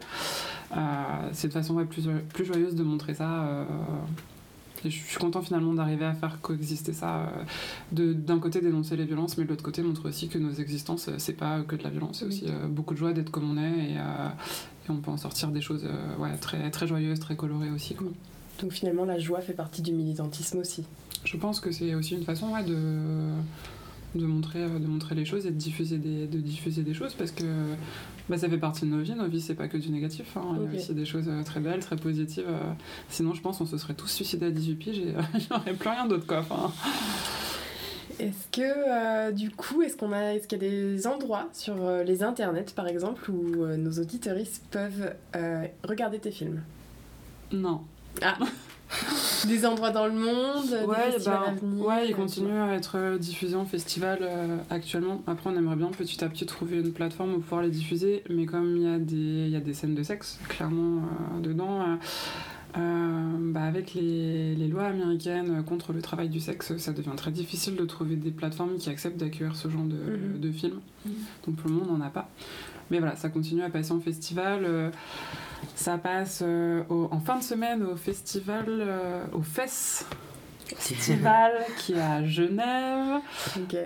Euh, 0.74 1.28
c'est 1.32 1.48
de 1.48 1.52
façon 1.52 1.74
ouais, 1.74 1.84
plus, 1.84 2.08
plus 2.32 2.46
joyeuse 2.46 2.74
de 2.74 2.82
montrer 2.82 3.12
ça. 3.12 3.44
euh, 3.44 3.64
je 4.90 4.96
suis 5.04 5.18
content 5.18 5.42
finalement 5.42 5.72
d'arriver 5.74 6.04
à 6.04 6.14
faire 6.14 6.40
coexister 6.40 6.92
ça. 6.92 7.20
euh, 7.20 7.26
de- 7.92 8.12
D'un 8.12 8.38
côté 8.38 8.60
dénoncer 8.60 8.96
les 8.96 9.04
violences, 9.04 9.36
mais 9.38 9.44
de 9.44 9.48
l'autre 9.50 9.62
côté 9.64 9.82
montrer 9.82 10.08
aussi 10.08 10.28
que 10.28 10.38
nos 10.38 10.52
existences, 10.52 11.08
euh, 11.08 11.14
c'est 11.18 11.32
pas 11.34 11.60
que 11.62 11.76
de 11.76 11.82
la 11.82 11.90
violence, 11.90 12.18
c'est 12.20 12.24
aussi 12.26 12.44
euh, 12.48 12.66
beaucoup 12.68 12.94
de 12.94 12.98
joie 12.98 13.12
d'être 13.12 13.30
comme 13.30 13.50
on 13.50 13.56
est 13.62 13.90
et, 13.90 13.94
et 13.94 14.90
on 14.90 14.96
peut 14.96 15.10
en 15.10 15.16
sortir 15.16 15.48
des 15.50 15.60
choses 15.60 15.86
ouais, 16.18 16.36
très, 16.38 16.70
très 16.70 16.86
joyeuses, 16.86 17.20
très 17.20 17.36
colorées 17.36 17.70
aussi. 17.70 17.94
quoi. 17.94 18.06
Donc 18.60 18.72
finalement, 18.72 19.04
la 19.04 19.18
joie 19.18 19.40
fait 19.40 19.54
partie 19.54 19.82
du 19.82 19.92
militantisme 19.92 20.58
aussi. 20.58 20.84
Je 21.24 21.36
pense 21.36 21.60
que 21.60 21.70
c'est 21.72 21.94
aussi 21.94 22.14
une 22.14 22.24
façon 22.24 22.52
ouais, 22.52 22.64
de, 22.64 22.76
de, 24.14 24.26
montrer, 24.26 24.62
euh, 24.62 24.78
de 24.78 24.86
montrer 24.86 25.14
les 25.14 25.24
choses 25.24 25.46
et 25.46 25.50
de 25.50 25.56
diffuser 25.56 25.98
des, 25.98 26.26
de 26.26 26.38
diffuser 26.38 26.82
des 26.82 26.94
choses 26.94 27.14
parce 27.14 27.30
que 27.30 27.44
bah, 28.28 28.38
ça 28.38 28.48
fait 28.48 28.58
partie 28.58 28.84
de 28.84 28.90
nos 28.90 29.00
vies. 29.00 29.14
Nos 29.14 29.26
vies, 29.28 29.40
c'est 29.40 29.54
pas 29.54 29.68
que 29.68 29.76
du 29.76 29.90
négatif. 29.90 30.36
hein. 30.36 30.56
Il 30.66 30.72
y 30.72 30.76
a 30.76 30.78
aussi 30.80 30.94
des 30.94 31.04
choses 31.04 31.28
euh, 31.28 31.42
très 31.42 31.60
belles, 31.60 31.80
très 31.80 31.96
positives. 31.96 32.44
euh. 32.48 32.72
Sinon, 33.08 33.34
je 33.34 33.40
pense 33.42 33.58
qu'on 33.58 33.66
se 33.66 33.76
serait 33.78 33.94
tous 33.94 34.08
suicidés 34.08 34.46
à 34.46 34.50
18 34.50 34.74
piges 34.76 34.98
et 34.98 35.14
il 35.34 35.40
n'y 35.40 35.46
aurait 35.50 35.74
plus 35.74 35.88
rien 35.88 36.06
d'autre. 36.06 36.26
Quoi. 36.26 36.38
Enfin, 36.40 36.72
Est-ce 38.20 38.46
que 38.52 38.62
euh, 38.62 39.32
du 39.32 39.50
coup, 39.50 39.82
est-ce 39.82 39.96
qu'on 39.96 40.12
a, 40.12 40.34
est-ce 40.34 40.46
qu'il 40.46 40.62
y 40.62 40.66
a 40.66 40.70
des 40.70 41.06
endroits 41.06 41.48
sur 41.52 41.74
euh, 41.82 42.04
les 42.04 42.22
internets, 42.22 42.66
par 42.76 42.86
exemple, 42.86 43.28
où 43.30 43.64
euh, 43.64 43.76
nos 43.76 43.92
auditeuristes 43.98 44.62
peuvent 44.70 45.14
regarder 45.82 46.18
tes 46.18 46.30
films? 46.30 46.62
Non. 47.52 47.80
Des 49.46 49.66
endroits 49.66 49.90
dans 49.90 50.06
le 50.06 50.12
monde, 50.12 50.66
des 50.68 50.84
Ouais, 50.86 51.12
festivals 51.12 51.40
bah, 51.40 51.44
à 51.48 51.54
venir 51.54 51.86
ouais, 51.86 52.08
il 52.08 52.14
continue 52.14 52.52
à 52.52 52.74
être 52.74 52.96
euh, 52.96 53.18
diffusé 53.18 53.54
en 53.56 53.64
festival 53.64 54.18
euh, 54.22 54.58
actuellement. 54.70 55.22
Après, 55.26 55.50
on 55.50 55.56
aimerait 55.56 55.76
bien 55.76 55.88
petit 55.90 56.22
à 56.24 56.28
petit 56.28 56.46
trouver 56.46 56.78
une 56.80 56.92
plateforme 56.92 57.34
où 57.34 57.38
pouvoir 57.40 57.62
les 57.62 57.70
diffuser, 57.70 58.22
mais 58.30 58.46
comme 58.46 58.76
il 58.76 58.82
y, 58.82 58.86
a 58.86 58.98
des- 58.98 59.46
il 59.46 59.48
y 59.50 59.56
a 59.56 59.60
des 59.60 59.74
scènes 59.74 59.94
de 59.94 60.02
sexe, 60.02 60.38
clairement, 60.48 60.98
euh, 61.36 61.40
dedans, 61.40 61.80
euh, 62.78 63.36
bah, 63.52 63.62
avec 63.64 63.94
les, 63.94 64.54
les 64.54 64.68
lois 64.68 64.84
américaines 64.84 65.62
contre 65.64 65.92
le 65.92 66.00
travail 66.00 66.28
du 66.28 66.40
sexe, 66.40 66.76
ça 66.78 66.92
devient 66.92 67.10
très 67.16 67.30
difficile 67.30 67.76
de 67.76 67.84
trouver 67.84 68.16
des 68.16 68.30
plateformes 68.30 68.76
qui 68.78 68.88
acceptent 68.90 69.18
d'accueillir 69.18 69.56
ce 69.56 69.68
genre 69.68 69.84
de, 69.84 69.96
Mhm. 69.96 70.40
de 70.40 70.50
films. 70.52 70.80
Mhm. 71.04 71.12
Donc 71.46 71.56
pour 71.56 71.68
le 71.70 71.76
moment, 71.76 71.92
on 71.94 71.98
n'en 71.98 72.04
a 72.06 72.10
pas. 72.10 72.28
Mais 72.92 72.98
voilà, 73.00 73.16
ça 73.16 73.28
continue 73.30 73.62
à 73.62 73.70
passer 73.70 73.90
en 73.92 73.98
festival. 74.00 74.64
euh, 74.64 74.90
ça 75.74 75.96
passe 75.98 76.42
euh, 76.46 76.82
au- 76.90 77.08
en 77.10 77.18
fin 77.20 77.38
de 77.38 77.42
semaine 77.42 77.82
au 77.82 77.96
festival, 77.96 78.64
euh, 78.68 79.24
au 79.32 79.42
FES 79.42 80.04
Festival 80.76 81.52
qui 81.78 81.92
est 81.94 82.00
à 82.00 82.24
Genève. 82.24 83.20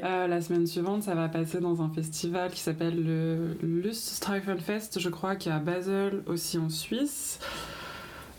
Euh, 0.05 0.27
la 0.27 0.41
semaine 0.41 0.67
suivante, 0.67 1.03
ça 1.05 1.15
va 1.15 1.29
passer 1.29 1.61
dans 1.61 1.83
un 1.83 1.89
festival 1.91 2.51
qui 2.51 2.61
s'appelle 2.61 3.03
le 3.05 3.57
Luststreifenfest, 3.63 4.99
je 4.99 5.09
crois, 5.09 5.37
qui 5.37 5.49
est 5.49 5.53
à 5.53 5.59
Basel, 5.59 6.23
aussi 6.27 6.59
en 6.59 6.69
Suisse. 6.69 7.39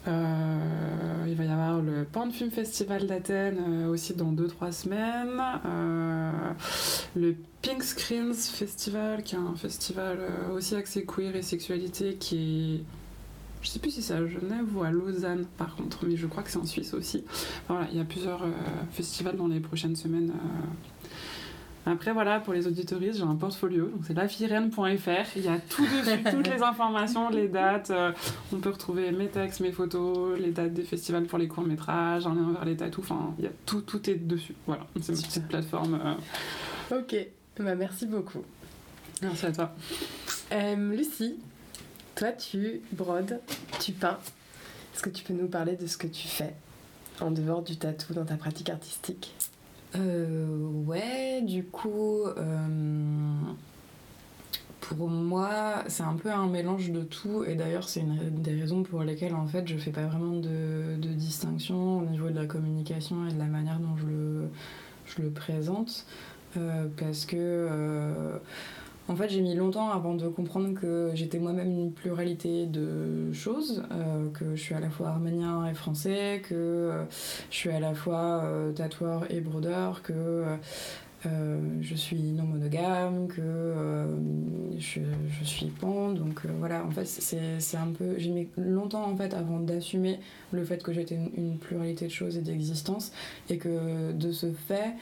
Euh, 0.08 1.26
il 1.28 1.36
va 1.36 1.44
y 1.44 1.50
avoir 1.50 1.82
le 1.82 2.06
Pan 2.06 2.30
Festival 2.32 3.08
d'Athènes 3.08 3.60
euh, 3.68 3.90
aussi 3.90 4.14
dans 4.14 4.32
2-3 4.32 4.72
semaines. 4.72 5.42
Euh, 5.66 6.32
le 7.16 7.36
Pink 7.62 7.84
Screens 7.84 8.34
Festival, 8.34 9.24
qui 9.24 9.36
est 9.36 9.40
un 9.40 9.56
festival 9.56 10.20
aussi 10.54 10.76
axé 10.76 11.06
queer 11.06 11.36
et 11.36 11.42
sexualité, 11.42 12.16
qui 12.16 12.76
est. 12.76 12.84
Je 13.62 13.70
sais 13.70 13.80
plus 13.80 13.92
si 13.92 14.02
c'est 14.02 14.14
à 14.14 14.26
Genève 14.26 14.66
ou 14.76 14.84
à 14.84 14.92
Lausanne 14.92 15.46
par 15.58 15.76
contre, 15.76 16.06
mais 16.06 16.16
je 16.16 16.28
crois 16.28 16.44
que 16.44 16.52
c'est 16.52 16.60
en 16.60 16.66
Suisse 16.66 16.94
aussi. 16.94 17.26
Voilà, 17.68 17.88
il 17.92 17.98
y 17.98 18.00
a 18.00 18.06
plusieurs 18.06 18.46
festivals 18.92 19.36
dans 19.36 19.48
les 19.48 19.60
prochaines 19.60 19.96
semaines. 19.96 20.32
Après, 21.90 22.12
voilà, 22.12 22.40
pour 22.42 22.54
les 22.54 22.68
auditoristes, 22.68 23.18
j'ai 23.20 23.24
un 23.24 23.36
portfolio, 23.36 23.86
donc 23.88 24.02
c'est 24.06 24.14
lafirène.fr. 24.14 25.38
Il 25.38 25.44
y 25.44 25.48
a 25.48 25.58
tout 25.60 25.84
dessus, 26.06 26.24
toutes 26.32 26.48
les 26.48 26.62
informations, 26.62 27.30
les 27.30 27.48
dates. 27.48 27.92
euh, 27.92 28.12
on 28.54 28.58
peut 28.58 28.72
retrouver 28.72 29.12
mes 29.12 29.28
textes, 29.28 29.62
mes 29.62 29.72
photos, 29.72 30.38
les 30.38 30.52
dates 30.52 30.74
des 30.74 30.84
festivals 30.84 31.24
pour 31.26 31.38
les 31.38 31.48
courts-métrages, 31.48 32.28
un 32.28 32.36
lien 32.36 32.52
vers 32.52 32.66
les 32.66 32.76
tatous. 32.76 33.04
Enfin, 33.06 33.34
il 33.40 33.46
y 33.46 33.48
a 33.48 33.52
tout, 33.66 33.82
tout 33.82 34.10
est 34.10 34.16
dessus. 34.16 34.56
Voilà, 34.66 34.86
c'est 35.02 35.14
une 35.14 35.22
petite 35.22 35.48
plateforme. 35.48 36.00
euh. 36.92 37.00
Ok. 37.00 37.16
Bah, 37.60 37.76
merci 37.76 38.06
beaucoup. 38.06 38.44
Merci 39.22 39.46
à 39.48 39.52
toi. 39.52 39.72
Euh, 40.52 40.96
Lucie, 40.96 41.36
toi, 42.16 42.32
tu 42.34 42.82
brodes, 42.92 43.40
tu 43.80 43.94
peins. 43.94 44.18
Est-ce 44.94 45.02
que 45.04 45.10
tu 45.10 45.24
peux 45.24 45.34
nous 45.34 45.48
parler 45.48 45.76
de 45.76 45.88
ce 45.88 45.98
que 45.98 46.08
tu 46.08 46.28
fais 46.28 46.54
en 47.22 47.32
dehors 47.32 47.62
du 47.64 47.78
tatou 47.78 48.14
dans 48.14 48.26
ta 48.26 48.36
pratique 48.36 48.70
artistique? 48.70 49.34
Ouais, 49.96 51.42
du 51.42 51.64
coup, 51.64 52.24
euh, 52.26 52.68
pour 54.82 55.10
moi, 55.10 55.84
c'est 55.88 56.04
un 56.04 56.14
peu 56.16 56.32
un 56.32 56.48
mélange 56.48 56.92
de 56.92 57.02
tout. 57.02 57.44
Et 57.46 57.56
d'ailleurs, 57.56 57.88
c'est 57.90 58.02
une 58.02 58.42
des 58.42 58.54
raisons 58.60 58.84
pour 58.84 59.04
lesquelles, 59.04 59.36
en 59.36 59.48
fait, 59.48 59.68
je 59.68 59.78
fais 59.78 59.92
pas 59.92 60.06
vraiment 60.06 60.34
de, 60.36 60.96
de 60.98 61.10
distinction 61.10 62.00
au 62.00 62.06
niveau 62.06 62.30
de 62.30 62.36
la 62.36 62.46
communication 62.46 63.28
et 63.28 63.34
de 63.34 63.40
la 63.40 63.46
manière 63.46 63.80
dont 63.80 63.96
je 63.98 64.06
le, 64.06 64.50
je 65.06 65.22
le 65.22 65.30
présente. 65.30 66.06
Euh, 66.58 66.88
parce 66.98 67.26
que. 67.26 67.36
euh, 67.38 68.38
en 69.10 69.16
fait, 69.16 69.30
j'ai 69.30 69.42
mis 69.42 69.56
longtemps 69.56 69.90
avant 69.90 70.16
de 70.16 70.28
comprendre 70.28 70.78
que 70.80 71.12
j'étais 71.14 71.40
moi-même 71.40 71.72
une 71.72 71.94
pluralité 71.94 72.66
de 72.66 73.32
choses, 73.32 73.84
euh, 73.92 74.30
que 74.32 74.56
je 74.56 74.62
suis 74.62 74.76
à 74.76 74.82
la 74.82 74.90
fois 74.90 75.10
arménien 75.10 75.66
et 75.66 75.74
français, 75.74 76.42
que 76.44 76.54
euh, 76.54 77.06
je 77.50 77.56
suis 77.56 77.70
à 77.70 77.80
la 77.80 77.94
fois 77.94 78.42
euh, 78.44 78.74
tatoueur 78.74 79.32
et 79.32 79.40
brodeur, 79.40 80.02
que 80.02 80.44
je 81.82 81.96
suis 81.96 82.32
non 82.32 82.44
monogame, 82.44 83.28
que 83.28 84.06
je, 84.80 85.02
suis 85.44 85.68
pan. 85.68 86.12
Donc 86.12 86.42
euh, 86.46 86.50
voilà, 86.58 86.86
en 86.86 86.92
fait, 86.92 87.06
c'est 87.06 87.78
un 87.78 87.88
peu. 87.88 88.16
J'ai 88.18 88.30
mis 88.30 88.48
longtemps 88.58 89.10
en 89.10 89.16
fait 89.16 89.34
avant 89.34 89.60
d'assumer 89.60 90.20
le 90.52 90.64
fait 90.64 90.82
que 90.82 90.94
j'étais 90.94 91.16
une, 91.16 91.32
une 91.36 91.58
pluralité 91.58 92.08
de 92.08 92.12
choses 92.12 92.38
et 92.38 92.42
d'existence, 92.42 93.12
et 93.50 93.58
que 93.58 94.12
de 94.12 94.32
ce 94.32 94.52
fait, 94.52 94.94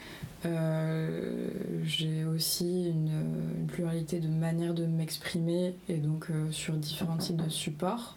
euh, 0.44 1.48
j'ai 1.84 2.24
aussi 2.24 2.88
une, 2.88 3.10
une 3.58 3.66
pluralité 3.66 4.20
de 4.20 4.28
manières 4.28 4.74
de 4.74 4.86
m'exprimer, 4.86 5.74
et 5.88 5.98
donc 5.98 6.30
euh, 6.30 6.50
sur 6.50 6.74
différents 6.74 7.18
types 7.18 7.42
de 7.42 7.50
supports. 7.50 8.16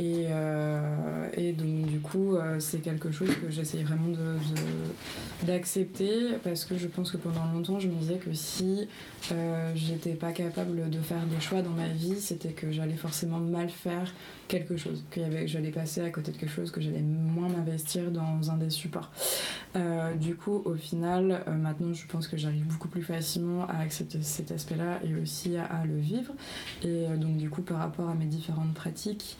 Et, 0.00 0.26
euh, 0.30 1.26
et 1.36 1.52
donc 1.52 1.86
du 1.86 2.00
coup, 2.00 2.36
euh, 2.36 2.58
c'est 2.60 2.78
quelque 2.78 3.10
chose 3.10 3.28
que 3.42 3.50
j'essaye 3.50 3.82
vraiment 3.82 4.08
de- 4.08 4.16
de- 4.16 5.46
d'accepter 5.46 6.34
parce 6.42 6.64
que 6.64 6.78
je 6.78 6.86
pense 6.86 7.10
que 7.10 7.16
pendant 7.18 7.44
longtemps, 7.52 7.78
je 7.78 7.88
me 7.88 7.94
disais 7.94 8.16
que 8.16 8.32
si 8.32 8.88
euh, 9.32 9.72
j'étais 9.74 10.14
pas 10.14 10.32
capable 10.32 10.88
de 10.88 10.98
faire 11.00 11.24
des 11.26 11.40
choix 11.40 11.62
dans 11.62 11.70
ma 11.70 11.88
vie, 11.88 12.20
c'était 12.20 12.52
que 12.52 12.70
j'allais 12.72 12.96
forcément 12.96 13.38
mal 13.38 13.68
faire 13.68 14.12
quelque 14.52 14.76
chose, 14.76 15.02
que 15.10 15.22
j'allais 15.46 15.70
passer 15.70 16.02
à 16.02 16.10
côté 16.10 16.30
de 16.30 16.36
quelque 16.36 16.50
chose, 16.50 16.70
que 16.70 16.82
j'allais 16.82 17.00
moins 17.00 17.48
m'investir 17.48 18.10
dans 18.10 18.50
un 18.50 18.58
des 18.58 18.68
supports. 18.68 19.10
Euh, 19.76 20.14
du 20.14 20.36
coup, 20.36 20.60
au 20.66 20.74
final, 20.74 21.42
euh, 21.48 21.54
maintenant, 21.54 21.94
je 21.94 22.06
pense 22.06 22.28
que 22.28 22.36
j'arrive 22.36 22.66
beaucoup 22.66 22.88
plus 22.88 23.02
facilement 23.02 23.66
à 23.66 23.78
accepter 23.78 24.20
cet 24.20 24.52
aspect-là 24.52 25.00
et 25.04 25.14
aussi 25.14 25.56
à, 25.56 25.84
le 25.86 25.96
vivre. 25.96 26.34
Et 26.82 27.06
euh, 27.06 27.16
donc, 27.16 27.38
du 27.38 27.48
coup, 27.48 27.62
par 27.62 27.78
rapport 27.78 28.10
à 28.10 28.14
mes 28.14 28.26
différentes 28.26 28.74
pratiques, 28.74 29.38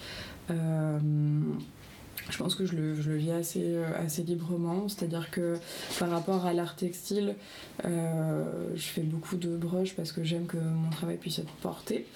je 2.33 2.39
pense 2.39 2.55
que 2.55 2.65
je 2.65 2.75
le, 2.75 2.95
je 3.01 3.11
le 3.11 3.17
vis 3.17 3.31
assez, 3.31 3.63
euh, 3.63 3.85
assez 3.99 4.23
librement, 4.23 4.89
c'est-à-dire 4.89 5.31
que 5.31 5.59
par 5.99 6.09
rapport 6.09 6.47
à 6.47 6.55
l'art 6.55 6.77
textile, 6.77 7.35
euh, 7.85 8.45
je 8.75 8.83
fais 8.83 9.03
beaucoup 9.03 9.37
de 9.37 9.55
broches 9.55 9.95
parce 9.95 10.13
que 10.13 10.25
j'aime 10.25 10.47
que 10.47 10.57
mon 10.57 10.89
travail 10.91 11.19
puisse 11.19 11.39
être 11.39 11.53
porté. 11.61 12.07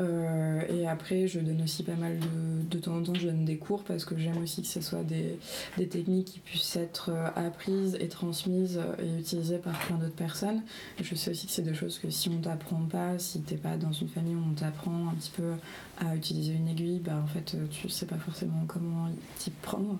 Euh, 0.00 0.62
et 0.68 0.88
après, 0.88 1.28
je 1.28 1.38
donne 1.38 1.62
aussi 1.62 1.84
pas 1.84 1.94
mal 1.94 2.18
de, 2.18 2.76
de 2.76 2.78
temps 2.82 2.96
en 2.96 3.02
temps, 3.02 3.14
je 3.14 3.26
donne 3.28 3.44
des 3.44 3.56
cours 3.56 3.84
parce 3.84 4.04
que 4.04 4.18
j'aime 4.18 4.42
aussi 4.42 4.62
que 4.62 4.68
ce 4.68 4.80
soit 4.80 5.04
des, 5.04 5.38
des 5.78 5.86
techniques 5.86 6.26
qui 6.26 6.38
puissent 6.40 6.76
être 6.76 7.12
apprises 7.36 7.96
et 8.00 8.08
transmises 8.08 8.80
et 8.98 9.20
utilisées 9.20 9.58
par 9.58 9.78
plein 9.78 9.96
d'autres 9.96 10.14
personnes. 10.14 10.62
Je 11.00 11.14
sais 11.14 11.30
aussi 11.30 11.46
que 11.46 11.52
c'est 11.52 11.62
des 11.62 11.74
choses 11.74 11.98
que 12.00 12.10
si 12.10 12.28
on 12.28 12.40
t'apprend 12.40 12.82
pas, 12.90 13.18
si 13.18 13.40
t'es 13.42 13.56
pas 13.56 13.76
dans 13.76 13.92
une 13.92 14.08
famille 14.08 14.34
où 14.34 14.42
on 14.50 14.54
t'apprend 14.54 15.08
un 15.08 15.14
petit 15.14 15.30
peu 15.36 15.52
à 15.98 16.14
utiliser 16.16 16.52
une 16.52 16.68
aiguille, 16.68 17.00
bah 17.00 17.20
en 17.22 17.26
fait 17.26 17.54
euh, 17.54 17.66
tu 17.70 17.88
sais 17.88 18.06
pas 18.06 18.16
forcément 18.16 18.64
comment 18.66 19.08
t'y 19.38 19.50
prendre. 19.50 19.98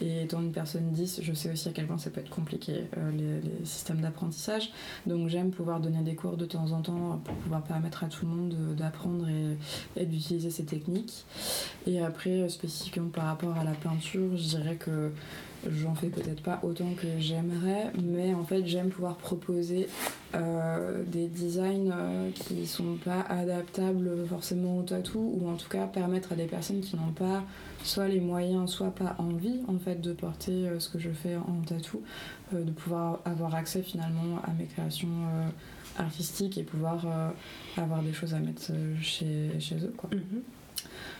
Et 0.00 0.22
étant 0.22 0.40
une 0.40 0.52
personne 0.52 0.90
10, 0.92 1.20
je 1.22 1.32
sais 1.32 1.50
aussi 1.50 1.68
à 1.68 1.72
quel 1.72 1.86
point 1.86 1.98
ça 1.98 2.10
peut 2.10 2.20
être 2.20 2.30
compliqué 2.30 2.84
euh, 2.96 3.10
les, 3.12 3.66
systèmes 3.66 4.00
d'apprentissage. 4.00 4.70
Donc 5.06 5.28
j'aime 5.28 5.50
pouvoir 5.50 5.80
donner 5.80 6.02
des 6.02 6.14
cours 6.14 6.36
de 6.36 6.44
temps 6.44 6.72
en 6.72 6.82
temps 6.82 7.20
pour 7.24 7.34
pouvoir 7.36 7.62
permettre 7.62 8.04
à 8.04 8.08
tout 8.08 8.26
le 8.26 8.32
monde 8.32 8.54
euh, 8.58 8.74
d'apprendre 8.74 9.26
et, 9.96 10.06
d'utiliser 10.06 10.50
ces 10.50 10.64
techniques. 10.64 11.24
Et 11.86 12.00
après, 12.00 12.42
euh, 12.42 12.48
spécifiquement 12.48 13.08
par 13.08 13.24
rapport 13.24 13.56
à 13.56 13.64
la 13.64 13.72
peinture, 13.72 14.36
je 14.36 14.56
dirais 14.56 14.76
que 14.76 15.12
J'en 15.70 15.94
fais 15.94 16.08
peut-être 16.08 16.42
pas 16.42 16.58
autant 16.64 16.90
que 17.00 17.06
j'aimerais, 17.20 17.92
mais 18.02 18.34
en 18.34 18.44
fait 18.44 18.66
j'aime 18.66 18.88
pouvoir 18.88 19.14
proposer 19.14 19.88
euh, 20.34 21.04
des 21.06 21.28
designs 21.28 21.92
euh, 21.92 22.30
qui 22.30 22.66
sont 22.66 22.96
pas 23.04 23.20
adaptables 23.28 24.26
forcément 24.28 24.78
au 24.78 24.82
tatou, 24.82 25.38
ou 25.40 25.48
en 25.48 25.54
tout 25.54 25.68
cas 25.68 25.86
permettre 25.86 26.32
à 26.32 26.34
des 26.34 26.46
personnes 26.46 26.80
qui 26.80 26.96
n'ont 26.96 27.12
pas 27.12 27.44
soit 27.84 28.08
les 28.08 28.18
moyens, 28.18 28.70
soit 28.70 28.90
pas 28.90 29.14
envie 29.18 29.60
en 29.68 29.78
fait 29.78 30.00
de 30.00 30.12
porter 30.12 30.66
euh, 30.66 30.80
ce 30.80 30.88
que 30.88 30.98
je 30.98 31.10
fais 31.10 31.36
en 31.36 31.62
tatou, 31.64 32.02
de 32.52 32.70
pouvoir 32.72 33.20
avoir 33.24 33.54
accès 33.54 33.82
finalement 33.82 34.40
à 34.42 34.52
mes 34.58 34.66
créations 34.66 35.06
artistiques 35.96 36.58
et 36.58 36.64
pouvoir 36.64 37.06
avoir 37.76 38.02
des 38.02 38.12
choses 38.12 38.34
à 38.34 38.40
mettre 38.40 38.72
chez, 39.00 39.48
chez 39.58 39.76
eux 39.76 39.94
quoi. 39.96 40.10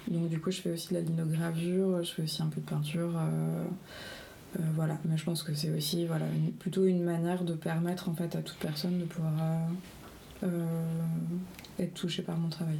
Donc 0.08 0.28
du 0.28 0.40
coup, 0.40 0.50
je 0.50 0.60
fais 0.60 0.72
aussi 0.72 0.88
de 0.88 0.94
la 0.94 1.00
linogravure, 1.00 2.02
je 2.02 2.12
fais 2.12 2.22
aussi 2.22 2.42
un 2.42 2.48
peu 2.48 2.60
de 2.60 2.66
peinture. 2.66 3.12
Euh, 4.58 4.62
voilà, 4.74 4.98
mais 5.04 5.16
je 5.16 5.24
pense 5.24 5.42
que 5.42 5.54
c'est 5.54 5.70
aussi 5.70 6.06
voilà, 6.06 6.26
une- 6.26 6.52
plutôt 6.52 6.84
une 6.84 7.02
manière 7.02 7.44
de 7.44 7.54
permettre 7.54 8.08
en 8.08 8.14
fait 8.14 8.34
à 8.36 8.42
toute 8.42 8.58
personne 8.58 8.98
de 8.98 9.04
pouvoir 9.04 9.32
euh, 9.40 10.46
euh, 10.46 11.82
être 11.82 11.94
touchée 11.94 12.22
par 12.22 12.36
mon 12.36 12.48
travail. 12.48 12.76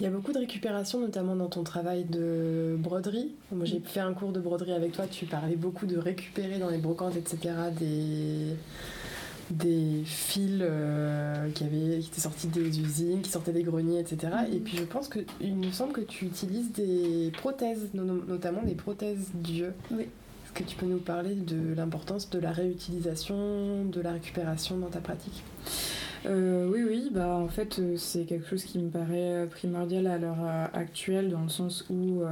Il 0.00 0.02
y 0.02 0.06
a 0.06 0.10
beaucoup 0.10 0.32
de 0.32 0.38
récupération, 0.38 0.98
notamment 1.00 1.36
dans 1.36 1.48
ton 1.48 1.62
travail 1.62 2.04
de 2.04 2.74
broderie. 2.78 3.32
Moi, 3.52 3.64
j'ai 3.64 3.80
fait 3.84 4.00
un 4.00 4.12
cours 4.14 4.32
de 4.32 4.40
broderie 4.40 4.72
avec 4.72 4.92
toi. 4.92 5.06
Tu 5.06 5.26
parlais 5.26 5.54
beaucoup 5.54 5.86
de 5.86 5.96
récupérer 5.98 6.58
dans 6.58 6.68
les 6.70 6.78
brocantes, 6.78 7.14
etc., 7.16 7.54
des, 7.78 8.56
des 9.50 10.02
fils 10.04 10.58
euh, 10.62 11.48
qui, 11.50 11.62
avaient, 11.62 11.98
qui 12.00 12.08
étaient 12.08 12.20
sortis 12.20 12.48
des 12.48 12.80
usines, 12.80 13.20
qui 13.20 13.30
sortaient 13.30 13.52
des 13.52 13.62
greniers, 13.62 14.00
etc. 14.00 14.32
Et 14.52 14.58
puis, 14.58 14.76
je 14.78 14.82
pense 14.84 15.06
que 15.06 15.20
il 15.40 15.54
me 15.54 15.70
semble 15.70 15.92
que 15.92 16.00
tu 16.00 16.24
utilises 16.24 16.72
des 16.72 17.30
prothèses, 17.36 17.90
no- 17.94 18.04
notamment 18.26 18.62
des 18.64 18.74
prothèses 18.74 19.28
d'yeux. 19.34 19.74
Oui. 19.92 20.06
Que 20.54 20.64
tu 20.64 20.76
peux 20.76 20.86
nous 20.86 20.98
parler 20.98 21.34
de 21.34 21.74
l'importance 21.74 22.28
de 22.28 22.38
la 22.38 22.52
réutilisation, 22.52 23.84
de 23.86 24.00
la 24.00 24.12
récupération 24.12 24.76
dans 24.76 24.90
ta 24.90 25.00
pratique? 25.00 25.42
Euh, 26.26 26.70
oui, 26.70 26.84
oui, 26.88 27.10
bah 27.12 27.34
en 27.34 27.48
fait 27.48 27.78
euh, 27.78 27.96
c'est 27.96 28.24
quelque 28.24 28.48
chose 28.48 28.62
qui 28.64 28.78
me 28.78 28.90
paraît 28.90 29.32
euh, 29.32 29.46
primordial 29.46 30.06
à 30.06 30.18
l'heure 30.18 30.44
actuelle 30.72 31.30
dans 31.30 31.42
le 31.42 31.48
sens 31.48 31.84
où 31.90 32.22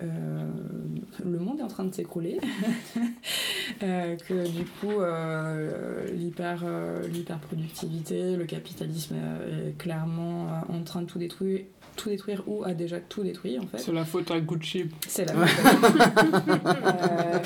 le 0.00 1.38
monde 1.38 1.60
est 1.60 1.62
en 1.62 1.68
train 1.68 1.84
de 1.84 1.94
s'écrouler, 1.94 2.40
que 3.80 4.48
du 4.48 4.64
coup 4.64 5.00
l'hyper 6.14 6.64
l'hyperproductivité, 7.12 8.36
le 8.36 8.44
capitalisme 8.44 9.14
est 9.14 9.78
clairement 9.78 10.62
en 10.68 10.82
train 10.82 11.02
de 11.02 11.06
tout 11.06 11.18
détruire, 11.18 11.64
tout 11.98 12.08
détruire 12.08 12.42
ou 12.46 12.64
a 12.64 12.72
déjà 12.72 12.98
tout 13.00 13.22
détruit 13.22 13.58
en 13.58 13.66
fait. 13.66 13.78
C'est 13.78 13.92
la 13.92 14.04
faute 14.06 14.30
à 14.30 14.40
Gucci. 14.40 14.84
C'est 15.06 15.26
la 15.26 15.34
Euh, 16.48 17.38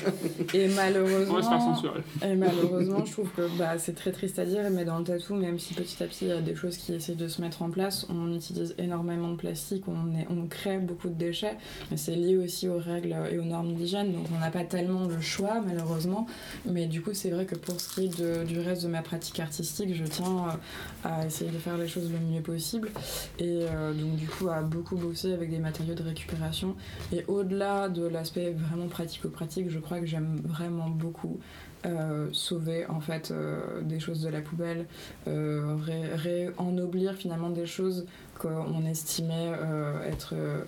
Et 0.55 0.66
On 0.66 0.68
va 0.68 0.70
se 0.70 0.74
faire 0.74 0.74
malheureusement, 0.76 1.74
censurer. 1.74 2.00
et 2.24 2.34
malheureusement, 2.34 3.05
je 3.05 3.12
trouve 3.12 3.30
que 3.30 3.42
bah, 3.59 3.78
c'est 3.78 3.94
très 3.94 4.12
triste 4.12 4.38
à 4.38 4.44
dire, 4.44 4.62
mais 4.70 4.84
dans 4.84 4.98
le 4.98 5.05
tatou, 5.05 5.34
même 5.34 5.59
si 5.59 5.74
petit 5.74 6.03
à 6.03 6.07
petit 6.07 6.24
il 6.26 6.28
y 6.28 6.32
a 6.32 6.40
des 6.40 6.55
choses 6.55 6.76
qui 6.76 6.94
essaient 6.94 7.14
de 7.14 7.28
se 7.28 7.40
mettre 7.40 7.62
en 7.62 7.70
place, 7.70 8.07
on 8.11 8.32
utilise 8.34 8.74
énormément 8.78 9.30
de 9.30 9.36
plastique, 9.36 9.84
on, 9.88 10.14
est, 10.16 10.26
on 10.30 10.46
crée 10.46 10.78
beaucoup 10.78 11.09
de 11.09 11.14
déchets, 11.14 11.57
mais 11.90 11.96
c'est 11.96 12.14
lié 12.14 12.36
aussi 12.36 12.68
aux 12.68 12.78
règles 12.78 13.14
et 13.30 13.38
aux 13.38 13.44
normes 13.44 13.72
d'hygiène, 13.74 14.12
donc 14.12 14.26
on 14.34 14.38
n'a 14.40 14.50
pas 14.50 14.64
tellement 14.64 15.07
le 15.07 15.20
choix 15.20 15.61
malheureusement. 15.66 16.26
Mais 16.66 16.86
du 16.86 17.00
coup, 17.03 17.11
c'est 17.14 17.30
vrai 17.30 17.46
que 17.46 17.55
pour 17.55 17.80
ce 17.80 17.88
qui 17.94 18.07
est 18.07 18.20
de- 18.20 18.44
du 18.44 18.61
reste 18.61 18.82
de 18.82 18.88
ma 18.88 19.03
pratique 19.03 19.40
artistique, 19.40 19.94
je 19.94 20.05
tiens 20.05 20.46
euh, 20.48 21.09
à 21.09 21.26
essayer 21.26 21.50
de 21.50 21.59
faire 21.59 21.76
les 21.78 21.88
choses 21.88 22.11
le 22.12 22.18
mieux 22.18 22.42
possible, 22.42 22.90
et 23.38 23.61
euh, 23.70 23.92
donc 23.92 24.16
du 24.16 24.26
coup 24.26 24.41
à 24.49 24.62
beaucoup 24.62 24.97
bosser 24.97 25.32
avec 25.32 25.51
des 25.51 25.59
matériaux 25.59 25.95
de 25.95 26.03
récupération. 26.03 26.76
Et 27.12 27.24
au-delà 27.28 27.88
de 27.88 28.07
l'aspect 28.07 28.53
vraiment 28.53 28.88
pratico-pratique, 28.88 29.70
je 29.70 29.78
crois 29.78 30.01
que 30.01 30.07
j'aime 30.07 30.40
vraiment 30.45 30.88
beaucoup 30.88 31.38
euh, 31.84 32.28
sauver 32.30 32.86
en 32.86 33.01
fait 33.01 33.32
euh, 33.32 33.82
des 33.82 33.99
choses 33.99 34.22
de 34.22 34.28
la 34.28 34.40
poubelle, 34.40 34.86
euh, 35.26 35.76
finalement 37.16 37.51
des 37.51 37.66
choses 37.66 38.07
qu'on 38.39 38.85
estimait 38.87 39.53
euh, 39.61 40.03
être 40.05 40.35
euh, 40.35 40.62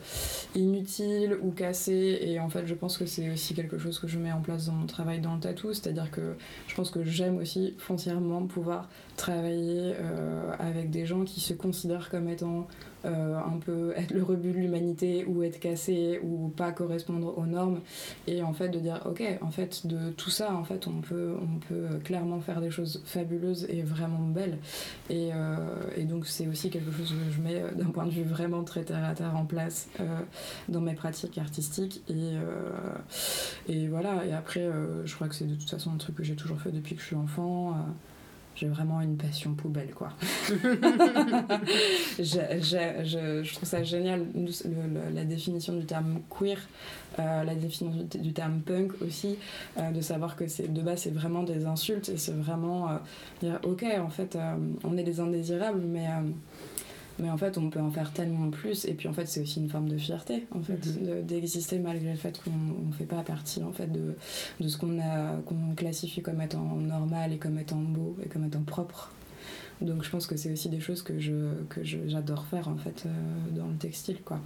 inutiles 0.55 1.37
ou 1.43 1.51
cassées. 1.51 2.19
Et 2.23 2.39
en 2.41 2.49
fait, 2.49 2.67
je 2.67 2.75
pense 2.75 2.99
que 2.99 3.07
c'est 3.07 3.31
aussi 3.31 3.55
quelque 3.55 3.79
chose 3.79 3.99
que 3.99 4.07
je 4.07 4.19
mets 4.19 4.33
en 4.33 4.41
place 4.41 4.67
dans 4.67 4.73
mon 4.73 4.87
travail 4.87 5.21
dans 5.21 5.35
le 5.35 5.41
tatou, 5.41 5.73
c'est-à-dire 5.73 6.11
que 6.11 6.37
je 6.69 6.75
pense 6.75 6.91
que 6.91 7.05
j'aime 7.05 7.39
aussi 7.39 7.75
foncièrement 7.79 8.43
pouvoir 8.47 8.89
travailler 9.17 9.95
euh, 10.01 10.53
avec 10.59 10.91
des 10.91 11.07
gens 11.07 11.25
qui 11.25 11.41
se 11.41 11.55
considèrent 11.55 12.11
comme 12.11 12.29
étant 12.29 12.67
un 13.07 13.59
peu 13.59 13.93
être 13.97 14.12
le 14.12 14.23
rebut 14.23 14.53
de 14.53 14.57
l'humanité 14.57 15.27
ou 15.27 15.43
être 15.43 15.61
cassé 15.61 16.19
ou 16.23 16.49
pas 16.49 16.73
correspondre 16.73 17.37
aux 17.37 17.45
normes. 17.45 17.81
Et 18.27 18.43
en 18.43 18.55
fait 18.55 18.71
de 18.71 18.79
dire 18.79 19.03
ok 19.05 19.23
en 19.43 19.51
fait 19.51 19.87
de 19.87 20.11
tout 20.12 20.31
ça 20.31 20.55
en 20.55 20.65
fait 20.65 20.87
on 20.87 21.03
peut 21.03 21.35
on 21.39 21.59
peut 21.69 21.99
clairement 22.03 22.41
faire 22.41 22.62
des 22.62 22.71
choses 22.71 23.03
fabuleuses 23.05 23.67
et 23.69 23.83
vraiment 23.83 24.27
belles. 24.27 24.57
Et, 25.11 25.33
et 25.99 26.05
donc 26.05 26.27
c'est 26.27 26.47
aussi 26.47 26.71
quelque 26.71 26.91
chose 26.93 27.11
que 27.11 27.31
je 27.31 27.43
mets 27.43 27.54
euh, 27.63 27.71
d'un 27.73 27.87
point 27.91 28.07
de 28.07 28.11
vue 28.11 28.23
vraiment 28.25 28.63
très 28.65 28.83
terre 28.85 29.05
à 29.05 29.15
terre 29.15 29.37
en 29.37 29.45
place 29.45 29.89
euh, 30.01 30.05
dans 30.69 30.81
mes 30.81 30.95
pratiques 30.95 31.39
artistiques. 31.39 32.03
Et, 32.09 32.13
euh, 32.15 32.71
et 33.69 33.89
voilà. 33.89 34.25
Et 34.27 34.33
après 34.33 34.69
je 35.05 35.15
crois 35.15 35.29
que 35.29 35.35
c'est 35.35 35.47
de 35.47 35.55
toute 35.55 35.71
façon 35.71 35.93
un 35.93 35.97
truc 35.99 36.17
que 36.17 36.23
j'ai 36.25 36.37
toujours 36.37 36.61
fait 36.61 36.71
depuis 36.73 36.95
que 36.95 37.01
je 37.01 37.07
suis 37.07 37.17
enfant 37.17 37.75
j'ai 38.57 38.69
vraiment 38.69 39.01
une 39.01 39.17
passion 39.17 39.53
poubelle 39.55 39.91
quoi. 39.93 40.11
J'ai- 42.19 42.61
je, 42.61 43.43
je 43.43 43.55
trouve 43.55 43.69
ça 43.69 43.83
génial 43.83 44.27
le- 44.35 44.45
le- 44.45 45.15
la 45.15 45.25
définition 45.25 45.73
du 45.75 45.85
terme 45.85 46.21
queer 46.31 46.59
euh, 47.19 47.45
la 47.45 47.55
définition 47.55 48.07
du, 48.21 48.33
terme 48.33 48.61
punk 48.61 48.93
aussi 49.03 49.37
euh, 49.79 49.91
de 49.91 50.01
savoir 50.01 50.37
que 50.37 50.47
c'est 50.47 50.73
de 50.73 50.83
base 50.83 51.01
c'est 51.03 51.13
vraiment 51.15 51.43
des 51.43 51.67
insultes 51.67 52.09
et 52.09 52.17
c'est 52.17 52.33
vraiment 52.35 52.89
euh, 52.91 52.97
dire 53.41 53.59
ok 53.65 53.85
en 54.01 54.09
fait 54.11 54.39
on 54.85 54.97
est 54.97 55.05
des 55.05 55.21
indésirables 55.21 55.81
mais 55.81 56.07
mais 57.19 57.31
en 57.31 57.37
fait 57.37 57.59
on 57.59 57.71
peut 57.71 57.81
en 57.81 57.91
faire 57.91 58.12
tellement 58.12 58.51
plus 58.51 58.85
et 58.87 58.95
puis 58.95 59.09
en 59.09 59.12
fait 59.12 59.27
c'est 59.27 59.41
aussi 59.41 59.61
une 59.61 59.69
forme 59.69 59.89
de 59.89 59.97
fierté 59.97 60.47
en 60.53 60.61
fait 60.61 60.81
de- 61.05 61.23
d'exister 61.23 61.79
malgré 61.79 62.11
le 62.11 62.17
fait 62.19 62.41
qu'on 62.43 62.51
ne 62.87 62.93
fait 62.93 63.05
pas 63.07 63.23
partie 63.23 63.62
en 63.62 63.73
fait 63.73 63.87
de, 63.93 64.17
de 64.61 64.69
ce 64.69 64.77
qu'on 64.77 64.99
a 65.01 65.37
qu'on 65.47 65.75
classifie 65.77 66.23
comme 66.23 66.41
étant 66.41 66.65
normal 66.77 67.33
et 67.33 67.39
comme 67.39 67.59
étant 67.59 67.77
beau 67.79 68.17
et 68.25 68.29
comme 68.29 68.45
étant 68.45 68.62
propre 68.62 69.12
donc 69.81 70.03
je 70.05 70.11
pense 70.11 70.27
que 70.27 70.37
c'est 70.37 70.53
aussi 70.53 70.69
des 70.69 70.81
choses 70.81 71.03
que 71.03 71.19
je 71.19 71.33
que 71.69 71.85
je- 71.85 72.07
j'adore 72.09 72.47
faire 72.47 72.69
en 72.69 72.77
fait 72.77 73.05
euh, 73.07 73.11
dans 73.57 73.67
le 73.69 73.77
textile 73.77 74.19
quoi 74.25 74.41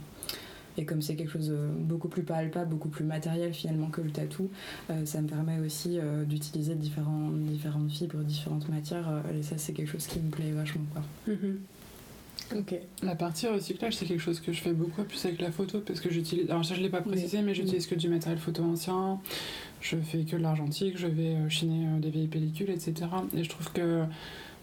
et 0.77 0.85
comme 0.85 1.03
c'est 1.03 1.17
quelque 1.17 1.33
chose 1.33 1.49
de 1.49 1.57
beaucoup 1.81 2.07
plus 2.07 2.23
palpable, 2.23 2.71
beaucoup 2.71 2.89
plus 2.89 3.05
matériel 3.05 3.53
finalement 3.53 3.89
que 3.89 4.01
le 4.01 4.11
tatou, 4.13 4.49
euh, 4.91 5.05
ça 5.07 5.21
me 5.21 5.27
permet 5.27 5.59
aussi 5.59 5.99
euh, 5.99 6.25
d'utiliser 6.25 6.77
différents, 6.77 7.31
différentes 7.33 7.91
fibres, 7.91 8.19
différentes 8.23 8.69
matières. 8.69 9.09
euh, 9.09 9.41
et 9.41 9.43
ça, 9.43 9.59
c'est 9.59 9.73
quelque 9.73 9.91
chose 9.91 10.07
qui 10.07 10.21
me 10.21 10.31
plaît 10.31 10.53
vachement. 10.53 10.85
Quoi. 10.93 11.03
Ok. 12.57 12.75
La 13.03 13.15
partie 13.15 13.47
recyclage, 13.47 13.97
c'est 13.97 14.07
quelque 14.07 14.21
chose 14.23 14.41
que 14.41 14.53
je 14.53 14.61
fais 14.61 14.73
beaucoup 14.73 15.03
plus 15.05 15.25
avec 15.27 15.41
la 15.41 15.53
photo 15.53 15.81
parce 15.81 16.01
que 16.01 16.11
j'utilise. 16.11 16.51
Alors, 16.51 16.65
ça, 16.65 16.75
je 16.75 16.81
l'ai 16.81 16.89
pas 16.89 17.03
précisé, 17.03 17.43
mais 17.43 17.55
j'utilise 17.55 17.87
que 17.87 17.95
du 17.95 18.09
matériel 18.09 18.39
photo 18.39 18.63
ancien. 18.63 19.21
Je 19.81 19.97
fais 19.97 20.25
que 20.25 20.37
de 20.37 20.43
l'argentique, 20.43 20.97
je 20.97 21.07
vais 21.07 21.35
euh, 21.35 21.49
chiner 21.49 21.87
euh, 21.87 21.99
des 21.99 22.11
vieilles 22.11 22.29
pellicules, 22.29 22.71
etc. 22.71 22.95
Et 23.37 23.45
je 23.45 23.49
trouve 23.49 23.71
que 23.73 24.05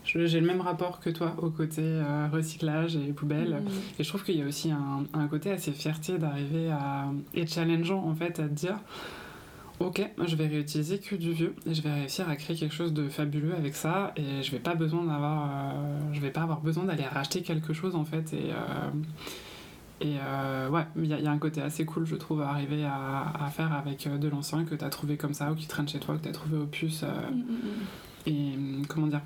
j'ai 0.03 0.39
le 0.39 0.45
même 0.45 0.61
rapport 0.61 0.99
que 0.99 1.09
toi 1.09 1.35
au 1.41 1.49
côté 1.49 1.81
euh, 1.81 2.27
recyclage 2.31 2.95
et 2.95 3.13
poubelle. 3.13 3.61
Et 3.99 4.03
je 4.03 4.09
trouve 4.09 4.23
qu'il 4.23 4.37
y 4.37 4.41
a 4.41 4.45
aussi 4.45 4.71
un, 4.71 5.05
un 5.13 5.27
côté 5.27 5.51
assez 5.51 5.71
fierté 5.71 6.17
d'arriver 6.17 6.69
à. 6.71 7.11
et 7.33 7.47
challengeant 7.47 8.03
en 8.03 8.15
fait 8.15 8.39
à 8.39 8.43
te 8.43 8.53
dire 8.53 8.77
Ok, 9.79 10.01
je 10.25 10.35
vais 10.37 10.47
réutiliser 10.47 10.99
que 10.99 11.15
du 11.15 11.33
vieux 11.33 11.53
et 11.69 11.73
je 11.73 11.81
vais 11.81 11.91
réussir 11.93 12.29
à 12.29 12.35
créer 12.37 12.55
quelque 12.55 12.73
chose 12.73 12.93
de 12.93 13.09
fabuleux 13.09 13.53
avec 13.55 13.75
ça 13.75 14.13
et 14.15 14.41
je 14.41 14.49
vais 14.51 14.59
pas 14.59 14.73
besoin 14.73 15.03
d'avoir, 15.03 15.49
euh, 15.49 15.99
je 16.13 16.21
vais 16.21 16.31
pas 16.31 16.43
avoir 16.43 16.61
besoin 16.61 16.85
d'aller 16.85 17.03
racheter 17.03 17.41
quelque 17.41 17.73
chose 17.73 17.93
en 17.93 18.05
fait 18.05 18.31
et 18.33 18.51
euh, 18.51 18.89
et 20.01 20.15
euh, 20.19 20.69
ouais, 20.69 20.85
il 20.95 21.07
y, 21.07 21.13
a- 21.13 21.19
il 21.19 21.25
y 21.25 21.27
a 21.27 21.31
un 21.31 21.37
côté 21.37 21.61
assez 21.61 21.83
cool 21.85 22.05
je 22.05 22.15
trouve 22.15 22.41
à 22.41 22.49
arriver 22.49 22.85
à, 22.85 23.33
à 23.45 23.49
faire 23.49 23.73
avec 23.73 24.07
de 24.07 24.27
l'ancien 24.29 24.63
que 24.63 24.75
tu 24.75 24.83
as 24.85 24.89
trouvé 24.89 25.17
comme 25.17 25.33
ça 25.33 25.51
ou 25.51 25.55
qui 25.55 25.67
traîne 25.67 25.87
chez 25.89 25.99
toi 25.99 26.15
que 26.17 26.23
tu 26.23 26.29
as 26.29 26.33
trouvé 26.33 26.57
au 26.57 26.65
puce 26.67 27.03
euh, 27.03 27.07
et 28.27 28.31
hum, 28.55 28.85
comment 28.87 29.07
dire 29.07 29.21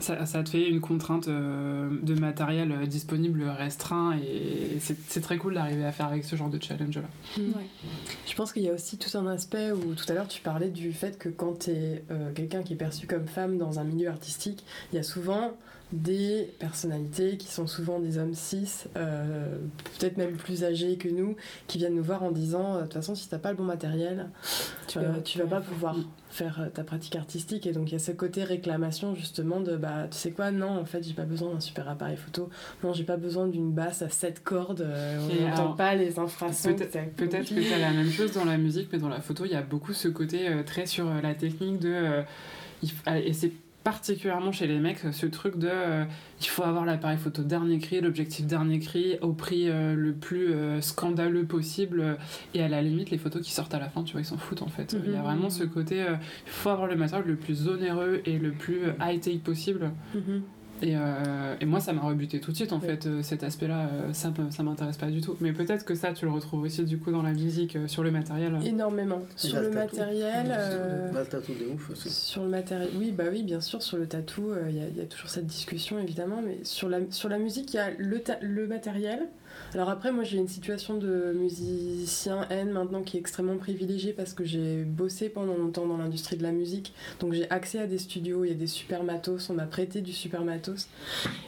ça, 0.00 0.26
ça 0.26 0.42
te 0.42 0.50
fait 0.50 0.68
une 0.68 0.80
contrainte 0.80 1.28
euh, 1.28 1.88
de 2.02 2.14
matériel 2.14 2.72
euh, 2.72 2.86
disponible 2.86 3.42
restreint 3.44 4.16
et 4.16 4.78
c'est 4.80 5.20
très 5.20 5.38
cool 5.38 5.54
d'arriver 5.54 5.84
à 5.84 5.92
faire 5.92 6.06
avec 6.06 6.24
ce 6.24 6.36
genre 6.36 6.50
de 6.50 6.62
challenge 6.62 6.98
là. 6.98 7.42
Je 8.26 8.34
pense 8.34 8.52
qu'il 8.52 8.62
y 8.62 8.68
a 8.68 8.72
aussi 8.72 8.98
tout 8.98 9.16
un 9.16 9.26
aspect 9.26 9.72
où 9.72 9.94
tout 9.94 10.04
à 10.08 10.14
l'heure 10.14 10.28
tu 10.28 10.40
parlais 10.40 10.70
du 10.70 10.92
fait 10.92 11.18
que 11.18 11.28
quand 11.28 11.64
tu 11.64 11.70
es 11.70 12.02
quelqu'un 12.34 12.62
qui 12.62 12.74
est 12.74 12.76
perçu 12.76 13.06
comme 13.06 13.26
femme 13.26 13.58
dans 13.58 13.78
un 13.78 13.84
milieu 13.84 14.08
artistique, 14.08 14.64
il 14.92 14.96
y 14.96 14.98
a 14.98 15.02
souvent 15.02 15.52
des 15.92 16.50
personnalités 16.58 17.36
qui 17.38 17.48
sont 17.48 17.66
souvent 17.66 17.98
des 17.98 18.18
hommes 18.18 18.34
cis, 18.34 18.84
euh, 18.96 19.56
peut-être 19.98 20.16
même 20.16 20.36
plus 20.36 20.64
âgés 20.64 20.96
que 20.96 21.08
nous, 21.08 21.36
qui 21.66 21.78
viennent 21.78 21.94
nous 21.94 22.02
voir 22.02 22.22
en 22.22 22.30
disant 22.30 22.74
euh, 22.74 22.78
de 22.78 22.82
toute 22.84 22.94
façon 22.94 23.14
si 23.14 23.28
t'as 23.28 23.38
pas 23.38 23.50
le 23.50 23.56
bon 23.56 23.64
matériel, 23.64 24.28
tu 24.86 24.98
tu 25.24 25.38
vas 25.38 25.46
pas 25.46 25.60
pouvoir 25.60 25.96
faire 26.30 26.60
euh, 26.60 26.68
ta 26.68 26.84
pratique 26.84 27.16
artistique. 27.16 27.66
Et 27.66 27.72
donc 27.72 27.88
il 27.90 27.92
y 27.92 27.96
a 27.96 27.98
ce 27.98 28.12
côté 28.12 28.44
réclamation 28.44 29.14
justement 29.14 29.60
de 29.60 29.76
bah 29.76 30.08
tu 30.10 30.18
sais 30.18 30.30
quoi 30.30 30.50
non 30.50 30.78
en 30.78 30.84
fait 30.84 31.02
j'ai 31.02 31.14
pas 31.14 31.24
besoin 31.24 31.54
d'un 31.54 31.60
super 31.60 31.88
appareil 31.88 32.16
photo. 32.16 32.50
Non 32.84 32.92
j'ai 32.92 33.04
pas 33.04 33.16
besoin 33.16 33.46
d'une 33.46 33.72
basse 33.72 34.02
à 34.02 34.08
7 34.10 34.42
cordes 34.44 34.82
euh, 34.82 35.18
on 35.30 35.48
n'entend 35.48 35.72
pas 35.72 35.94
les 35.94 36.18
infrasons 36.18 36.74
Peut-être 36.74 37.48
que 37.48 37.68
t'as 37.68 37.78
la 37.78 37.92
même 37.92 38.10
chose 38.10 38.32
dans 38.32 38.44
la 38.44 38.58
musique, 38.58 38.88
mais 38.92 38.98
dans 38.98 39.08
la 39.08 39.20
photo, 39.20 39.44
il 39.44 39.52
y 39.52 39.56
a 39.56 39.62
beaucoup 39.62 39.92
ce 39.92 40.08
côté 40.08 40.48
euh, 40.48 40.62
très 40.62 40.86
sur 40.86 41.06
euh, 41.06 41.20
la 41.22 41.34
technique 41.34 41.78
de. 41.78 41.92
euh, 41.92 42.22
ah, 43.06 43.18
et 43.18 43.32
c'est 43.32 43.52
particulièrement 43.84 44.52
chez 44.52 44.66
les 44.66 44.78
mecs, 44.80 44.98
ce 45.12 45.26
truc 45.26 45.56
de. 45.58 45.68
euh, 45.70 46.04
il 46.40 46.46
faut 46.46 46.62
avoir 46.62 46.84
l'appareil 46.84 47.16
photo 47.18 47.42
dernier 47.42 47.78
cri, 47.78 48.00
l'objectif 48.00 48.46
dernier 48.46 48.78
cri, 48.80 49.16
au 49.22 49.32
prix 49.32 49.68
euh, 49.68 49.94
le 49.94 50.12
plus 50.12 50.52
euh, 50.52 50.80
scandaleux 50.80 51.44
possible. 51.44 52.18
et 52.54 52.62
à 52.62 52.68
la 52.68 52.82
limite, 52.82 53.10
les 53.10 53.18
photos 53.18 53.42
qui 53.42 53.52
sortent 53.52 53.74
à 53.74 53.78
la 53.78 53.88
fin, 53.88 54.02
tu 54.02 54.12
vois, 54.12 54.20
ils 54.20 54.24
s'en 54.24 54.36
foutent 54.38 54.62
en 54.62 54.68
fait. 54.68 54.94
Il 55.06 55.12
y 55.12 55.14
a 55.14 55.18
Mhm. 55.18 55.24
vraiment 55.24 55.50
ce 55.50 55.64
côté. 55.64 55.96
il 55.98 56.50
faut 56.50 56.70
avoir 56.70 56.86
le 56.88 56.96
matériel 56.96 57.26
le 57.26 57.36
plus 57.36 57.68
onéreux 57.68 58.20
et 58.26 58.38
le 58.38 58.52
plus 58.52 58.84
euh, 58.84 58.92
high-tech 59.00 59.40
possible. 59.40 59.90
Mhm. 60.14 60.42
Et, 60.82 60.96
euh, 60.96 61.54
et 61.60 61.64
moi, 61.66 61.80
ça 61.80 61.92
m'a 61.92 62.02
rebuté 62.02 62.40
tout 62.40 62.50
de 62.52 62.56
suite, 62.56 62.72
en 62.72 62.78
Ouais. 62.80 62.86
fait, 62.86 63.06
euh, 63.06 63.22
cet 63.22 63.42
aspect-là, 63.42 63.88
euh, 63.92 64.12
ça, 64.12 64.30
me- 64.30 64.50
ça 64.50 64.62
m'intéresse 64.62 64.96
pas 64.96 65.10
du 65.10 65.20
tout. 65.20 65.36
Mais 65.40 65.52
peut-être 65.52 65.84
que 65.84 65.94
ça, 65.94 66.12
tu 66.12 66.24
le 66.24 66.30
retrouves 66.30 66.62
aussi, 66.62 66.84
du 66.84 66.98
coup, 66.98 67.10
dans 67.10 67.22
la 67.22 67.32
musique, 67.32 67.76
euh, 67.76 67.88
sur 67.88 68.02
le 68.02 68.10
matériel. 68.10 68.58
énormément 68.64 69.22
sur 69.36 69.60
le 69.60 69.70
matériel 69.70 70.46
euh, 70.50 71.10
Bah, 71.12 71.20
le 71.20 71.26
tatou 71.26 71.52
de 71.54 71.72
ouf 71.74 71.90
aussi. 71.90 72.10
Sur 72.10 72.42
le 72.44 72.48
matériel, 72.48 72.88
oui, 72.96 73.12
bah 73.12 73.24
oui, 73.30 73.42
bien 73.42 73.60
sûr, 73.60 73.82
sur 73.82 73.96
le 73.98 74.06
tatou, 74.06 74.50
euh, 74.50 74.66
il 74.70 74.76
y, 74.76 74.98
y 74.98 75.02
a 75.02 75.06
toujours 75.06 75.30
cette 75.30 75.46
discussion, 75.46 75.98
évidemment, 75.98 76.42
mais 76.44 76.58
sur 76.64 76.88
la, 76.88 76.98
sur 77.10 77.28
la 77.28 77.38
musique, 77.38 77.72
il 77.74 77.76
y 77.76 77.80
a 77.80 77.90
le, 77.98 78.20
ta- 78.20 78.38
le 78.40 78.66
matériel. 78.66 79.20
Alors 79.74 79.90
après, 79.90 80.12
moi, 80.12 80.24
j'ai 80.24 80.38
une 80.38 80.48
situation 80.48 80.96
de 80.96 81.32
musicien 81.34 82.46
N 82.50 82.70
maintenant 82.70 83.02
qui 83.02 83.16
est 83.16 83.20
extrêmement 83.20 83.56
privilégiée 83.56 84.12
parce 84.12 84.32
que 84.32 84.44
j'ai 84.44 84.82
bossé 84.84 85.28
pendant 85.28 85.54
longtemps 85.56 85.86
dans 85.86 85.98
l'industrie 85.98 86.36
de 86.36 86.42
la 86.42 86.52
musique, 86.52 86.94
donc 87.20 87.34
j'ai 87.34 87.50
accès 87.50 87.78
à 87.78 87.86
des 87.86 87.98
studios, 87.98 88.44
il 88.44 88.48
y 88.48 88.52
a 88.52 88.54
des 88.56 88.66
super 88.66 89.04
matos, 89.04 89.50
on 89.50 89.54
m'a 89.54 89.66
prêté 89.66 90.00
du 90.00 90.12
super 90.12 90.42
matos, 90.42 90.88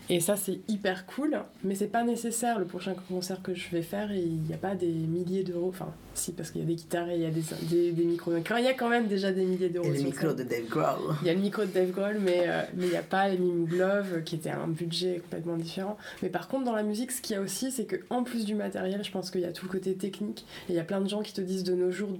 et 0.08 0.20
ça, 0.20 0.36
c'est 0.36 0.60
hyper 0.68 1.06
cool, 1.06 1.38
mais 1.64 1.74
c'est 1.74 1.86
pas 1.86 2.04
nécessaire. 2.04 2.58
Le 2.58 2.66
prochain 2.66 2.94
concert 3.08 3.42
que 3.42 3.54
je 3.54 3.70
vais 3.70 3.82
faire, 3.82 4.12
il 4.12 4.42
n'y 4.42 4.54
a 4.54 4.58
pas 4.58 4.74
des 4.74 4.86
milliers 4.86 5.42
d'euros, 5.42 5.68
enfin, 5.68 5.92
si, 6.14 6.32
parce 6.32 6.50
qu'il 6.50 6.60
y 6.60 6.64
a 6.64 6.66
des 6.66 6.74
guitares 6.74 7.08
et 7.08 7.16
il 7.16 7.22
y 7.22 7.26
a 7.26 7.30
des, 7.30 7.42
des, 7.70 7.92
des 7.92 8.04
micros, 8.04 8.32
il 8.36 8.64
y 8.64 8.68
a 8.68 8.74
quand 8.74 8.88
même 8.88 9.06
déjà 9.06 9.32
des 9.32 9.44
milliers 9.44 9.70
d'euros. 9.70 9.86
Et 9.86 9.96
le 9.96 10.02
micro 10.04 10.32
de 10.32 10.42
Dave 10.42 10.68
Grohl. 10.68 11.16
Il 11.22 11.28
y 11.28 11.30
a 11.30 11.34
le 11.34 11.40
micro 11.40 11.62
de 11.62 11.68
Dave 11.70 11.90
Grohl, 11.90 12.18
mais 12.20 12.42
euh, 12.46 12.62
mais 12.74 12.86
il 12.86 12.90
n'y 12.90 12.96
a 12.96 13.02
pas 13.02 13.28
les 13.28 13.38
Mime 13.38 13.64
Glove, 13.64 14.14
euh, 14.14 14.20
qui 14.20 14.34
était 14.34 14.50
un 14.50 14.68
budget 14.68 15.20
complètement 15.22 15.56
différent. 15.56 15.96
Mais 16.22 16.28
par 16.28 16.48
contre, 16.48 16.64
dans 16.64 16.74
la 16.74 16.82
musique, 16.82 17.12
ce 17.12 17.22
qu'il 17.22 17.36
y 17.36 17.38
a 17.38 17.42
aussi, 17.42 17.70
c'est 17.70 17.84
que 17.84 17.96
en 18.10 18.19
plus 18.24 18.44
du 18.44 18.54
matériel, 18.54 19.02
je 19.04 19.10
pense 19.10 19.30
qu'il 19.30 19.40
y 19.40 19.44
a 19.44 19.52
tout 19.52 19.66
le 19.66 19.70
côté 19.70 19.94
technique. 19.94 20.44
Et 20.68 20.72
il 20.72 20.76
y 20.76 20.80
a 20.80 20.84
plein 20.84 21.00
de 21.00 21.08
gens 21.08 21.22
qui 21.22 21.32
te 21.32 21.40
disent 21.40 21.64
de 21.64 21.74
nos 21.74 21.90
jours, 21.90 22.10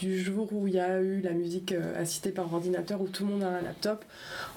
du 0.00 0.18
jour 0.18 0.52
où 0.52 0.66
il 0.66 0.74
y 0.74 0.80
a 0.80 1.00
eu 1.00 1.20
la 1.20 1.32
musique 1.32 1.72
euh, 1.72 2.00
assistée 2.00 2.30
par 2.30 2.52
ordinateur, 2.52 3.00
où 3.00 3.06
tout 3.06 3.24
le 3.24 3.32
monde 3.32 3.42
a 3.42 3.48
un 3.48 3.62
laptop, 3.62 4.04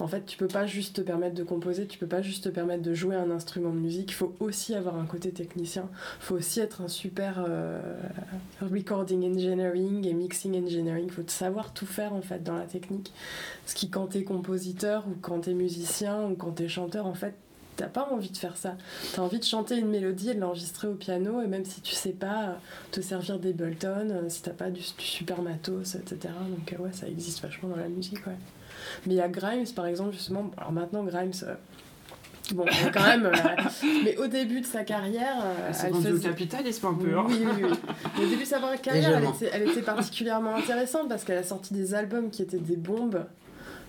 en 0.00 0.08
fait, 0.08 0.26
tu 0.26 0.36
peux 0.36 0.48
pas 0.48 0.66
juste 0.66 0.96
te 0.96 1.00
permettre 1.00 1.34
de 1.34 1.44
composer, 1.44 1.86
tu 1.86 1.98
peux 1.98 2.06
pas 2.06 2.22
juste 2.22 2.44
te 2.44 2.48
permettre 2.48 2.82
de 2.82 2.94
jouer 2.94 3.16
un 3.16 3.30
instrument 3.30 3.70
de 3.70 3.78
musique. 3.78 4.10
Il 4.10 4.14
faut 4.14 4.34
aussi 4.40 4.74
avoir 4.74 4.98
un 4.98 5.06
côté 5.06 5.30
technicien. 5.30 5.88
Il 6.20 6.24
faut 6.24 6.34
aussi 6.36 6.60
être 6.60 6.80
un 6.80 6.88
super 6.88 7.44
euh, 7.48 7.80
recording 8.60 9.24
engineering 9.24 10.06
et 10.06 10.12
mixing 10.12 10.62
engineering. 10.62 11.04
Il 11.06 11.12
faut 11.12 11.22
savoir 11.26 11.72
tout 11.72 11.86
faire 11.86 12.12
en 12.12 12.22
fait 12.22 12.42
dans 12.42 12.56
la 12.56 12.66
technique. 12.66 13.12
Ce 13.66 13.74
qui, 13.74 13.88
quand 13.88 14.08
t'es 14.08 14.24
compositeur 14.24 15.04
ou 15.08 15.14
quand 15.20 15.40
t'es 15.40 15.54
musicien 15.54 16.24
ou 16.24 16.34
quand 16.34 16.52
t'es 16.52 16.68
chanteur, 16.68 17.06
en 17.06 17.14
fait, 17.14 17.34
t'as 17.76 17.86
pas 17.88 18.08
envie 18.10 18.30
de 18.30 18.36
faire 18.36 18.56
ça. 18.56 18.74
T'as 19.14 19.22
envie 19.22 19.38
de 19.38 19.44
chanter 19.44 19.76
une 19.76 19.88
mélodie 19.88 20.30
et 20.30 20.34
de 20.34 20.40
l'enregistrer 20.40 20.88
au 20.88 20.94
piano, 20.94 21.42
et 21.42 21.46
même 21.46 21.64
si 21.64 21.80
tu 21.80 21.94
sais 21.94 22.12
pas 22.12 22.42
euh, 22.44 22.52
te 22.92 23.00
servir 23.00 23.38
des 23.38 23.52
Bulton, 23.52 24.08
euh, 24.10 24.28
si 24.28 24.42
t'as 24.42 24.50
pas 24.52 24.70
du, 24.70 24.80
du 24.80 25.04
super 25.04 25.42
matos, 25.42 25.94
etc. 25.94 26.32
Donc, 26.48 26.72
euh, 26.72 26.82
ouais, 26.82 26.90
ça 26.92 27.06
existe 27.08 27.42
vachement 27.42 27.68
dans 27.68 27.76
la 27.76 27.88
musique, 27.88 28.26
ouais. 28.26 28.36
Mais 29.06 29.14
il 29.14 29.16
y 29.16 29.20
a 29.20 29.28
Grimes, 29.28 29.66
par 29.74 29.86
exemple, 29.86 30.12
justement. 30.12 30.50
Alors 30.56 30.72
maintenant, 30.72 31.04
Grimes. 31.04 31.32
euh, 31.44 31.54
Bon, 32.54 32.64
quand 32.94 33.02
même. 33.02 33.26
euh, 33.26 33.32
mais 34.04 34.16
au 34.18 34.28
début 34.28 34.60
de 34.60 34.66
sa 34.66 34.84
carrière, 34.84 35.34
euh, 35.44 35.72
elle 35.84 35.92
au 35.92 36.00
faisait- 36.00 36.28
capitalisme 36.28 36.86
un 36.86 36.94
peu. 36.94 37.18
hein. 37.18 37.24
oui, 37.28 37.40
oui, 37.44 37.62
oui. 37.64 37.70
Mais 38.16 38.24
Au 38.24 38.28
début 38.28 38.42
de 38.44 38.48
sa 38.48 38.58
carrière, 38.78 39.08
elle 39.08 39.14
Légèrement. 39.16 39.34
était, 39.34 39.50
elle 39.52 39.68
était 39.68 39.82
particulièrement 39.82 40.54
intéressante 40.54 41.08
parce 41.08 41.24
qu'elle 41.24 41.38
a 41.38 41.42
sorti 41.42 41.74
des 41.74 41.94
albums 41.94 42.30
qui 42.30 42.42
étaient 42.42 42.58
des 42.60 42.76
bombes 42.76 43.24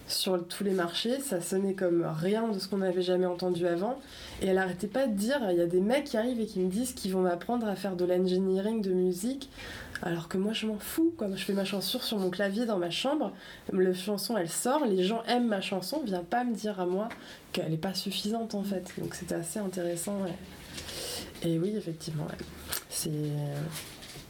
sur 0.08 0.46
tous 0.48 0.64
les 0.64 0.72
marchés. 0.72 1.20
Ça 1.20 1.42
sonnait 1.42 1.74
comme 1.74 2.06
rien 2.06 2.48
de 2.48 2.60
ce 2.60 2.68
qu'on 2.68 2.78
n'avait 2.78 3.02
jamais 3.02 3.26
entendu 3.26 3.68
avant. 3.68 4.00
Et 4.42 4.48
elle 4.48 4.58
arrêtait 4.58 4.88
pas 4.88 5.08
de 5.08 5.14
dire 5.14 5.40
il 5.52 5.58
y 5.58 5.62
a 5.62 5.68
des 5.68 5.82
mecs 5.82 6.06
qui 6.06 6.18
arrivent 6.18 6.40
et 6.40 6.46
qui 6.46 6.60
me 6.60 6.70
disent 6.70 6.94
qu'ils 6.94 7.12
vont 7.12 7.22
m'apprendre 7.22 7.68
à 7.68 7.76
faire 7.76 7.96
de 7.96 8.06
l'engineering 8.06 8.82
de 8.82 8.92
musique. 8.92 9.50
Alors 10.02 10.28
que 10.28 10.38
moi 10.38 10.54
je 10.54 10.68
m'en 10.68 10.78
fous, 10.78 11.14
quoi. 11.18 11.28
Je 11.36 11.44
fais 11.44 11.54
ma 11.54 11.66
chanson 11.66 12.00
sur 12.00 12.20
mon 12.20 12.30
clavier 12.30 12.66
dans 12.66 12.78
ma 12.78 12.92
chambre, 12.92 13.34
la 13.74 13.94
chanson 13.94 14.38
elle 14.38 14.50
sort, 14.50 14.86
les 14.86 15.04
gens 15.04 15.24
aiment 15.24 15.48
ma 15.48 15.62
chanson, 15.62 16.02
viens 16.06 16.24
pas 16.24 16.44
me 16.44 16.54
dire 16.54 16.80
à 16.80 16.86
moi 16.86 17.10
qu'elle 17.52 17.74
est 17.74 17.78
pas 17.78 17.96
suffisante 17.96 18.54
en 18.54 18.64
fait. 18.64 18.94
Donc 19.00 19.16
c'était 19.16 19.36
assez 19.36 19.60
intéressant. 19.60 20.18
Et 21.44 21.58
oui, 21.58 21.74
effectivement, 21.76 22.28
c'est. 22.90 23.10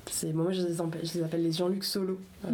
C'est 0.09 0.33
moi, 0.33 0.51
je 0.51 0.61
les, 0.61 0.79
appelle, 0.81 1.01
je 1.03 1.17
les 1.17 1.23
appelle 1.23 1.43
les 1.43 1.51
Jean-Luc 1.51 1.83
Solo, 1.83 2.19
euh, 2.45 2.49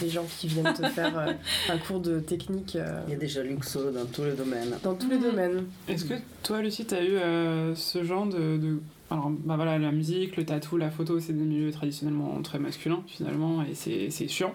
les, 0.00 0.06
les 0.06 0.10
gens 0.12 0.24
qui 0.38 0.46
viennent 0.48 0.72
te 0.74 0.86
faire 0.88 1.18
euh, 1.18 1.32
un 1.68 1.78
cours 1.78 2.00
de 2.00 2.20
technique 2.20 2.76
euh, 2.76 3.00
Il 3.08 3.12
y 3.12 3.16
a 3.16 3.18
déjà 3.18 3.42
Luc 3.42 3.64
Solo 3.64 3.90
dans 3.90 4.06
tous 4.06 4.24
les 4.24 4.32
domaines. 4.32 4.76
dans 4.82 4.94
tous 4.94 5.08
les 5.08 5.18
domaines. 5.18 5.64
Est-ce 5.88 6.04
que 6.04 6.14
toi, 6.42 6.60
Lucie, 6.62 6.84
t'as 6.84 7.02
eu 7.02 7.16
euh, 7.16 7.74
ce 7.74 8.02
genre 8.04 8.26
de, 8.26 8.56
de- 8.58 8.80
Alors, 9.10 9.30
bah 9.30 9.56
voilà, 9.56 9.78
la 9.78 9.92
musique, 9.92 10.36
le 10.36 10.44
tatou, 10.44 10.76
la 10.76 10.90
photo, 10.90 11.18
c'est 11.20 11.32
des 11.32 11.44
milieux 11.44 11.70
traditionnellement 11.72 12.40
très 12.42 12.58
masculins, 12.58 13.02
finalement, 13.06 13.62
et 13.62 13.74
c'est 13.74 14.10
c'est 14.10 14.28
chiant. 14.28 14.52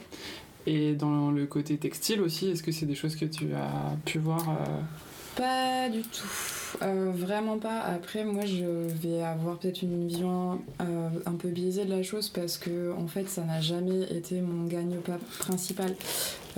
Et 0.67 0.93
dans 0.93 1.29
le 1.31 1.45
côté 1.45 1.77
textile 1.77 2.21
aussi, 2.21 2.49
est-ce 2.49 2.63
que 2.63 2.71
c'est 2.71 2.87
des 2.87 2.95
choses 2.95 3.15
que 3.15 3.25
tu 3.25 3.53
as 3.53 3.95
pu 4.05 4.17
voir 4.17 4.43
euh, 4.49 4.81
Pas 5.35 5.89
du 5.89 6.01
tout. 6.01 6.27
Euh, 6.81 7.11
vraiment 7.13 7.57
pas. 7.57 7.79
Après, 7.79 8.23
moi, 8.23 8.45
je 8.45 8.65
vais 8.65 9.21
avoir 9.21 9.57
peut-être 9.57 9.81
une 9.81 10.07
vision 10.07 10.59
euh, 10.81 11.09
un 11.25 11.33
peu 11.33 11.49
biaisée 11.49 11.85
de 11.85 11.91
la 11.91 12.03
chose 12.03 12.29
parce 12.29 12.57
que, 12.57 12.93
en 12.93 13.07
fait, 13.07 13.29
ça 13.29 13.43
n'a 13.43 13.61
jamais 13.61 14.03
été 14.11 14.41
mon 14.41 14.65
gagne-pain 14.65 15.19
principal. 15.39 15.95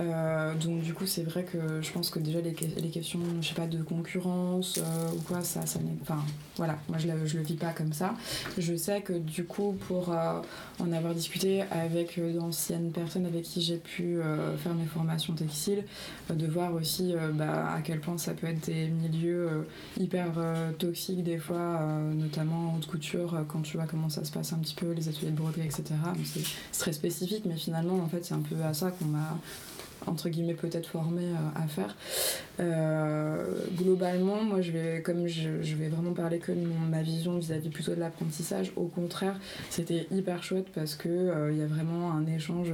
Euh, 0.00 0.54
donc, 0.54 0.82
du 0.82 0.94
coup, 0.94 1.06
c'est 1.06 1.24
vrai 1.24 1.44
que 1.44 1.82
je 1.82 1.90
pense 1.92 2.10
que 2.10 2.18
déjà, 2.20 2.40
les, 2.40 2.54
les 2.76 2.88
questions, 2.88 3.20
je 3.40 3.48
sais 3.48 3.54
pas, 3.54 3.66
de 3.66 3.82
concurrence 3.82 4.78
ou 5.14 5.20
quoi, 5.22 5.42
ça, 5.42 5.66
ça 5.66 5.78
n'est. 5.80 5.96
Enfin, 6.02 6.22
voilà, 6.56 6.78
moi, 6.88 6.98
je 6.98 7.08
le, 7.08 7.26
je 7.26 7.36
le 7.36 7.42
vis 7.42 7.56
pas 7.56 7.72
comme 7.72 7.92
ça. 7.92 8.14
Je 8.58 8.76
sais 8.76 9.00
que, 9.02 9.12
du 9.12 9.44
coup, 9.44 9.76
pour 9.88 10.10
en 10.10 10.92
avoir 10.92 11.14
discuté 11.14 11.62
avec 11.70 12.20
d'anciennes 12.20 12.92
personnes 12.92 13.26
avec 13.26 13.42
qui 13.42 13.60
j'ai 13.60 13.78
pu 13.78 14.18
faire 14.58 14.74
mes 14.74 14.86
formations 14.86 15.34
textiles, 15.34 15.84
de 16.30 16.46
voir 16.46 16.74
aussi 16.74 17.14
bah, 17.34 17.72
à 17.74 17.80
quel 17.82 18.00
point 18.00 18.18
ça 18.18 18.34
peut 18.34 18.46
être 18.46 18.66
des 18.66 18.88
milieux 18.88 19.48
euh, 19.48 19.62
hyper 20.08 20.32
euh, 20.38 20.72
toxiques 20.72 21.22
des 21.22 21.36
fois, 21.36 21.80
euh, 21.82 22.14
notamment 22.14 22.70
en 22.72 22.76
haute 22.76 22.86
couture, 22.86 23.34
euh, 23.34 23.42
quand 23.46 23.60
tu 23.60 23.76
vois 23.76 23.86
comment 23.86 24.08
ça 24.08 24.24
se 24.24 24.32
passe 24.32 24.54
un 24.54 24.58
petit 24.58 24.74
peu, 24.74 24.90
les 24.92 25.06
ateliers 25.10 25.30
de 25.32 25.36
broderie, 25.36 25.66
etc. 25.66 25.84
C'est 26.24 26.78
très 26.78 26.94
spécifique, 26.94 27.44
mais 27.44 27.56
finalement, 27.56 27.96
en 27.96 28.08
fait, 28.08 28.24
c'est 28.24 28.32
un 28.34 28.40
peu 28.40 28.56
à 28.64 28.72
ça 28.72 28.90
qu'on 28.90 29.04
m'a 29.04 29.36
entre 30.06 30.28
guillemets 30.30 30.54
peut-être 30.54 30.86
formé 30.88 31.24
à 31.56 31.66
faire. 31.66 31.94
Globalement, 33.76 34.42
moi 34.42 34.60
je 34.62 34.70
vais, 34.70 35.02
comme 35.02 35.26
je, 35.26 35.48
vais 35.50 35.88
vraiment 35.88 36.12
parler 36.12 36.38
que 36.38 36.52
de 36.52 36.60
mon- 36.66 36.86
ma 36.88 37.02
vision 37.02 37.36
vis-à-vis 37.36 37.68
plutôt 37.68 37.94
de 37.94 38.00
l'apprentissage, 38.00 38.72
au 38.76 38.84
contraire, 38.86 39.38
c'était 39.70 40.06
hyper 40.12 40.42
chouette 40.42 40.68
parce 40.74 40.94
que 40.94 41.08
euh, 41.08 41.52
il 41.52 41.58
y 41.58 41.62
a 41.62 41.66
vraiment 41.66 42.12
un 42.12 42.24
échange 42.26 42.72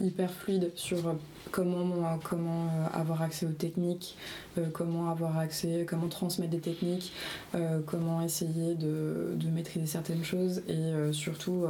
hyper 0.00 0.30
fluide 0.32 0.70
sur 0.76 1.16
comment, 1.50 1.80
euh, 1.80 2.16
euh, 2.32 2.86
avoir 2.92 3.22
accès 3.22 3.46
aux 3.46 3.52
techniques, 3.52 4.16
euh, 4.58 4.66
comment 4.72 5.10
avoir 5.10 5.38
accès, 5.38 5.86
comment 5.88 6.08
transmettre 6.08 6.50
des 6.50 6.60
techniques, 6.60 7.12
comment 7.86 8.22
essayer 8.22 8.74
de, 8.74 9.34
de 9.34 9.48
maîtriser 9.48 9.86
certaines 9.86 10.24
choses 10.24 10.62
et 10.68 11.12
surtout 11.12 11.66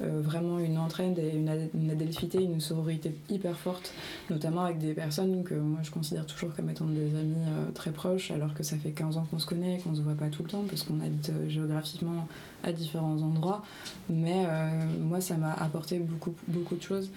vraiment 0.00 0.58
une 0.58 0.78
entraide 0.78 1.18
et 1.18 1.36
une, 1.36 1.50
une 1.74 1.96
une 2.34 2.60
sororité 2.60 3.14
hyper 3.28 3.56
forte, 3.56 3.92
notamment 4.30 4.64
avec 4.64 4.78
des 4.78 4.92
personnes 4.92 5.44
que 5.44 5.54
moi 5.54 5.80
je 5.82 5.90
considère 5.90 6.26
toujours 6.26 6.54
comme 6.54 6.70
étant 6.70 6.86
des 6.86 7.14
amis 7.16 7.46
très 7.74 7.92
proches 7.92 8.30
alors 8.30 8.54
que 8.54 8.62
ça 8.62 8.76
fait 8.76 8.90
15 8.90 9.16
ans 9.16 9.26
qu'on 9.30 9.38
se 9.38 9.46
connaît 9.46 9.78
qu'on 9.78 9.94
se 9.94 10.00
voit 10.00 10.14
pas 10.14 10.28
tout 10.28 10.42
le 10.42 10.48
temps 10.48 10.64
parce 10.68 10.82
qu'on 10.82 11.00
habite 11.00 11.30
géographiquement 11.48 12.26
à 12.62 12.72
différents 12.72 13.20
endroits 13.22 13.62
mais 14.08 14.44
euh, 14.46 14.68
moi 15.00 15.20
ça 15.20 15.36
m'a 15.36 15.52
apporté 15.54 15.98
beaucoup 15.98 16.34
beaucoup 16.48 16.76
de 16.76 16.82
choses 16.82 17.10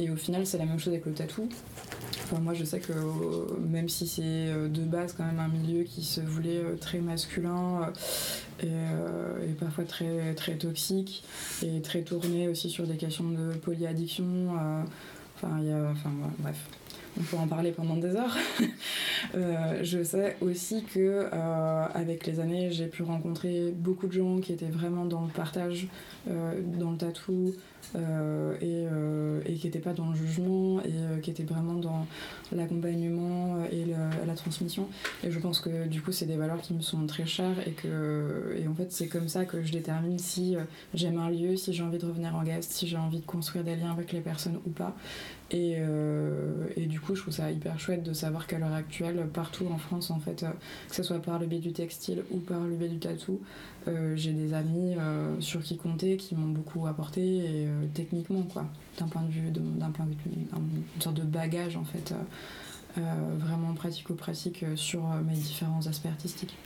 et 0.00 0.10
au 0.10 0.16
final 0.16 0.46
c'est 0.46 0.58
la 0.58 0.66
même 0.66 0.78
chose 0.78 0.92
avec 0.92 1.06
le 1.06 1.12
tatou 1.12 1.48
moi, 2.40 2.54
je 2.54 2.64
sais 2.64 2.80
que 2.80 2.92
euh, 2.92 3.56
même 3.68 3.88
si 3.88 4.08
c'est 4.08 4.22
euh, 4.24 4.68
de 4.68 4.80
base 4.80 5.12
quand 5.12 5.24
même 5.24 5.38
un 5.38 5.48
milieu 5.48 5.84
qui 5.84 6.02
se 6.02 6.20
voulait 6.20 6.62
très 6.80 6.98
masculin 6.98 7.92
et, 8.62 8.66
et 8.66 9.52
parfois 9.52 9.84
très, 9.84 10.34
très 10.34 10.54
toxique 10.54 11.22
et 11.62 11.80
très 11.82 12.02
tourné 12.02 12.48
aussi 12.48 12.70
sur 12.70 12.86
des 12.86 12.96
questions 12.96 13.28
de 13.28 13.52
polyaddiction, 13.58 14.54
enfin, 15.36 15.58
il 15.60 15.68
y 15.68 15.72
a, 15.72 15.90
enfin, 15.90 16.10
bref. 16.38 16.56
On 17.18 17.22
peut 17.22 17.36
en 17.36 17.46
parler 17.46 17.72
pendant 17.72 17.96
des 17.96 18.16
heures. 18.16 18.36
Euh, 19.34 19.80
je 19.82 20.02
sais 20.02 20.36
aussi 20.42 20.84
que 20.84 21.28
euh, 21.32 21.86
avec 21.94 22.26
les 22.26 22.40
années, 22.40 22.70
j'ai 22.70 22.86
pu 22.86 23.02
rencontrer 23.02 23.72
beaucoup 23.74 24.06
de 24.06 24.12
gens 24.12 24.38
qui 24.38 24.52
étaient 24.52 24.66
vraiment 24.66 25.06
dans 25.06 25.22
le 25.22 25.30
partage, 25.30 25.88
euh, 26.28 26.60
dans 26.78 26.90
le 26.90 26.98
tatou, 26.98 27.54
et, 27.94 29.54
qui 29.54 29.66
n'étaient 29.66 29.78
pas 29.78 29.94
dans 29.94 30.10
le 30.10 30.14
jugement, 30.14 30.80
et 30.82 31.20
qui 31.22 31.30
étaient 31.30 31.44
vraiment 31.44 31.74
dans 31.74 32.06
l'accompagnement 32.52 33.64
et 33.72 33.86
la 34.26 34.34
transmission. 34.34 34.88
Et 35.22 35.30
je 35.30 35.38
pense 35.38 35.58
que 35.58 35.86
du 35.86 36.02
coup, 36.02 36.12
c'est 36.12 36.26
des 36.26 36.36
valeurs 36.36 36.60
qui 36.60 36.74
me 36.74 36.82
sont 36.82 37.06
très 37.06 37.26
chères, 37.26 37.66
et 37.66 37.70
que 37.70 38.56
et 38.58 38.68
en 38.68 38.74
fait, 38.74 38.92
c'est 38.92 39.08
comme 39.08 39.28
ça 39.28 39.46
que 39.46 39.62
je 39.62 39.72
détermine 39.72 40.18
si 40.18 40.56
j'aime 40.92 41.18
un 41.18 41.30
lieu, 41.30 41.56
si 41.56 41.72
j'ai 41.72 41.82
envie 41.82 41.98
de 41.98 42.06
revenir 42.06 42.36
en 42.36 42.42
guest, 42.42 42.72
si 42.72 42.86
j'ai 42.86 42.98
envie 42.98 43.20
de 43.20 43.26
construire 43.26 43.64
des 43.64 43.76
liens 43.76 43.92
avec 43.92 44.12
les 44.12 44.20
personnes 44.20 44.58
ou 44.66 44.70
pas. 44.70 44.94
Et, 45.50 45.74
euh, 45.78 46.66
et 46.76 46.86
du 46.86 46.98
coup, 47.00 47.14
je 47.14 47.20
trouve 47.20 47.34
ça 47.34 47.50
hyper 47.50 47.78
chouette 47.78 48.02
de 48.02 48.12
savoir 48.12 48.46
qu'à 48.46 48.58
l'heure 48.58 48.72
actuelle, 48.72 49.26
partout 49.32 49.66
en 49.70 49.76
France, 49.78 50.10
en 50.10 50.18
fait, 50.18 50.42
euh, 50.42 50.48
que 50.88 50.94
ce 50.96 51.02
soit 51.02 51.20
par 51.20 51.38
le 51.38 51.46
biais 51.46 51.58
du 51.60 51.72
textile 51.72 52.22
ou 52.30 52.38
par 52.38 52.60
le 52.60 52.74
biais 52.74 52.88
du 52.88 52.98
tatou, 52.98 53.40
euh, 53.86 54.16
j'ai 54.16 54.32
des 54.32 54.54
amis 54.54 54.96
sur 55.40 55.62
qui 55.62 55.76
compter 55.76 56.16
qui 56.16 56.34
m'ont 56.34 56.48
beaucoup 56.48 56.86
apporté 56.86 57.22
et 57.22 57.66
techniquement, 57.92 58.42
quoi, 58.42 58.66
d'un 58.98 59.06
point 59.06 59.22
de 59.22 59.30
vue, 59.30 59.50
d'un 59.50 59.90
point 59.90 60.06
de 60.06 60.10
vue, 60.12 60.46
un- 60.54 60.56
une 60.96 61.02
sorte 61.02 61.16
de 61.16 61.22
bagage, 61.22 61.76
en 61.76 61.84
fait, 61.84 62.14
vraiment 62.96 63.74
pratico-pratique 63.74 64.64
sur 64.76 65.04
mes 65.28 65.34
différents 65.34 65.86
aspects 65.86 66.06
artistiques. 66.06 66.56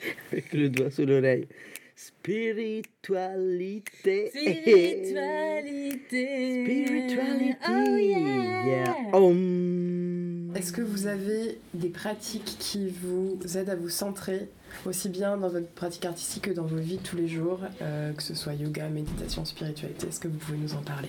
Avec 0.32 0.52
le 0.52 0.68
doigt 0.68 0.90
sur 0.90 1.06
l'oreille. 1.06 1.46
Spiritualité. 1.96 4.30
Spiritualité. 4.30 6.64
Spiritualité. 6.64 7.56
Oh 7.68 7.96
yeah. 7.96 8.66
Yeah. 8.66 8.96
Om. 9.12 10.52
Est-ce 10.56 10.72
que 10.72 10.82
vous 10.82 11.06
avez 11.06 11.58
des 11.74 11.88
pratiques 11.88 12.56
qui 12.58 12.88
vous 12.88 13.38
aident 13.56 13.70
à 13.70 13.76
vous 13.76 13.88
centrer 13.88 14.48
aussi 14.86 15.08
bien 15.08 15.36
dans 15.36 15.48
votre 15.48 15.68
pratique 15.68 16.04
artistique 16.04 16.44
que 16.44 16.50
dans 16.50 16.64
vos 16.64 16.78
vies 16.78 16.96
de 16.96 17.02
tous 17.02 17.16
les 17.16 17.28
jours, 17.28 17.60
euh, 17.82 18.12
que 18.12 18.22
ce 18.22 18.34
soit 18.34 18.54
yoga, 18.54 18.88
méditation, 18.88 19.44
spiritualité? 19.44 20.08
Est-ce 20.08 20.20
que 20.20 20.28
vous 20.28 20.38
pouvez 20.38 20.58
nous 20.58 20.74
en 20.74 20.82
parler? 20.82 21.08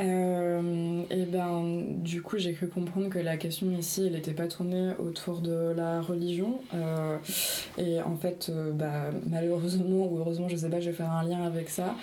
Euh, 0.00 1.02
et 1.10 1.24
ben, 1.26 1.82
du 1.98 2.22
coup, 2.22 2.38
j'ai 2.38 2.52
cru 2.54 2.68
comprendre 2.68 3.08
que 3.10 3.18
la 3.18 3.36
question 3.36 3.70
ici, 3.72 4.04
elle 4.06 4.14
n'était 4.14 4.32
pas 4.32 4.46
tournée 4.48 4.92
autour 4.98 5.40
de 5.40 5.72
la 5.76 6.00
religion. 6.00 6.60
Euh, 6.74 7.16
et 7.76 8.00
en 8.00 8.16
fait, 8.16 8.48
euh, 8.50 8.72
bah, 8.72 9.10
malheureusement 9.28 10.06
ou 10.10 10.18
heureusement, 10.18 10.48
je 10.48 10.56
sais 10.56 10.68
pas, 10.68 10.80
je 10.80 10.90
vais 10.90 10.96
faire 10.96 11.12
un 11.12 11.24
lien 11.24 11.42
avec 11.44 11.68
ça. 11.68 11.94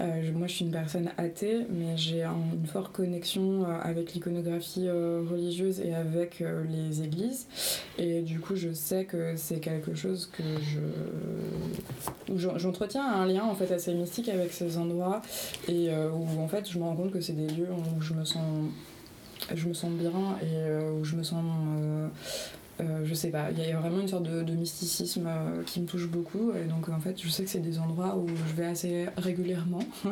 Moi, 0.00 0.46
je 0.46 0.52
suis 0.52 0.64
une 0.64 0.70
personne 0.72 1.10
athée, 1.16 1.66
mais 1.70 1.96
j'ai 1.96 2.22
un- 2.22 2.34
une 2.54 2.66
forte 2.66 2.92
connexion 2.92 3.64
avec 3.82 4.12
l'iconographie 4.12 4.88
religieuse 4.90 5.80
et 5.80 5.94
avec 5.94 6.42
les 6.70 7.02
églises. 7.02 7.46
Et 7.98 8.20
du 8.22 8.38
coup, 8.40 8.54
je 8.56 8.72
sais 8.72 9.04
que 9.04 9.34
c'est 9.36 9.60
quelque 9.60 9.94
chose 9.94 10.30
que 10.32 10.42
je. 10.62 12.38
j'entretiens 12.58 13.06
un 13.06 13.26
lien 13.26 13.44
en 13.44 13.54
fait 13.54 13.72
assez 13.72 13.94
mystique 13.94 14.28
avec 14.28 14.52
ces 14.52 14.76
endroits 14.78 15.22
et 15.68 15.88
où 15.90 16.40
en 16.40 16.48
fait 16.48 16.68
je 16.70 16.78
me 16.78 16.84
rends 16.84 16.96
compte 16.96 17.12
que 17.12 17.20
c'est 17.20 17.32
des 17.32 17.45
lieux 17.48 17.68
où 17.70 18.00
je 18.00 18.14
me 18.14 18.24
sens 18.24 18.42
je 19.54 19.68
me 19.68 19.74
sens 19.74 19.90
bien 19.92 20.10
et 20.42 20.56
euh, 20.56 20.92
où 20.92 21.04
je 21.04 21.16
me 21.16 21.22
sens 21.22 21.44
euh, 21.78 22.08
euh, 22.78 23.04
je 23.04 23.14
sais 23.14 23.30
pas, 23.30 23.50
il 23.50 23.58
y 23.58 23.72
a 23.72 23.80
vraiment 23.80 24.00
une 24.00 24.08
sorte 24.08 24.24
de, 24.24 24.42
de 24.42 24.52
mysticisme 24.52 25.26
qui 25.64 25.80
me 25.80 25.86
touche 25.86 26.08
beaucoup 26.08 26.52
et 26.52 26.64
donc 26.64 26.90
en 26.90 27.00
fait 27.00 27.18
je 27.22 27.28
sais 27.30 27.42
que 27.44 27.48
c'est 27.48 27.60
des 27.60 27.78
endroits 27.78 28.16
où 28.16 28.28
je 28.28 28.54
vais 28.54 28.66
assez 28.66 29.06
régulièrement 29.16 29.82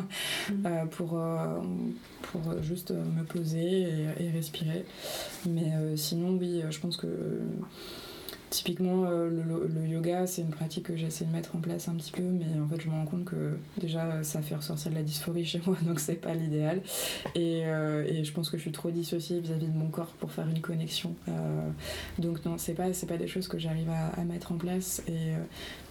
euh, 0.65 0.85
pour, 0.85 1.21
pour 2.23 2.63
juste 2.63 2.91
me 2.91 3.23
poser 3.23 3.81
et, 3.81 4.07
et 4.19 4.29
respirer. 4.31 4.83
Mais 5.47 5.73
sinon 5.95 6.37
oui 6.39 6.63
je 6.69 6.79
pense 6.79 6.97
que 6.97 7.07
Typiquement, 8.55 9.03
euh, 9.03 9.29
le, 9.29 9.85
yoga, 9.85 10.25
c'est 10.27 10.41
une 10.41 10.49
pratique 10.49 10.85
que 10.85 10.95
j'essaie 10.95 11.25
de 11.25 11.31
mettre 11.33 11.57
en 11.57 11.59
place 11.59 11.89
un 11.89 11.95
petit 11.95 12.13
peu, 12.13 12.23
mais 12.23 12.45
en 12.57 12.69
fait, 12.69 12.79
je 12.79 12.87
me 12.87 12.93
rends 12.93 13.05
compte 13.05 13.25
que 13.25 13.57
déjà, 13.77 14.23
ça 14.23 14.41
fait 14.41 14.55
ressortir 14.55 14.91
de 14.91 14.95
la 14.95 15.03
dysphorie 15.03 15.43
chez 15.45 15.61
moi, 15.65 15.75
donc 15.81 15.99
c'est 15.99 16.15
pas 16.15 16.33
l'idéal. 16.33 16.81
Et, 17.35 17.63
euh, 17.65 18.05
et 18.07 18.23
je 18.23 18.31
pense 18.31 18.49
que 18.49 18.55
je 18.55 18.61
suis 18.61 18.71
trop 18.71 18.91
dissociée 18.91 19.41
vis-à-vis 19.41 19.67
de 19.67 19.77
mon 19.77 19.89
corps 19.89 20.13
pour 20.21 20.31
faire 20.31 20.47
une 20.47 20.61
connexion. 20.61 21.15
Euh, 21.27 21.69
donc, 22.17 22.45
non, 22.45 22.57
c'est 22.57 22.75
pas, 22.75 22.85
pas 22.85 23.17
des 23.17 23.27
choses 23.27 23.49
que 23.49 23.59
j'arrive 23.59 23.89
à, 23.89 24.23
mettre 24.23 24.53
en 24.53 24.55
place. 24.55 25.03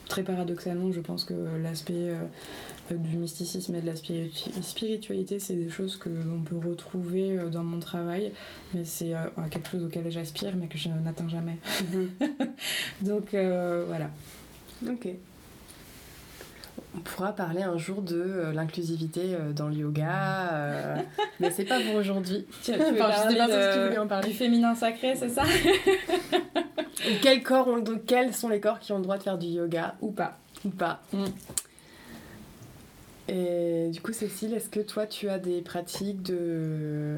Très 0.09 0.23
paradoxalement, 0.23 0.93
je 0.93 1.01
pense 1.01 1.25
que 1.25 1.35
l'aspect 1.63 1.95
euh, 1.95 2.95
du 2.97 3.17
mysticisme 3.17 3.75
et 3.75 3.81
de 3.81 3.87
la 3.87 3.97
spiritu- 3.97 4.51
spiritualité, 4.63 5.39
c'est 5.39 5.55
des 5.55 5.71
choses 5.71 5.97
que 5.97 6.09
l'on 6.09 6.43
peut 6.43 6.57
retrouver 6.57 7.39
euh, 7.39 7.49
dans 7.49 7.65
mon 7.65 7.81
travail, 7.81 8.33
mais 8.75 8.85
c'est 8.85 9.15
euh, 9.15 9.21
quelque 9.51 9.69
chose 9.71 9.85
auquel 9.85 10.11
j'aspire, 10.11 10.55
mais 10.57 10.67
que 10.69 10.79
je 10.79 10.89
n'atteins 10.89 11.29
jamais. 11.29 11.57
Donc 13.03 13.35
euh, 13.35 13.85
voilà. 13.87 14.11
Ok. 14.89 15.09
On 16.97 17.01
pourra 17.01 17.33
parler 17.33 17.63
un 17.63 17.77
jour 17.77 18.03
de 18.03 18.17
euh, 18.17 18.53
l'inclusivité 18.53 19.35
euh, 19.35 19.53
dans 19.53 19.69
le 19.69 19.75
yoga, 19.75 20.53
euh, 20.53 20.97
mais 21.41 21.51
c'est 21.51 21.65
pas 21.65 21.81
pour 21.81 21.97
aujourd'hui. 21.97 22.47
Tu, 22.63 22.73
Enfin, 22.73 22.83
je 22.83 23.31
sais 23.33 23.37
pas 23.37 23.47
si 23.47 23.77
tu 23.79 23.85
voulais 23.85 23.99
en 23.99 24.07
parler. 24.07 24.29
du 24.29 24.35
féminin 24.35 24.75
sacré, 24.75 25.15
c'est 25.17 25.29
ça? 25.29 25.43
Quels 27.21 27.43
corps 27.43 27.67
ont, 27.69 27.79
donc, 27.79 28.05
quels 28.07 28.33
sont 28.33 28.49
les 28.49 28.61
corps 28.61 28.79
qui 28.79 28.93
ont 28.93 28.99
le 28.99 29.03
droit 29.03 29.19
de 29.19 29.23
faire 29.23 29.39
du 29.39 29.49
yoga 29.49 29.97
Ou 30.01 30.11
pas 30.13 30.39
ou 30.65 30.71
pas 30.71 31.03
Mm. 31.13 31.25
Et 33.29 33.89
du 33.91 34.01
coup, 34.03 34.13
Cécile, 34.13 34.53
est-ce 34.55 34.69
que 34.69 34.81
toi, 34.81 35.07
tu 35.07 35.29
as 35.31 35.39
des 35.39 35.63
pratiques 35.63 36.23
de 36.23 37.17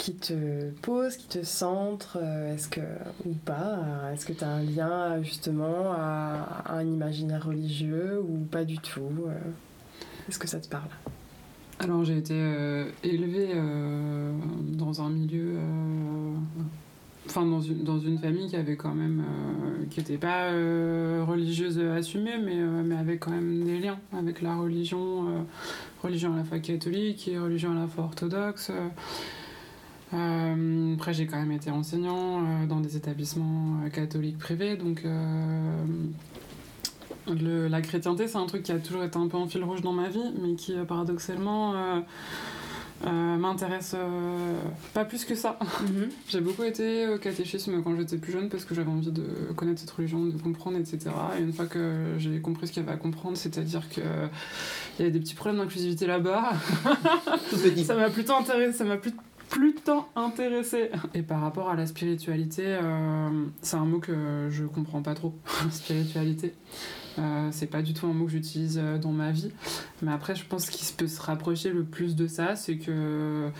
qui 0.00 0.14
te 0.14 0.70
posent, 0.80 1.18
qui 1.18 1.26
te 1.28 1.44
centrent, 1.44 2.16
euh, 2.22 2.54
est-ce 2.54 2.68
que 2.68 2.80
ou 3.26 3.34
pas 3.34 3.80
euh, 3.84 4.14
Est-ce 4.14 4.24
que 4.24 4.32
tu 4.32 4.42
as 4.42 4.48
un 4.48 4.62
lien 4.62 5.22
justement 5.22 5.92
à, 5.92 6.64
un 6.74 6.86
imaginaire 6.86 7.44
religieux 7.44 8.18
ou 8.26 8.38
pas 8.50 8.64
du 8.64 8.78
tout 8.78 9.12
euh, 9.26 9.34
Est-ce 10.26 10.38
que 10.38 10.48
ça 10.48 10.58
te 10.58 10.68
parle? 10.68 10.88
Alors 11.80 12.02
j'ai 12.04 12.16
été 12.16 12.34
euh, 12.34 12.88
élevée 13.04 13.54
dans 14.72 15.02
un 15.02 15.10
milieu, 15.10 15.56
enfin 17.26 17.44
dans 17.44 17.60
une, 17.60 17.84
dans 17.84 17.98
une 17.98 18.18
famille 18.18 18.48
qui 18.48 18.56
avait 18.56 18.76
quand 18.76 18.94
même, 18.94 19.22
qui 19.90 20.00
n'était 20.00 20.18
pas 20.18 20.50
religieuse 21.24 21.78
assumée, 21.78 22.38
mais, 22.38 22.56
mais 22.56 22.96
avec 22.96 23.20
quand 23.20 23.30
même 23.30 23.64
des 23.64 23.78
liens 23.78 23.98
avec 24.12 24.40
la 24.42 24.56
religion, 24.56 25.46
religion 26.02 26.34
à 26.34 26.36
la 26.36 26.44
fois 26.44 26.58
catholique 26.58 27.28
et 27.28 27.38
religion 27.38 27.72
à 27.72 27.80
la 27.80 27.86
fois 27.86 28.04
orthodoxe. 28.04 28.72
Euh, 30.12 30.94
après 30.96 31.14
j'ai 31.14 31.26
quand 31.26 31.38
même 31.38 31.52
été 31.52 31.70
enseignant 31.70 32.40
euh, 32.40 32.66
dans 32.66 32.80
des 32.80 32.96
établissements 32.96 33.76
euh, 33.84 33.90
catholiques 33.90 34.38
privés, 34.38 34.76
donc 34.76 35.04
le- 37.28 37.68
la 37.68 37.80
chrétienté, 37.80 38.26
c'est 38.26 38.38
un 38.38 38.46
truc 38.46 38.62
qui 38.64 38.72
a 38.72 38.78
toujours 38.78 39.04
été 39.04 39.16
un 39.16 39.28
peu 39.28 39.36
en 39.36 39.46
fil 39.46 39.62
rouge 39.62 39.82
dans 39.82 39.92
ma 39.92 40.08
vie, 40.08 40.18
mais 40.42 40.54
qui 40.54 40.74
paradoxalement 40.88 41.74
m'intéresse 43.04 43.94
pas 44.92 45.04
plus 45.04 45.24
que 45.24 45.34
ça. 45.34 45.58
J'ai 46.28 46.40
beaucoup 46.40 46.64
été 46.64 47.08
au 47.08 47.18
catéchisme 47.18 47.80
quand 47.82 47.96
j'étais 47.96 48.18
plus 48.18 48.32
jeune 48.32 48.48
parce 48.48 48.64
que 48.64 48.74
j'avais 48.74 48.90
envie 48.90 49.12
de 49.12 49.22
connaître 49.56 49.80
cette 49.80 49.90
religion, 49.90 50.24
de 50.26 50.36
comprendre, 50.42 50.76
etc. 50.78 50.98
Et 51.38 51.42
une 51.42 51.52
fois 51.52 51.66
que 51.66 52.14
j'ai 52.18 52.40
compris 52.40 52.66
ce 52.66 52.72
qu'il 52.72 52.82
y 52.82 52.86
avait 52.86 52.94
à 52.94 52.98
comprendre, 52.98 53.36
c'est-à-dire 53.36 53.88
qu'il 53.88 54.02
y 54.98 55.02
avait 55.02 55.10
des 55.12 55.20
petits 55.20 55.34
problèmes 55.34 55.60
d'inclusivité 55.62 56.06
là-bas, 56.06 56.50
ça 57.84 57.94
m'a 57.94 58.10
plutôt 58.10 58.34
intéressé, 58.34 58.76
ça 58.78 58.84
m'a 58.84 58.96
plus 59.50 59.70
plutôt 59.80 60.04
intéressé. 60.16 60.90
Et 61.14 61.22
par 61.22 61.40
rapport 61.40 61.70
à 61.70 61.76
la 61.76 61.86
spiritualité, 61.86 62.64
euh, 62.66 63.46
c'est 63.62 63.76
un 63.76 63.84
mot 63.84 63.98
que 63.98 64.48
je 64.50 64.64
comprends 64.64 65.02
pas 65.02 65.14
trop. 65.14 65.34
spiritualité. 65.70 66.54
Euh, 67.18 67.48
c'est 67.50 67.66
pas 67.66 67.82
du 67.82 67.92
tout 67.92 68.06
un 68.06 68.12
mot 68.12 68.26
que 68.26 68.32
j'utilise 68.32 68.80
euh, 68.82 68.98
dans 68.98 69.12
ma 69.12 69.30
vie. 69.30 69.50
Mais 70.02 70.12
après, 70.12 70.34
je 70.34 70.44
pense 70.46 70.70
qu'il 70.70 70.94
peut 70.96 71.06
se 71.06 71.20
rapprocher 71.20 71.70
le 71.70 71.84
plus 71.84 72.16
de 72.16 72.26
ça, 72.26 72.56
c'est 72.56 72.78
que 72.78 73.50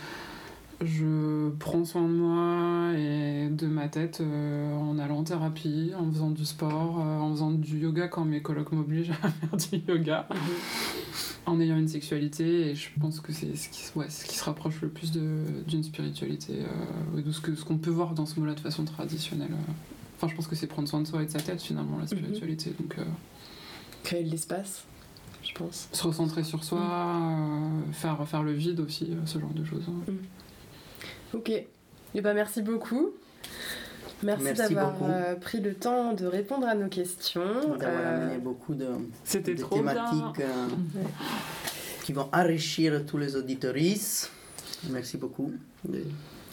je 0.82 1.50
prends 1.58 1.84
soin 1.84 2.02
de 2.02 2.14
moi 2.14 2.92
et 2.96 3.48
de 3.50 3.66
ma 3.66 3.88
tête 3.88 4.22
en 4.22 4.98
allant 4.98 5.18
en 5.18 5.24
thérapie, 5.24 5.92
en 5.98 6.10
faisant 6.10 6.30
du 6.30 6.46
sport, 6.46 6.96
en 6.98 7.30
faisant 7.32 7.50
du 7.50 7.80
yoga 7.80 8.08
quand 8.08 8.24
mes 8.24 8.40
colocs 8.40 8.72
m'obligent 8.72 9.12
à 9.22 9.28
faire 9.28 9.56
du 9.56 9.92
yoga 9.92 10.26
en 11.46 11.60
ayant 11.60 11.76
une 11.78 11.88
sexualité 11.88 12.70
et 12.70 12.74
je 12.74 12.88
pense 13.00 13.20
que 13.20 13.32
c'est 13.32 13.56
ce 13.56 13.68
qui, 13.70 13.82
ouais, 13.98 14.08
ce 14.10 14.24
qui 14.24 14.36
se 14.36 14.44
rapproche 14.44 14.80
le 14.82 14.88
plus 14.88 15.10
de- 15.12 15.62
d'une 15.66 15.82
spiritualité 15.82 16.60
euh, 17.16 17.22
de 17.22 17.32
ce 17.32 17.40
que 17.40 17.54
ce 17.54 17.64
qu'on 17.64 17.78
peut 17.78 17.90
voir 17.90 18.12
dans 18.14 18.26
ce 18.26 18.38
mot-là 18.38 18.54
de 18.54 18.60
façon 18.60 18.84
traditionnelle. 18.84 19.50
euh. 19.52 19.72
Enfin, 20.16 20.28
je 20.28 20.34
pense 20.36 20.46
que 20.46 20.54
c'est 20.54 20.66
prendre 20.66 20.86
soin 20.88 21.00
de 21.00 21.06
soi 21.06 21.22
et 21.22 21.26
de 21.26 21.30
sa 21.30 21.40
tête 21.40 21.62
finalement 21.62 21.98
la 21.98 22.06
spiritualité. 22.06 22.72
Donc, 22.78 22.98
euh, 22.98 23.04
Créer 24.04 24.22
de 24.22 24.30
l'espace, 24.30 24.84
je 25.42 25.52
pense. 25.54 25.88
se 25.92 26.02
recentrer 26.06 26.44
sur 26.44 26.62
soi, 26.62 26.78
euh, 26.82 27.92
faire, 27.92 28.28
faire 28.28 28.42
le 28.42 28.52
vide 28.52 28.80
aussi, 28.80 29.08
euh, 29.10 29.16
ce 29.24 29.38
genre 29.38 29.52
de 29.54 29.64
choses. 29.64 29.84
hein. 29.88 30.12
Ok. 31.32 31.48
Et 31.50 32.20
ben 32.20 32.34
merci 32.34 32.60
beaucoup. 32.62 33.10
Merci, 34.22 34.44
Merci 34.44 34.74
d'avoir 34.74 34.94
euh, 35.02 35.34
pris 35.34 35.60
le 35.60 35.74
temps 35.74 36.12
de 36.12 36.26
répondre 36.26 36.66
à 36.66 36.74
nos 36.74 36.88
questions. 36.88 37.76
D'avoir 37.78 37.80
Euh, 37.82 38.24
amené 38.24 38.38
beaucoup 38.38 38.74
de, 38.74 38.86
trop 39.58 39.76
thématiques 39.76 40.40
euh, 40.40 40.66
qui 42.04 42.12
vont 42.12 42.28
enrichir 42.32 43.04
tous 43.06 43.18
les 43.18 43.36
auditoristes. 43.36 44.30
Merci 44.90 45.16
beaucoup. 45.16 45.52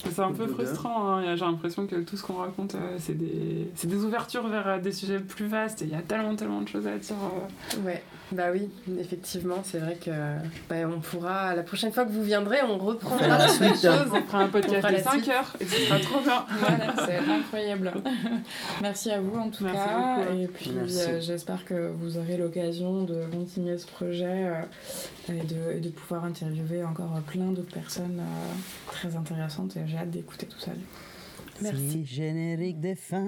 C'est 0.04 0.20
un 0.20 0.32
peu 0.32 0.46
frustrant, 0.46 1.16
hein. 1.16 1.36
j'ai 1.36 1.44
l'impression 1.44 1.86
que 1.86 1.96
tout 1.96 2.16
ce 2.16 2.22
qu'on 2.22 2.34
raconte, 2.36 2.74
euh, 2.74 2.96
c'est 2.98 3.16
des... 3.16 3.68
c'est 3.74 3.88
des 3.88 3.96
ouvertures 4.04 4.46
vers 4.48 4.66
euh, 4.68 4.78
des 4.78 4.92
sujets 4.92 5.18
plus 5.18 5.46
vastes 5.46 5.82
et 5.82 5.86
il 5.86 5.90
y 5.90 5.94
a 5.94 6.02
tellement, 6.02 6.34
tellement 6.36 6.60
de 6.62 6.68
choses 6.68 6.86
à 6.86 6.96
dire. 6.96 7.16
euh. 7.76 7.80
Ouais, 7.84 8.02
bah 8.32 8.44
oui, 8.52 8.68
effectivement, 9.00 9.56
c'est 9.64 9.78
vrai 9.78 9.96
que 10.02 10.10
bah, 10.68 10.76
on 10.94 11.00
pourra, 11.00 11.54
la 11.54 11.62
prochaine 11.62 11.92
fois 11.92 12.04
que 12.04 12.10
vous 12.12 12.22
viendrez, 12.22 12.58
on 12.62 12.78
reprendra 12.78 13.38
la 13.38 13.48
suite. 13.48 13.74
choses. 13.74 14.10
On 14.12 14.22
fera 14.22 14.42
un 14.42 14.48
podcast 14.48 14.86
de 14.86 14.92
la 14.92 15.02
5 15.02 15.12
suite. 15.14 15.28
heures 15.28 15.56
et 15.60 15.64
ce 15.64 15.76
sera 15.80 15.98
trop 15.98 16.20
bien. 16.20 16.44
Voilà, 16.60 16.94
c'est 17.06 17.18
incroyable. 17.18 17.92
Merci 18.82 19.10
à 19.10 19.20
vous 19.20 19.36
en 19.38 19.48
tout 19.50 19.64
Merci 19.64 19.78
cas. 19.78 20.16
beaucoup. 20.24 20.38
Et 20.40 20.46
puis 20.46 20.72
euh, 20.76 21.20
j'espère 21.20 21.64
que 21.64 21.90
vous 21.98 22.18
aurez 22.18 22.36
l'occasion 22.36 23.02
de 23.04 23.24
continuer 23.32 23.78
ce 23.78 23.86
projet 23.86 24.26
euh, 24.46 24.62
et, 25.28 25.42
de, 25.44 25.76
et 25.76 25.80
de 25.80 25.88
pouvoir 25.88 26.24
interviewer 26.24 26.84
encore 26.84 27.10
plein 27.26 27.46
d'autres 27.52 27.72
personnes 27.72 28.20
euh, 28.20 28.92
très 28.92 29.16
intéressantes. 29.16 29.76
Et 29.76 29.87
j'ai 29.88 29.96
hâte 29.96 30.10
d'écouter 30.10 30.46
tout 30.46 30.58
ça. 30.60 30.70
Merci. 31.62 32.04
Générique 32.06 32.80
de 32.80 32.94
fin. 32.94 33.26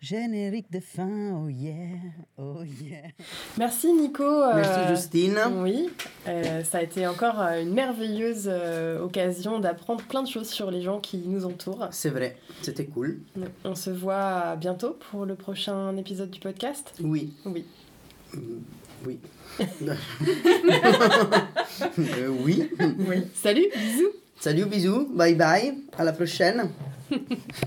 Générique 0.00 0.70
de 0.72 0.80
fin, 0.80 1.34
oh 1.34 1.48
yeah, 1.50 1.74
oh 2.38 2.62
yeah. 2.82 3.02
Merci 3.58 3.92
Nico. 3.92 4.22
euh, 4.24 4.54
Merci 4.54 4.88
Justine. 4.88 5.38
Oui, 5.58 5.90
euh, 6.26 6.64
ça 6.64 6.78
a 6.78 6.82
été 6.82 7.06
encore 7.06 7.38
euh, 7.38 7.60
une 7.60 7.74
merveilleuse 7.74 8.48
euh, 8.50 8.98
occasion 9.02 9.60
d'apprendre 9.60 10.02
plein 10.04 10.22
de 10.22 10.28
choses 10.28 10.48
sur 10.48 10.70
les 10.70 10.80
gens 10.80 11.00
qui 11.00 11.18
nous 11.18 11.44
entourent. 11.44 11.88
C'est 11.90 12.08
vrai, 12.08 12.38
c'était 12.62 12.86
cool. 12.86 13.20
On 13.64 13.74
se 13.74 13.90
voit 13.90 14.56
bientôt 14.56 14.96
pour 15.10 15.26
le 15.26 15.34
prochain 15.34 15.94
épisode 15.98 16.30
du 16.30 16.40
podcast. 16.40 16.94
Oui. 17.02 17.34
Oui. 17.44 17.66
Mm, 18.32 18.38
Oui. 19.06 19.18
Euh, 21.98 22.28
oui. 22.44 22.68
Oui. 23.06 23.16
Salut, 23.34 23.66
bisous. 23.74 24.10
Salut, 24.40 24.64
bisous, 24.64 25.06
bye 25.14 25.34
bye, 25.34 25.74
à 25.98 26.02
la 26.02 26.14
prochaine. 26.14 26.70